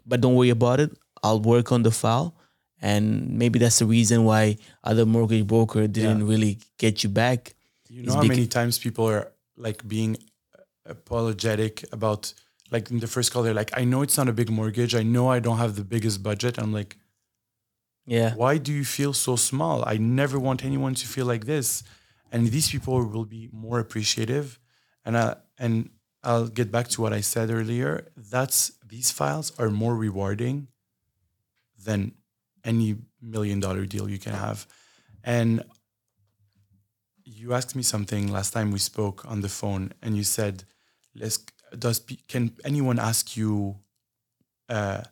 but 0.07 0.20
don't 0.20 0.34
worry 0.34 0.51
about 0.51 0.80
it. 0.80 0.90
I'll 1.22 1.40
work 1.40 1.72
on 1.72 1.82
the 1.82 1.90
file, 1.90 2.34
and 2.80 3.38
maybe 3.38 3.59
that's 3.59 3.78
the 3.78 3.86
reason 3.86 4.24
why 4.24 4.57
other 4.84 5.07
mortgage 5.07 5.47
broker 5.47 5.86
didn't 5.86 6.26
really 6.26 6.59
get 6.78 7.03
you 7.03 7.09
back. 7.09 7.55
You 7.88 8.03
It's 8.03 8.09
know 8.09 8.14
how 8.16 8.22
many 8.22 8.47
times 8.47 8.78
people 8.78 9.07
are 9.09 9.32
like 9.57 9.86
being 9.86 10.16
apologetic 10.86 11.84
about 11.93 12.32
like 12.70 12.90
in 12.90 12.99
the 13.01 13.07
first 13.07 13.32
call 13.32 13.43
they're 13.43 13.55
like, 13.55 13.70
I 13.76 13.84
know 13.84 14.03
it's 14.03 14.16
not 14.16 14.28
a 14.28 14.32
big 14.32 14.51
mortgage. 14.51 14.95
I 14.95 15.03
know 15.03 15.28
I 15.28 15.38
don't 15.38 15.59
have 15.59 15.76
the 15.76 15.84
biggest 15.84 16.22
budget. 16.22 16.59
I'm 16.59 16.72
like, 16.72 16.97
Yeah, 18.05 18.34
why 18.34 18.59
do 18.59 18.72
you 18.72 18.84
feel 18.84 19.12
so 19.12 19.36
small? 19.36 19.84
I 19.86 19.96
never 19.96 20.38
want 20.38 20.64
anyone 20.64 20.94
to 20.96 21.07
feel 21.07 21.26
like 21.26 21.44
this. 21.46 21.82
And 22.32 22.48
these 22.48 22.70
people 22.70 23.05
will 23.05 23.24
be 23.24 23.48
more 23.53 23.78
appreciative. 23.78 24.59
And 25.05 25.16
I 25.16 25.36
and 25.59 25.90
I'll 26.24 26.48
get 26.48 26.70
back 26.72 26.88
to 26.88 27.03
what 27.03 27.12
I 27.12 27.20
said 27.20 27.50
earlier. 27.50 28.09
That's 28.16 28.72
these 28.86 29.11
files 29.11 29.53
are 29.59 29.70
more 29.70 29.94
rewarding 29.96 30.68
than 31.84 32.12
any 32.64 32.96
million 33.20 33.61
dollar 33.61 33.86
deal 33.86 34.09
you 34.09 34.18
can 34.18 34.32
have. 34.34 34.66
And 35.24 35.64
you 37.24 37.55
asked 37.55 37.76
me 37.76 37.82
something 37.82 38.30
last 38.32 38.53
time 38.53 38.70
we 38.70 38.78
spoke 38.78 39.24
on 39.26 39.40
the 39.40 39.48
phone, 39.48 39.92
and 40.03 40.16
you 40.16 40.24
said, 40.24 40.64
"Let's 41.14 41.38
does 41.78 42.00
can 42.28 42.57
anyone 42.64 42.98
ask 42.98 43.36
you, 43.36 43.78
uh, 44.68 45.03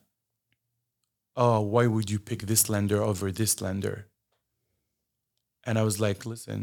oh, 1.43 1.61
why 1.75 1.85
would 1.95 2.09
you 2.13 2.21
pick 2.29 2.41
this 2.43 2.63
lender 2.75 3.01
over 3.11 3.27
this 3.33 3.53
lender?" 3.61 3.97
And 5.65 5.75
I 5.79 5.83
was 5.83 5.97
like, 6.07 6.21
"Listen." 6.27 6.61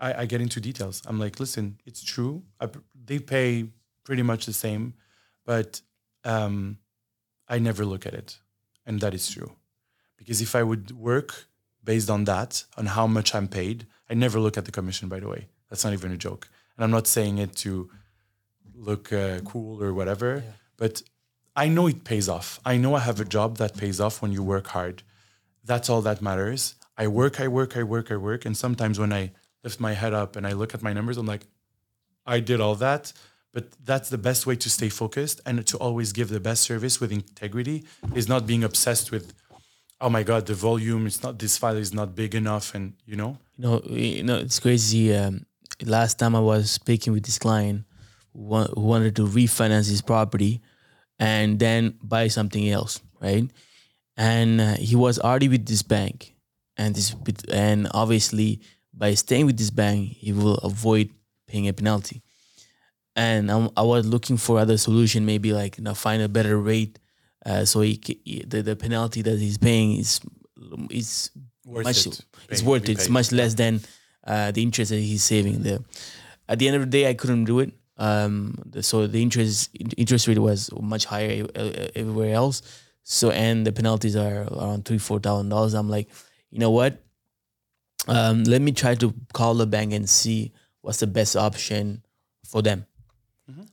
I, 0.00 0.22
I 0.22 0.26
get 0.26 0.40
into 0.40 0.60
details. 0.60 1.02
I'm 1.06 1.18
like, 1.18 1.40
listen, 1.40 1.80
it's 1.84 2.02
true. 2.02 2.42
I, 2.60 2.68
they 2.94 3.18
pay 3.18 3.70
pretty 4.04 4.22
much 4.22 4.46
the 4.46 4.52
same, 4.52 4.94
but 5.44 5.80
um, 6.24 6.78
I 7.48 7.58
never 7.58 7.84
look 7.84 8.06
at 8.06 8.14
it, 8.14 8.38
and 8.86 9.00
that 9.00 9.14
is 9.14 9.28
true. 9.28 9.52
Because 10.16 10.40
if 10.40 10.54
I 10.54 10.62
would 10.62 10.92
work 10.92 11.46
based 11.82 12.10
on 12.10 12.24
that, 12.24 12.64
on 12.76 12.86
how 12.86 13.06
much 13.06 13.34
I'm 13.34 13.48
paid, 13.48 13.86
I 14.10 14.14
never 14.14 14.38
look 14.40 14.56
at 14.56 14.64
the 14.64 14.72
commission. 14.72 15.08
By 15.08 15.20
the 15.20 15.28
way, 15.28 15.48
that's 15.68 15.84
not 15.84 15.92
even 15.92 16.12
a 16.12 16.16
joke, 16.16 16.48
and 16.76 16.84
I'm 16.84 16.90
not 16.90 17.06
saying 17.06 17.38
it 17.38 17.56
to 17.56 17.90
look 18.74 19.12
uh, 19.12 19.40
cool 19.40 19.82
or 19.82 19.92
whatever. 19.92 20.44
But 20.76 21.02
I 21.58 21.66
know 21.66 21.88
it 21.88 22.04
pays 22.04 22.28
off. 22.28 22.60
I 22.64 22.76
know 22.76 22.94
I 22.94 23.00
have 23.00 23.18
a 23.18 23.24
job 23.24 23.56
that 23.56 23.76
pays 23.76 23.98
off 23.98 24.22
when 24.22 24.30
you 24.30 24.44
work 24.44 24.68
hard. 24.68 25.02
That's 25.64 25.90
all 25.90 26.02
that 26.02 26.22
matters. 26.22 26.76
I 26.96 27.08
work, 27.08 27.40
I 27.40 27.48
work, 27.48 27.76
I 27.76 27.82
work, 27.82 28.12
I 28.12 28.16
work, 28.16 28.44
and 28.46 28.56
sometimes 28.56 28.96
when 29.00 29.12
I 29.12 29.32
lift 29.64 29.80
my 29.80 29.94
head 29.94 30.14
up 30.14 30.36
and 30.36 30.46
I 30.46 30.52
look 30.52 30.72
at 30.72 30.82
my 30.82 30.92
numbers, 30.92 31.16
I'm 31.16 31.26
like, 31.26 31.48
I 32.24 32.38
did 32.38 32.60
all 32.60 32.76
that. 32.76 33.12
But 33.52 33.64
that's 33.84 34.08
the 34.08 34.18
best 34.18 34.46
way 34.46 34.54
to 34.54 34.70
stay 34.70 34.88
focused 34.88 35.40
and 35.44 35.66
to 35.66 35.76
always 35.78 36.12
give 36.12 36.28
the 36.28 36.38
best 36.38 36.62
service 36.62 37.00
with 37.00 37.10
integrity 37.10 37.84
is 38.14 38.28
not 38.28 38.46
being 38.46 38.62
obsessed 38.62 39.10
with, 39.10 39.34
oh 40.00 40.10
my 40.10 40.22
God, 40.22 40.46
the 40.46 40.54
volume, 40.54 41.08
it's 41.08 41.24
not, 41.24 41.40
this 41.40 41.58
file 41.58 41.76
is 41.76 41.92
not 41.92 42.14
big 42.14 42.36
enough. 42.36 42.72
And, 42.76 42.92
you 43.04 43.16
know, 43.16 43.36
know, 43.56 43.82
you 43.84 44.22
know, 44.22 44.36
it's 44.36 44.60
crazy. 44.60 45.12
Um, 45.12 45.44
last 45.84 46.20
time 46.20 46.36
I 46.36 46.40
was 46.40 46.70
speaking 46.70 47.12
with 47.12 47.24
this 47.24 47.38
client 47.40 47.84
who 48.32 48.68
wanted 48.92 49.16
to 49.16 49.26
refinance 49.26 49.88
his 49.90 50.02
property 50.02 50.60
and 51.18 51.58
then 51.58 51.98
buy 52.02 52.28
something 52.28 52.68
else, 52.68 53.00
right? 53.20 53.48
And 54.16 54.60
uh, 54.60 54.74
he 54.76 54.96
was 54.96 55.18
already 55.18 55.48
with 55.48 55.66
this 55.66 55.82
bank, 55.82 56.34
and 56.76 56.94
this 56.94 57.14
and 57.52 57.88
obviously 57.92 58.60
by 58.92 59.14
staying 59.14 59.46
with 59.46 59.56
this 59.56 59.70
bank, 59.70 60.08
he 60.10 60.32
will 60.32 60.56
avoid 60.56 61.10
paying 61.46 61.68
a 61.68 61.72
penalty. 61.72 62.22
And 63.14 63.50
I'm, 63.50 63.70
I 63.76 63.82
was 63.82 64.06
looking 64.06 64.36
for 64.36 64.58
other 64.58 64.76
solution, 64.76 65.24
maybe 65.26 65.52
like 65.52 65.78
you 65.78 65.84
know, 65.84 65.94
find 65.94 66.22
a 66.22 66.28
better 66.28 66.58
rate, 66.58 66.98
uh, 67.46 67.64
so 67.64 67.80
he, 67.80 67.96
ca- 67.96 68.44
the 68.46 68.62
the 68.62 68.76
penalty 68.76 69.22
that 69.22 69.38
he's 69.38 69.58
paying 69.58 69.96
is 69.96 70.20
is 70.90 71.30
worth 71.64 71.84
much 71.84 72.06
it. 72.06 72.20
it's 72.48 72.62
Pay- 72.62 72.66
worth 72.68 72.82
it. 72.88 72.90
It's 72.90 73.08
much 73.08 73.32
less 73.32 73.54
than 73.54 73.80
uh, 74.26 74.50
the 74.50 74.62
interest 74.62 74.90
that 74.90 74.98
he's 75.00 75.22
saving 75.24 75.62
there. 75.62 75.78
At 76.48 76.58
the 76.58 76.66
end 76.68 76.76
of 76.76 76.82
the 76.82 76.86
day, 76.90 77.08
I 77.08 77.14
couldn't 77.14 77.44
do 77.44 77.60
it. 77.60 77.72
Um, 77.98 78.54
so 78.80 79.06
the 79.06 79.20
interest 79.20 79.70
interest 79.96 80.28
rate 80.28 80.38
was 80.38 80.70
much 80.80 81.04
higher 81.04 81.46
everywhere 81.94 82.34
else. 82.34 82.62
So 83.02 83.30
and 83.30 83.66
the 83.66 83.72
penalties 83.72 84.16
are 84.16 84.42
around 84.52 84.84
three 84.84 84.98
four 84.98 85.18
thousand 85.18 85.48
dollars. 85.48 85.74
I'm 85.74 85.88
like, 85.88 86.08
you 86.50 86.58
know 86.58 86.70
what? 86.70 87.02
Um, 88.06 88.44
let 88.44 88.62
me 88.62 88.72
try 88.72 88.94
to 88.94 89.12
call 89.32 89.54
the 89.54 89.66
bank 89.66 89.92
and 89.92 90.08
see 90.08 90.52
what's 90.80 91.00
the 91.00 91.06
best 91.06 91.36
option 91.36 92.02
for 92.44 92.62
them. 92.62 92.86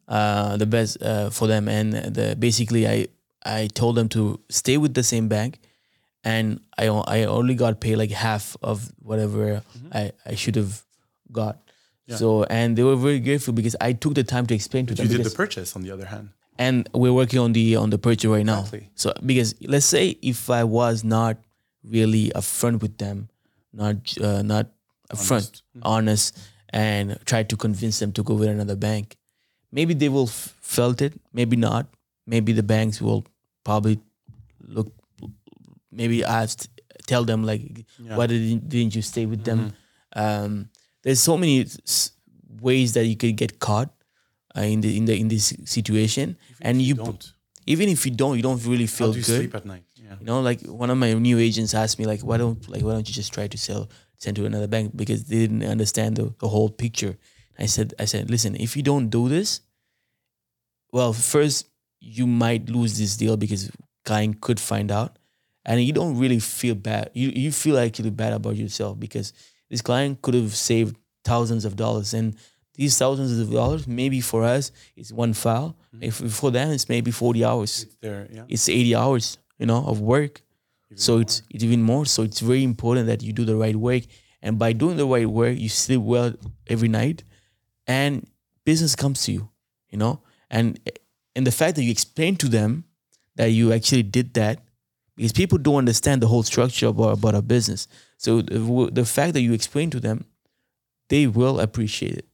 Uh, 0.08 0.58
the 0.58 0.66
best 0.66 1.02
uh, 1.02 1.30
for 1.30 1.48
them, 1.48 1.68
and 1.68 1.94
the 1.94 2.36
basically 2.38 2.88
I 2.88 3.08
I 3.46 3.68
told 3.68 3.96
them 3.96 4.10
to 4.10 4.40
stay 4.50 4.78
with 4.78 4.94
the 4.94 5.04
same 5.04 5.28
bank 5.28 5.60
and 6.24 6.60
I 6.78 6.88
I 6.88 7.24
only 7.26 7.56
got 7.56 7.80
paid 7.80 7.98
like 7.98 8.12
half 8.12 8.58
of 8.62 8.92
whatever 9.00 9.62
I, 9.94 10.12
I 10.26 10.36
should 10.36 10.56
have 10.56 10.84
got. 11.32 11.60
So 12.08 12.44
and 12.46 12.78
they 12.78 12.84
were 12.84 12.96
very 12.96 13.20
grateful 13.20 13.54
because 13.54 13.76
I 13.82 13.94
took 13.94 14.14
the 14.14 14.24
time 14.24 14.46
to 14.48 14.54
explain 14.56 14.86
to 14.88 14.94
them. 14.96 15.08
You 15.08 15.18
did 15.18 15.26
the 15.26 15.32
purchase 15.36 15.76
on 15.76 15.82
the 15.82 15.92
other 15.92 16.06
hand. 16.06 16.30
and 16.58 16.88
we're 16.94 17.12
working 17.14 17.40
on 17.40 17.52
the 17.54 17.76
on 17.76 17.90
the 17.90 17.98
purchase 17.98 18.30
right 18.30 18.46
now. 18.46 18.60
Exactly. 18.60 18.90
So 18.96 19.14
because 19.26 19.56
let's 19.62 19.86
say 19.86 20.18
if 20.22 20.50
I 20.50 20.64
was 20.64 21.04
not 21.04 21.38
really 21.84 22.32
upfront 22.36 22.82
with 22.82 22.98
them, 22.98 23.28
not 23.74 23.96
uh, 24.22 24.42
not 24.44 24.68
upfront, 25.12 25.62
honest, 25.82 26.38
and 26.70 27.18
tried 27.26 27.50
to 27.50 27.58
convince 27.58 28.00
them 28.00 28.12
to 28.14 28.24
go 28.24 28.34
with 28.36 28.50
another 28.50 28.76
bank, 28.78 29.18
maybe 29.72 29.94
they 29.94 30.10
will 30.10 30.28
f- 30.30 30.56
felt 30.62 31.02
it, 31.02 31.14
maybe 31.34 31.58
not. 31.58 31.88
Maybe 32.28 32.54
the 32.54 32.64
banks 32.64 33.02
will 33.02 33.26
probably 33.64 34.00
look. 34.62 34.94
Maybe 35.92 36.24
ask 36.24 36.68
tell 37.08 37.24
them 37.26 37.44
like, 37.44 37.86
why 38.18 38.28
didn't 38.28 38.70
didn't 38.70 38.96
you 38.96 39.02
stay 39.02 39.26
with 39.26 39.44
them? 39.44 39.74
Um, 40.16 40.70
there's 41.06 41.22
so 41.22 41.38
many 41.38 41.66
ways 42.62 42.94
that 42.96 43.06
you 43.06 43.16
could 43.16 43.38
get 43.38 43.60
caught 43.60 43.90
uh, 44.58 44.62
in 44.62 44.82
the 44.82 44.98
in 44.98 45.06
the 45.06 45.16
in 45.18 45.28
this 45.30 45.54
situation, 45.66 46.38
and 46.62 46.82
you 46.82 46.96
don't. 46.96 47.34
even 47.68 47.88
if 47.90 48.06
you 48.06 48.12
don't, 48.12 48.36
you 48.38 48.44
don't 48.44 48.64
really 48.66 48.86
How 48.88 48.98
feel 48.98 49.12
do 49.14 49.20
you 49.20 49.24
good. 49.26 49.38
sleep 49.42 49.56
at 49.56 49.66
night? 49.66 49.84
Yeah. 49.96 50.16
You 50.20 50.26
know, 50.26 50.42
like 50.42 50.62
one 50.64 50.90
of 50.90 50.98
my 50.98 51.14
new 51.14 51.40
agents 51.40 51.74
asked 51.74 51.98
me, 52.00 52.06
like, 52.06 52.22
why 52.22 52.38
don't 52.38 52.68
like 52.68 52.84
why 52.84 52.94
don't 52.94 53.08
you 53.08 53.14
just 53.14 53.32
try 53.34 53.48
to 53.48 53.58
sell 53.58 53.90
send 54.18 54.36
to 54.38 54.46
another 54.46 54.68
bank 54.68 54.96
because 54.96 55.26
they 55.26 55.38
didn't 55.38 55.64
understand 55.64 56.16
the, 56.18 56.34
the 56.40 56.48
whole 56.48 56.70
picture. 56.70 57.18
I 57.60 57.68
said, 57.68 57.94
I 58.00 58.06
said, 58.06 58.30
listen, 58.30 58.56
if 58.56 58.76
you 58.76 58.84
don't 58.84 59.10
do 59.10 59.30
this, 59.30 59.62
well, 60.92 61.14
first 61.14 61.68
you 62.00 62.28
might 62.28 62.70
lose 62.70 62.98
this 62.98 63.18
deal 63.18 63.38
because 63.38 63.72
client 64.06 64.42
could 64.42 64.60
find 64.60 64.92
out, 64.92 65.18
and 65.66 65.84
you 65.84 65.94
don't 65.94 66.18
really 66.18 66.40
feel 66.40 66.76
bad. 66.76 67.12
You 67.14 67.30
you 67.30 67.52
feel 67.52 67.78
actually 67.78 68.12
bad 68.12 68.34
about 68.34 68.56
yourself 68.56 69.00
because 69.00 69.34
this 69.70 69.82
client 69.82 70.22
could 70.22 70.34
have 70.34 70.56
saved 70.56 70.98
thousands 71.24 71.66
of 71.66 71.76
dollars, 71.76 72.14
and 72.14 72.36
these 72.76 72.98
thousands 72.98 73.40
of 73.40 73.52
dollars 73.52 73.88
maybe 73.88 74.20
for 74.20 74.44
us 74.44 74.72
it's 74.96 75.12
one 75.12 75.34
file. 75.34 75.76
If 76.02 76.16
for 76.16 76.52
them 76.52 76.72
it's 76.72 76.90
maybe 76.90 77.12
forty 77.12 77.44
hours. 77.44 77.86
There, 78.02 78.28
yeah. 78.32 78.44
it's 78.50 78.68
80 78.68 78.96
hours 78.96 79.38
you 79.58 79.66
know 79.66 79.84
of 79.86 80.02
work. 80.02 80.42
So 80.98 81.20
it's 81.20 81.42
it's 81.50 81.64
even 81.64 81.82
more. 81.82 82.06
So 82.06 82.24
it's 82.24 82.40
very 82.40 82.64
important 82.64 83.08
that 83.08 83.24
you 83.24 83.34
do 83.34 83.46
the 83.46 83.56
right 83.56 83.76
work. 83.76 84.04
And 84.42 84.60
by 84.60 84.74
doing 84.74 84.98
the 84.98 85.06
right 85.06 85.28
work 85.28 85.58
you 85.58 85.70
sleep 85.70 86.02
well 86.02 86.34
every 86.68 86.88
night. 86.88 87.24
And 87.88 88.28
business 88.66 88.96
comes 88.96 89.24
to 89.26 89.32
you 89.32 89.50
you 89.96 89.98
know? 89.98 90.20
And 90.50 90.80
and 91.36 91.48
the 91.48 91.52
fact 91.52 91.76
that 91.76 91.84
you 91.84 91.92
explain 91.92 92.36
to 92.38 92.50
them 92.50 92.84
that 93.36 93.48
you 93.52 93.74
actually 93.74 94.04
did 94.04 94.34
that 94.34 94.60
because 95.16 95.32
people 95.32 95.58
don't 95.58 95.76
understand 95.76 96.22
the 96.22 96.28
whole 96.28 96.44
structure 96.44 96.88
about, 96.88 97.18
about 97.18 97.36
a 97.36 97.42
business 97.42 97.88
so 98.18 98.42
the, 98.42 98.90
the 98.92 99.06
fact 99.06 99.34
that 99.34 99.42
you 99.42 99.54
explain 99.54 99.90
to 99.90 100.00
them 100.00 100.26
they 101.10 101.28
will 101.28 101.60
appreciate 101.60 102.18
it. 102.18 102.26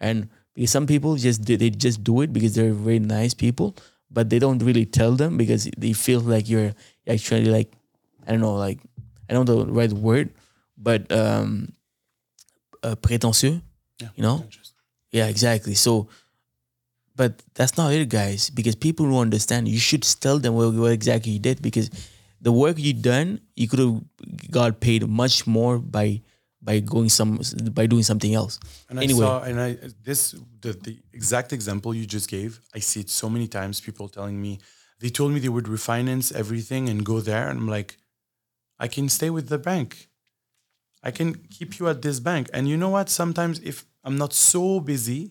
And 0.00 0.28
because 0.54 0.70
some 0.70 0.86
people 0.86 1.16
just 1.16 1.46
they 1.46 1.70
just 1.70 2.04
do 2.04 2.20
it 2.20 2.32
because 2.32 2.54
they're 2.54 2.74
very 2.74 2.98
nice 2.98 3.32
people 3.34 3.74
but 4.10 4.28
they 4.28 4.38
don't 4.38 4.58
really 4.62 4.84
tell 4.84 5.12
them 5.12 5.36
because 5.38 5.68
they 5.78 5.92
feel 5.94 6.20
like 6.20 6.48
you're 6.48 6.74
actually 7.08 7.46
like 7.46 7.72
I 8.26 8.32
don't 8.32 8.40
know 8.40 8.54
like 8.54 8.78
I 9.30 9.32
don't 9.32 9.48
know 9.48 9.64
the 9.64 9.72
right 9.72 9.92
word 9.92 10.30
but 10.76 11.10
um 11.12 11.72
uh, 12.82 12.96
prétentieux 12.96 13.62
Yeah. 14.00 14.08
you 14.16 14.22
know? 14.22 14.44
yeah 15.12 15.26
exactly. 15.28 15.74
So 15.74 16.08
but 17.14 17.42
that's 17.54 17.76
not 17.76 17.92
it 17.92 18.08
guys 18.08 18.50
because 18.50 18.74
people 18.74 19.06
don't 19.06 19.20
understand 19.20 19.68
you 19.68 19.78
should 19.78 20.02
tell 20.02 20.38
them 20.38 20.54
what, 20.54 20.74
what 20.74 20.92
exactly 20.92 21.32
you 21.32 21.38
did 21.38 21.62
because 21.62 21.90
the 22.46 22.52
work 22.62 22.76
you 22.78 22.92
done 22.92 23.40
you 23.60 23.66
could 23.68 23.78
have 23.78 23.96
got 24.50 24.80
paid 24.80 25.02
much 25.22 25.46
more 25.46 25.74
by 25.78 26.20
by 26.60 26.80
going 26.94 27.08
some 27.18 27.40
by 27.78 27.86
doing 27.92 28.04
something 28.10 28.34
else 28.40 28.54
And 28.88 29.00
I 29.00 29.02
anyway 29.04 29.26
saw, 29.26 29.42
and 29.48 29.56
I 29.66 29.68
this 30.08 30.20
the, 30.64 30.72
the 30.86 30.94
exact 31.12 31.52
example 31.52 31.90
you 32.00 32.06
just 32.16 32.28
gave. 32.36 32.60
I 32.76 32.80
see 32.88 33.00
it 33.00 33.10
so 33.10 33.26
many 33.34 33.48
times. 33.58 33.80
People 33.80 34.08
telling 34.08 34.38
me 34.40 34.52
they 35.00 35.10
told 35.18 35.32
me 35.32 35.40
they 35.40 35.54
would 35.56 35.68
refinance 35.78 36.26
everything 36.42 36.88
and 36.90 37.04
go 37.12 37.16
there, 37.20 37.48
and 37.48 37.58
I'm 37.60 37.68
like, 37.78 37.90
I 38.78 38.88
can 38.88 39.08
stay 39.08 39.30
with 39.30 39.46
the 39.48 39.58
bank. 39.58 39.90
I 41.02 41.10
can 41.10 41.34
keep 41.56 41.70
you 41.78 41.88
at 41.88 42.02
this 42.02 42.20
bank. 42.20 42.44
And 42.54 42.62
you 42.70 42.76
know 42.76 42.92
what? 42.96 43.08
Sometimes 43.10 43.58
if 43.60 43.76
I'm 44.04 44.16
not 44.16 44.32
so 44.32 44.78
busy, 44.92 45.22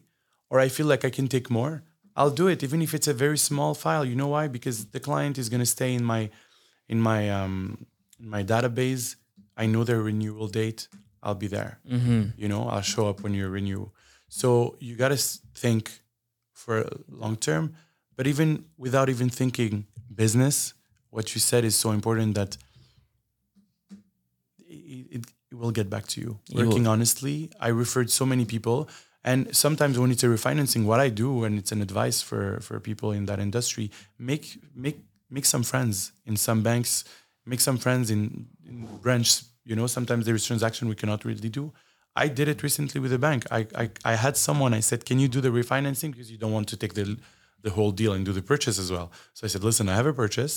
or 0.50 0.60
I 0.60 0.68
feel 0.68 0.88
like 0.94 1.04
I 1.06 1.12
can 1.18 1.28
take 1.36 1.50
more, 1.50 1.74
I'll 2.16 2.36
do 2.44 2.48
it 2.54 2.60
even 2.64 2.82
if 2.82 2.94
it's 2.94 3.08
a 3.08 3.14
very 3.26 3.38
small 3.38 3.74
file. 3.74 4.04
You 4.12 4.16
know 4.16 4.28
why? 4.36 4.48
Because 4.58 4.78
the 4.96 5.00
client 5.00 5.38
is 5.38 5.48
going 5.48 5.64
to 5.68 5.72
stay 5.78 5.94
in 5.94 6.04
my 6.04 6.30
in 6.92 7.00
my 7.10 7.22
um 7.40 7.56
in 8.22 8.28
my 8.36 8.44
database. 8.54 9.06
I 9.64 9.66
know 9.74 9.84
their 9.90 10.02
renewal 10.10 10.48
date. 10.62 10.82
I'll 11.24 11.40
be 11.46 11.50
there. 11.58 11.74
You 12.42 12.48
know, 12.52 12.64
I'll 12.74 12.88
show 12.96 13.06
up 13.12 13.18
when 13.24 13.34
you 13.40 13.48
renew. 13.60 13.84
So 14.28 14.76
you 14.86 14.94
got 15.04 15.10
to 15.10 15.18
think 15.64 15.84
for 16.62 16.76
long 17.24 17.36
term, 17.48 17.66
but 18.16 18.26
even 18.28 18.50
without 18.86 19.08
even 19.10 19.30
thinking 19.30 19.86
business, 20.24 20.74
what 21.16 21.26
you 21.34 21.40
said 21.50 21.64
is 21.64 21.76
so 21.76 21.90
important 21.92 22.36
that 22.36 22.52
it, 24.68 25.08
it, 25.16 25.22
it 25.52 25.56
will 25.56 25.72
get 25.72 25.90
back 25.90 26.08
to 26.14 26.22
you. 26.22 26.40
Working 26.66 26.88
honestly, 26.88 27.36
I 27.60 27.70
referred 27.70 28.10
so 28.10 28.26
many 28.26 28.46
people, 28.46 28.90
and 29.24 29.40
sometimes 29.56 30.00
when 30.00 30.12
it's 30.12 30.24
a 30.24 30.28
refinancing, 30.28 30.86
what 30.86 31.00
I 31.00 31.10
do 31.10 31.44
and 31.46 31.58
it's 31.60 31.72
an 31.72 31.82
advice 31.82 32.22
for 32.22 32.60
for 32.62 32.80
people 32.80 33.12
in 33.12 33.26
that 33.26 33.40
industry, 33.40 33.92
make 34.18 34.46
make 34.76 34.98
make 35.36 35.46
some 35.46 35.64
friends 35.64 36.12
in 36.26 36.36
some 36.38 36.62
banks, 36.70 37.04
make 37.46 37.62
some 37.62 37.78
friends 37.78 38.10
in, 38.12 38.22
in 38.68 38.76
branch. 39.06 39.30
You 39.70 39.76
know, 39.76 39.88
sometimes 39.88 40.26
there 40.26 40.36
is 40.36 40.46
transaction 40.46 40.88
we 40.90 40.96
cannot 40.96 41.24
really 41.26 41.50
do. 41.50 41.72
I 42.24 42.28
did 42.40 42.48
it 42.54 42.62
recently 42.68 43.00
with 43.04 43.14
a 43.14 43.18
bank. 43.28 43.42
I, 43.60 43.62
I 43.84 43.86
I 44.12 44.16
had 44.26 44.36
someone. 44.48 44.72
I 44.80 44.82
said, 44.82 45.00
"Can 45.10 45.18
you 45.24 45.28
do 45.36 45.40
the 45.46 45.50
refinancing 45.60 46.10
because 46.14 46.30
you 46.34 46.38
don't 46.44 46.52
want 46.58 46.68
to 46.74 46.78
take 46.84 46.94
the 47.00 47.06
the 47.66 47.72
whole 47.78 47.92
deal 48.02 48.12
and 48.16 48.26
do 48.26 48.34
the 48.40 48.46
purchase 48.54 48.78
as 48.84 48.90
well?" 48.96 49.08
So 49.36 49.46
I 49.46 49.50
said, 49.54 49.64
"Listen, 49.64 49.88
I 49.90 49.96
have 49.96 50.10
a 50.10 50.14
purchase. 50.14 50.56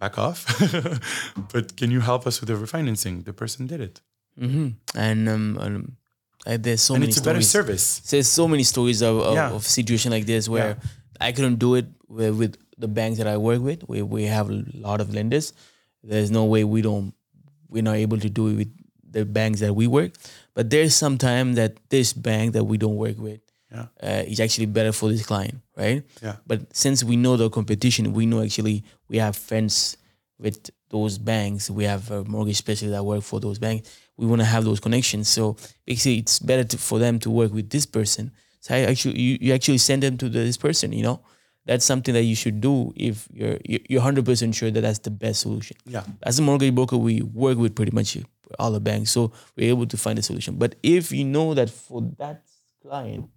Back 0.00 0.16
off, 0.16 0.38
but 1.52 1.76
can 1.76 1.90
you 1.90 2.00
help 2.00 2.22
us 2.26 2.40
with 2.40 2.48
the 2.48 2.54
refinancing?" 2.66 3.24
The 3.24 3.32
person 3.32 3.66
did 3.66 3.80
it, 3.80 4.00
hmm 4.38 4.68
And 4.94 5.28
um, 5.28 5.58
um 5.64 5.96
uh, 6.46 6.56
there's 6.64 6.80
so 6.82 6.94
and 6.94 7.00
many 7.00 7.10
it's 7.10 7.18
a 7.20 7.22
better 7.28 7.42
stories. 7.42 7.50
service. 7.50 8.00
There's 8.10 8.28
so 8.28 8.46
many 8.48 8.62
stories 8.62 9.02
of, 9.02 9.16
of, 9.30 9.34
Yeah. 9.34 9.50
of 9.56 9.66
situation 9.66 10.12
like 10.12 10.24
this 10.26 10.48
where 10.48 10.76
I 11.20 11.32
couldn't 11.32 11.58
do 11.58 11.74
it 11.74 11.86
with, 12.08 12.34
with 12.38 12.52
the 12.78 12.88
banks 12.88 13.18
that 13.18 13.26
I 13.26 13.36
work 13.36 13.60
with. 13.60 13.88
We 13.88 14.02
we 14.02 14.24
have 14.24 14.50
a 14.50 14.64
lot 14.74 15.00
of 15.00 15.12
lenders. 15.14 15.52
There's 16.02 16.30
no 16.30 16.44
way 16.44 16.64
we 16.64 16.80
don't 16.82 17.12
we're 17.68 17.82
not 17.82 17.96
able 17.96 18.18
to 18.18 18.30
do 18.30 18.48
it 18.48 18.56
with 18.56 18.68
the 19.10 19.24
banks 19.24 19.60
that 19.60 19.74
we 19.74 19.86
work. 19.86 20.12
But 20.54 20.70
there's 20.70 20.94
some 20.94 21.18
time 21.18 21.54
that 21.54 21.76
this 21.90 22.12
bank 22.12 22.52
that 22.54 22.64
we 22.64 22.78
don't 22.78 22.96
work 22.96 23.18
with 23.18 23.40
Yeah. 23.70 23.86
uh, 24.02 24.24
is 24.26 24.40
actually 24.40 24.66
better 24.66 24.92
for 24.92 25.08
this 25.10 25.24
client, 25.26 25.60
right? 25.76 26.02
Yeah. 26.22 26.36
But 26.46 26.74
since 26.74 27.04
we 27.04 27.16
know 27.16 27.36
the 27.36 27.50
competition, 27.50 28.12
we 28.12 28.24
know 28.26 28.42
actually 28.42 28.84
we 29.08 29.18
have 29.18 29.36
friends 29.36 29.96
with 30.38 30.70
those 30.90 31.18
banks. 31.18 31.68
We 31.70 31.84
have 31.84 32.10
a 32.10 32.24
mortgage 32.24 32.56
specialists 32.56 32.94
that 32.96 33.04
work 33.04 33.22
for 33.22 33.40
those 33.40 33.58
banks. 33.58 33.90
We 34.16 34.26
want 34.26 34.40
to 34.40 34.46
have 34.46 34.64
those 34.64 34.80
connections. 34.80 35.28
So 35.28 35.56
basically, 35.86 36.18
it's 36.18 36.38
better 36.38 36.64
to, 36.64 36.76
for 36.78 36.98
them 36.98 37.18
to 37.20 37.30
work 37.30 37.52
with 37.52 37.68
this 37.70 37.86
person. 37.86 38.32
So 38.60 38.74
I 38.74 38.78
actually, 38.88 39.20
you, 39.20 39.38
you 39.40 39.52
actually 39.54 39.78
send 39.78 40.02
them 40.02 40.16
to 40.18 40.28
this 40.28 40.56
person. 40.56 40.92
You 40.92 41.02
know, 41.02 41.20
that's 41.68 41.84
something 41.84 42.14
that 42.16 42.24
you 42.24 42.34
should 42.34 42.60
do 42.64 42.92
if 42.96 43.28
you're 43.32 43.58
you're- 43.68 43.84
you're 43.92 44.00
hundred 44.00 44.24
percent 44.24 44.54
sure 44.56 44.70
that 44.72 44.80
that's 44.80 45.00
the 45.04 45.10
best 45.24 45.40
solution. 45.44 45.76
Yeah. 45.84 46.04
As 46.24 46.38
a 46.40 46.42
mortgage 46.42 46.74
broker, 46.74 46.96
we 46.96 47.20
work 47.22 47.58
with 47.58 47.74
pretty 47.76 47.92
much 47.92 48.16
all 48.58 48.72
the 48.72 48.80
banks, 48.80 49.10
so 49.12 49.30
we're 49.56 49.68
able 49.76 49.86
to 49.86 49.96
find 50.00 50.18
a 50.18 50.22
solution. 50.22 50.56
But 50.56 50.76
if 50.82 51.12
you 51.12 51.24
know 51.24 51.52
that 51.54 51.68
for 51.70 52.00
that 52.18 52.42
client, 52.82 53.28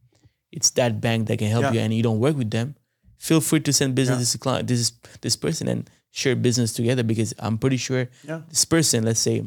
it's 0.51 0.71
that 0.79 1.01
bank 1.03 1.27
that 1.27 1.37
can 1.43 1.51
help 1.51 1.63
Yeah. 1.67 1.73
you, 1.73 1.79
and 1.83 1.93
you 1.93 2.03
don't 2.03 2.19
work 2.23 2.37
with 2.39 2.51
them, 2.51 2.75
feel 3.19 3.41
free 3.41 3.59
to 3.67 3.73
send 3.73 3.95
business 3.95 4.15
Yeah. 4.19 4.25
to 4.25 4.31
this 4.31 4.35
client, 4.47 4.67
this 4.71 4.93
this 5.21 5.35
person, 5.35 5.67
and 5.67 5.89
share 6.11 6.35
business 6.35 6.71
together. 6.73 7.03
Because 7.03 7.33
I'm 7.39 7.57
pretty 7.57 7.77
sure 7.77 8.07
Yeah. 8.23 8.41
this 8.49 8.63
person, 8.65 9.03
let's 9.03 9.19
say, 9.19 9.43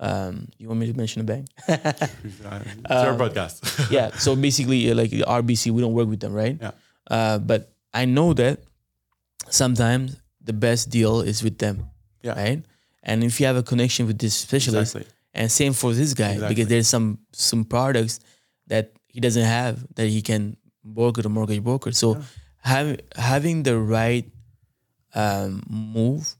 um, 0.00 0.48
you 0.58 0.68
want 0.68 0.80
me 0.80 0.86
to 0.92 0.96
mention 0.96 1.20
a 1.22 1.24
bank? 1.24 1.48
It's 1.68 2.40
our 2.90 3.16
podcast. 3.16 3.90
yeah. 3.90 4.10
So 4.18 4.36
basically, 4.36 4.90
uh, 4.90 4.94
like 4.94 5.10
RBC, 5.10 5.70
we 5.72 5.80
don't 5.80 5.94
work 5.94 6.08
with 6.08 6.20
them, 6.20 6.32
right? 6.32 6.58
Yeah. 6.60 6.72
Uh, 7.10 7.38
but 7.38 7.73
I 7.94 8.04
know 8.06 8.34
that 8.34 8.60
sometimes 9.50 10.16
the 10.42 10.52
best 10.52 10.90
deal 10.90 11.20
is 11.20 11.42
with 11.42 11.58
them, 11.58 11.88
Yeah. 12.22 12.34
right? 12.34 12.64
And 13.02 13.22
if 13.24 13.40
you 13.40 13.46
have 13.46 13.56
a 13.56 13.62
connection 13.62 14.06
with 14.06 14.18
this 14.18 14.34
specialist, 14.34 14.96
Exactly. 14.96 15.12
and 15.34 15.50
same 15.52 15.72
for 15.72 15.92
this 15.94 16.14
guy, 16.14 16.32
Exactly. 16.32 16.54
because 16.54 16.68
there's 16.68 16.88
some 16.88 17.18
some 17.32 17.64
products 17.64 18.20
that 18.66 18.92
he 19.08 19.20
doesn't 19.20 19.44
have 19.44 19.86
that 19.96 20.08
he 20.08 20.22
can 20.22 20.56
broker 20.84 21.22
a 21.24 21.28
mortgage 21.28 21.62
broker. 21.62 21.92
So 21.92 22.20
having 22.58 22.98
having 23.16 23.62
the 23.62 23.78
right 23.78 24.26
um, 25.14 25.62
move, 25.68 26.34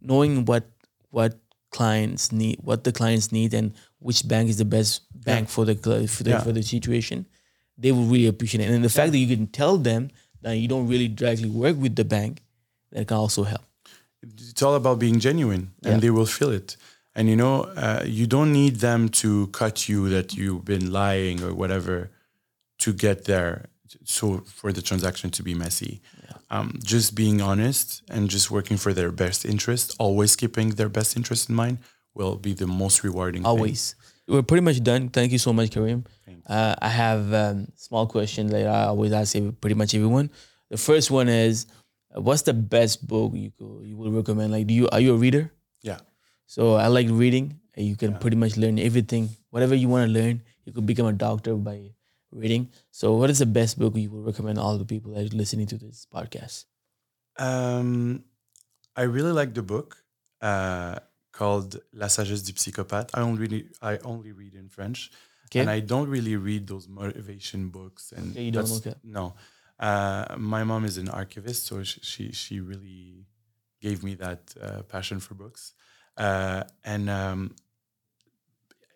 knowing 0.00 0.44
what 0.44 0.64
what 1.10 1.38
clients 1.70 2.32
need, 2.32 2.58
what 2.62 2.84
the 2.84 2.92
clients 2.92 3.32
need, 3.32 3.54
and 3.54 3.72
which 3.98 4.26
bank 4.28 4.48
is 4.48 4.58
the 4.58 4.64
best 4.64 5.02
bank 5.24 5.48
for 5.48 5.64
the 5.64 5.74
for 6.08 6.22
the, 6.24 6.30
Yeah. 6.30 6.40
for 6.42 6.52
the 6.52 6.62
situation, 6.62 7.26
they 7.82 7.92
will 7.92 8.04
really 8.14 8.26
appreciate 8.26 8.60
it. 8.64 8.70
And 8.74 8.84
the 8.84 8.90
fact 8.98 9.12
that 9.12 9.18
you 9.18 9.30
can 9.36 9.46
tell 9.60 9.76
them 9.78 10.02
that 10.42 10.54
you 10.56 10.68
don't 10.68 10.86
really 10.92 11.08
directly 11.08 11.48
work 11.64 11.76
with 11.84 11.94
the 11.96 12.04
bank, 12.04 12.32
that 12.92 13.06
can 13.08 13.16
also 13.16 13.42
help. 13.44 13.64
it's 14.22 14.62
all 14.66 14.74
about 14.82 14.98
being 14.98 15.18
genuine 15.28 15.64
and 15.84 15.94
Yeah. 15.94 16.00
they 16.04 16.10
will 16.10 16.26
feel 16.38 16.50
it 16.60 16.76
and 17.16 17.24
you 17.30 17.36
know 17.42 17.54
uh, 17.84 18.02
you 18.18 18.26
don't 18.34 18.52
need 18.52 18.74
them 18.88 19.00
to 19.22 19.28
cut 19.60 19.76
you 19.90 19.98
that 20.14 20.26
you've 20.36 20.64
been 20.74 20.86
lying 21.02 21.36
or 21.46 21.50
whatever 21.62 21.96
to 22.84 22.88
get 22.92 23.18
there 23.24 23.54
so 24.04 24.24
for 24.58 24.68
the 24.76 24.82
transaction 24.88 25.28
to 25.36 25.42
be 25.48 25.54
messy 25.64 25.94
um, 26.54 26.68
just 26.94 27.08
being 27.22 27.38
honest 27.50 27.86
and 28.14 28.22
just 28.36 28.46
working 28.56 28.76
for 28.84 28.92
their 28.98 29.12
best 29.24 29.40
interest 29.54 29.86
always 30.04 30.32
keeping 30.42 30.68
their 30.80 30.90
best 30.98 31.10
interest 31.18 31.42
in 31.50 31.54
mind 31.62 31.76
will 32.18 32.36
be 32.48 32.52
the 32.62 32.66
most 32.82 32.96
rewarding 33.08 33.42
thing. 33.44 33.52
We're 34.30 34.42
pretty 34.42 34.62
much 34.62 34.82
done. 34.82 35.08
Thank 35.08 35.32
you 35.32 35.38
so 35.38 35.52
much, 35.52 35.70
Karim. 35.70 36.04
Uh, 36.46 36.74
I 36.80 36.88
have 36.88 37.34
um, 37.34 37.66
small 37.74 38.06
question 38.06 38.46
that 38.48 38.66
I 38.66 38.86
always 38.86 39.12
ask 39.12 39.34
pretty 39.60 39.74
much 39.74 39.94
everyone. 39.94 40.30
The 40.70 40.76
first 40.78 41.10
one 41.10 41.28
is, 41.28 41.66
uh, 42.14 42.20
what's 42.20 42.42
the 42.42 42.54
best 42.54 43.06
book 43.06 43.32
you 43.34 43.50
could, 43.58 43.86
you 43.86 43.96
would 43.96 44.12
recommend? 44.14 44.52
Like, 44.52 44.66
do 44.66 44.74
you 44.74 44.88
are 44.90 45.00
you 45.00 45.14
a 45.14 45.16
reader? 45.16 45.50
yeah 45.82 45.98
So 46.46 46.74
I 46.74 46.86
like 46.86 47.08
reading. 47.10 47.58
You 47.76 47.96
can 47.96 48.18
pretty 48.18 48.36
much 48.36 48.56
learn 48.56 48.78
everything, 48.78 49.30
whatever 49.50 49.74
you 49.74 49.88
want 49.88 50.06
to 50.06 50.12
learn. 50.12 50.42
You 50.64 50.72
could 50.72 50.86
become 50.86 51.06
a 51.06 51.12
doctor 51.12 51.54
by 51.54 51.90
reading. 52.30 52.68
So, 52.90 53.14
what 53.14 53.30
is 53.30 53.38
the 53.38 53.46
best 53.46 53.78
book 53.78 53.96
you 53.96 54.10
would 54.10 54.26
recommend 54.26 54.58
all 54.58 54.78
the 54.78 54.84
people 54.84 55.14
that 55.14 55.32
are 55.32 55.36
listening 55.36 55.66
to 55.68 55.78
this 55.78 56.06
podcast? 56.12 56.66
Um, 57.38 58.24
I 58.96 59.02
really 59.02 59.32
like 59.32 59.54
the 59.54 59.62
book 59.62 59.96
uh, 60.42 60.98
called 61.32 61.80
La 61.92 62.08
sagesse 62.08 62.42
du 62.42 62.52
psychopathe. 62.56 63.08
I 63.14 63.20
only 63.20 63.46
read, 63.48 63.68
I 63.82 63.98
only 64.04 64.32
read 64.32 64.54
in 64.54 64.68
French, 64.68 65.10
Okay. 65.46 65.60
and 65.60 65.70
I 65.70 65.80
don't 65.80 66.08
really 66.08 66.36
read 66.36 66.66
those 66.66 66.88
motivation 66.88 67.70
books. 67.70 68.12
And 68.16 68.30
Okay, 68.32 68.44
you 68.44 68.52
don't, 68.52 68.64
that's- 68.64 68.86
okay. 68.86 68.94
No, 69.04 69.34
uh, 69.78 70.36
my 70.38 70.64
mom 70.64 70.84
is 70.84 70.96
an 70.98 71.08
archivist, 71.08 71.66
so 71.66 71.82
she 71.82 72.00
she, 72.02 72.32
she 72.32 72.60
really 72.60 73.26
gave 73.80 74.02
me 74.02 74.14
that 74.16 74.54
uh, 74.60 74.82
passion 74.82 75.20
for 75.20 75.34
books. 75.34 75.72
Uh, 76.16 76.62
and 76.84 77.08
um, 77.08 77.54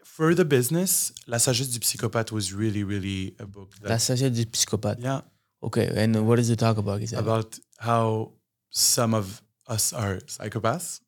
for 0.05 0.35
the 0.35 0.45
business, 0.45 1.13
La 1.27 1.39
sagesse 1.39 1.71
du 1.73 1.81
psychopathe 1.83 2.31
was 2.33 2.53
really 2.53 2.85
really 2.85 3.35
a 3.39 3.47
book 3.47 3.71
that 3.81 3.89
La 3.91 3.97
sagesse 3.99 4.33
du 4.33 4.45
psychopathe. 4.53 5.01
yeah 5.01 5.23
Okay, 5.63 5.89
and 5.97 6.27
what 6.27 6.37
does 6.37 6.51
it 6.51 6.59
talk 6.59 6.77
about? 6.77 7.01
Exactly? 7.01 7.27
about 7.27 7.59
how 7.79 8.33
some 8.69 9.15
of 9.15 9.41
us 9.67 9.95
are 9.95 10.19
psychopaths, 10.27 11.01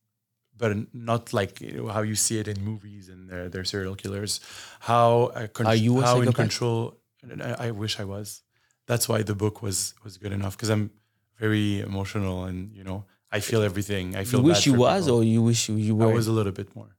but 0.59 0.77
not 0.95 1.33
like 1.33 1.61
you 1.61 1.73
know, 1.79 1.89
how 1.89 2.03
you 2.03 2.15
see 2.15 2.39
it 2.39 2.49
in 2.49 2.63
movies 2.63 3.09
and 3.09 3.29
they're, 3.29 3.49
they're 3.49 3.65
serial 3.65 3.95
killers. 3.95 4.41
How 4.81 5.33
uh, 5.35 5.47
con- 5.49 5.67
Are 5.67 5.75
you 5.75 6.01
how 6.01 6.21
in 6.21 6.33
control? 6.33 6.97
I, 7.41 7.67
I 7.67 7.71
wish 7.71 8.01
I 8.01 8.05
was. 8.05 8.43
That's 8.87 9.09
why 9.09 9.23
the 9.23 9.35
book 9.35 9.63
was 9.63 9.95
was 10.05 10.17
good 10.17 10.33
enough 10.33 10.57
because 10.57 10.71
I'm 10.71 10.91
very 11.39 11.81
emotional 11.81 12.45
and 12.45 12.75
you 12.75 12.85
know 12.85 13.05
I 13.31 13.41
feel 13.41 13.63
everything. 13.63 14.17
I 14.17 14.25
feel. 14.25 14.41
you 14.41 14.47
wish 14.47 14.67
you 14.67 14.75
was, 14.75 15.05
people. 15.05 15.19
or 15.19 15.25
you 15.25 15.43
wish 15.43 15.69
you, 15.69 15.77
you 15.77 16.01
I 16.03 16.07
were? 16.07 16.13
was 16.15 16.27
a 16.29 16.33
little 16.33 16.53
bit 16.53 16.75
more. 16.75 16.97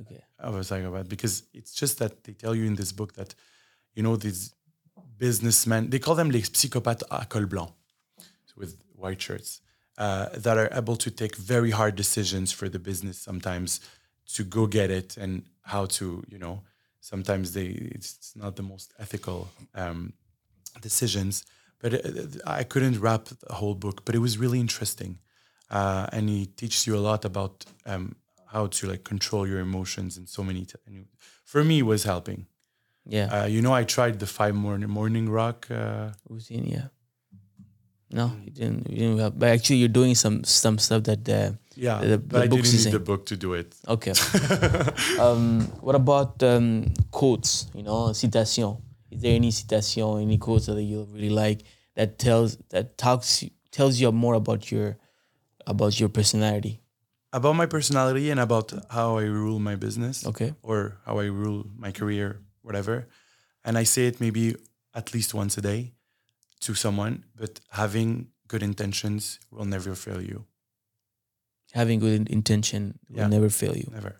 okay. 0.00 0.22
I 0.38 0.50
was 0.50 0.68
psychopath 0.68 1.08
because 1.08 1.44
it's 1.52 1.74
just 1.74 1.98
that 1.98 2.24
they 2.24 2.32
tell 2.32 2.54
you 2.54 2.64
in 2.64 2.74
this 2.74 2.92
book 2.92 3.14
that, 3.14 3.34
you 3.94 4.02
know, 4.02 4.16
these 4.16 4.54
businessmen, 5.18 5.90
they 5.90 5.98
call 5.98 6.14
them 6.14 6.30
les 6.30 6.42
psychopathes 6.42 7.04
à 7.10 7.28
col 7.28 7.46
blanc, 7.46 7.72
so 8.18 8.54
with 8.56 8.76
white 8.96 9.20
shirts, 9.20 9.60
uh, 9.98 10.28
that 10.34 10.58
are 10.58 10.68
able 10.72 10.96
to 10.96 11.10
take 11.10 11.36
very 11.36 11.70
hard 11.70 11.94
decisions 11.96 12.52
for 12.52 12.68
the 12.68 12.78
business 12.78 13.18
sometimes 13.18 13.80
to 14.34 14.44
go 14.44 14.66
get 14.66 14.90
it 14.90 15.16
and 15.16 15.44
how 15.62 15.86
to, 15.86 16.22
you 16.28 16.38
know, 16.38 16.62
sometimes 17.00 17.52
they, 17.52 17.66
it's 17.66 18.34
not 18.34 18.56
the 18.56 18.62
most 18.62 18.92
ethical 18.98 19.48
um, 19.74 20.12
decisions. 20.80 21.44
But 21.80 21.94
it, 21.94 22.40
I 22.46 22.64
couldn't 22.64 22.98
wrap 23.00 23.26
the 23.26 23.54
whole 23.54 23.74
book, 23.74 24.04
but 24.04 24.14
it 24.14 24.18
was 24.18 24.38
really 24.38 24.58
interesting. 24.58 25.18
Uh, 25.70 26.06
and 26.12 26.28
he 26.28 26.46
teaches 26.46 26.86
you 26.86 26.96
a 26.96 27.04
lot 27.10 27.24
about 27.24 27.64
um, 27.86 28.16
how 28.46 28.66
to 28.68 28.86
like 28.86 29.04
control 29.04 29.46
your 29.46 29.60
emotions 29.60 30.16
and 30.16 30.28
so 30.28 30.42
many. 30.42 30.64
T- 30.64 30.74
and 30.86 31.06
for 31.44 31.62
me, 31.62 31.80
it 31.80 31.82
was 31.82 32.04
helping. 32.04 32.46
Yeah. 33.06 33.42
Uh, 33.42 33.46
you 33.46 33.60
know, 33.60 33.72
I 33.72 33.84
tried 33.84 34.18
the 34.18 34.26
five 34.26 34.54
morning 34.54 34.88
morning 34.88 35.28
rock. 35.28 35.70
Uh, 35.70 36.10
routine. 36.28 36.64
Yeah. 36.66 36.88
No, 38.14 38.30
you 38.44 38.50
didn't. 38.52 38.88
You 38.88 38.96
didn't 38.98 39.18
have, 39.18 39.36
but 39.36 39.48
actually, 39.48 39.78
you're 39.82 39.96
doing 40.00 40.14
some 40.14 40.44
some 40.44 40.78
stuff 40.78 41.02
that. 41.10 41.28
Uh, 41.28 41.50
yeah, 41.74 41.98
The- 42.00 42.06
the 42.06 42.18
but 42.18 42.42
I 42.42 42.46
didn't 42.46 42.66
is 42.66 42.86
need 42.86 42.92
the 42.94 43.00
book 43.00 43.26
to 43.26 43.36
do 43.36 43.54
it. 43.54 43.74
okay. 43.88 44.14
um, 45.18 45.66
what 45.82 45.96
about 45.96 46.40
um, 46.42 46.94
quotes? 47.10 47.66
You 47.74 47.82
know, 47.82 48.12
citation. 48.12 48.76
Is 49.10 49.20
there 49.22 49.34
any 49.34 49.50
citation, 49.50 50.20
any 50.20 50.38
quotes 50.38 50.66
that 50.66 50.80
you 50.82 51.08
really 51.12 51.30
like 51.30 51.62
that 51.96 52.18
tells 52.18 52.56
that 52.70 52.96
talks 52.96 53.44
tells 53.72 53.98
you 54.00 54.12
more 54.12 54.34
about 54.34 54.70
your 54.70 54.96
about 55.66 55.98
your 55.98 56.08
personality? 56.08 56.80
About 57.32 57.56
my 57.56 57.66
personality 57.66 58.30
and 58.30 58.38
about 58.38 58.72
how 58.90 59.18
I 59.18 59.24
rule 59.24 59.58
my 59.58 59.74
business. 59.74 60.24
Okay. 60.24 60.54
Or 60.62 60.98
how 61.04 61.18
I 61.18 61.24
rule 61.26 61.66
my 61.76 61.90
career, 61.90 62.38
whatever. 62.62 63.08
And 63.64 63.76
I 63.76 63.82
say 63.84 64.06
it 64.06 64.20
maybe 64.20 64.54
at 64.94 65.12
least 65.12 65.34
once 65.34 65.58
a 65.58 65.60
day 65.60 65.94
to 66.66 66.74
someone, 66.74 67.24
but 67.36 67.60
having 67.70 68.28
good 68.48 68.62
intentions 68.62 69.38
will 69.50 69.64
never 69.74 69.94
fail 69.94 70.20
you. 70.30 70.44
Having 71.72 71.98
good 72.00 72.28
intention 72.38 72.82
will 73.08 73.18
Yeah. 73.20 73.28
never 73.36 73.50
fail 73.50 73.76
you. 73.76 73.88
Never. 73.92 74.14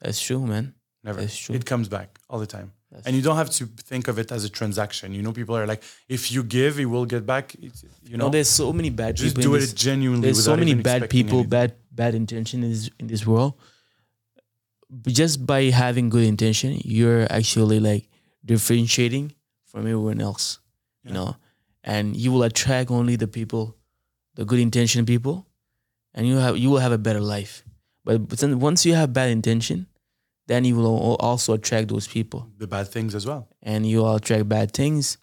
That's 0.00 0.20
true, 0.20 0.46
man. 0.46 0.74
Never. 1.04 1.20
That's 1.20 1.36
true. 1.36 1.54
It 1.54 1.64
comes 1.66 1.88
back 1.88 2.18
all 2.30 2.38
the 2.40 2.46
time. 2.46 2.72
That's 2.90 3.06
and 3.06 3.14
you 3.16 3.22
don't 3.22 3.36
have 3.36 3.50
to 3.58 3.66
think 3.90 4.08
of 4.08 4.18
it 4.18 4.32
as 4.32 4.44
a 4.44 4.48
transaction. 4.48 5.12
You 5.12 5.22
know, 5.22 5.32
people 5.32 5.54
are 5.56 5.66
like, 5.66 5.82
if 6.08 6.32
you 6.32 6.42
give, 6.42 6.80
it 6.80 6.86
will 6.86 7.04
get 7.14 7.26
back. 7.26 7.54
It's, 7.60 7.84
you 8.02 8.16
No, 8.16 8.24
know, 8.24 8.30
there's 8.30 8.48
so 8.48 8.72
many 8.72 8.90
bad 8.90 9.16
just 9.16 9.36
people. 9.36 9.50
do 9.50 9.56
it 9.56 9.60
this- 9.60 9.74
genuinely. 9.74 10.24
there's 10.26 10.42
so 10.44 10.56
many 10.56 10.74
bad 10.74 11.10
people, 11.10 11.38
anything. 11.40 11.50
bad 11.50 11.70
bad 11.92 12.14
intention 12.14 12.62
is 12.64 12.90
in 13.00 13.06
this 13.08 13.26
world. 13.26 13.52
But 14.90 15.12
just 15.12 15.44
by 15.46 15.64
having 15.84 16.08
good 16.08 16.24
intention, 16.24 16.80
you're 16.84 17.26
actually 17.30 17.78
like 17.80 18.08
differentiating 18.44 19.32
from 19.66 19.80
everyone 19.80 20.20
else. 20.20 20.58
You 21.04 21.12
know, 21.12 21.36
and 21.88 22.14
you 22.16 22.30
will 22.30 22.42
attract 22.42 22.90
only 22.90 23.16
the 23.16 23.26
people, 23.26 23.74
the 24.34 24.44
good 24.44 24.60
intention 24.60 25.06
people, 25.06 25.46
and 26.14 26.28
you 26.28 26.36
have 26.36 26.56
you 26.58 26.68
will 26.70 26.78
have 26.86 26.92
a 26.92 26.98
better 26.98 27.20
life. 27.20 27.64
But, 28.04 28.28
but 28.28 28.38
then 28.38 28.60
once 28.60 28.86
you 28.86 28.94
have 28.94 29.12
bad 29.12 29.30
intention, 29.30 29.86
then 30.46 30.64
you 30.64 30.76
will 30.76 31.16
also 31.16 31.54
attract 31.54 31.88
those 31.88 32.06
people, 32.06 32.46
the 32.58 32.66
bad 32.66 32.88
things 32.88 33.14
as 33.14 33.26
well. 33.26 33.48
and 33.62 33.86
you 33.86 33.98
will 33.98 34.14
attract 34.14 34.48
bad 34.48 34.72
things. 34.72 35.18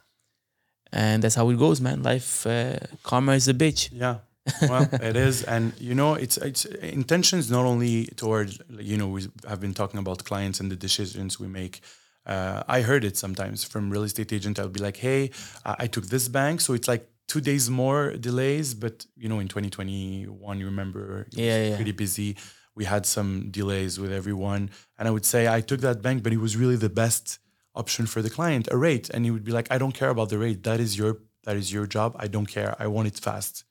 And 0.92 1.24
that's 1.24 1.36
how 1.36 1.50
it 1.50 1.58
goes, 1.58 1.82
man. 1.82 2.04
Life, 2.04 2.48
uh, 2.48 2.78
karma 3.04 3.34
is 3.34 3.48
a 3.48 3.54
bitch. 3.54 3.90
Yeah. 3.92 4.18
well, 4.62 4.88
it 5.10 5.16
is, 5.16 5.44
and 5.44 5.74
you 5.80 5.96
know, 5.96 6.14
it's 6.14 6.38
it's 6.38 6.66
intentions 6.66 7.50
not 7.50 7.66
only 7.66 8.06
toward 8.16 8.48
you 8.70 8.98
know 8.98 9.08
we 9.08 9.28
have 9.48 9.60
been 9.60 9.74
talking 9.74 10.00
about 10.00 10.24
clients 10.24 10.60
and 10.60 10.72
the 10.72 10.76
decisions 10.76 11.40
we 11.40 11.48
make. 11.48 11.82
Uh, 12.26 12.64
I 12.68 12.82
heard 12.82 13.04
it 13.04 13.18
sometimes 13.18 13.64
from 13.64 13.90
real 13.90 14.04
estate 14.04 14.34
agent. 14.34 14.60
I'll 14.60 14.70
be 14.70 14.80
like, 14.80 14.98
"Hey, 14.98 15.32
I, 15.64 15.88
took 15.88 16.06
this 16.08 16.28
bank, 16.28 16.62
so 16.62 16.74
it's 16.74 16.88
like 16.88 17.08
two 17.28 17.42
days 17.42 17.70
more 17.70 18.14
delays." 18.18 18.74
But 18.74 19.06
you 19.16 19.30
know, 19.30 19.40
in 19.40 19.48
2021, 19.48 20.60
you 20.60 20.66
remember, 20.66 21.22
it 21.22 21.36
was 21.36 21.46
Yeah, 21.46 21.70
yeah. 21.70 21.76
pretty 21.76 21.92
busy. 21.92 22.36
We 22.76 22.86
had 22.86 23.06
some 23.06 23.52
delays 23.52 24.00
with 24.00 24.12
everyone, 24.12 24.70
and 24.98 25.08
I 25.08 25.12
would 25.12 25.26
say 25.26 25.48
I 25.48 25.62
took 25.62 25.82
that 25.82 26.02
bank, 26.02 26.24
but 26.24 26.34
it 26.34 26.40
was 26.40 26.58
really 26.58 26.76
the 26.76 26.90
best 26.90 27.40
option 27.74 28.06
for 28.06 28.22
the 28.22 28.30
client, 28.30 28.68
a 28.72 28.78
rate, 28.78 29.10
and 29.14 29.24
he 29.26 29.32
would 29.32 29.44
be 29.44 29.52
like, 29.52 29.68
"I 29.72 29.78
don't 29.78 29.94
care 29.94 30.10
about 30.10 30.30
the 30.30 30.38
rate. 30.38 30.64
That 30.64 30.80
is 30.80 30.98
your 30.98 31.20
that 31.44 31.56
is 31.56 31.72
your 31.72 31.86
job. 31.88 32.16
I 32.20 32.28
don't 32.28 32.48
care. 32.48 32.76
I 32.80 32.88
want 32.88 33.08
it 33.08 33.20
fast." 33.20 33.64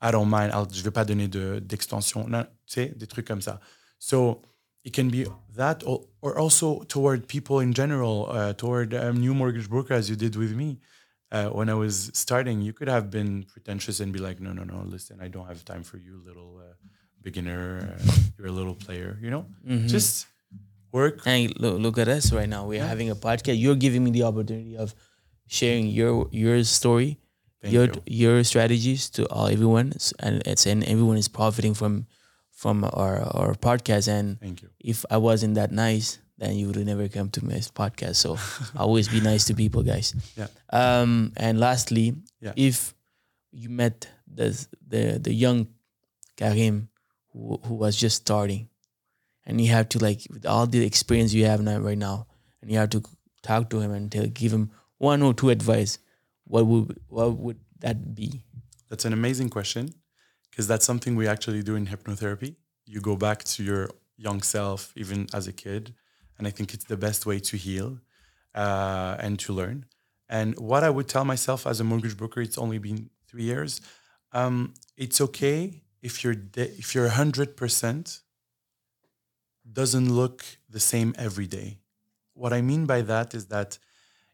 I 0.00 0.12
don't 0.12 0.30
mind. 0.30 0.52
I'll, 0.52 0.68
je 0.70 0.82
vais 0.84 0.92
pas 0.92 1.04
donner 1.04 1.26
de, 1.26 1.58
d'extension. 1.58 2.28
Non, 2.28 2.44
tu 2.44 2.74
sais, 2.74 2.94
des 2.96 3.06
trucs 3.08 3.26
comme 3.26 3.40
ça. 3.42 3.58
So 3.98 4.42
it 4.84 4.94
can 4.94 5.08
be 5.10 5.26
that 5.58 5.82
or, 5.86 5.98
or 6.22 6.38
also 6.38 6.66
toward 6.94 7.28
people 7.28 7.60
in 7.60 7.72
general, 7.72 8.16
uh, 8.30 8.52
toward 8.54 8.94
a 8.94 9.12
new 9.12 9.34
mortgage 9.34 9.68
broker 9.68 9.94
as 9.94 10.08
you 10.10 10.16
did 10.16 10.34
with 10.36 10.52
me. 10.62 10.78
Uh, 11.30 11.48
when 11.58 11.68
I 11.68 11.74
was 11.74 12.10
starting, 12.14 12.62
you 12.62 12.72
could 12.72 12.88
have 12.88 13.10
been 13.10 13.44
pretentious 13.44 14.00
and 14.00 14.08
be 14.16 14.18
like, 14.18 14.40
no, 14.40 14.52
no, 14.58 14.64
no, 14.64 14.78
listen, 14.86 15.20
I 15.20 15.28
don't 15.28 15.46
have 15.46 15.60
time 15.72 15.82
for 15.84 15.98
you, 15.98 16.22
little 16.24 16.52
uh, 16.58 16.72
beginner. 17.20 17.64
Uh, 17.84 18.12
you're 18.38 18.48
a 18.48 18.56
little 18.60 18.74
player, 18.74 19.18
you 19.20 19.30
know? 19.30 19.44
Just 19.86 20.26
work. 20.90 21.24
Hey, 21.24 21.52
look, 21.58 21.76
look 21.84 21.98
at 21.98 22.08
us 22.08 22.32
right 22.32 22.48
now. 22.48 22.64
We're 22.64 22.82
having 22.94 23.10
a 23.10 23.14
podcast. 23.16 23.60
You're 23.60 23.76
giving 23.76 24.02
me 24.04 24.10
the 24.10 24.22
opportunity 24.22 24.76
of 24.76 24.94
sharing 25.46 25.86
your 25.88 26.28
your 26.32 26.64
story, 26.64 27.18
Thank 27.60 27.74
your 27.74 27.86
you. 27.86 28.02
your 28.06 28.44
strategies 28.44 29.10
to 29.10 29.28
all 29.28 29.48
everyone, 29.48 29.92
and 30.20 30.42
it's 30.46 30.64
and 30.66 30.80
everyone 30.84 31.18
is 31.18 31.28
profiting 31.28 31.74
from 31.74 32.06
from 32.58 32.82
our 32.82 33.22
our 33.38 33.54
podcast. 33.54 34.08
And 34.10 34.40
Thank 34.40 34.62
you. 34.62 34.68
if 34.82 35.04
I 35.10 35.16
wasn't 35.16 35.54
that 35.54 35.70
nice, 35.70 36.18
then 36.38 36.56
you 36.58 36.66
would 36.66 36.84
never 36.84 37.06
come 37.08 37.30
to 37.30 37.44
my 37.44 37.54
podcast. 37.70 38.16
So 38.16 38.36
always 38.76 39.06
be 39.08 39.20
nice 39.20 39.44
to 39.46 39.54
people, 39.54 39.82
guys. 39.84 40.14
Yeah. 40.36 40.48
Um, 40.70 41.32
and 41.36 41.60
lastly, 41.60 42.14
Yeah. 42.42 42.52
if 42.56 42.94
you 43.52 43.68
met 43.70 44.08
the 44.26 44.50
the 44.86 45.18
the 45.22 45.32
young 45.32 45.68
Karim 46.36 46.88
who 47.32 47.60
who 47.64 47.74
was 47.74 47.94
just 47.96 48.16
starting, 48.26 48.68
and 49.46 49.60
you 49.60 49.70
have 49.70 49.88
to 49.94 49.98
like 50.02 50.26
with 50.30 50.44
all 50.44 50.66
the 50.66 50.84
experience 50.84 51.32
you 51.32 51.46
have 51.46 51.62
now 51.62 51.78
right 51.78 51.98
now, 51.98 52.26
and 52.60 52.70
you 52.72 52.78
have 52.78 52.90
to 52.90 53.02
talk 53.42 53.70
to 53.70 53.78
him 53.80 53.92
and 53.92 54.10
tell, 54.10 54.26
give 54.26 54.52
him 54.52 54.70
one 54.98 55.22
or 55.22 55.32
two 55.32 55.50
advice, 55.50 55.98
what 56.44 56.66
would 56.66 56.98
what 57.08 57.38
would 57.38 57.58
that 57.86 58.14
be? 58.18 58.42
That's 58.90 59.04
an 59.04 59.12
amazing 59.12 59.50
question 59.50 59.94
because 60.58 60.66
that's 60.66 60.84
something 60.84 61.14
we 61.14 61.28
actually 61.28 61.62
do 61.62 61.76
in 61.76 61.86
hypnotherapy. 61.86 62.56
You 62.84 63.00
go 63.00 63.14
back 63.14 63.44
to 63.44 63.62
your 63.62 63.90
young 64.16 64.42
self, 64.42 64.92
even 64.96 65.28
as 65.32 65.46
a 65.46 65.52
kid. 65.52 65.94
And 66.36 66.48
I 66.48 66.50
think 66.50 66.74
it's 66.74 66.84
the 66.84 66.96
best 66.96 67.26
way 67.26 67.38
to 67.38 67.56
heal 67.56 68.00
uh, 68.56 69.14
and 69.20 69.38
to 69.38 69.52
learn. 69.52 69.86
And 70.28 70.58
what 70.58 70.82
I 70.82 70.90
would 70.90 71.06
tell 71.06 71.24
myself 71.24 71.64
as 71.64 71.78
a 71.78 71.84
mortgage 71.84 72.16
broker, 72.16 72.40
it's 72.40 72.58
only 72.58 72.78
been 72.78 73.08
three 73.28 73.44
years. 73.44 73.80
Um, 74.32 74.74
it's 74.96 75.20
okay 75.20 75.84
if 76.02 76.24
you're 76.24 76.34
de- 76.34 76.72
if 76.82 76.92
you're 76.92 77.10
hundred 77.10 77.56
percent 77.56 78.22
doesn't 79.80 80.12
look 80.12 80.44
the 80.68 80.80
same 80.80 81.14
every 81.16 81.46
day. 81.46 81.78
What 82.34 82.52
I 82.52 82.62
mean 82.62 82.84
by 82.84 83.02
that 83.02 83.32
is 83.32 83.46
that 83.46 83.78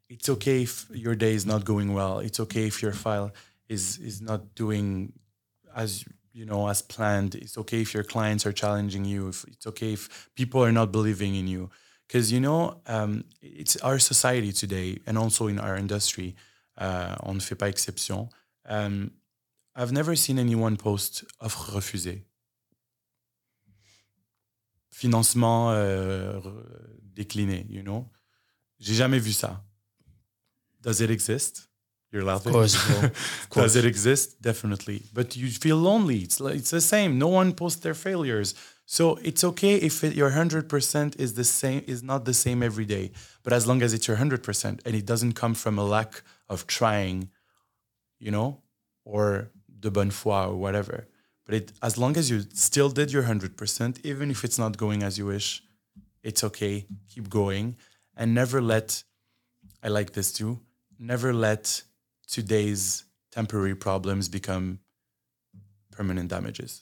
it's 0.08 0.30
okay 0.30 0.62
if 0.62 0.86
your 0.90 1.14
day 1.14 1.34
is 1.34 1.44
not 1.44 1.66
going 1.66 1.92
well. 1.92 2.20
It's 2.20 2.40
okay 2.40 2.66
if 2.66 2.80
your 2.80 2.92
file 2.92 3.30
is 3.68 3.98
is 3.98 4.22
not 4.22 4.54
doing 4.54 5.12
as 5.74 6.04
you 6.32 6.44
know 6.44 6.68
as 6.68 6.82
planned. 6.82 7.34
It's 7.34 7.56
okay 7.58 7.80
if 7.82 7.94
your 7.94 8.04
clients 8.04 8.46
are 8.46 8.52
challenging 8.52 9.04
you. 9.04 9.28
If 9.28 9.44
it's 9.48 9.66
okay 9.66 9.92
if 9.92 10.28
people 10.34 10.62
are 10.64 10.72
not 10.72 10.92
believing 10.92 11.34
in 11.34 11.46
you, 11.48 11.70
because 12.06 12.32
you 12.32 12.40
know 12.40 12.80
um, 12.86 13.24
it's 13.42 13.76
our 13.76 13.98
society 13.98 14.52
today 14.52 14.98
and 15.06 15.18
also 15.18 15.46
in 15.46 15.58
our 15.58 15.76
industry. 15.76 16.34
Uh, 16.76 17.14
on 17.22 17.34
ne 17.34 17.40
fait 17.40 17.54
pas 17.54 17.68
exception. 17.68 18.28
Um, 18.68 19.12
I've 19.76 19.92
never 19.92 20.16
seen 20.16 20.38
anyone 20.38 20.76
post 20.76 21.24
offre 21.40 21.70
refusée. 21.72 22.24
Financement 24.90 25.72
euh, 25.72 26.40
décliné, 27.14 27.66
you 27.68 27.82
know. 27.82 28.08
J'ai 28.78 28.94
jamais 28.94 29.18
vu 29.18 29.32
ça. 29.32 29.64
Does 30.80 31.00
it 31.00 31.10
exist? 31.10 31.68
You're 32.14 32.22
laughing. 32.22 32.52
course. 32.52 32.76
Of 33.02 33.50
course. 33.50 33.64
Does 33.64 33.76
it 33.76 33.84
exist? 33.84 34.40
Definitely. 34.40 35.02
But 35.12 35.36
you 35.36 35.48
feel 35.50 35.78
lonely. 35.78 36.18
It's 36.18 36.38
like, 36.38 36.54
it's 36.54 36.70
the 36.70 36.80
same. 36.80 37.18
No 37.18 37.26
one 37.26 37.52
posts 37.52 37.80
their 37.80 37.98
failures. 38.06 38.54
So 38.86 39.18
it's 39.28 39.42
okay 39.42 39.74
if 39.74 40.04
it, 40.04 40.14
your 40.14 40.30
100% 40.30 41.18
is 41.18 41.34
the 41.34 41.42
same 41.42 41.82
is 41.88 42.04
not 42.04 42.24
the 42.24 42.32
same 42.32 42.62
every 42.62 42.84
day. 42.84 43.10
But 43.42 43.52
as 43.52 43.66
long 43.66 43.82
as 43.82 43.92
it's 43.92 44.06
your 44.06 44.16
100% 44.18 44.86
and 44.86 44.94
it 44.94 45.04
doesn't 45.04 45.32
come 45.32 45.54
from 45.54 45.76
a 45.76 45.84
lack 45.84 46.22
of 46.48 46.68
trying, 46.68 47.30
you 48.20 48.30
know, 48.30 48.60
or 49.04 49.50
de 49.80 49.90
bonne 49.90 50.12
foi 50.12 50.44
or 50.46 50.54
whatever. 50.54 51.08
But 51.44 51.54
it, 51.56 51.72
as 51.82 51.98
long 51.98 52.16
as 52.16 52.30
you 52.30 52.42
still 52.52 52.90
did 52.90 53.10
your 53.10 53.24
100%, 53.24 54.04
even 54.04 54.30
if 54.30 54.44
it's 54.44 54.58
not 54.58 54.76
going 54.76 55.02
as 55.02 55.18
you 55.18 55.26
wish, 55.26 55.64
it's 56.22 56.44
okay. 56.44 56.86
Keep 57.12 57.28
going 57.28 57.76
and 58.16 58.34
never 58.34 58.62
let, 58.62 59.02
I 59.82 59.88
like 59.88 60.12
this 60.12 60.32
too, 60.32 60.60
never 60.96 61.34
let 61.34 61.82
today's 62.38 63.04
temporary 63.38 63.76
problems 63.86 64.24
become 64.38 64.66
permanent 65.96 66.28
damages 66.34 66.72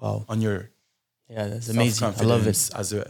Wow. 0.00 0.24
on 0.28 0.40
your 0.40 0.70
Yeah, 1.28 1.46
that's 1.52 1.68
amazing. 1.68 2.14
I 2.20 2.24
love 2.32 2.46
it. 2.46 2.70
as 2.82 2.92
a 2.92 3.02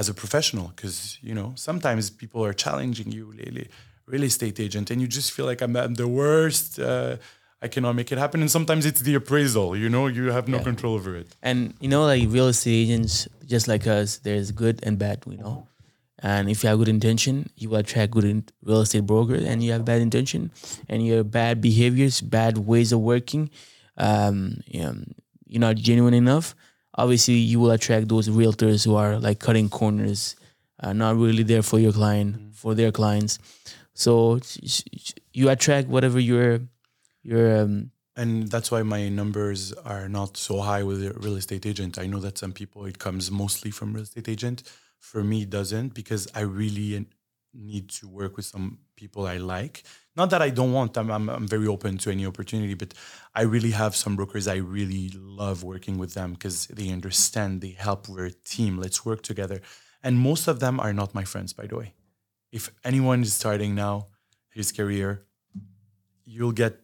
as 0.00 0.08
a 0.08 0.14
professional 0.14 0.66
because 0.74 1.18
you 1.28 1.34
know 1.38 1.48
sometimes 1.68 2.02
people 2.22 2.40
are 2.48 2.54
challenging 2.64 3.08
you 3.16 3.24
really 3.38 3.66
real 4.06 4.22
estate 4.22 4.58
agent 4.66 4.90
and 4.90 5.00
you 5.02 5.08
just 5.18 5.28
feel 5.36 5.46
like 5.50 5.60
i'm, 5.64 5.74
I'm 5.76 5.94
the 6.04 6.06
worst 6.22 6.78
uh, 6.78 7.16
i 7.64 7.66
cannot 7.74 7.94
make 8.00 8.10
it 8.14 8.18
happen 8.24 8.38
and 8.40 8.50
sometimes 8.58 8.82
it's 8.90 9.02
the 9.08 9.14
appraisal 9.20 9.76
you 9.82 9.88
know 9.94 10.06
you 10.06 10.30
have 10.38 10.46
no 10.48 10.58
Yeah. 10.58 10.64
control 10.70 10.94
over 10.98 11.12
it 11.22 11.28
And 11.42 11.60
you 11.82 11.88
know, 11.92 12.04
like 12.12 12.24
real 12.36 12.48
estate 12.54 12.78
agents, 12.84 13.14
just 13.54 13.66
like 13.72 13.84
us, 13.98 14.08
there's 14.26 14.48
good 14.52 14.76
and 14.86 14.94
bad. 15.04 15.18
You 15.26 15.38
know, 15.42 15.54
and 16.20 16.50
if 16.50 16.62
you 16.62 16.68
have 16.68 16.78
good 16.78 16.88
intention, 16.88 17.50
you 17.56 17.70
will 17.70 17.78
attract 17.78 18.12
good 18.12 18.24
in- 18.24 18.44
real 18.64 18.80
estate 18.80 19.06
brokers, 19.06 19.44
and 19.44 19.62
you 19.62 19.72
have 19.72 19.84
bad 19.84 20.00
intention, 20.00 20.50
and 20.88 21.06
your 21.06 21.24
bad 21.24 21.60
behaviors, 21.60 22.20
bad 22.20 22.58
ways 22.58 22.92
of 22.92 23.00
working. 23.00 23.50
Um, 23.96 24.60
you 24.66 24.80
know, 24.80 24.94
you're 25.46 25.60
not 25.60 25.76
genuine 25.76 26.14
enough. 26.14 26.54
Obviously, 26.94 27.34
you 27.34 27.60
will 27.60 27.70
attract 27.70 28.08
those 28.08 28.28
realtors 28.28 28.84
who 28.84 28.96
are 28.96 29.18
like 29.18 29.38
cutting 29.38 29.68
corners, 29.68 30.34
uh, 30.80 30.92
not 30.92 31.16
really 31.16 31.44
there 31.44 31.62
for 31.62 31.78
your 31.78 31.92
client, 31.92 32.54
for 32.54 32.74
their 32.74 32.90
clients. 32.90 33.38
So 33.94 34.40
you 35.32 35.48
attract 35.48 35.88
whatever 35.88 36.18
your 36.20 36.60
your 37.22 37.58
um, 37.60 37.90
and 38.16 38.48
that's 38.48 38.70
why 38.70 38.82
my 38.82 39.08
numbers 39.08 39.72
are 39.72 40.08
not 40.08 40.36
so 40.36 40.60
high 40.60 40.82
with 40.82 41.00
real 41.24 41.36
estate 41.36 41.66
agent 41.66 41.98
i 41.98 42.06
know 42.06 42.20
that 42.20 42.38
some 42.38 42.52
people 42.52 42.84
it 42.86 42.98
comes 42.98 43.30
mostly 43.30 43.70
from 43.70 43.92
real 43.92 44.02
estate 44.02 44.28
agent 44.28 44.62
for 44.98 45.22
me 45.24 45.42
it 45.42 45.50
doesn't 45.50 45.94
because 45.94 46.28
i 46.34 46.40
really 46.40 47.06
need 47.54 47.88
to 47.88 48.08
work 48.08 48.36
with 48.36 48.46
some 48.46 48.78
people 48.96 49.26
I 49.26 49.38
like. 49.38 49.82
Not 50.16 50.30
that 50.30 50.42
I 50.42 50.50
don't 50.50 50.72
want. 50.72 50.96
I'm, 50.96 51.10
I'm 51.10 51.28
I'm 51.28 51.48
very 51.48 51.66
open 51.66 51.98
to 51.98 52.10
any 52.10 52.26
opportunity, 52.26 52.74
but 52.74 52.94
I 53.34 53.42
really 53.42 53.70
have 53.70 53.94
some 53.94 54.16
brokers 54.16 54.46
I 54.48 54.56
really 54.56 55.10
love 55.14 55.62
working 55.62 55.98
with 55.98 56.14
them 56.14 56.32
because 56.32 56.66
they 56.66 56.90
understand, 56.90 57.60
they 57.60 57.70
help. 57.70 58.08
We're 58.08 58.26
a 58.26 58.32
team. 58.32 58.78
Let's 58.78 59.04
work 59.04 59.22
together. 59.22 59.60
And 60.02 60.18
most 60.18 60.48
of 60.48 60.60
them 60.60 60.78
are 60.80 60.92
not 60.92 61.14
my 61.14 61.24
friends, 61.24 61.52
by 61.52 61.66
the 61.66 61.76
way. 61.76 61.94
If 62.52 62.70
anyone 62.84 63.22
is 63.22 63.34
starting 63.34 63.74
now 63.74 64.08
his 64.50 64.72
career, 64.72 65.24
you'll 66.24 66.52
get 66.52 66.80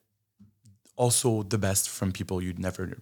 also 0.96 1.42
the 1.42 1.58
best 1.58 1.88
from 1.88 2.12
people 2.12 2.42
you'd 2.42 2.58
never 2.58 2.98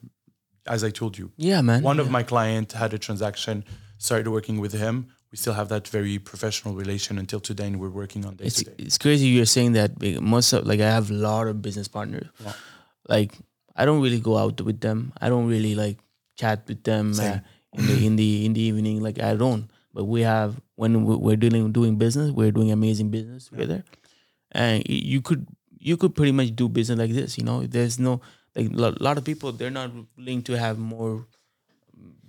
as 0.66 0.84
I 0.84 0.90
told 0.90 1.18
you. 1.18 1.32
Yeah, 1.36 1.60
man. 1.60 1.82
One 1.82 1.98
of 1.98 2.10
my 2.10 2.22
client 2.22 2.72
had 2.72 2.94
a 2.94 2.98
transaction, 2.98 3.64
started 4.02 4.28
working 4.30 4.58
with 4.64 4.72
him. 4.84 4.96
We 5.30 5.36
still 5.38 5.54
have 5.54 5.68
that 5.70 5.88
very 5.88 6.18
professional 6.18 6.74
relation 6.74 7.18
until 7.18 7.40
today, 7.40 7.66
and 7.68 7.80
we're 7.80 7.96
working 8.02 8.24
on 8.26 8.36
day 8.36 8.44
it's 8.46 8.58
to 8.58 8.64
day. 8.64 8.74
it's 8.78 8.98
crazy 8.98 9.26
you're 9.28 9.46
saying 9.58 9.72
that 9.72 9.90
most 10.20 10.52
of 10.52 10.66
like 10.66 10.80
I 10.80 10.90
have 10.98 11.10
a 11.10 11.14
lot 11.14 11.46
of 11.48 11.62
business 11.62 11.88
partners. 11.88 12.28
Yeah. 12.44 12.52
Like 13.08 13.38
I 13.74 13.86
don't 13.86 14.02
really 14.02 14.20
go 14.20 14.36
out 14.36 14.60
with 14.60 14.80
them. 14.80 15.12
I 15.20 15.28
don't 15.30 15.48
really 15.48 15.74
like 15.74 15.98
chat 16.36 16.68
with 16.68 16.82
them 16.84 17.14
uh, 17.18 17.38
in 17.78 17.86
the 17.86 18.06
in 18.06 18.16
the 18.16 18.28
in 18.46 18.52
the 18.52 18.60
evening. 18.60 19.00
Like 19.00 19.22
I 19.22 19.34
don't. 19.34 19.70
But 19.94 20.04
we 20.04 20.20
have 20.22 20.60
when 20.76 21.04
we- 21.06 21.16
we're 21.16 21.36
doing 21.36 21.72
doing 21.72 21.96
business, 21.96 22.30
we're 22.30 22.52
doing 22.52 22.70
amazing 22.72 23.10
business 23.10 23.48
together, 23.48 23.84
and 24.52 24.82
you 24.88 25.20
could 25.22 25.46
you 25.78 25.96
could 25.96 26.14
pretty 26.14 26.32
much 26.32 26.54
do 26.54 26.68
business 26.68 26.98
like 26.98 27.12
this. 27.12 27.38
You 27.38 27.44
know, 27.44 27.64
there's 27.66 27.98
no 27.98 28.20
like 28.54 28.68
a 28.70 29.02
lot 29.08 29.16
of 29.16 29.24
people 29.24 29.52
they're 29.52 29.70
not 29.80 29.90
willing 30.18 30.42
to 30.42 30.58
have 30.58 30.78
more 30.78 31.26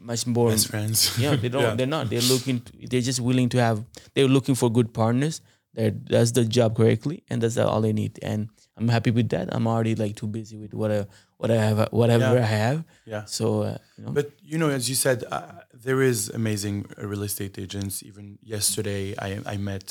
much 0.04 0.28
more 0.28 0.50
Best 0.50 0.68
friends. 0.68 0.98
yeah 1.24 1.36
they 1.36 1.50
don't 1.50 1.64
Yeah. 1.64 1.76
they're 1.78 1.94
not 1.98 2.10
they're 2.10 2.30
looking 2.34 2.62
they're 2.90 3.02
just 3.12 3.20
willing 3.30 3.50
to 3.50 3.58
have 3.68 3.78
they're 4.14 4.28
looking 4.38 4.56
for 4.56 4.70
good 4.78 4.90
partners 4.94 5.42
that 5.76 6.06
does 6.06 6.30
the 6.34 6.46
job 6.58 6.76
correctly 6.80 7.24
and 7.30 7.42
that's 7.42 7.58
all 7.58 7.82
they 7.82 7.94
need 7.94 8.20
and 8.22 8.50
i'm 8.78 8.90
happy 8.90 9.12
with 9.12 9.30
that 9.30 9.46
i'm 9.56 9.66
already 9.68 9.96
like 9.96 10.16
too 10.16 10.28
busy 10.28 10.58
with 10.64 10.74
whatever 10.74 11.08
what 11.38 11.50
i 11.52 11.56
have 11.56 11.80
whatever 11.92 12.36
Yeah. 12.36 12.44
i 12.44 12.50
have 12.62 12.78
Yeah. 13.14 13.24
so 13.26 13.46
uh, 13.64 13.78
you 13.98 14.04
know 14.06 14.12
But 14.18 14.28
you 14.52 14.58
know, 14.62 14.70
as 14.70 14.84
you 14.90 14.96
said, 14.96 15.24
uh, 15.32 15.42
there 15.86 16.02
is 16.12 16.30
amazing 16.30 16.86
real 17.12 17.24
estate 17.24 17.56
agents. 17.66 18.04
Even 18.10 18.26
yesterday, 18.56 19.04
I 19.28 19.30
I 19.54 19.58
met 19.72 19.86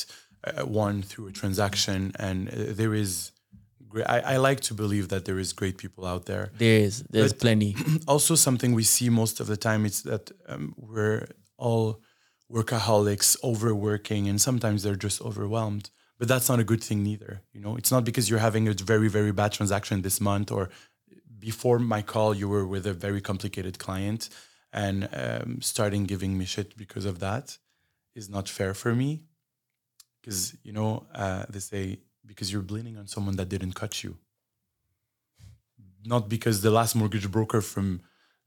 uh, 0.48 0.64
one 0.86 1.02
through 1.08 1.26
a 1.28 1.32
transaction, 1.40 1.98
and 2.26 2.38
uh, 2.48 2.52
there 2.80 2.94
is. 3.04 3.32
Great, 3.92 4.06
I, 4.16 4.18
I 4.34 4.36
like 4.48 4.60
to 4.68 4.74
believe 4.74 5.06
that 5.08 5.24
there 5.26 5.38
is 5.38 5.52
great 5.52 5.76
people 5.76 6.04
out 6.12 6.24
there. 6.30 6.50
there 6.58 6.78
is 6.86 6.94
there's 7.14 7.32
But- 7.34 7.40
plenty. 7.44 7.76
also 8.14 8.34
something 8.46 8.70
we 8.74 8.84
see 8.96 9.08
most 9.22 9.36
of 9.40 9.46
the 9.52 9.56
time 9.68 9.82
is 9.90 9.96
that 10.10 10.24
um, 10.50 10.64
we're 10.76 11.26
all 11.58 12.00
workaholics 12.50 13.36
overworking 13.42 14.28
and 14.30 14.40
sometimes 14.40 14.82
they're 14.82 15.02
just 15.08 15.20
overwhelmed. 15.28 15.90
But 16.18 16.28
that's 16.28 16.48
not 16.48 16.60
a 16.60 16.64
good 16.72 16.82
thing 16.88 17.02
neither 17.02 17.32
you 17.54 17.60
know? 17.60 17.74
It's 17.80 17.90
not 17.94 18.04
because 18.04 18.24
you're 18.30 18.44
having 18.48 18.64
a 18.68 18.74
very 18.92 19.08
very 19.18 19.32
bad 19.40 19.50
transaction 19.58 20.02
this 20.02 20.20
month 20.20 20.48
or 20.56 20.64
before 21.50 21.78
my 21.94 22.02
call 22.12 22.30
you 22.40 22.48
were 22.54 22.66
with 22.74 22.84
a 22.86 22.94
very 23.06 23.20
complicated 23.20 23.74
client 23.78 24.28
and 24.72 25.08
um, 25.22 25.60
starting 25.60 26.04
giving 26.04 26.32
me 26.38 26.44
shit 26.54 26.76
because 26.76 27.04
of 27.04 27.18
that 27.26 27.58
is 28.14 28.28
not 28.36 28.48
fair 28.48 28.72
for 28.82 28.94
me. 29.02 29.10
Because 30.20 30.54
you 30.62 30.72
know 30.78 30.90
uh, 31.14 31.44
they 31.52 31.58
say 31.72 31.84
because 32.26 32.52
you're 32.52 32.62
bleeding 32.62 32.96
on 32.96 33.06
someone 33.06 33.36
that 33.36 33.48
didn't 33.48 33.74
cut 33.74 34.02
you 34.04 34.16
not 36.04 36.28
because 36.28 36.62
the 36.62 36.70
last 36.70 36.94
mortgage 36.94 37.30
broker 37.30 37.60
from 37.60 38.00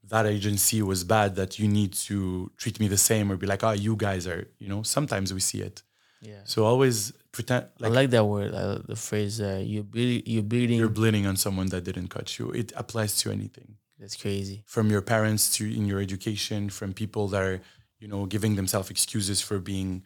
that 0.03 0.25
agency 0.25 0.81
was 0.81 1.03
bad 1.03 1.35
that 1.35 1.57
you 1.59 1.67
need 1.67 1.93
to 1.93 2.51
treat 2.57 2.79
me 2.79 2.87
the 2.87 2.97
same 2.97 3.31
or 3.31 3.37
be 3.37 3.47
like, 3.47 3.63
oh, 3.63 3.71
you 3.71 3.95
guys 3.95 4.27
are, 4.27 4.47
you 4.59 4.69
know, 4.69 4.83
sometimes 4.83 5.33
we 5.33 5.39
see 5.39 5.61
it. 5.61 5.81
yeah 6.21 6.41
So 6.43 6.65
always 6.65 7.11
pretend 7.31 7.65
i 7.65 7.83
like, 7.83 7.93
like 7.99 8.09
that 8.11 8.25
word 8.25 8.53
uh, 8.53 8.77
the 8.91 8.95
phrase 8.95 9.41
uh, 9.41 9.61
you're 9.71 9.83
ble- 9.83 10.23
you're 10.33 10.47
bleeding 10.53 10.77
you're 10.79 10.95
bleeding 11.01 11.25
on 11.27 11.35
someone 11.35 11.67
that 11.73 11.83
didn't 11.83 12.09
cut 12.09 12.27
you. 12.37 12.51
It 12.51 12.71
applies 12.75 13.17
to 13.21 13.31
anything 13.31 13.69
that's 13.99 14.15
crazy 14.15 14.63
from 14.65 14.89
your 14.89 15.01
parents 15.01 15.43
to 15.55 15.63
in 15.79 15.85
your 15.85 15.99
education, 16.07 16.69
from 16.69 16.93
people 16.93 17.27
that 17.33 17.41
are, 17.49 17.59
you 17.99 18.07
know, 18.07 18.25
giving 18.25 18.55
themselves 18.55 18.89
excuses 18.89 19.41
for 19.41 19.59
being 19.59 20.03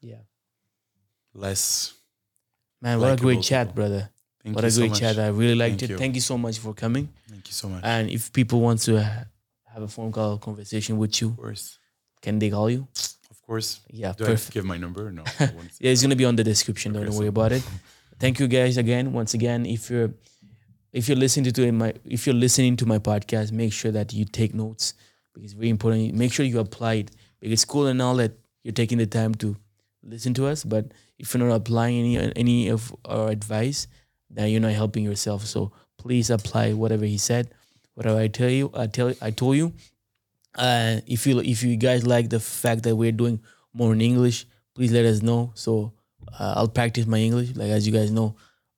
yeah 0.00 0.22
less. 1.34 1.94
Man 2.82 3.00
what 3.00 3.12
a 3.12 3.16
great 3.16 3.42
chat 3.42 3.68
people. 3.68 3.74
brother 3.76 4.02
Thank 4.42 4.56
what 4.56 4.62
you 4.64 4.68
a 4.68 4.70
so 4.72 4.80
great 4.80 4.90
much. 4.90 5.00
chat 5.00 5.18
i 5.18 5.28
really 5.28 5.54
liked 5.54 5.80
Thank 5.80 5.82
it 5.82 5.90
you. 5.90 5.98
thank 6.02 6.14
you 6.18 6.20
so 6.20 6.36
much 6.36 6.58
for 6.58 6.72
coming 6.74 7.08
Thank 7.30 7.44
you 7.48 7.54
so 7.62 7.68
much. 7.68 7.82
and 7.84 8.10
if 8.10 8.32
people 8.32 8.60
want 8.60 8.80
to 8.88 8.92
have 9.74 9.82
a 9.82 9.88
phone 9.88 10.12
call 10.12 10.38
conversation 10.38 10.98
with 10.98 11.14
you 11.20 11.28
of 11.28 11.36
course. 11.36 11.78
can 12.20 12.38
they 12.38 12.50
call 12.50 12.68
you 12.70 12.86
Of 13.30 13.38
course. 13.46 13.80
yeah 13.90 14.12
Do 14.16 14.24
I 14.26 14.30
have 14.30 14.44
to 14.46 14.52
give 14.52 14.64
my 14.64 14.78
number? 14.84 15.10
No. 15.18 15.24
Yeah, 15.82 15.92
it's 15.92 16.02
gonna 16.04 16.16
be 16.22 16.24
on 16.24 16.36
the 16.36 16.44
description. 16.52 16.92
Don't 16.92 17.08
Okay, 17.08 17.16
worry 17.18 17.26
so- 17.32 17.36
about 17.36 17.52
it. 17.58 17.62
Thank 18.22 18.38
you 18.40 18.46
guys 18.46 18.76
again. 18.84 19.04
Once 19.12 19.32
again, 19.34 19.60
if 19.66 19.82
you're 19.90 20.10
if 20.92 21.08
you're 21.08 21.18
listening 21.24 21.52
to 21.52 21.72
my 21.72 21.90
if 22.16 22.20
you're 22.26 22.40
listening 22.46 22.76
to 22.80 22.86
my 22.86 22.98
podcast, 23.10 23.50
make 23.52 23.72
sure 23.80 23.90
that 23.98 24.12
you 24.12 24.24
take 24.40 24.52
notes 24.54 24.94
because 25.34 25.44
it's 25.50 25.58
very 25.60 25.70
important. 25.76 26.14
Make 26.14 26.32
sure 26.32 26.46
you 26.46 26.60
apply 26.60 26.94
it 27.02 27.08
because 27.40 27.52
it's 27.56 27.64
cool 27.74 27.86
and 27.92 28.00
all 28.00 28.16
that 28.22 28.32
you're 28.62 28.78
taking 28.82 28.98
the 28.98 29.06
time 29.20 29.34
to 29.42 29.56
listen 30.14 30.32
to 30.34 30.46
us, 30.46 30.62
but 30.64 30.84
if 31.22 31.32
you're 31.32 31.46
not 31.48 31.54
applying 31.54 31.98
any 32.00 32.32
any 32.36 32.68
of 32.68 32.94
our 33.06 33.28
advice, 33.30 33.86
then 34.28 34.50
you're 34.50 34.60
not 34.60 34.72
helping 34.72 35.04
yourself. 35.04 35.46
So 35.46 35.72
please 35.96 36.28
apply 36.28 36.72
whatever 36.74 37.06
he 37.06 37.16
said, 37.16 37.54
whatever 37.94 38.18
I 38.18 38.28
tell 38.28 38.50
you. 38.50 38.70
I 38.74 38.88
tell 38.88 39.14
I 39.22 39.30
told 39.30 39.56
you. 39.56 39.72
Uh, 40.54 41.00
if 41.06 41.26
you 41.26 41.38
if 41.40 41.62
you 41.62 41.76
guys 41.76 42.06
like 42.06 42.28
the 42.28 42.40
fact 42.40 42.82
that 42.82 42.96
we're 42.96 43.12
doing 43.12 43.40
more 43.72 43.92
in 43.94 44.02
English, 44.02 44.46
please 44.74 44.92
let 44.92 45.06
us 45.06 45.22
know. 45.22 45.52
So 45.54 45.92
uh, 46.38 46.54
I'll 46.56 46.68
practice 46.68 47.06
my 47.06 47.18
English. 47.18 47.54
Like 47.56 47.70
as 47.70 47.86
you 47.86 47.92
guys 47.92 48.10
know, 48.10 48.34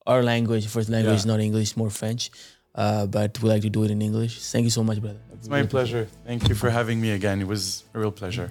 our 0.06 0.22
language, 0.22 0.66
first 0.68 0.90
language, 0.90 1.16
is 1.16 1.26
not 1.26 1.40
English, 1.40 1.76
more 1.76 1.90
French. 1.90 2.30
Uh, 2.74 3.06
but 3.06 3.40
we 3.40 3.48
like 3.48 3.62
to 3.62 3.70
do 3.70 3.84
it 3.84 3.90
in 3.90 4.02
English. 4.02 4.42
Thank 4.50 4.64
you 4.64 4.70
so 4.70 4.84
much, 4.84 5.00
brother. 5.00 5.18
It's 5.32 5.48
my 5.48 5.62
pleasure. 5.62 6.08
Thank 6.26 6.48
you 6.48 6.54
for 6.54 6.70
having 6.70 7.00
me 7.00 7.12
again. 7.12 7.40
It 7.40 7.46
was 7.46 7.84
a 7.94 7.98
real 8.00 8.10
pleasure. 8.10 8.50